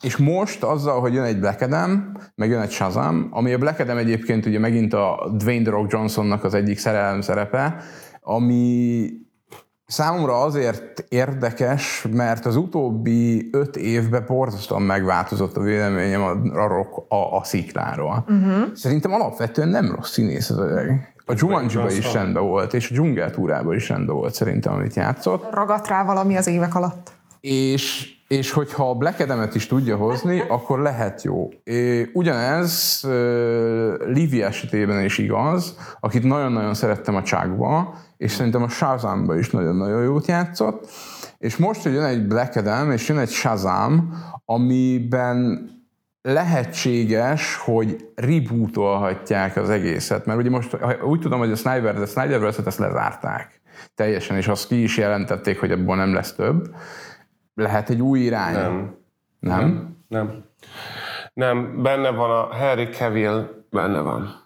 és 0.00 0.16
most 0.16 0.62
azzal, 0.62 1.00
hogy 1.00 1.14
jön 1.14 1.24
egy 1.24 1.38
Black 1.38 1.60
Adam, 1.60 2.12
meg 2.34 2.48
jön 2.48 2.60
egy 2.60 2.70
Shazam, 2.70 3.28
ami 3.30 3.52
a 3.52 3.58
Black 3.58 3.80
Adam 3.80 3.96
egyébként 3.96 4.46
ugye 4.46 4.58
megint 4.58 4.92
a 4.92 5.32
Dwayne 5.36 5.62
The 5.62 5.70
Rock 5.70 5.92
Johnsonnak 5.92 6.44
az 6.44 6.54
egyik 6.54 6.78
szerelem 6.78 7.20
szerepe, 7.20 7.76
ami 8.20 9.08
Számomra 9.90 10.40
azért 10.40 11.04
érdekes, 11.08 12.06
mert 12.10 12.46
az 12.46 12.56
utóbbi 12.56 13.48
öt 13.52 13.76
évben 13.76 14.24
borzasztóan 14.26 14.82
megváltozott 14.82 15.56
a 15.56 15.60
véleményem 15.60 16.22
a, 16.22 16.30
a, 16.58 17.06
a, 17.08 17.36
a 17.36 17.44
szikláról. 17.44 18.24
Uh-huh. 18.28 18.74
Szerintem 18.74 19.12
alapvetően 19.12 19.68
nem 19.68 19.94
rossz 19.94 20.12
színész 20.12 20.50
az 20.50 20.58
öreg. 20.58 21.09
A 21.30 21.34
jumanji 21.36 21.96
is 21.96 22.12
rendben 22.12 22.42
volt, 22.42 22.74
és 22.74 22.90
a 22.90 22.92
dzsungeltúrában 22.92 23.74
is 23.74 23.88
rendben 23.88 24.16
volt 24.16 24.34
szerintem, 24.34 24.72
amit 24.72 24.94
játszott. 24.94 25.54
Ragadt 25.54 25.88
rá 25.88 26.04
valami 26.04 26.36
az 26.36 26.46
évek 26.46 26.74
alatt. 26.74 27.12
És, 27.40 28.12
és 28.28 28.50
hogyha 28.50 28.90
a 28.90 28.94
Black 28.94 29.20
adam 29.20 29.48
is 29.52 29.66
tudja 29.66 29.96
hozni, 29.96 30.40
akkor 30.48 30.80
lehet 30.80 31.22
jó. 31.22 31.48
É, 31.64 32.10
ugyanez 32.12 33.00
uh, 33.04 33.10
Livia 34.06 34.46
esetében 34.46 35.04
is 35.04 35.18
igaz, 35.18 35.76
akit 36.00 36.22
nagyon-nagyon 36.22 36.74
szerettem 36.74 37.14
a 37.14 37.22
csákba, 37.22 37.94
és 38.16 38.32
szerintem 38.32 38.62
a 38.62 38.68
Shazamban 38.68 39.38
is 39.38 39.50
nagyon-nagyon 39.50 40.02
jót 40.02 40.26
játszott. 40.26 40.88
És 41.38 41.56
most, 41.56 41.82
hogy 41.82 41.92
jön 41.92 42.04
egy 42.04 42.26
Black 42.26 42.56
Adam, 42.56 42.90
és 42.90 43.08
jön 43.08 43.18
egy 43.18 43.30
Shazam, 43.30 44.14
amiben 44.44 45.68
lehetséges, 46.22 47.56
hogy 47.56 48.10
rebootolhatják 48.14 49.56
az 49.56 49.70
egészet, 49.70 50.26
mert 50.26 50.38
ugye 50.38 50.50
most 50.50 50.76
úgy 51.02 51.20
tudom, 51.20 51.38
hogy 51.38 51.50
a 51.50 51.56
Snyder, 51.56 51.98
de 51.98 52.06
Snyder 52.06 52.40
vs 52.40 52.58
ezt 52.66 52.78
lezárták 52.78 53.60
teljesen, 53.94 54.36
és 54.36 54.48
azt 54.48 54.68
ki 54.68 54.82
is 54.82 54.96
jelentették, 54.96 55.60
hogy 55.60 55.70
ebből 55.70 55.96
nem 55.96 56.14
lesz 56.14 56.34
több. 56.34 56.74
Lehet 57.54 57.90
egy 57.90 58.02
új 58.02 58.18
irány? 58.18 58.52
Nem. 58.52 58.96
Nem? 59.38 59.58
Nem. 59.58 59.96
Nem, 60.08 60.44
nem. 61.34 61.82
benne 61.82 62.10
van 62.10 62.30
a 62.30 62.54
Harry 62.54 62.88
Cavill, 62.88 63.64
benne 63.70 64.00
van. 64.00 64.38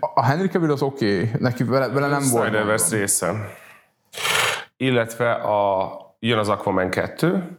A 0.00 0.24
Henry 0.24 0.48
Cavill 0.48 0.70
az 0.70 0.82
oké, 0.82 1.16
okay. 1.16 1.30
neki 1.38 1.64
vele, 1.64 1.88
vele 1.88 2.06
nem 2.06 2.28
volt. 2.30 2.46
Snyderverse 2.46 2.96
része. 2.96 3.34
Illetve 4.76 5.32
a, 5.32 5.90
jön 6.18 6.38
az 6.38 6.48
Aquaman 6.48 6.90
2, 6.90 7.58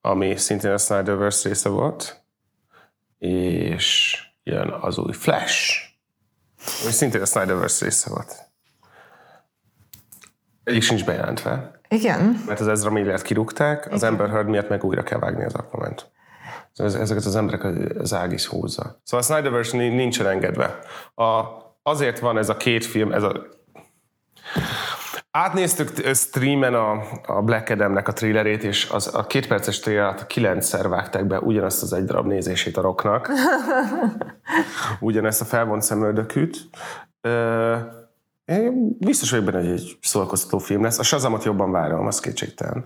ami 0.00 0.36
szintén 0.36 0.70
a 0.70 0.78
Snyderverse 0.78 1.48
része 1.48 1.68
volt 1.68 2.23
és 3.24 4.18
jön 4.42 4.70
az 4.80 4.98
új 4.98 5.12
Flash, 5.12 5.80
ami 6.82 6.92
szintén 6.92 7.20
a 7.20 7.24
Snyderverse 7.24 7.84
része 7.84 8.10
volt. 8.10 8.34
Egyik 10.64 10.82
sincs 10.82 11.04
bejelentve. 11.04 11.80
Igen. 11.88 12.42
Mert 12.46 12.60
az 12.60 12.68
Ezra 12.68 12.90
Millert 12.90 13.22
kirúgták, 13.22 13.92
az 13.92 14.02
Ember 14.02 14.30
Heard 14.30 14.48
miatt 14.48 14.68
meg 14.68 14.84
újra 14.84 15.02
kell 15.02 15.18
vágni 15.18 15.44
az 15.44 15.54
Aquaman-t. 15.54 16.12
Ezeket 16.74 17.24
az 17.24 17.36
emberek 17.36 17.64
az 17.98 18.14
ág 18.14 18.32
is 18.32 18.46
húzza. 18.46 19.00
Szóval 19.02 19.20
a 19.20 19.22
Snyderverse 19.22 19.76
nincsen 19.76 20.26
engedve. 20.26 20.78
A, 21.14 21.44
azért 21.82 22.18
van 22.18 22.38
ez 22.38 22.48
a 22.48 22.56
két 22.56 22.84
film, 22.84 23.12
ez 23.12 23.22
a 23.22 23.46
Átnéztük 25.36 26.14
streamen 26.14 26.74
a, 26.74 27.02
a 27.26 27.42
Black 27.42 27.70
Adam-nek 27.70 28.08
a 28.08 28.12
trailerét, 28.12 28.64
és 28.64 28.88
az, 28.90 29.14
a 29.14 29.26
két 29.26 29.46
perces 29.46 29.80
trailer 29.80 30.26
kilencszer 30.26 30.88
vágták 30.88 31.26
be 31.26 31.40
ugyanazt 31.40 31.82
az 31.82 31.92
egy 31.92 32.04
darab 32.04 32.26
nézését 32.26 32.76
a 32.76 32.80
rocknak. 32.80 33.30
Ugyanezt 35.00 35.40
a 35.40 35.44
felvont 35.44 35.82
szemöldökűt. 35.82 36.56
Én 38.44 38.96
biztos 38.98 39.30
vagyok 39.30 39.44
benne, 39.44 39.60
hogy 39.60 39.70
egy 39.70 39.98
szórakoztató 40.00 40.58
film 40.58 40.82
lesz. 40.82 40.98
A 40.98 41.02
Shazamot 41.02 41.44
jobban 41.44 41.70
várom, 41.70 42.06
az 42.06 42.20
kétségtelen. 42.20 42.84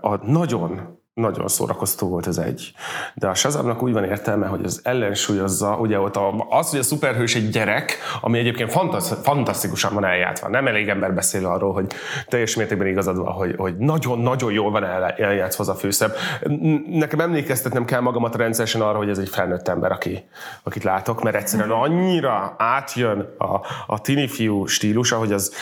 A 0.00 0.26
nagyon 0.26 1.00
nagyon 1.20 1.48
szórakoztató 1.48 2.08
volt 2.08 2.26
ez 2.26 2.38
egy. 2.38 2.72
De 3.14 3.28
a 3.28 3.34
Shazamnak 3.34 3.82
úgy 3.82 3.92
van 3.92 4.04
értelme, 4.04 4.46
hogy 4.46 4.64
az 4.64 4.80
ellensúlyozza, 4.82 5.76
ugye 5.76 6.00
ott 6.00 6.16
a, 6.16 6.46
az, 6.48 6.70
hogy 6.70 6.78
a 6.78 6.82
szuperhős 6.82 7.34
egy 7.34 7.48
gyerek, 7.48 7.98
ami 8.20 8.38
egyébként 8.38 8.70
fantasz, 8.70 9.14
fantasztikusan 9.22 9.94
van 9.94 10.04
eljátva. 10.04 10.48
Nem 10.48 10.66
elég 10.66 10.88
ember 10.88 11.14
beszél 11.14 11.46
arról, 11.46 11.72
hogy 11.72 11.92
teljes 12.28 12.56
mértékben 12.56 12.86
igazad 12.86 13.16
van, 13.16 13.32
hogy, 13.56 13.76
nagyon-nagyon 13.76 14.52
jól 14.52 14.70
van 14.70 14.84
eljátszva 15.16 15.62
az 15.62 15.68
a 15.68 15.74
főszebb. 15.74 16.14
Nekem 16.90 17.20
emlékeztetnem 17.20 17.84
kell 17.84 18.00
magamat 18.00 18.36
rendszeresen 18.36 18.80
arra, 18.80 18.96
hogy 18.96 19.08
ez 19.08 19.18
egy 19.18 19.28
felnőtt 19.28 19.68
ember, 19.68 19.92
aki, 19.92 20.24
akit 20.62 20.84
látok, 20.84 21.22
mert 21.22 21.36
egyszerűen 21.36 21.70
annyira 21.70 22.54
átjön 22.58 23.34
a, 23.38 23.60
a 23.86 24.00
tini 24.00 24.28
fiú 24.28 24.66
stílusa, 24.66 25.16
hogy 25.16 25.32
az 25.32 25.54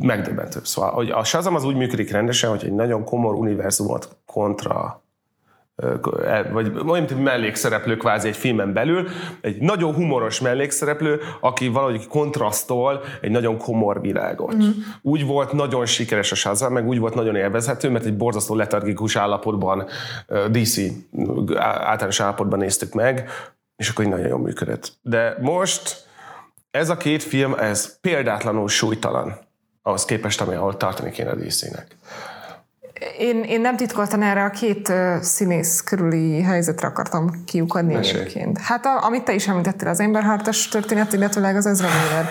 megdöbbentő. 0.00 0.60
Szóval 0.62 0.90
hogy 0.90 1.10
a 1.10 1.24
Shazam 1.24 1.54
az 1.54 1.64
úgy 1.64 1.76
működik 1.76 2.10
rendesen, 2.10 2.50
hogy 2.50 2.64
egy 2.64 2.74
nagyon 2.74 3.04
komor 3.04 3.34
univerzumot 3.34 4.16
kontra 4.26 5.02
vagy 6.52 6.72
olyan, 6.86 7.04
mint 7.08 7.22
mellékszereplő 7.22 7.96
kvázi 7.96 8.28
egy 8.28 8.36
filmen 8.36 8.72
belül, 8.72 9.08
egy 9.40 9.58
nagyon 9.60 9.94
humoros 9.94 10.40
mellékszereplő, 10.40 11.20
aki 11.40 11.68
valahogy 11.68 12.06
kontrasztol 12.06 13.02
egy 13.20 13.30
nagyon 13.30 13.58
komor 13.58 14.00
világot. 14.00 14.54
Mm. 14.54 14.68
Úgy 15.02 15.26
volt 15.26 15.52
nagyon 15.52 15.86
sikeres 15.86 16.32
a 16.32 16.34
Shazam, 16.34 16.72
meg 16.72 16.86
úgy 16.86 16.98
volt 16.98 17.14
nagyon 17.14 17.36
élvezhető, 17.36 17.90
mert 17.90 18.04
egy 18.04 18.16
borzasztó 18.16 18.54
letargikus 18.54 19.16
állapotban, 19.16 19.86
DC 20.50 20.78
általános 21.56 22.20
állapotban 22.20 22.58
néztük 22.58 22.92
meg, 22.92 23.28
és 23.76 23.88
akkor 23.88 24.04
így 24.04 24.10
nagyon 24.10 24.28
jól 24.28 24.38
működött. 24.38 24.92
De 25.02 25.36
most 25.40 26.06
ez 26.70 26.88
a 26.88 26.96
két 26.96 27.22
film, 27.22 27.54
ez 27.54 28.00
példátlanul 28.00 28.68
súlytalan 28.68 29.38
ahhoz 29.82 30.04
képest, 30.04 30.40
ami 30.40 30.54
ahol 30.54 30.76
tartani 30.76 31.10
kéne 31.10 31.30
a 31.30 31.34
DC-nek. 31.34 31.96
Én, 33.18 33.42
én 33.42 33.60
nem 33.60 33.76
titkoltan 33.76 34.22
erre 34.22 34.44
a 34.44 34.50
két 34.50 34.92
színész 35.20 35.80
körüli 35.80 36.42
helyzetre 36.42 36.86
akartam 36.86 37.44
kiukadni 37.44 37.94
egyébként. 37.94 38.58
Hát 38.58 38.86
a, 38.86 39.04
amit 39.04 39.24
te 39.24 39.34
is 39.34 39.48
említettél, 39.48 39.88
az 39.88 40.00
Amber 40.00 40.22
Hartos 40.22 40.68
történet, 40.68 41.12
illetőleg 41.12 41.56
az 41.56 41.66
Ezra 41.66 41.88
Miller. 41.88 42.26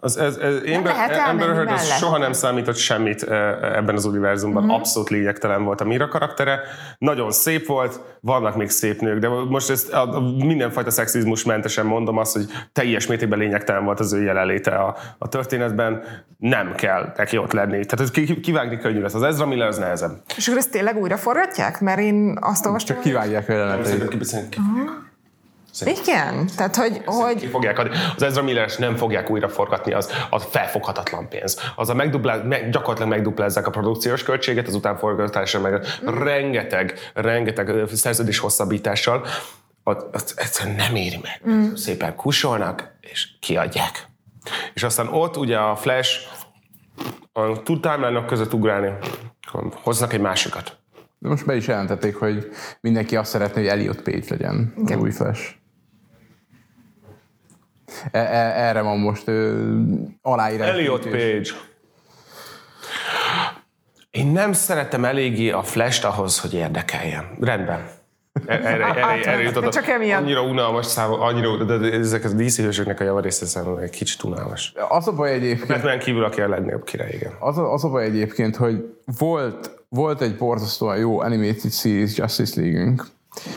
Az, 0.00 0.16
ez, 0.16 0.36
ez, 0.36 0.54
Amber, 0.76 0.94
Amber 1.28 1.48
Heard 1.48 1.70
az 1.70 1.96
soha 1.96 2.18
nem 2.18 2.32
számított 2.32 2.76
semmit 2.76 3.22
ebben 3.62 3.94
az 3.94 4.04
univerzumban. 4.04 4.62
Uh-huh. 4.62 4.78
Abszolút 4.78 5.08
lényegtelen 5.08 5.64
volt 5.64 5.80
a 5.80 5.84
Mira 5.84 6.08
karaktere. 6.08 6.60
Nagyon 6.98 7.30
szép 7.30 7.66
volt, 7.66 8.00
vannak 8.20 8.56
még 8.56 8.70
szép 8.70 9.00
nők, 9.00 9.18
de 9.18 9.28
most 9.28 9.70
ezt 9.70 9.92
a, 9.92 10.14
a 10.14 10.20
mindenfajta 10.20 10.90
szexizmus 10.90 11.44
mentesen 11.44 11.86
mondom 11.86 12.16
azt, 12.16 12.32
hogy 12.32 12.44
teljes 12.72 13.06
mértékben 13.06 13.38
lényegtelen 13.38 13.84
volt 13.84 14.00
az 14.00 14.12
ő 14.12 14.22
jelenléte 14.22 14.70
a, 14.70 14.96
a 15.18 15.28
történetben. 15.28 16.02
Nem 16.38 16.74
kell 16.74 17.12
neki 17.16 17.38
ott 17.38 17.52
lenni. 17.52 17.84
Tehát 17.84 18.10
kivágni 18.40 18.78
könnyű 18.78 19.00
lesz. 19.00 19.14
Az 19.14 19.22
Ezra 19.22 19.46
Miller 19.46 19.68
az 19.68 19.78
nehezebb. 19.78 20.22
És 20.36 20.46
akkor 20.46 20.58
ezt 20.58 20.70
tényleg 20.70 20.96
újra 20.96 21.16
forgatják? 21.16 21.80
Mert 21.80 21.98
én 21.98 22.38
azt 22.40 22.66
olvastam, 22.66 22.94
Csak 22.94 23.04
kivágják 23.04 23.48
jelenetet. 23.48 24.14
Uh-huh. 24.14 24.90
Szerintem. 25.76 26.04
Igen, 26.04 26.46
tehát 26.56 26.76
hogy... 26.76 27.02
hogy... 27.04 27.36
Ki 27.36 27.46
fogják 27.46 27.78
adni. 27.78 27.96
Az 28.16 28.22
Ezra 28.22 28.42
miller 28.42 28.70
nem 28.78 28.96
fogják 28.96 29.30
újra 29.30 29.48
forgatni, 29.48 29.92
az, 29.92 30.12
az 30.30 30.46
felfoghatatlan 30.50 31.28
pénz. 31.28 31.60
Az 31.76 31.88
a 31.88 31.94
megduplá, 31.94 32.36
meg, 32.36 32.70
gyakorlatilag 32.70 33.10
megduplázzák 33.10 33.66
a 33.66 33.70
produkciós 33.70 34.22
költséget, 34.22 34.66
az 34.66 34.74
utánforgatásra 34.74 35.60
meg 35.60 35.72
mm. 35.72 36.22
rengeteg, 36.22 37.10
rengeteg 37.14 37.88
szerződés 37.92 38.38
hosszabbítással, 38.38 39.26
az, 39.82 40.04
az 40.12 40.34
egyszerűen 40.36 40.76
nem 40.76 40.94
éri 40.94 41.20
meg. 41.22 41.52
Mm. 41.54 41.74
Szépen 41.74 42.14
kusolnak, 42.14 42.96
és 43.00 43.28
kiadják. 43.40 44.08
És 44.74 44.82
aztán 44.82 45.08
ott 45.08 45.36
ugye 45.36 45.58
a 45.58 45.76
Flash 45.76 46.20
a 47.32 47.62
timeline 47.62 48.24
között 48.24 48.52
ugrálni, 48.52 48.92
hoznak 49.82 50.12
egy 50.12 50.20
másikat. 50.20 50.78
De 51.18 51.28
most 51.28 51.46
be 51.46 51.56
is 51.56 51.66
jelentették, 51.66 52.16
hogy 52.16 52.50
mindenki 52.80 53.16
azt 53.16 53.30
szeretné, 53.30 53.60
hogy 53.60 53.70
Elliot 53.70 54.02
Page 54.02 54.24
legyen 54.28 54.74
Igen. 54.76 54.98
a 54.98 55.00
új 55.00 55.10
Flash. 55.10 55.54
E, 58.10 58.18
e, 58.18 58.68
erre 58.68 58.80
van 58.80 58.98
most 58.98 59.30
aláírás. 60.22 60.68
Elliot 60.68 61.02
Page. 61.02 61.50
Én 64.10 64.26
nem 64.26 64.52
szeretem 64.52 65.04
eléggé 65.04 65.50
a 65.50 65.62
Flash-t 65.62 66.04
ahhoz, 66.04 66.40
hogy 66.40 66.54
érdekeljen. 66.54 67.24
Rendben. 67.40 67.88
E, 68.46 68.54
erre, 68.54 68.84
erre, 68.94 69.30
erre 69.30 69.42
jutott. 69.42 69.72
Csak 69.72 69.88
emiatt. 69.88 70.22
Annyira 70.22 70.42
unalmas 70.42 70.86
szám, 70.86 71.12
annyira, 71.12 71.64
de 71.64 71.92
ezek 71.92 72.24
a 72.24 72.28
DC 72.28 72.56
hősöknek 72.56 73.00
a 73.00 73.04
javarésze 73.04 73.46
számomra 73.46 73.82
egy 73.82 73.90
kicsit 73.90 74.22
unalmas. 74.22 74.72
Az 74.88 75.08
a 75.08 75.12
baj 75.12 75.32
egyébként... 75.32 75.68
Batman 75.68 75.98
kívül, 75.98 76.24
aki 76.24 76.40
a 76.40 76.48
legnagyobb 76.48 76.84
király, 76.84 77.12
igen. 77.12 77.32
Az 77.40 77.58
a, 77.58 77.72
az 77.72 77.84
a 77.84 77.88
baj 77.88 78.04
egyébként, 78.04 78.56
hogy 78.56 78.96
volt, 79.18 79.70
volt 79.88 80.20
egy 80.20 80.36
borzasztóan 80.36 80.96
jó 80.96 81.20
animated 81.20 81.72
series 81.72 82.16
Justice 82.16 82.60
League-ünk, 82.60 83.06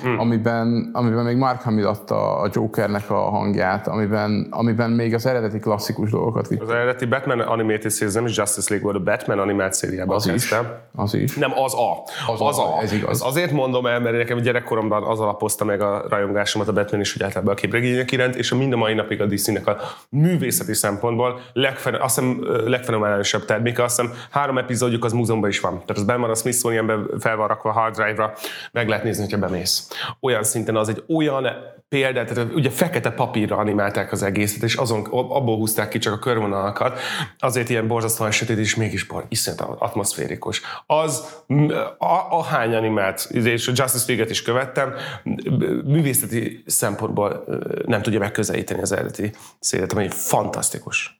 hmm. 0.01 0.19
amiben, 0.19 0.89
amiben 0.93 1.23
még 1.23 1.37
Mark 1.37 1.61
Hamill 1.61 1.87
adta 1.87 2.37
a 2.37 2.49
Jokernek 2.53 3.09
a 3.09 3.29
hangját, 3.29 3.87
amiben, 3.87 4.47
amiben 4.49 4.91
még 4.91 5.13
az 5.13 5.25
eredeti 5.25 5.59
klasszikus 5.59 6.09
dolgokat 6.09 6.47
vitt. 6.47 6.61
Az 6.61 6.69
eredeti 6.69 7.05
Batman 7.05 7.39
Animated 7.39 7.91
Series 7.91 8.13
nem 8.13 8.25
is 8.25 8.37
Justice 8.37 8.67
League 8.69 8.91
volt, 8.91 9.07
a 9.07 9.11
Batman 9.11 9.39
animált 9.39 9.73
szériában 9.73 10.15
az 10.15 10.27
is, 10.27 10.53
az 10.95 11.13
is. 11.13 11.35
Nem, 11.35 11.51
az 11.55 11.73
a. 11.73 12.03
Az, 12.33 12.41
az 12.41 12.59
a, 12.59 12.77
a. 12.77 12.81
Ez 12.81 12.91
igaz. 12.91 13.21
Az 13.21 13.27
azért 13.27 13.51
mondom 13.51 13.85
el, 13.85 13.99
mert 13.99 14.17
nekem 14.17 14.37
gyerekkoromban 14.37 15.03
az 15.03 15.19
alapozta 15.19 15.65
meg 15.65 15.81
a 15.81 16.05
rajongásomat 16.09 16.67
a 16.67 16.73
Batman 16.73 16.99
is, 16.99 17.13
hogy 17.13 17.23
általában 17.23 17.53
a 17.53 17.55
képregények 17.55 18.11
iránt, 18.11 18.35
és 18.35 18.51
a 18.51 18.55
mind 18.55 18.73
a 18.73 18.77
mai 18.77 18.93
napig 18.93 19.21
a 19.21 19.25
DC-nek 19.25 19.67
a 19.67 19.77
művészeti 20.09 20.73
szempontból 20.73 21.39
legfen, 21.53 21.93
azt 21.93 22.19
hiszem 22.19 22.45
legfenomenálisabb 22.65 23.45
terméke, 23.45 23.83
azt 23.83 23.99
hiszem 23.99 24.13
három 24.29 24.57
epizódjuk 24.57 25.03
az 25.03 25.13
múzeumban 25.13 25.49
is 25.49 25.59
van. 25.59 25.71
Tehát 25.71 25.97
az 25.97 26.03
benn 26.03 26.21
van 26.21 26.29
a 26.29 26.35
Smithsonianben 26.35 27.09
fel 27.19 27.35
van 27.35 27.47
rakva 27.47 27.71
hard 27.71 27.95
drive-ra, 27.95 28.33
meg 28.71 28.87
lehet 28.87 29.03
nézni, 29.03 29.23
hogyha 29.23 29.37
bemész 29.37 29.68
egész. 29.69 29.87
Olyan 30.19 30.43
szinten 30.43 30.75
az 30.75 30.89
egy 30.89 31.03
olyan 31.07 31.47
példa, 31.89 32.23
tehát 32.23 32.53
ugye 32.53 32.69
fekete 32.69 33.11
papírra 33.11 33.57
animálták 33.57 34.11
az 34.11 34.23
egészet, 34.23 34.63
és 34.63 34.75
azon, 34.75 35.05
abból 35.11 35.57
húzták 35.57 35.89
ki 35.89 35.97
csak 35.97 36.13
a 36.13 36.19
körvonalakat, 36.19 36.99
azért 37.39 37.69
ilyen 37.69 37.87
borzasztóan 37.87 38.31
sötét, 38.31 38.57
és 38.57 38.75
mégis 38.75 39.03
bor, 39.03 39.25
iszonyat 39.29 39.61
atmoszférikus. 39.61 40.61
Az, 40.85 41.43
a, 42.29 42.43
hány 42.43 42.75
animált, 42.75 43.29
és 43.31 43.67
a 43.67 43.71
Justice 43.75 44.03
League-et 44.07 44.29
is 44.29 44.41
követtem, 44.41 44.93
művészeti 45.85 46.63
szempontból 46.65 47.43
nem 47.85 48.01
tudja 48.01 48.19
megközelíteni 48.19 48.81
az 48.81 48.91
eredeti 48.91 49.31
szélet, 49.59 49.91
ami 49.91 50.07
fantasztikus. 50.09 51.18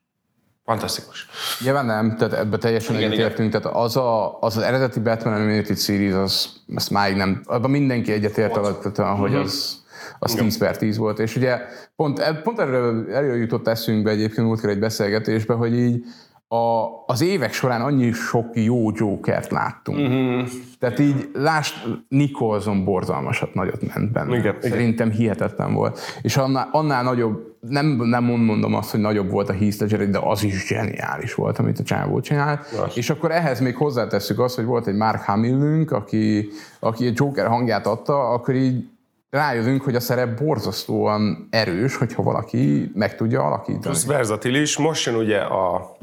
Fantasztikus. 0.70 1.28
Nyilván 1.64 1.86
nem, 1.86 2.16
tehát 2.18 2.34
ebbe 2.34 2.58
teljesen 2.58 2.96
egyetértünk, 2.96 3.52
tehát 3.52 3.76
az, 3.78 3.98
a, 3.98 4.40
az 4.40 4.58
az 4.58 4.64
eredeti 4.64 5.00
Batman 5.00 5.34
Animated 5.34 5.78
Series, 5.78 6.14
az, 6.14 6.50
azt 6.76 6.90
máig 6.90 7.16
nem, 7.16 7.42
abban 7.46 7.70
mindenki 7.70 8.12
egyetért 8.12 8.58
alapvetően, 8.58 9.16
hogy 9.16 9.32
mhm. 9.32 9.40
az, 9.40 9.84
az 10.20 10.34
10 10.34 10.58
per 10.58 10.78
10 10.78 10.98
volt, 10.98 11.20
és 11.20 11.36
ugye 11.36 11.60
pont, 11.96 12.20
e- 12.20 12.42
pont 12.44 12.60
erről, 12.60 13.14
erről 13.14 13.36
jutott 13.36 13.68
eszünkbe 13.68 14.10
egyébként 14.10 14.48
múltkor 14.48 14.70
egy 14.70 14.80
beszélgetésbe, 14.80 15.54
hogy 15.54 15.74
így 15.74 16.04
a, 16.48 16.88
az 17.06 17.22
évek 17.22 17.54
során 17.54 17.82
annyi 17.82 18.12
sok 18.12 18.46
jó 18.54 18.92
Jokert 18.96 19.52
láttunk. 19.52 20.00
Uh-huh. 20.00 20.48
Tehát 20.80 21.00
így, 21.00 21.30
lásd, 21.34 21.74
Nicholson 22.08 22.84
borzalmasat 22.86 23.54
nagyot 23.54 23.94
ment 23.94 24.12
benne. 24.12 24.38
Igen, 24.38 24.56
Szerintem 24.62 25.08
igen. 25.08 25.20
hihetetlen 25.20 25.74
volt. 25.74 26.00
És 26.22 26.38
annál, 26.38 26.70
annál 26.72 27.04
nagyobb, 27.04 27.49
nem, 27.60 27.86
nem 27.88 28.24
mondom 28.24 28.74
azt, 28.74 28.92
hogy 28.92 29.00
nagyobb 29.00 29.30
volt 29.30 29.50
a 29.50 29.54
Heath 29.54 29.80
Ledger, 29.80 30.10
de 30.10 30.20
az 30.20 30.44
is 30.44 30.68
zseniális 30.68 31.34
volt, 31.34 31.60
amit 31.60 31.80
a 31.80 31.84
csávó 31.84 32.20
csinál. 32.20 32.62
Más. 32.80 32.96
És 32.96 33.10
akkor 33.10 33.32
ehhez 33.32 33.60
még 33.60 33.76
hozzátesszük 33.76 34.40
azt, 34.40 34.56
hogy 34.56 34.66
volt 34.66 34.88
egy 34.88 34.96
Mark 34.96 35.22
Hamillünk, 35.22 35.92
aki, 35.92 36.50
aki 36.80 37.08
a 37.08 37.12
Joker 37.14 37.48
hangját 37.48 37.86
adta, 37.88 38.30
akkor 38.30 38.56
így 38.56 38.90
rájövünk, 39.30 39.82
hogy 39.82 39.96
a 39.96 40.00
szerep 40.00 40.42
borzasztóan 40.42 41.48
erős, 41.50 41.96
hogyha 41.96 42.24
valaki 42.24 42.92
meg 42.94 43.16
tudja 43.16 43.42
alakítani. 43.42 43.80
Plusz 43.80 44.06
verzatilis. 44.06 44.78
Most 44.78 45.06
jön 45.06 45.16
ugye 45.16 45.40
a 45.40 45.98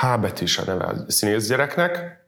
H 0.00 0.20
betűs 0.20 0.58
a 0.58 0.62
neve 0.66 0.84
a 0.84 0.94
színész 1.06 1.48
gyereknek, 1.48 2.20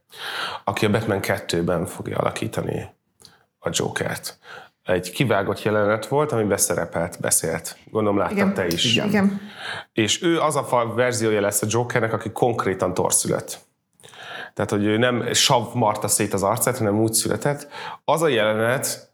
aki 0.65 0.87
a 0.87 0.91
Batman 0.91 1.19
2-ben 1.23 1.87
fogja 1.87 2.19
alakítani 2.19 2.89
a 3.59 3.69
Jokert. 3.73 4.39
Egy 4.85 5.11
kivágott 5.11 5.63
jelenet 5.63 6.07
volt, 6.07 6.33
amiben 6.33 6.57
szerepelt, 6.57 7.21
beszélt. 7.21 7.77
Gondolom 7.91 8.19
láttad 8.19 8.37
Igen. 8.37 8.55
te 8.55 8.67
is. 8.67 8.95
Igen. 8.95 9.09
Igen. 9.09 9.41
És 9.93 10.23
ő 10.23 10.41
az 10.41 10.57
a 10.57 10.93
verziója 10.95 11.41
lesz 11.41 11.63
a 11.63 11.67
Jokernek, 11.69 12.13
aki 12.13 12.31
konkrétan 12.31 12.95
torszület. 12.95 13.61
Tehát, 14.55 14.71
hogy 14.71 14.85
ő 14.85 14.97
nem 14.97 15.33
sav 15.33 15.75
marta 15.75 16.09
szét 16.09 16.33
az 16.33 16.43
arcát, 16.43 16.79
hanem 16.79 17.01
úgy 17.01 17.13
született. 17.13 17.69
Az 18.05 18.23
a 18.23 18.29
jelenet, 18.29 19.11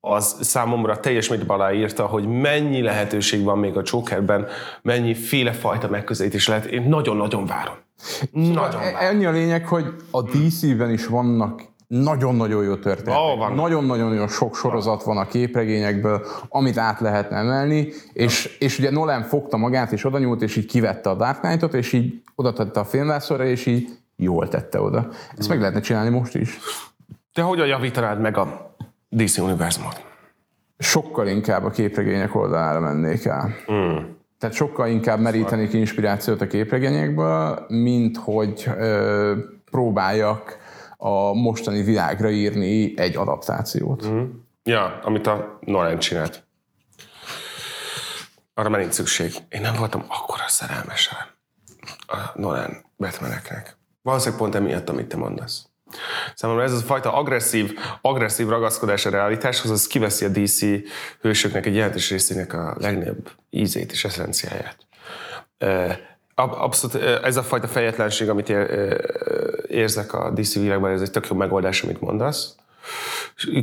az 0.00 0.36
számomra 0.40 1.00
teljes 1.00 1.28
mértékben 1.28 1.56
aláírta, 1.60 2.06
hogy 2.06 2.26
mennyi 2.26 2.82
lehetőség 2.82 3.44
van 3.44 3.58
még 3.58 3.76
a 3.76 3.82
Jokerben, 3.84 4.46
mennyi 4.82 5.14
féle 5.14 5.52
fajta 5.52 5.88
megközelítés 5.88 6.48
lehet. 6.48 6.64
Én 6.64 6.82
nagyon-nagyon 6.82 7.46
várom. 7.46 7.74
Nagyon 8.30 8.80
E- 8.80 8.90
már. 8.92 9.02
Ennyi 9.02 9.24
a 9.24 9.30
lényeg, 9.30 9.66
hogy 9.66 9.84
a 10.10 10.22
DC-ben 10.22 10.90
is 10.90 11.06
vannak 11.06 11.62
nagyon-nagyon 12.00 12.64
jó 12.64 12.74
történetek. 12.74 13.20
Ó, 13.20 13.36
van. 13.36 13.52
Nagyon-nagyon 13.54 14.28
sok 14.28 14.56
sorozat 14.56 15.02
van 15.02 15.16
a 15.16 15.26
képregényekből, 15.26 16.26
amit 16.48 16.78
át 16.78 17.00
lehetne 17.00 17.36
emelni, 17.36 17.88
és, 18.12 18.56
és 18.58 18.78
ugye 18.78 18.90
Nolan 18.90 19.22
fogta 19.22 19.56
magát, 19.56 19.92
és 19.92 20.04
oda 20.04 20.18
nyúlt, 20.18 20.42
és 20.42 20.56
így 20.56 20.66
kivette 20.66 21.10
a 21.10 21.14
Dark 21.14 21.40
Knight-ot, 21.40 21.74
és 21.74 21.92
így 21.92 22.22
oda 22.34 22.52
tette 22.52 22.80
a 22.80 22.84
filmvászorra, 22.84 23.44
és 23.44 23.66
így 23.66 23.88
jól 24.16 24.48
tette 24.48 24.80
oda. 24.80 25.08
Ezt 25.36 25.48
meg 25.48 25.58
lehetne 25.58 25.80
csinálni 25.80 26.10
most 26.10 26.34
is. 26.34 26.58
Te 27.32 27.42
hogyan 27.42 27.66
javítanád 27.66 28.20
meg 28.20 28.36
a 28.36 28.74
DC 29.08 29.38
univerzumot? 29.38 30.04
Sokkal 30.78 31.26
inkább 31.26 31.64
a 31.64 31.70
képregények 31.70 32.34
oldalára 32.34 32.80
mennék 32.80 33.24
el. 33.24 33.54
Hmm. 33.66 34.16
Tehát 34.38 34.56
sokkal 34.56 34.88
inkább 34.88 35.20
merítenék 35.20 35.72
inspirációt 35.72 36.40
a 36.40 36.46
képregényekből, 36.46 37.66
mint 37.68 38.16
hogy 38.16 38.70
ö, 38.78 39.36
próbáljak 39.70 40.60
a 41.04 41.32
mostani 41.32 41.82
világra 41.82 42.30
írni 42.30 42.98
egy 42.98 43.16
adaptációt. 43.16 44.06
Mm. 44.06 44.24
Ja, 44.64 44.98
amit 45.02 45.26
a 45.26 45.58
Nolan 45.60 45.98
csinált. 45.98 46.44
Arra 48.54 48.68
már 48.68 48.80
nincs 48.80 48.92
szükség. 48.92 49.34
Én 49.48 49.60
nem 49.60 49.74
voltam 49.74 50.04
akkora 50.08 50.44
szerelmesen 50.46 51.18
a 52.06 52.16
Nolan 52.34 52.84
Batmaneknek. 52.96 53.76
Valószínűleg 54.02 54.40
pont 54.40 54.54
emiatt, 54.54 54.88
amit 54.88 55.06
te 55.06 55.16
mondasz. 55.16 55.66
Számomra 56.34 56.62
ez 56.62 56.72
a 56.72 56.76
fajta 56.76 57.12
agresszív, 57.12 57.78
agresszív 58.00 58.48
ragaszkodás 58.48 59.06
a 59.06 59.10
realitáshoz, 59.10 59.70
az 59.70 59.86
kiveszi 59.86 60.24
a 60.24 60.28
DC 60.28 60.60
hősöknek 61.20 61.66
egy 61.66 61.74
jelentős 61.74 62.10
részének 62.10 62.52
a 62.52 62.76
legnagyobb 62.78 63.30
ízét 63.50 63.92
és 63.92 64.04
eszenciáját. 64.04 64.76
Abszolút 66.34 66.96
ez 67.22 67.36
a 67.36 67.42
fajta 67.42 67.68
fejetlenség, 67.68 68.28
amit 68.28 68.48
érzek 69.72 70.12
a 70.12 70.30
DC 70.30 70.54
világban, 70.54 70.90
ez 70.90 71.00
egy 71.00 71.10
tök 71.10 71.26
jó 71.28 71.36
megoldás, 71.36 71.82
amit 71.82 72.00
mondasz. 72.00 72.56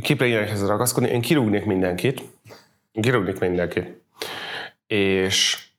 Képregényekhez 0.02 0.66
ragaszkodni, 0.66 1.08
én 1.08 1.20
kirúgnék 1.20 1.64
mindenkit. 1.64 2.22
Kirúgnék 2.92 3.38
mindenkit. 3.38 4.02
És 4.86 5.69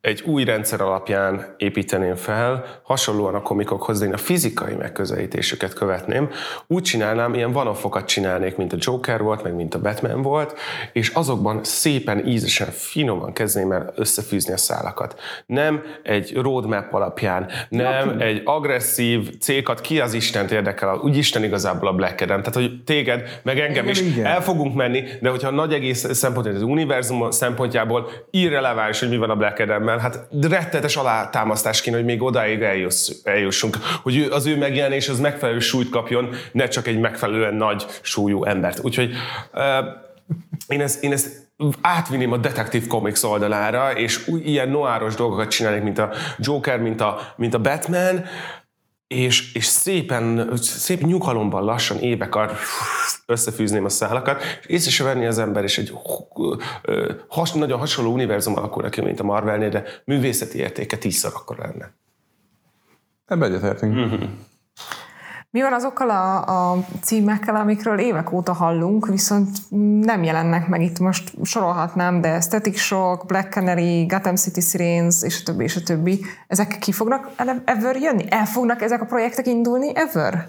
egy 0.00 0.22
új 0.26 0.44
rendszer 0.44 0.80
alapján 0.80 1.54
építeném 1.56 2.14
fel, 2.14 2.64
hasonlóan 2.82 3.34
a 3.34 3.42
komikokhoz, 3.42 3.98
de 3.98 4.06
én 4.06 4.12
a 4.12 4.16
fizikai 4.16 4.74
megközelítésüket 4.74 5.74
követném. 5.74 6.30
Úgy 6.66 6.82
csinálnám, 6.82 7.34
ilyen 7.34 7.52
vanofokat 7.52 8.06
csinálnék, 8.06 8.56
mint 8.56 8.72
a 8.72 8.76
Joker 8.78 9.22
volt, 9.22 9.42
meg 9.42 9.54
mint 9.54 9.74
a 9.74 9.80
Batman 9.80 10.22
volt, 10.22 10.58
és 10.92 11.08
azokban 11.08 11.64
szépen, 11.64 12.26
ízesen, 12.26 12.68
finoman 12.70 13.32
kezdném 13.32 13.72
el 13.72 13.92
összefűzni 13.96 14.52
a 14.52 14.56
szálakat. 14.56 15.20
Nem 15.46 15.82
egy 16.02 16.36
roadmap 16.36 16.94
alapján, 16.94 17.50
nem 17.68 18.16
egy 18.18 18.42
agresszív 18.44 19.38
cékat, 19.38 19.80
ki 19.80 20.00
az 20.00 20.14
Istent 20.14 20.50
érdekel, 20.50 21.00
úgy 21.02 21.16
Isten 21.16 21.44
igazából 21.44 21.88
a 21.88 21.92
Black 21.92 22.20
Adam. 22.20 22.42
Tehát, 22.42 22.54
hogy 22.54 22.84
téged, 22.84 23.40
meg 23.42 23.58
engem 23.58 23.84
Igen, 23.84 23.88
is 23.88 24.00
igen. 24.00 24.26
el 24.26 24.42
fogunk 24.42 24.74
menni, 24.74 25.04
de 25.20 25.28
hogyha 25.28 25.48
a 25.48 25.52
nagy 25.52 25.72
egész 25.72 26.12
szempontjából, 26.12 26.62
az 26.62 26.68
univerzum 26.68 27.30
szempontjából 27.30 28.10
irreleváns, 28.30 29.00
hogy 29.00 29.08
mi 29.08 29.16
van 29.16 29.30
a 29.30 29.36
Black 29.36 29.58
Adam-mel, 29.90 29.98
hát 29.98 30.50
rettetes 30.50 30.96
alátámasztás 30.96 31.80
kéne, 31.80 31.96
hogy 31.96 32.04
még 32.04 32.22
odáig 32.22 32.62
eljössz, 32.62 33.10
eljussunk, 33.24 33.78
hogy 34.02 34.28
az 34.30 34.46
ő 34.46 34.56
megjelenés 34.56 35.08
az 35.08 35.20
megfelelő 35.20 35.58
súlyt 35.58 35.90
kapjon, 35.90 36.28
ne 36.52 36.68
csak 36.68 36.86
egy 36.86 36.98
megfelelően 36.98 37.54
nagy 37.54 37.86
súlyú 38.00 38.44
embert. 38.44 38.78
Úgyhogy 38.82 39.12
én, 40.68 40.80
ezt, 40.80 41.02
én 41.02 41.12
ezt 41.12 41.48
átvinném 41.80 42.32
a 42.32 42.36
Detective 42.36 42.86
Comics 42.86 43.22
oldalára, 43.22 43.92
és 43.92 44.28
új, 44.28 44.40
ilyen 44.40 44.68
noáros 44.68 45.14
dolgokat 45.14 45.50
csinálnék, 45.50 45.82
mint 45.82 45.98
a 45.98 46.10
Joker, 46.38 46.80
mint 46.80 47.00
a, 47.00 47.20
mint 47.36 47.54
a 47.54 47.58
Batman, 47.58 48.24
és, 49.14 49.52
és 49.54 49.64
szépen, 49.64 50.56
szép 50.56 51.02
nyugalomban 51.02 51.64
lassan 51.64 51.98
évek 51.98 52.34
alatt 52.34 52.56
összefűzném 53.26 53.84
a 53.84 53.88
szálakat, 53.88 54.42
és 54.60 54.66
észre 54.66 54.90
se 54.90 55.04
venni 55.04 55.26
az 55.26 55.38
ember, 55.38 55.64
és 55.64 55.78
egy 55.78 55.92
has, 57.28 57.52
nagyon 57.52 57.78
hasonló 57.78 58.12
univerzum 58.12 58.56
alakulna 58.56 58.88
ki, 58.88 59.00
mint 59.00 59.20
a 59.20 59.24
Marvelnél, 59.24 59.68
de 59.68 59.84
művészeti 60.04 60.58
értéke 60.58 60.96
tízszer 60.96 61.30
akkor 61.34 61.58
lenne. 61.58 61.92
Ebbe 63.26 63.46
egyetértünk. 63.46 63.94
Mhm. 63.94 64.22
Mi 65.52 65.60
van 65.60 65.72
azokkal 65.72 66.10
a, 66.10 66.36
a 66.72 66.84
címekkel, 67.02 67.56
amikről 67.56 67.98
évek 67.98 68.32
óta 68.32 68.52
hallunk, 68.52 69.06
viszont 69.06 69.48
nem 70.00 70.22
jelennek 70.22 70.68
meg 70.68 70.82
itt 70.82 70.98
most 70.98 71.32
sorolhatnám, 71.42 72.20
de 72.20 72.40
Static 72.40 72.78
Shock, 72.78 73.26
Black 73.26 73.52
Canary, 73.52 74.04
Gotham 74.06 74.36
City 74.36 74.60
Sirens, 74.60 75.22
és 75.22 75.40
a 75.40 75.42
többi, 75.44 75.64
és 75.64 75.76
a 75.76 75.80
többi. 75.80 76.20
Ezek 76.46 76.78
ki 76.78 76.92
fognak 76.92 77.30
ever 77.64 77.96
jönni? 77.96 78.24
El 78.28 78.44
fognak 78.44 78.82
ezek 78.82 79.02
a 79.02 79.04
projektek 79.04 79.46
indulni 79.46 79.92
ever? 79.94 80.48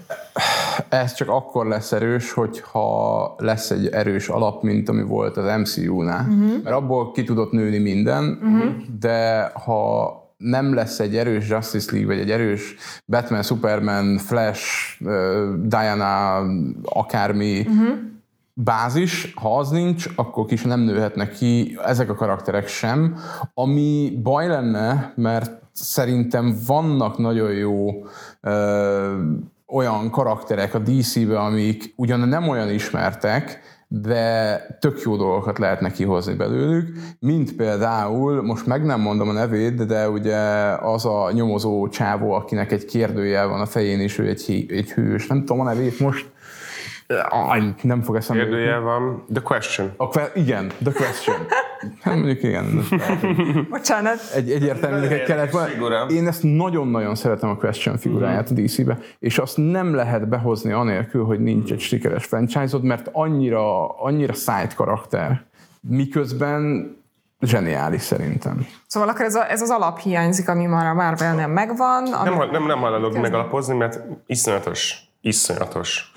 Ez 0.88 1.14
csak 1.14 1.28
akkor 1.28 1.66
lesz 1.66 1.92
erős, 1.92 2.32
hogyha 2.32 3.34
lesz 3.38 3.70
egy 3.70 3.86
erős 3.86 4.28
alap, 4.28 4.62
mint 4.62 4.88
ami 4.88 5.02
volt 5.02 5.36
az 5.36 5.58
MCU-nál. 5.60 6.26
Uh-huh. 6.28 6.62
Mert 6.62 6.76
abból 6.76 7.12
ki 7.12 7.24
tudott 7.24 7.52
nőni 7.52 7.78
minden, 7.78 8.38
uh-huh. 8.42 8.72
de 8.98 9.50
ha 9.64 10.21
nem 10.42 10.74
lesz 10.74 11.00
egy 11.00 11.16
erős 11.16 11.48
Justice 11.48 11.92
League, 11.92 12.14
vagy 12.14 12.22
egy 12.22 12.30
erős 12.30 12.74
Batman, 13.06 13.42
Superman, 13.42 14.18
Flash, 14.18 14.62
Diana, 15.62 16.36
akármi 16.82 17.58
uh-huh. 17.58 17.98
bázis, 18.54 19.32
ha 19.34 19.58
az 19.58 19.70
nincs, 19.70 20.06
akkor 20.16 20.46
kis 20.46 20.62
nem 20.62 20.80
nőhetnek 20.80 21.32
ki 21.32 21.78
ezek 21.84 22.10
a 22.10 22.14
karakterek 22.14 22.68
sem, 22.68 23.16
ami 23.54 24.18
baj 24.22 24.48
lenne, 24.48 25.12
mert 25.16 25.62
szerintem 25.72 26.56
vannak 26.66 27.18
nagyon 27.18 27.52
jó 27.52 28.06
ö, 28.40 29.22
olyan 29.66 30.10
karakterek 30.10 30.74
a 30.74 30.78
DC-be, 30.78 31.38
amik 31.38 31.92
ugyan 31.96 32.28
nem 32.28 32.48
olyan 32.48 32.70
ismertek, 32.70 33.60
de 34.00 34.56
tök 34.80 35.00
jó 35.00 35.16
dolgokat 35.16 35.58
lehetne 35.58 35.90
kihozni 35.90 36.34
belőlük, 36.34 36.88
mint 37.18 37.56
például, 37.56 38.42
most 38.42 38.66
meg 38.66 38.84
nem 38.84 39.00
mondom 39.00 39.28
a 39.28 39.32
nevét, 39.32 39.86
de 39.86 40.08
ugye 40.08 40.36
az 40.80 41.04
a 41.04 41.30
nyomozó 41.32 41.88
csávó, 41.88 42.32
akinek 42.32 42.72
egy 42.72 42.84
kérdőjel 42.84 43.48
van 43.48 43.60
a 43.60 43.66
fején, 43.66 44.00
és 44.00 44.18
ő 44.18 44.28
egy, 44.28 44.66
egy 44.68 44.92
hős, 44.92 45.26
nem 45.26 45.38
tudom 45.38 45.60
a 45.60 45.64
nevét 45.64 46.00
most, 46.00 46.31
Aj, 47.28 47.74
nem 47.82 48.02
fog 48.02 48.16
eszembe 48.16 48.42
jutni. 48.42 48.56
Kérdője 48.56 48.78
van. 48.78 49.24
The 49.32 49.42
question. 49.42 49.90
A 49.96 50.08
que- 50.08 50.30
igen, 50.34 50.72
The 50.82 50.92
Question. 50.92 51.36
Hát 52.00 52.14
mondjuk 52.14 52.42
igen. 52.42 52.84
Bocsánat. 53.70 54.18
Egy, 54.34 54.50
egyértelműnek 54.50 55.10
egy 55.10 55.22
kellett. 55.22 55.56
Figura. 55.56 56.06
Én 56.06 56.26
ezt 56.26 56.42
nagyon-nagyon 56.42 57.14
szeretem 57.14 57.48
a 57.50 57.56
Question 57.56 57.98
figuráját 57.98 58.50
a 58.50 58.54
DC-be, 58.54 58.98
és 59.18 59.38
azt 59.38 59.56
nem 59.56 59.94
lehet 59.94 60.28
behozni 60.28 60.72
anélkül, 60.72 61.24
hogy 61.24 61.40
nincs 61.40 61.72
egy 61.72 61.80
sikeres 61.80 62.24
franchise 62.24 62.78
mert 62.82 63.08
annyira, 63.12 63.88
annyira 63.88 64.32
side 64.32 64.70
karakter. 64.76 65.44
Miközben 65.80 66.90
zseniális 67.40 68.02
szerintem. 68.02 68.66
Szóval 68.86 69.08
akkor 69.08 69.24
ez, 69.24 69.34
a, 69.34 69.50
ez 69.50 69.62
az 69.62 69.70
alap 69.70 69.98
hiányzik, 69.98 70.48
ami 70.48 70.66
már 70.66 70.86
a 70.86 70.94
Marvelnél 70.94 71.46
megvan. 71.46 72.12
Ami... 72.12 72.36
Nem, 72.36 72.50
nem, 72.50 72.66
nem 72.66 72.78
hajlandók 72.78 73.20
megalapozni, 73.20 73.76
mert 73.76 74.00
iszonyatos, 74.26 75.11
iszonyatos 75.22 76.12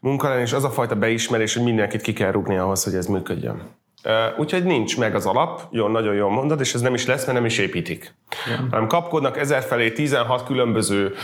munka 0.00 0.40
és 0.40 0.52
az 0.52 0.64
a 0.64 0.70
fajta 0.70 0.94
beismerés, 0.94 1.54
hogy 1.54 1.64
mindenkit 1.64 2.00
ki 2.00 2.12
kell 2.12 2.30
rúgni 2.30 2.56
ahhoz, 2.56 2.84
hogy 2.84 2.94
ez 2.94 3.06
működjön. 3.06 3.74
Úgyhogy 4.38 4.64
nincs 4.64 4.98
meg 4.98 5.14
az 5.14 5.26
alap, 5.26 5.60
jó, 5.70 5.88
nagyon 5.88 6.14
jól 6.14 6.30
mondod, 6.30 6.60
és 6.60 6.74
ez 6.74 6.80
nem 6.80 6.94
is 6.94 7.06
lesz, 7.06 7.24
mert 7.26 7.38
nem 7.38 7.46
is 7.46 7.58
építik. 7.58 8.14
Ja. 8.46 8.66
Hanem 8.70 8.86
kapkodnak 8.86 9.38
ezerfelé 9.38 9.90
16 9.90 10.44
különböző 10.44 11.14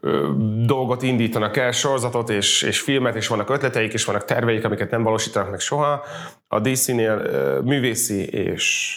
ö, 0.00 0.30
dolgot 0.66 1.02
indítanak 1.02 1.56
el, 1.56 1.72
sorozatot 1.72 2.30
és, 2.30 2.62
és 2.62 2.80
filmet, 2.80 3.14
és 3.14 3.26
vannak 3.26 3.50
ötleteik, 3.50 3.92
és 3.92 4.04
vannak 4.04 4.24
terveik, 4.24 4.64
amiket 4.64 4.90
nem 4.90 5.02
valósítanak 5.02 5.50
meg 5.50 5.60
soha. 5.60 6.04
A 6.48 6.60
DC-nél 6.60 7.18
ö, 7.18 7.60
művészi 7.60 8.24
és 8.28 8.96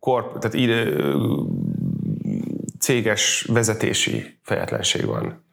korp, 0.00 0.38
tehát 0.38 0.56
ide, 0.56 0.86
ö, 0.86 1.16
céges 2.78 3.46
vezetési 3.52 4.38
fejetlenség 4.42 5.04
van. 5.04 5.46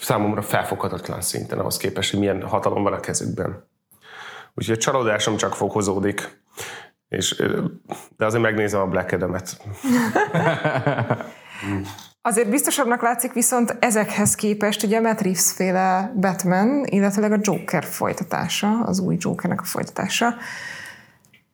Számomra 0.00 0.42
felfoghatatlan 0.42 1.20
szinten 1.20 1.58
ahhoz 1.58 1.76
képest, 1.76 2.10
hogy 2.10 2.20
milyen 2.20 2.42
hatalom 2.42 2.82
van 2.82 2.92
a 2.92 3.00
kezükben. 3.00 3.68
Úgyhogy 4.54 4.74
a 4.74 4.78
csalódásom 4.78 5.36
csak 5.36 5.54
fokozódik. 5.54 6.44
És, 7.08 7.42
de 8.16 8.24
azért 8.24 8.42
megnézem 8.42 8.80
a 8.80 8.86
Black 8.86 9.12
Adam-et. 9.12 9.56
Azért 12.22 12.50
biztosabbnak 12.50 13.02
látszik 13.02 13.32
viszont 13.32 13.76
ezekhez 13.80 14.34
képest 14.34 14.82
ugye 14.82 15.00
Matt 15.00 15.20
Reeves 15.20 15.52
féle 15.52 16.12
Batman, 16.16 16.84
illetőleg 16.84 17.32
a 17.32 17.38
Joker 17.40 17.84
folytatása, 17.84 18.80
az 18.84 18.98
új 18.98 19.16
Jokernek 19.18 19.60
a 19.60 19.64
folytatása. 19.64 20.34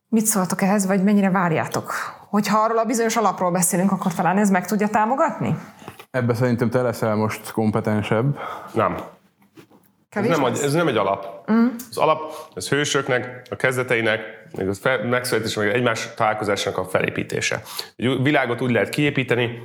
Mit 0.09 0.27
szóltok 0.27 0.63
ehhez, 0.63 0.87
vagy 0.87 1.03
mennyire 1.03 1.31
várjátok? 1.31 1.93
Hogyha 2.29 2.59
arról 2.59 2.79
a 2.79 2.85
bizonyos 2.85 3.17
alapról 3.17 3.51
beszélünk, 3.51 3.93
akkor 3.93 4.15
talán 4.15 4.39
ez 4.39 4.51
meg 4.51 4.67
tudja 4.67 4.89
támogatni? 4.89 5.57
Ebbe 6.13 6.35
szerintem 6.35 6.71
te 6.71 6.83
leszel 6.83 7.15
most 7.15 7.51
kompetensebb. 7.53 8.39
Nem. 8.75 8.97
Ez 10.11 10.27
nem, 10.27 10.45
egy- 10.45 10.59
ez 10.63 10.73
nem 10.73 10.89
egy 10.89 10.97
alap. 10.97 11.51
Mm. 11.53 11.67
Az 11.91 11.97
alap, 11.99 12.33
ez 12.55 12.69
hősöknek, 12.69 13.43
a 13.51 13.57
kezdeteinek, 13.57 14.21
meg 14.57 14.69
a 14.69 14.75
fel- 14.75 15.03
megszületés, 15.05 15.55
meg 15.55 15.69
egymás 15.69 16.09
találkozásnak 16.15 16.79
a 16.79 16.85
felépítése. 16.85 17.63
Egy 17.97 18.23
világot 18.23 18.61
úgy 18.61 18.71
lehet 18.71 18.89
kiépíteni, 18.89 19.63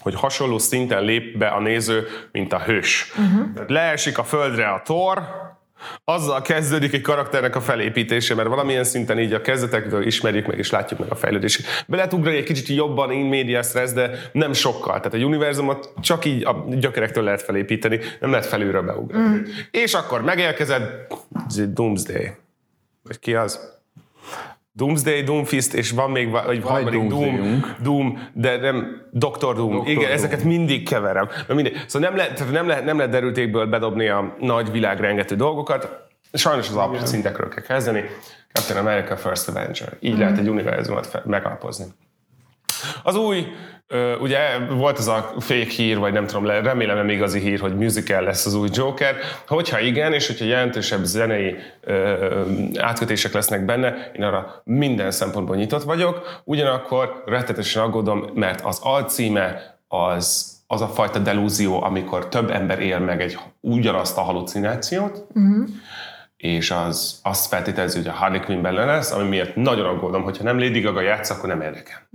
hogy 0.00 0.14
hasonló 0.14 0.58
szinten 0.58 1.02
lép 1.04 1.38
be 1.38 1.48
a 1.48 1.60
néző, 1.60 2.06
mint 2.32 2.52
a 2.52 2.58
hős. 2.60 3.12
Uh-huh. 3.18 3.68
Leesik 3.68 4.18
a 4.18 4.24
földre 4.24 4.68
a 4.68 4.82
tor, 4.84 5.22
azzal 6.04 6.42
kezdődik 6.42 6.92
egy 6.92 7.00
karakternek 7.00 7.56
a 7.56 7.60
felépítése, 7.60 8.34
mert 8.34 8.48
valamilyen 8.48 8.84
szinten 8.84 9.18
így 9.18 9.32
a 9.32 9.40
kezdetektől 9.40 10.06
ismerjük 10.06 10.46
meg 10.46 10.58
és 10.58 10.70
látjuk 10.70 11.00
meg 11.00 11.10
a 11.10 11.14
fejlődését. 11.14 11.66
Be 11.86 11.96
lehet 11.96 12.12
ugrani 12.12 12.36
egy 12.36 12.44
kicsit 12.44 12.68
jobban 12.68 13.10
in 13.10 13.26
media 13.26 13.62
stress, 13.62 13.92
de 13.92 14.10
nem 14.32 14.52
sokkal. 14.52 14.96
Tehát 15.00 15.14
a 15.14 15.16
univerzumot 15.16 15.92
csak 16.00 16.24
így 16.24 16.44
a 16.44 16.64
gyökerektől 16.68 17.24
lehet 17.24 17.42
felépíteni, 17.42 18.00
nem 18.20 18.30
lehet 18.30 18.46
felülről 18.46 18.82
beugrani. 18.82 19.24
Mm. 19.24 19.42
És 19.70 19.94
akkor 19.94 20.22
megérkezed, 20.22 21.06
Doomsday. 21.68 22.30
Vagy 23.02 23.18
ki 23.18 23.34
az? 23.34 23.72
Doomsday, 24.76 25.22
Doomfist, 25.22 25.74
és 25.74 25.90
van 25.90 26.10
még 26.10 26.34
egy 26.48 26.62
harmadik 26.62 27.02
Doom, 27.02 27.64
Doom, 27.82 28.28
de 28.32 28.56
nem 28.56 29.08
Dr. 29.10 29.54
Doom. 29.54 29.80
Dr. 29.80 29.88
Igen, 29.88 30.02
Doom. 30.02 30.12
ezeket 30.12 30.44
mindig 30.44 30.88
keverem. 30.88 31.28
Mindig. 31.48 31.84
Szóval 31.86 32.08
nem 32.08 32.18
lehet, 32.18 32.50
nem, 32.52 32.66
lehet, 32.66 32.84
nem 32.84 32.96
lehet 32.96 33.12
derültékből 33.12 33.66
bedobni 33.66 34.08
a 34.08 34.36
nagy 34.40 34.70
világrengető 34.70 35.36
dolgokat. 35.36 35.88
Sajnos 36.32 36.68
az 36.68 36.76
apró 36.76 37.04
szintekről 37.04 37.48
kell 37.48 37.64
kezdeni. 37.64 38.04
Captain 38.52 38.86
America 38.86 39.16
First 39.16 39.48
Avenger. 39.48 39.96
Így 40.00 40.14
mm. 40.14 40.18
lehet 40.18 40.38
egy 40.38 40.48
univerzumot 40.48 41.22
megalapozni. 41.24 41.84
Az 43.02 43.16
új 43.16 43.46
Ugye 44.20 44.58
volt 44.70 44.98
az 44.98 45.08
a 45.08 45.34
fék 45.38 45.70
hír, 45.70 45.98
vagy 45.98 46.12
nem 46.12 46.26
tudom, 46.26 46.46
remélem 46.46 46.96
nem 46.96 47.08
igazi 47.08 47.40
hír, 47.40 47.60
hogy 47.60 47.76
musical 47.76 48.22
lesz 48.22 48.46
az 48.46 48.54
új 48.54 48.68
Joker. 48.72 49.16
Hogyha 49.46 49.80
igen, 49.80 50.12
és 50.12 50.26
hogyha 50.26 50.44
jelentősebb 50.44 51.04
zenei 51.04 51.56
ö, 51.80 52.42
átkötések 52.78 53.32
lesznek 53.32 53.64
benne, 53.64 54.10
én 54.16 54.22
arra 54.22 54.62
minden 54.64 55.10
szempontból 55.10 55.56
nyitott 55.56 55.82
vagyok. 55.82 56.40
Ugyanakkor 56.44 57.22
rettetesen 57.26 57.82
aggódom, 57.82 58.24
mert 58.34 58.60
az 58.60 58.78
alcíme 58.82 59.76
az 59.88 60.52
az 60.66 60.80
a 60.80 60.86
fajta 60.88 61.18
delúzió, 61.18 61.82
amikor 61.82 62.28
több 62.28 62.50
ember 62.50 62.80
él 62.80 62.98
meg 62.98 63.20
egy 63.20 63.38
ugyanazt 63.60 64.18
a 64.18 64.20
halucinációt, 64.20 65.24
uh-huh 65.34 65.68
és 66.44 66.70
az 66.70 67.20
azt 67.22 67.46
feltételezi, 67.46 67.96
hogy 67.96 68.06
a 68.06 68.12
Harley 68.12 68.40
Quinn 68.40 68.62
benne 68.62 68.84
lesz, 68.84 69.12
ami 69.12 69.28
miatt 69.28 69.54
nagyon 69.54 69.86
aggódom, 69.86 70.22
hogyha 70.22 70.44
nem 70.44 70.58
Lady 70.58 70.80
Gaga 70.80 71.00
játsz, 71.00 71.30
akkor 71.30 71.48
nem 71.48 71.60
érdekel. 71.60 72.08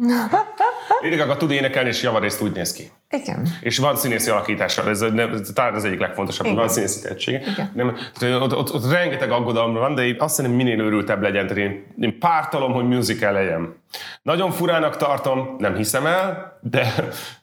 Lady 1.03 1.15
Gaga 1.15 1.37
tud 1.37 1.51
énekelni, 1.51 1.89
és 1.89 2.03
javarészt 2.03 2.41
úgy 2.41 2.51
néz 2.51 2.73
ki. 2.73 2.91
Igen. 3.09 3.47
És 3.61 3.77
van 3.77 3.95
színészi 3.95 4.29
alakítása, 4.29 4.89
ez, 4.89 5.01
ez 5.01 5.51
talán 5.53 5.73
az 5.73 5.85
egyik 5.85 5.99
legfontosabb, 5.99 6.47
hogy 6.47 6.55
van 6.55 6.69
színészi 6.69 7.01
tehetsége. 7.01 7.41
Nem, 7.73 7.97
ott, 8.21 8.55
ott, 8.55 8.73
ott, 8.73 8.91
rengeteg 8.91 9.31
aggodalom 9.31 9.73
van, 9.73 9.95
de 9.95 10.05
én 10.05 10.15
azt 10.19 10.35
hiszem, 10.35 10.51
minél 10.51 10.79
őrültebb 10.79 11.21
legyen, 11.21 11.47
tehát 11.47 11.63
én, 11.63 11.85
én 11.99 12.19
pártalom, 12.19 12.71
hogy 12.73 12.87
musical 12.87 13.33
legyen. 13.33 13.75
Nagyon 14.21 14.51
furának 14.51 14.97
tartom, 14.97 15.55
nem 15.57 15.75
hiszem 15.75 16.05
el, 16.05 16.57
de 16.61 16.93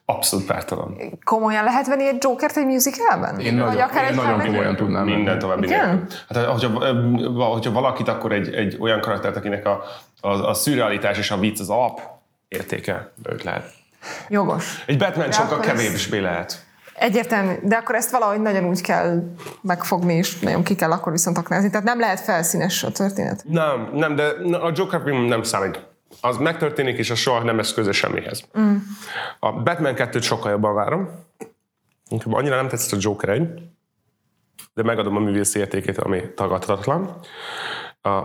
abszolút 0.05 0.45
pártalom. 0.45 0.97
Komolyan 1.23 1.63
lehet 1.63 1.87
venni 1.87 2.07
egy 2.07 2.23
Jokert 2.23 2.57
egy 2.57 2.65
musicalben? 2.65 3.39
Én, 3.39 3.53
nagyon, 3.53 3.81
akár 3.81 4.09
én 4.09 4.15
nagyon 4.15 4.39
komolyan 4.39 4.75
tudnám. 4.75 5.05
Minden 5.05 5.39
további 5.39 5.71
Hát, 5.71 6.45
hogyha, 6.45 6.69
hogyha 7.35 7.71
valakit, 7.71 8.07
akkor 8.07 8.31
egy, 8.31 8.53
egy 8.53 8.77
olyan 8.79 9.01
karaktert, 9.01 9.35
akinek 9.35 9.65
a, 9.65 9.83
a, 10.21 10.27
a 10.27 10.53
szürrealitás 10.53 11.17
és 11.17 11.31
a 11.31 11.37
vicc 11.37 11.59
az 11.59 11.69
alap 11.69 12.01
értéke, 12.47 13.11
őt 13.23 13.43
lehet. 13.43 13.69
Jogos. 14.29 14.83
Egy 14.85 14.97
Batman 14.97 15.31
sokkal 15.31 15.59
kevésbé 15.59 16.19
lehet. 16.19 16.65
Egyértelmű, 16.93 17.53
de 17.63 17.75
akkor 17.75 17.95
ezt 17.95 18.11
valahogy 18.11 18.41
nagyon 18.41 18.63
úgy 18.63 18.81
kell 18.81 19.23
megfogni, 19.61 20.13
és 20.13 20.39
nagyon 20.39 20.63
ki 20.63 20.75
kell 20.75 20.91
akkor 20.91 21.11
viszont 21.11 21.37
aknázni. 21.37 21.69
Tehát 21.69 21.85
nem 21.85 21.99
lehet 21.99 22.19
felszínes 22.19 22.83
a 22.83 22.91
történet. 22.91 23.43
Nem, 23.47 23.89
nem, 23.93 24.15
de 24.15 24.23
a 24.61 24.71
Joker 24.75 25.01
nem 25.03 25.43
számít. 25.43 25.85
Az 26.21 26.37
megtörténik, 26.37 26.97
és 26.97 27.09
a 27.09 27.15
soha 27.15 27.43
nem 27.43 27.57
lesz 27.57 27.73
köze 27.73 27.91
semmihez. 27.91 28.43
Mm. 28.59 28.75
A 29.39 29.51
Batman 29.51 29.93
2-t 29.97 30.23
sokkal 30.23 30.51
jobban 30.51 30.73
várom. 30.73 31.09
Inkább 32.09 32.33
annyira 32.33 32.55
nem 32.55 32.67
tetszett 32.67 32.99
a 32.99 33.01
Joker 33.01 33.29
egy, 33.29 33.61
de 34.73 34.83
megadom 34.83 35.15
a 35.15 35.19
művész 35.19 35.55
értékét, 35.55 35.97
ami 35.97 36.33
tagadhatatlan. 36.35 37.19
A 38.01 38.21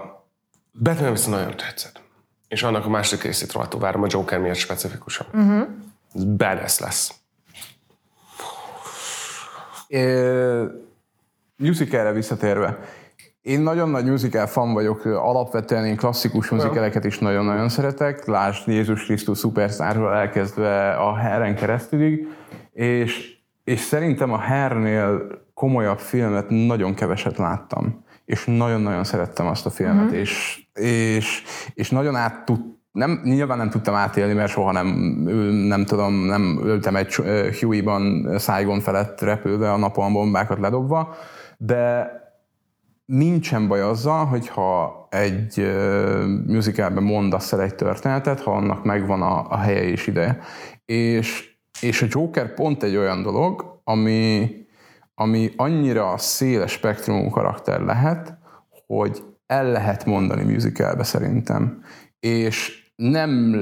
Batman 0.73 1.11
viszont 1.11 1.37
nagyon 1.37 1.57
tetszett. 1.57 2.01
És 2.49 2.63
annak 2.63 2.85
a 2.85 2.89
másik 2.89 3.23
részét 3.23 3.53
rohadtul 3.53 3.81
várom 3.81 4.03
a 4.03 4.07
Joker 4.09 4.39
miatt 4.39 4.57
specifikusan. 4.57 5.27
Uh-huh. 5.33 5.69
Ez 6.15 6.25
badass 6.25 6.79
lesz. 6.79 7.15
musicalre 11.57 12.13
visszatérve. 12.13 12.79
Én 13.43 13.61
nagyon 13.61 13.89
nagy 13.89 14.05
musical 14.05 14.47
fan 14.47 14.73
vagyok, 14.73 15.05
alapvetően 15.05 15.87
én 15.87 15.97
klasszikus 15.97 16.51
musicaleket 16.51 17.05
is 17.05 17.19
nagyon-nagyon 17.19 17.69
szeretek, 17.69 18.27
lásd 18.27 18.69
Jézus 18.69 19.05
Krisztus 19.05 19.39
szuperszárról 19.39 20.15
elkezdve 20.15 20.93
a 20.93 21.17
Herren 21.17 21.55
keresztülig, 21.55 22.29
és, 22.73 23.37
és 23.65 23.81
szerintem 23.81 24.33
a 24.33 24.39
Hernél 24.39 25.27
komolyabb 25.55 25.99
filmet 25.99 26.47
nagyon 26.49 26.95
keveset 26.95 27.37
láttam. 27.37 28.05
És 28.25 28.45
nagyon-nagyon 28.45 29.05
szerettem 29.05 29.47
azt 29.47 29.67
a 29.67 29.71
filmet, 29.71 30.05
uh-huh. 30.05 30.19
és, 30.19 30.63
és, 30.75 31.43
és 31.75 31.91
nagyon 31.91 32.17
át 32.17 32.45
tud, 32.45 32.61
nem, 32.93 33.21
nyilván 33.25 33.59
nem 33.59 33.71
tudtam 33.71 33.95
átélni, 33.95 34.33
mert 34.33 34.51
soha 34.51 34.73
nem, 34.73 34.87
nem 35.67 35.85
tudom, 35.85 36.15
nem 36.15 36.61
ültem 36.65 36.97
egy 36.97 37.15
Huey-ban 37.61 38.35
Saigon 38.39 38.81
felett 38.81 39.21
repülve 39.21 39.73
a 39.73 39.77
napon 39.77 40.13
bombákat 40.13 40.59
ledobva, 40.59 41.15
de 41.57 42.11
nincsen 43.05 43.69
baj 43.69 43.81
azzal, 43.81 44.25
hogyha 44.25 45.07
egy 45.11 45.73
musicalben 46.47 47.03
mondasz 47.03 47.53
el 47.53 47.63
egy 47.63 47.75
történetet, 47.75 48.41
ha 48.41 48.53
annak 48.53 48.85
megvan 48.85 49.23
a, 49.23 49.51
a 49.51 49.57
helye 49.57 49.83
és 49.83 50.07
ideje. 50.07 50.39
És, 50.85 51.57
és 51.81 52.03
a 52.03 52.07
Joker 52.09 52.55
pont 52.55 52.83
egy 52.83 52.97
olyan 52.97 53.23
dolog, 53.23 53.81
ami, 53.85 54.51
ami 55.15 55.53
annyira 55.57 56.19
széles 56.19 56.73
spektrumú 56.73 57.31
karakter 57.31 57.81
lehet, 57.81 58.39
hogy 58.87 59.23
el 59.47 59.71
lehet 59.71 60.05
mondani 60.05 60.53
musicalbe 60.53 61.03
szerintem. 61.03 61.85
És 62.21 62.83
nem 62.97 63.55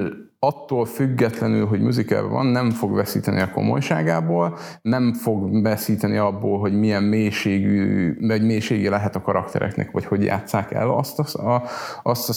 attól 0.42 0.86
függetlenül, 0.86 1.66
hogy 1.66 1.80
musical 1.80 2.28
van, 2.28 2.46
nem 2.46 2.70
fog 2.70 2.94
veszíteni 2.94 3.40
a 3.40 3.50
komolyságából, 3.50 4.58
nem 4.82 5.12
fog 5.12 5.62
veszíteni 5.62 6.16
abból, 6.16 6.58
hogy 6.58 6.78
milyen 6.78 7.02
mélységű, 7.02 8.16
vagy 8.26 8.42
mélységi 8.42 8.88
lehet 8.88 9.16
a 9.16 9.20
karaktereknek, 9.20 9.90
vagy 9.90 10.04
hogy 10.04 10.24
játszák 10.24 10.72
el 10.72 10.90
azt 10.90 11.18
a, 11.18 11.54
a, 11.54 11.62
azt 12.02 12.28
a 12.28 12.32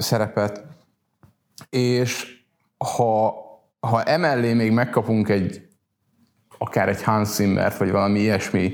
szerepet. 0.00 0.64
És 1.70 2.42
ha, 2.78 3.34
ha 3.80 4.02
emellé 4.02 4.52
még 4.52 4.72
megkapunk 4.72 5.28
egy 5.28 5.68
akár 6.58 6.88
egy 6.88 7.02
Hans 7.02 7.28
Zimmert, 7.28 7.78
vagy 7.78 7.90
valami 7.90 8.18
ilyesmi 8.18 8.72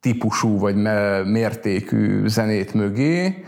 típusú 0.00 0.58
vagy 0.58 0.76
mértékű 1.24 2.26
zenét 2.26 2.74
mögé, 2.74 3.44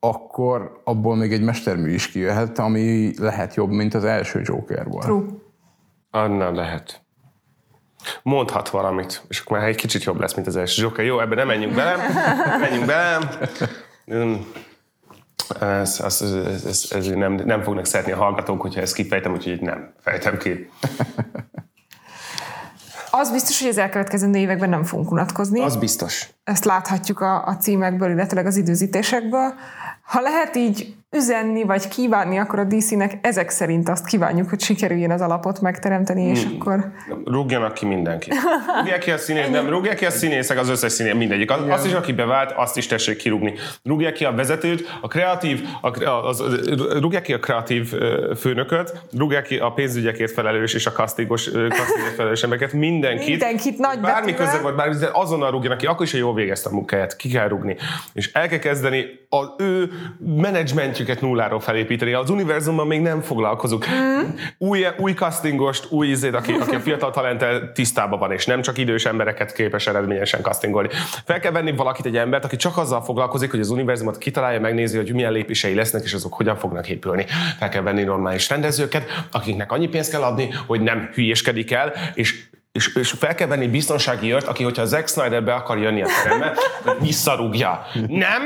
akkor 0.00 0.80
abból 0.84 1.16
még 1.16 1.32
egy 1.32 1.42
mestermű 1.42 1.92
is 1.92 2.08
kijöhet, 2.08 2.58
ami 2.58 3.12
lehet 3.18 3.54
jobb, 3.54 3.70
mint 3.70 3.94
az 3.94 4.04
első 4.04 4.40
Joker 4.44 4.86
volt. 4.86 5.04
True. 5.04 5.24
Annál 6.10 6.52
lehet. 6.52 7.02
Mondhat 8.22 8.68
valamit, 8.68 9.24
és 9.28 9.40
akkor 9.40 9.58
már 9.58 9.68
egy 9.68 9.76
kicsit 9.76 10.04
jobb 10.04 10.20
lesz, 10.20 10.34
mint 10.34 10.46
az 10.46 10.56
első 10.56 10.82
Joker. 10.82 11.04
Jó, 11.04 11.20
ebben 11.20 11.36
nem 11.36 11.46
menjünk 11.46 11.74
bele, 11.74 11.96
menjünk 12.60 12.86
bele. 12.86 13.18
Ez, 15.60 16.00
ez, 16.00 16.22
ez, 16.22 16.64
ez, 16.64 16.86
ez 16.90 17.06
nem, 17.06 17.32
nem 17.32 17.62
fognak 17.62 17.84
szeretni 17.84 18.12
a 18.12 18.16
hallgatók, 18.16 18.60
hogyha 18.60 18.80
ezt 18.80 18.94
kifejtem, 18.94 19.32
úgyhogy 19.32 19.60
nem 19.60 19.92
fejtem 20.00 20.38
ki. 20.38 20.70
Az 23.10 23.30
biztos, 23.30 23.60
hogy 23.60 23.68
az 23.68 23.78
elkövetkező 23.78 24.34
években 24.34 24.68
nem 24.68 24.84
fogunk 24.84 25.10
unatkozni. 25.10 25.60
Az 25.60 25.76
biztos. 25.76 26.28
Ezt 26.44 26.64
láthatjuk 26.64 27.20
a, 27.20 27.46
a 27.46 27.56
címekből, 27.56 28.10
illetve 28.10 28.42
az 28.42 28.56
időzítésekből. 28.56 29.54
Ha 30.10 30.20
lehet 30.20 30.56
így 30.56 30.94
üzenni, 31.16 31.64
vagy 31.64 31.88
kívánni, 31.88 32.38
akkor 32.38 32.58
a 32.58 32.64
DC-nek 32.64 33.18
ezek 33.22 33.50
szerint 33.50 33.88
azt 33.88 34.06
kívánjuk, 34.06 34.48
hogy 34.48 34.60
sikerüljön 34.60 35.10
az 35.10 35.20
alapot 35.20 35.60
megteremteni, 35.60 36.22
és 36.22 36.44
hmm. 36.44 36.56
akkor... 36.58 36.92
Rúgjanak 37.24 37.74
ki 37.74 37.86
mindenki. 37.86 38.30
Rúgják 38.78 38.98
ki 38.98 39.10
a 39.10 39.18
színész, 39.18 39.48
nem, 39.48 39.68
rúgják 39.68 39.96
ki 39.96 40.06
a 40.06 40.10
színészek, 40.10 40.58
az 40.58 40.68
összes 40.68 40.92
színész, 40.92 41.14
mindegyik. 41.14 41.50
Az, 41.50 41.58
azt 41.68 41.86
is, 41.86 41.92
aki 41.92 42.12
bevált, 42.12 42.52
azt 42.56 42.76
is 42.76 42.86
tessék 42.86 43.16
kirúgni. 43.16 43.54
Rúgják 43.82 44.12
ki 44.12 44.24
a 44.24 44.32
vezetőt, 44.32 44.98
a 45.00 45.08
kreatív, 45.08 45.64
a, 45.80 46.08
az, 46.08 46.42
rúgják 47.00 47.22
ki 47.22 47.32
a 47.32 47.38
kreatív 47.38 47.92
főnököt, 48.36 48.92
rúgják 49.16 49.44
ki 49.44 49.56
a 49.56 49.72
pénzügyekért 49.72 50.32
felelős 50.32 50.74
és 50.74 50.86
a 50.86 50.92
kasztigos 50.92 51.44
kasztigos 51.50 52.14
felelős 52.16 52.42
embereket, 52.42 52.72
mindenkit. 52.72 53.28
Mindenkit 53.28 53.78
nagy 53.78 54.00
Bármi 54.00 54.34
köze 54.34 54.58
volt, 54.58 54.76
bármi, 54.76 54.94
azonnal 55.12 55.50
rúgjanak 55.50 55.78
ki, 55.78 55.86
akkor 55.86 56.06
is, 56.06 56.10
hogy 56.10 56.20
jól 56.20 56.34
végezte 56.34 56.68
a 56.68 56.72
munkáját, 56.72 57.16
ki 57.16 57.28
kell 57.28 57.48
rúgni. 57.48 57.76
És 58.12 58.32
el 58.32 58.48
kell 58.48 58.58
kezdeni 58.58 59.06
az 59.28 59.48
ő 59.58 59.90
menedzsment 60.18 60.99
őket 61.00 61.20
nulláról 61.20 61.60
felépíteni. 61.60 62.12
Az 62.12 62.30
univerzumban 62.30 62.86
még 62.86 63.00
nem 63.00 63.20
foglalkozunk. 63.20 63.86
Mm. 63.90 64.20
Új, 64.58 64.86
új 64.98 65.12
castingost, 65.12 65.86
új 65.90 66.06
izét, 66.06 66.34
aki, 66.34 66.52
aki 66.52 66.74
a 66.74 66.80
fiatal 66.80 67.10
talenttel 67.10 67.72
tisztában 67.72 68.18
van, 68.18 68.32
és 68.32 68.46
nem 68.46 68.62
csak 68.62 68.78
idős 68.78 69.04
embereket 69.04 69.52
képes 69.52 69.86
eredményesen 69.86 70.42
castingolni. 70.42 70.88
Fel 71.24 71.40
kell 71.40 71.52
venni 71.52 71.72
valakit, 71.72 72.06
egy 72.06 72.16
embert, 72.16 72.44
aki 72.44 72.56
csak 72.56 72.76
azzal 72.76 73.02
foglalkozik, 73.02 73.50
hogy 73.50 73.60
az 73.60 73.70
univerzumot 73.70 74.18
kitalálja, 74.18 74.60
megnézi, 74.60 74.96
hogy 74.96 75.14
milyen 75.14 75.32
lépései 75.32 75.74
lesznek, 75.74 76.02
és 76.02 76.12
azok 76.12 76.32
hogyan 76.32 76.56
fognak 76.56 76.88
épülni. 76.88 77.26
Fel 77.58 77.68
kell 77.68 77.82
venni 77.82 78.02
normális 78.02 78.48
rendezőket, 78.48 79.26
akiknek 79.30 79.72
annyi 79.72 79.88
pénzt 79.88 80.10
kell 80.10 80.22
adni, 80.22 80.48
hogy 80.66 80.80
nem 80.80 81.10
hülyéskedik 81.14 81.72
el, 81.72 81.92
és 82.14 82.48
és, 82.72 82.94
és 82.94 83.10
fel 83.10 83.34
kell 83.34 83.46
venni 83.46 83.66
biztonsági 83.66 84.32
őrt, 84.32 84.46
aki, 84.46 84.62
hogyha 84.62 84.84
Zack 84.84 85.08
Snyder 85.08 85.44
be 85.44 85.54
akar 85.54 85.78
jönni 85.78 86.02
a 86.02 86.06
terembe, 86.22 86.56
visszarúgja. 87.00 87.86
Nem? 88.08 88.42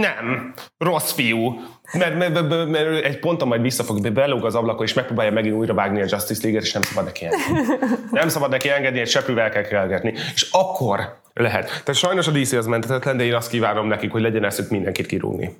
Nem. 0.00 0.52
Rossz 0.78 1.12
fiú. 1.12 1.60
Mert, 1.92 2.18
mert, 2.18 2.48
mert, 2.48 2.68
mert 2.68 3.04
egy 3.04 3.18
ponton 3.18 3.48
majd 3.48 3.62
vissza 3.62 3.82
fog, 3.82 4.12
belóg 4.12 4.44
az 4.44 4.54
ablakon, 4.54 4.86
és 4.86 4.94
megpróbálja 4.94 5.32
megint 5.32 5.54
újra 5.54 5.74
vágni 5.74 6.02
a 6.02 6.06
Justice 6.08 6.40
League-et, 6.42 6.64
és 6.64 6.72
nem 6.72 6.82
szabad 6.82 7.04
neki 7.04 7.24
engedni. 7.24 7.86
Nem 8.10 8.28
szabad 8.28 8.50
neki 8.50 8.68
engedni, 8.68 9.00
egy 9.00 9.08
seprűvel 9.08 9.50
kell 9.50 9.62
kelgetni. 9.62 10.14
És 10.34 10.48
akkor 10.50 11.20
lehet. 11.32 11.64
Tehát 11.66 11.94
sajnos 11.94 12.26
a 12.26 12.30
DC 12.30 12.52
az 12.52 12.66
mentetetlen, 12.66 13.16
de 13.16 13.24
én 13.24 13.34
azt 13.34 13.50
kívánom 13.50 13.86
nekik, 13.86 14.10
hogy 14.10 14.22
legyen 14.22 14.44
eszük 14.44 14.70
mindenkit 14.70 15.06
kirúgni. 15.06 15.56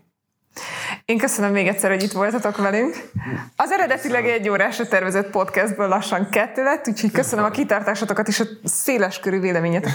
Én 1.12 1.18
köszönöm 1.18 1.52
még 1.52 1.66
egyszer, 1.66 1.90
hogy 1.90 2.02
itt 2.02 2.12
voltatok 2.12 2.56
velünk. 2.56 3.10
Az 3.56 3.70
eredetileg 3.70 4.26
egy 4.26 4.48
órásra 4.48 4.86
tervezett 4.86 5.30
podcastből 5.30 5.88
lassan 5.88 6.28
kettő 6.30 6.62
lett, 6.62 6.88
úgyhogy 6.88 7.10
köszönöm 7.10 7.44
a 7.44 7.50
kitartásotokat 7.50 8.28
és 8.28 8.40
a 8.40 8.44
széles 8.64 9.20
körű 9.20 9.40
véleményet. 9.40 9.88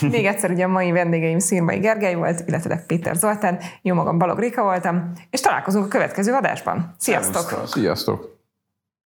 Még 0.00 0.26
egyszer 0.26 0.50
ugye 0.50 0.64
a 0.64 0.68
mai 0.68 0.90
vendégeim 0.90 1.38
Szirmai 1.38 1.78
Gergely 1.78 2.14
volt, 2.14 2.42
illetve 2.46 2.84
Péter 2.86 3.14
Zoltán, 3.14 3.58
jó 3.82 3.94
magam 3.94 4.18
Balog 4.18 4.38
Réka 4.38 4.62
voltam, 4.62 5.12
és 5.30 5.40
találkozunk 5.40 5.84
a 5.84 5.88
következő 5.88 6.32
adásban. 6.32 6.94
Sziasztok! 6.98 7.62
Sziasztok! 7.66 8.39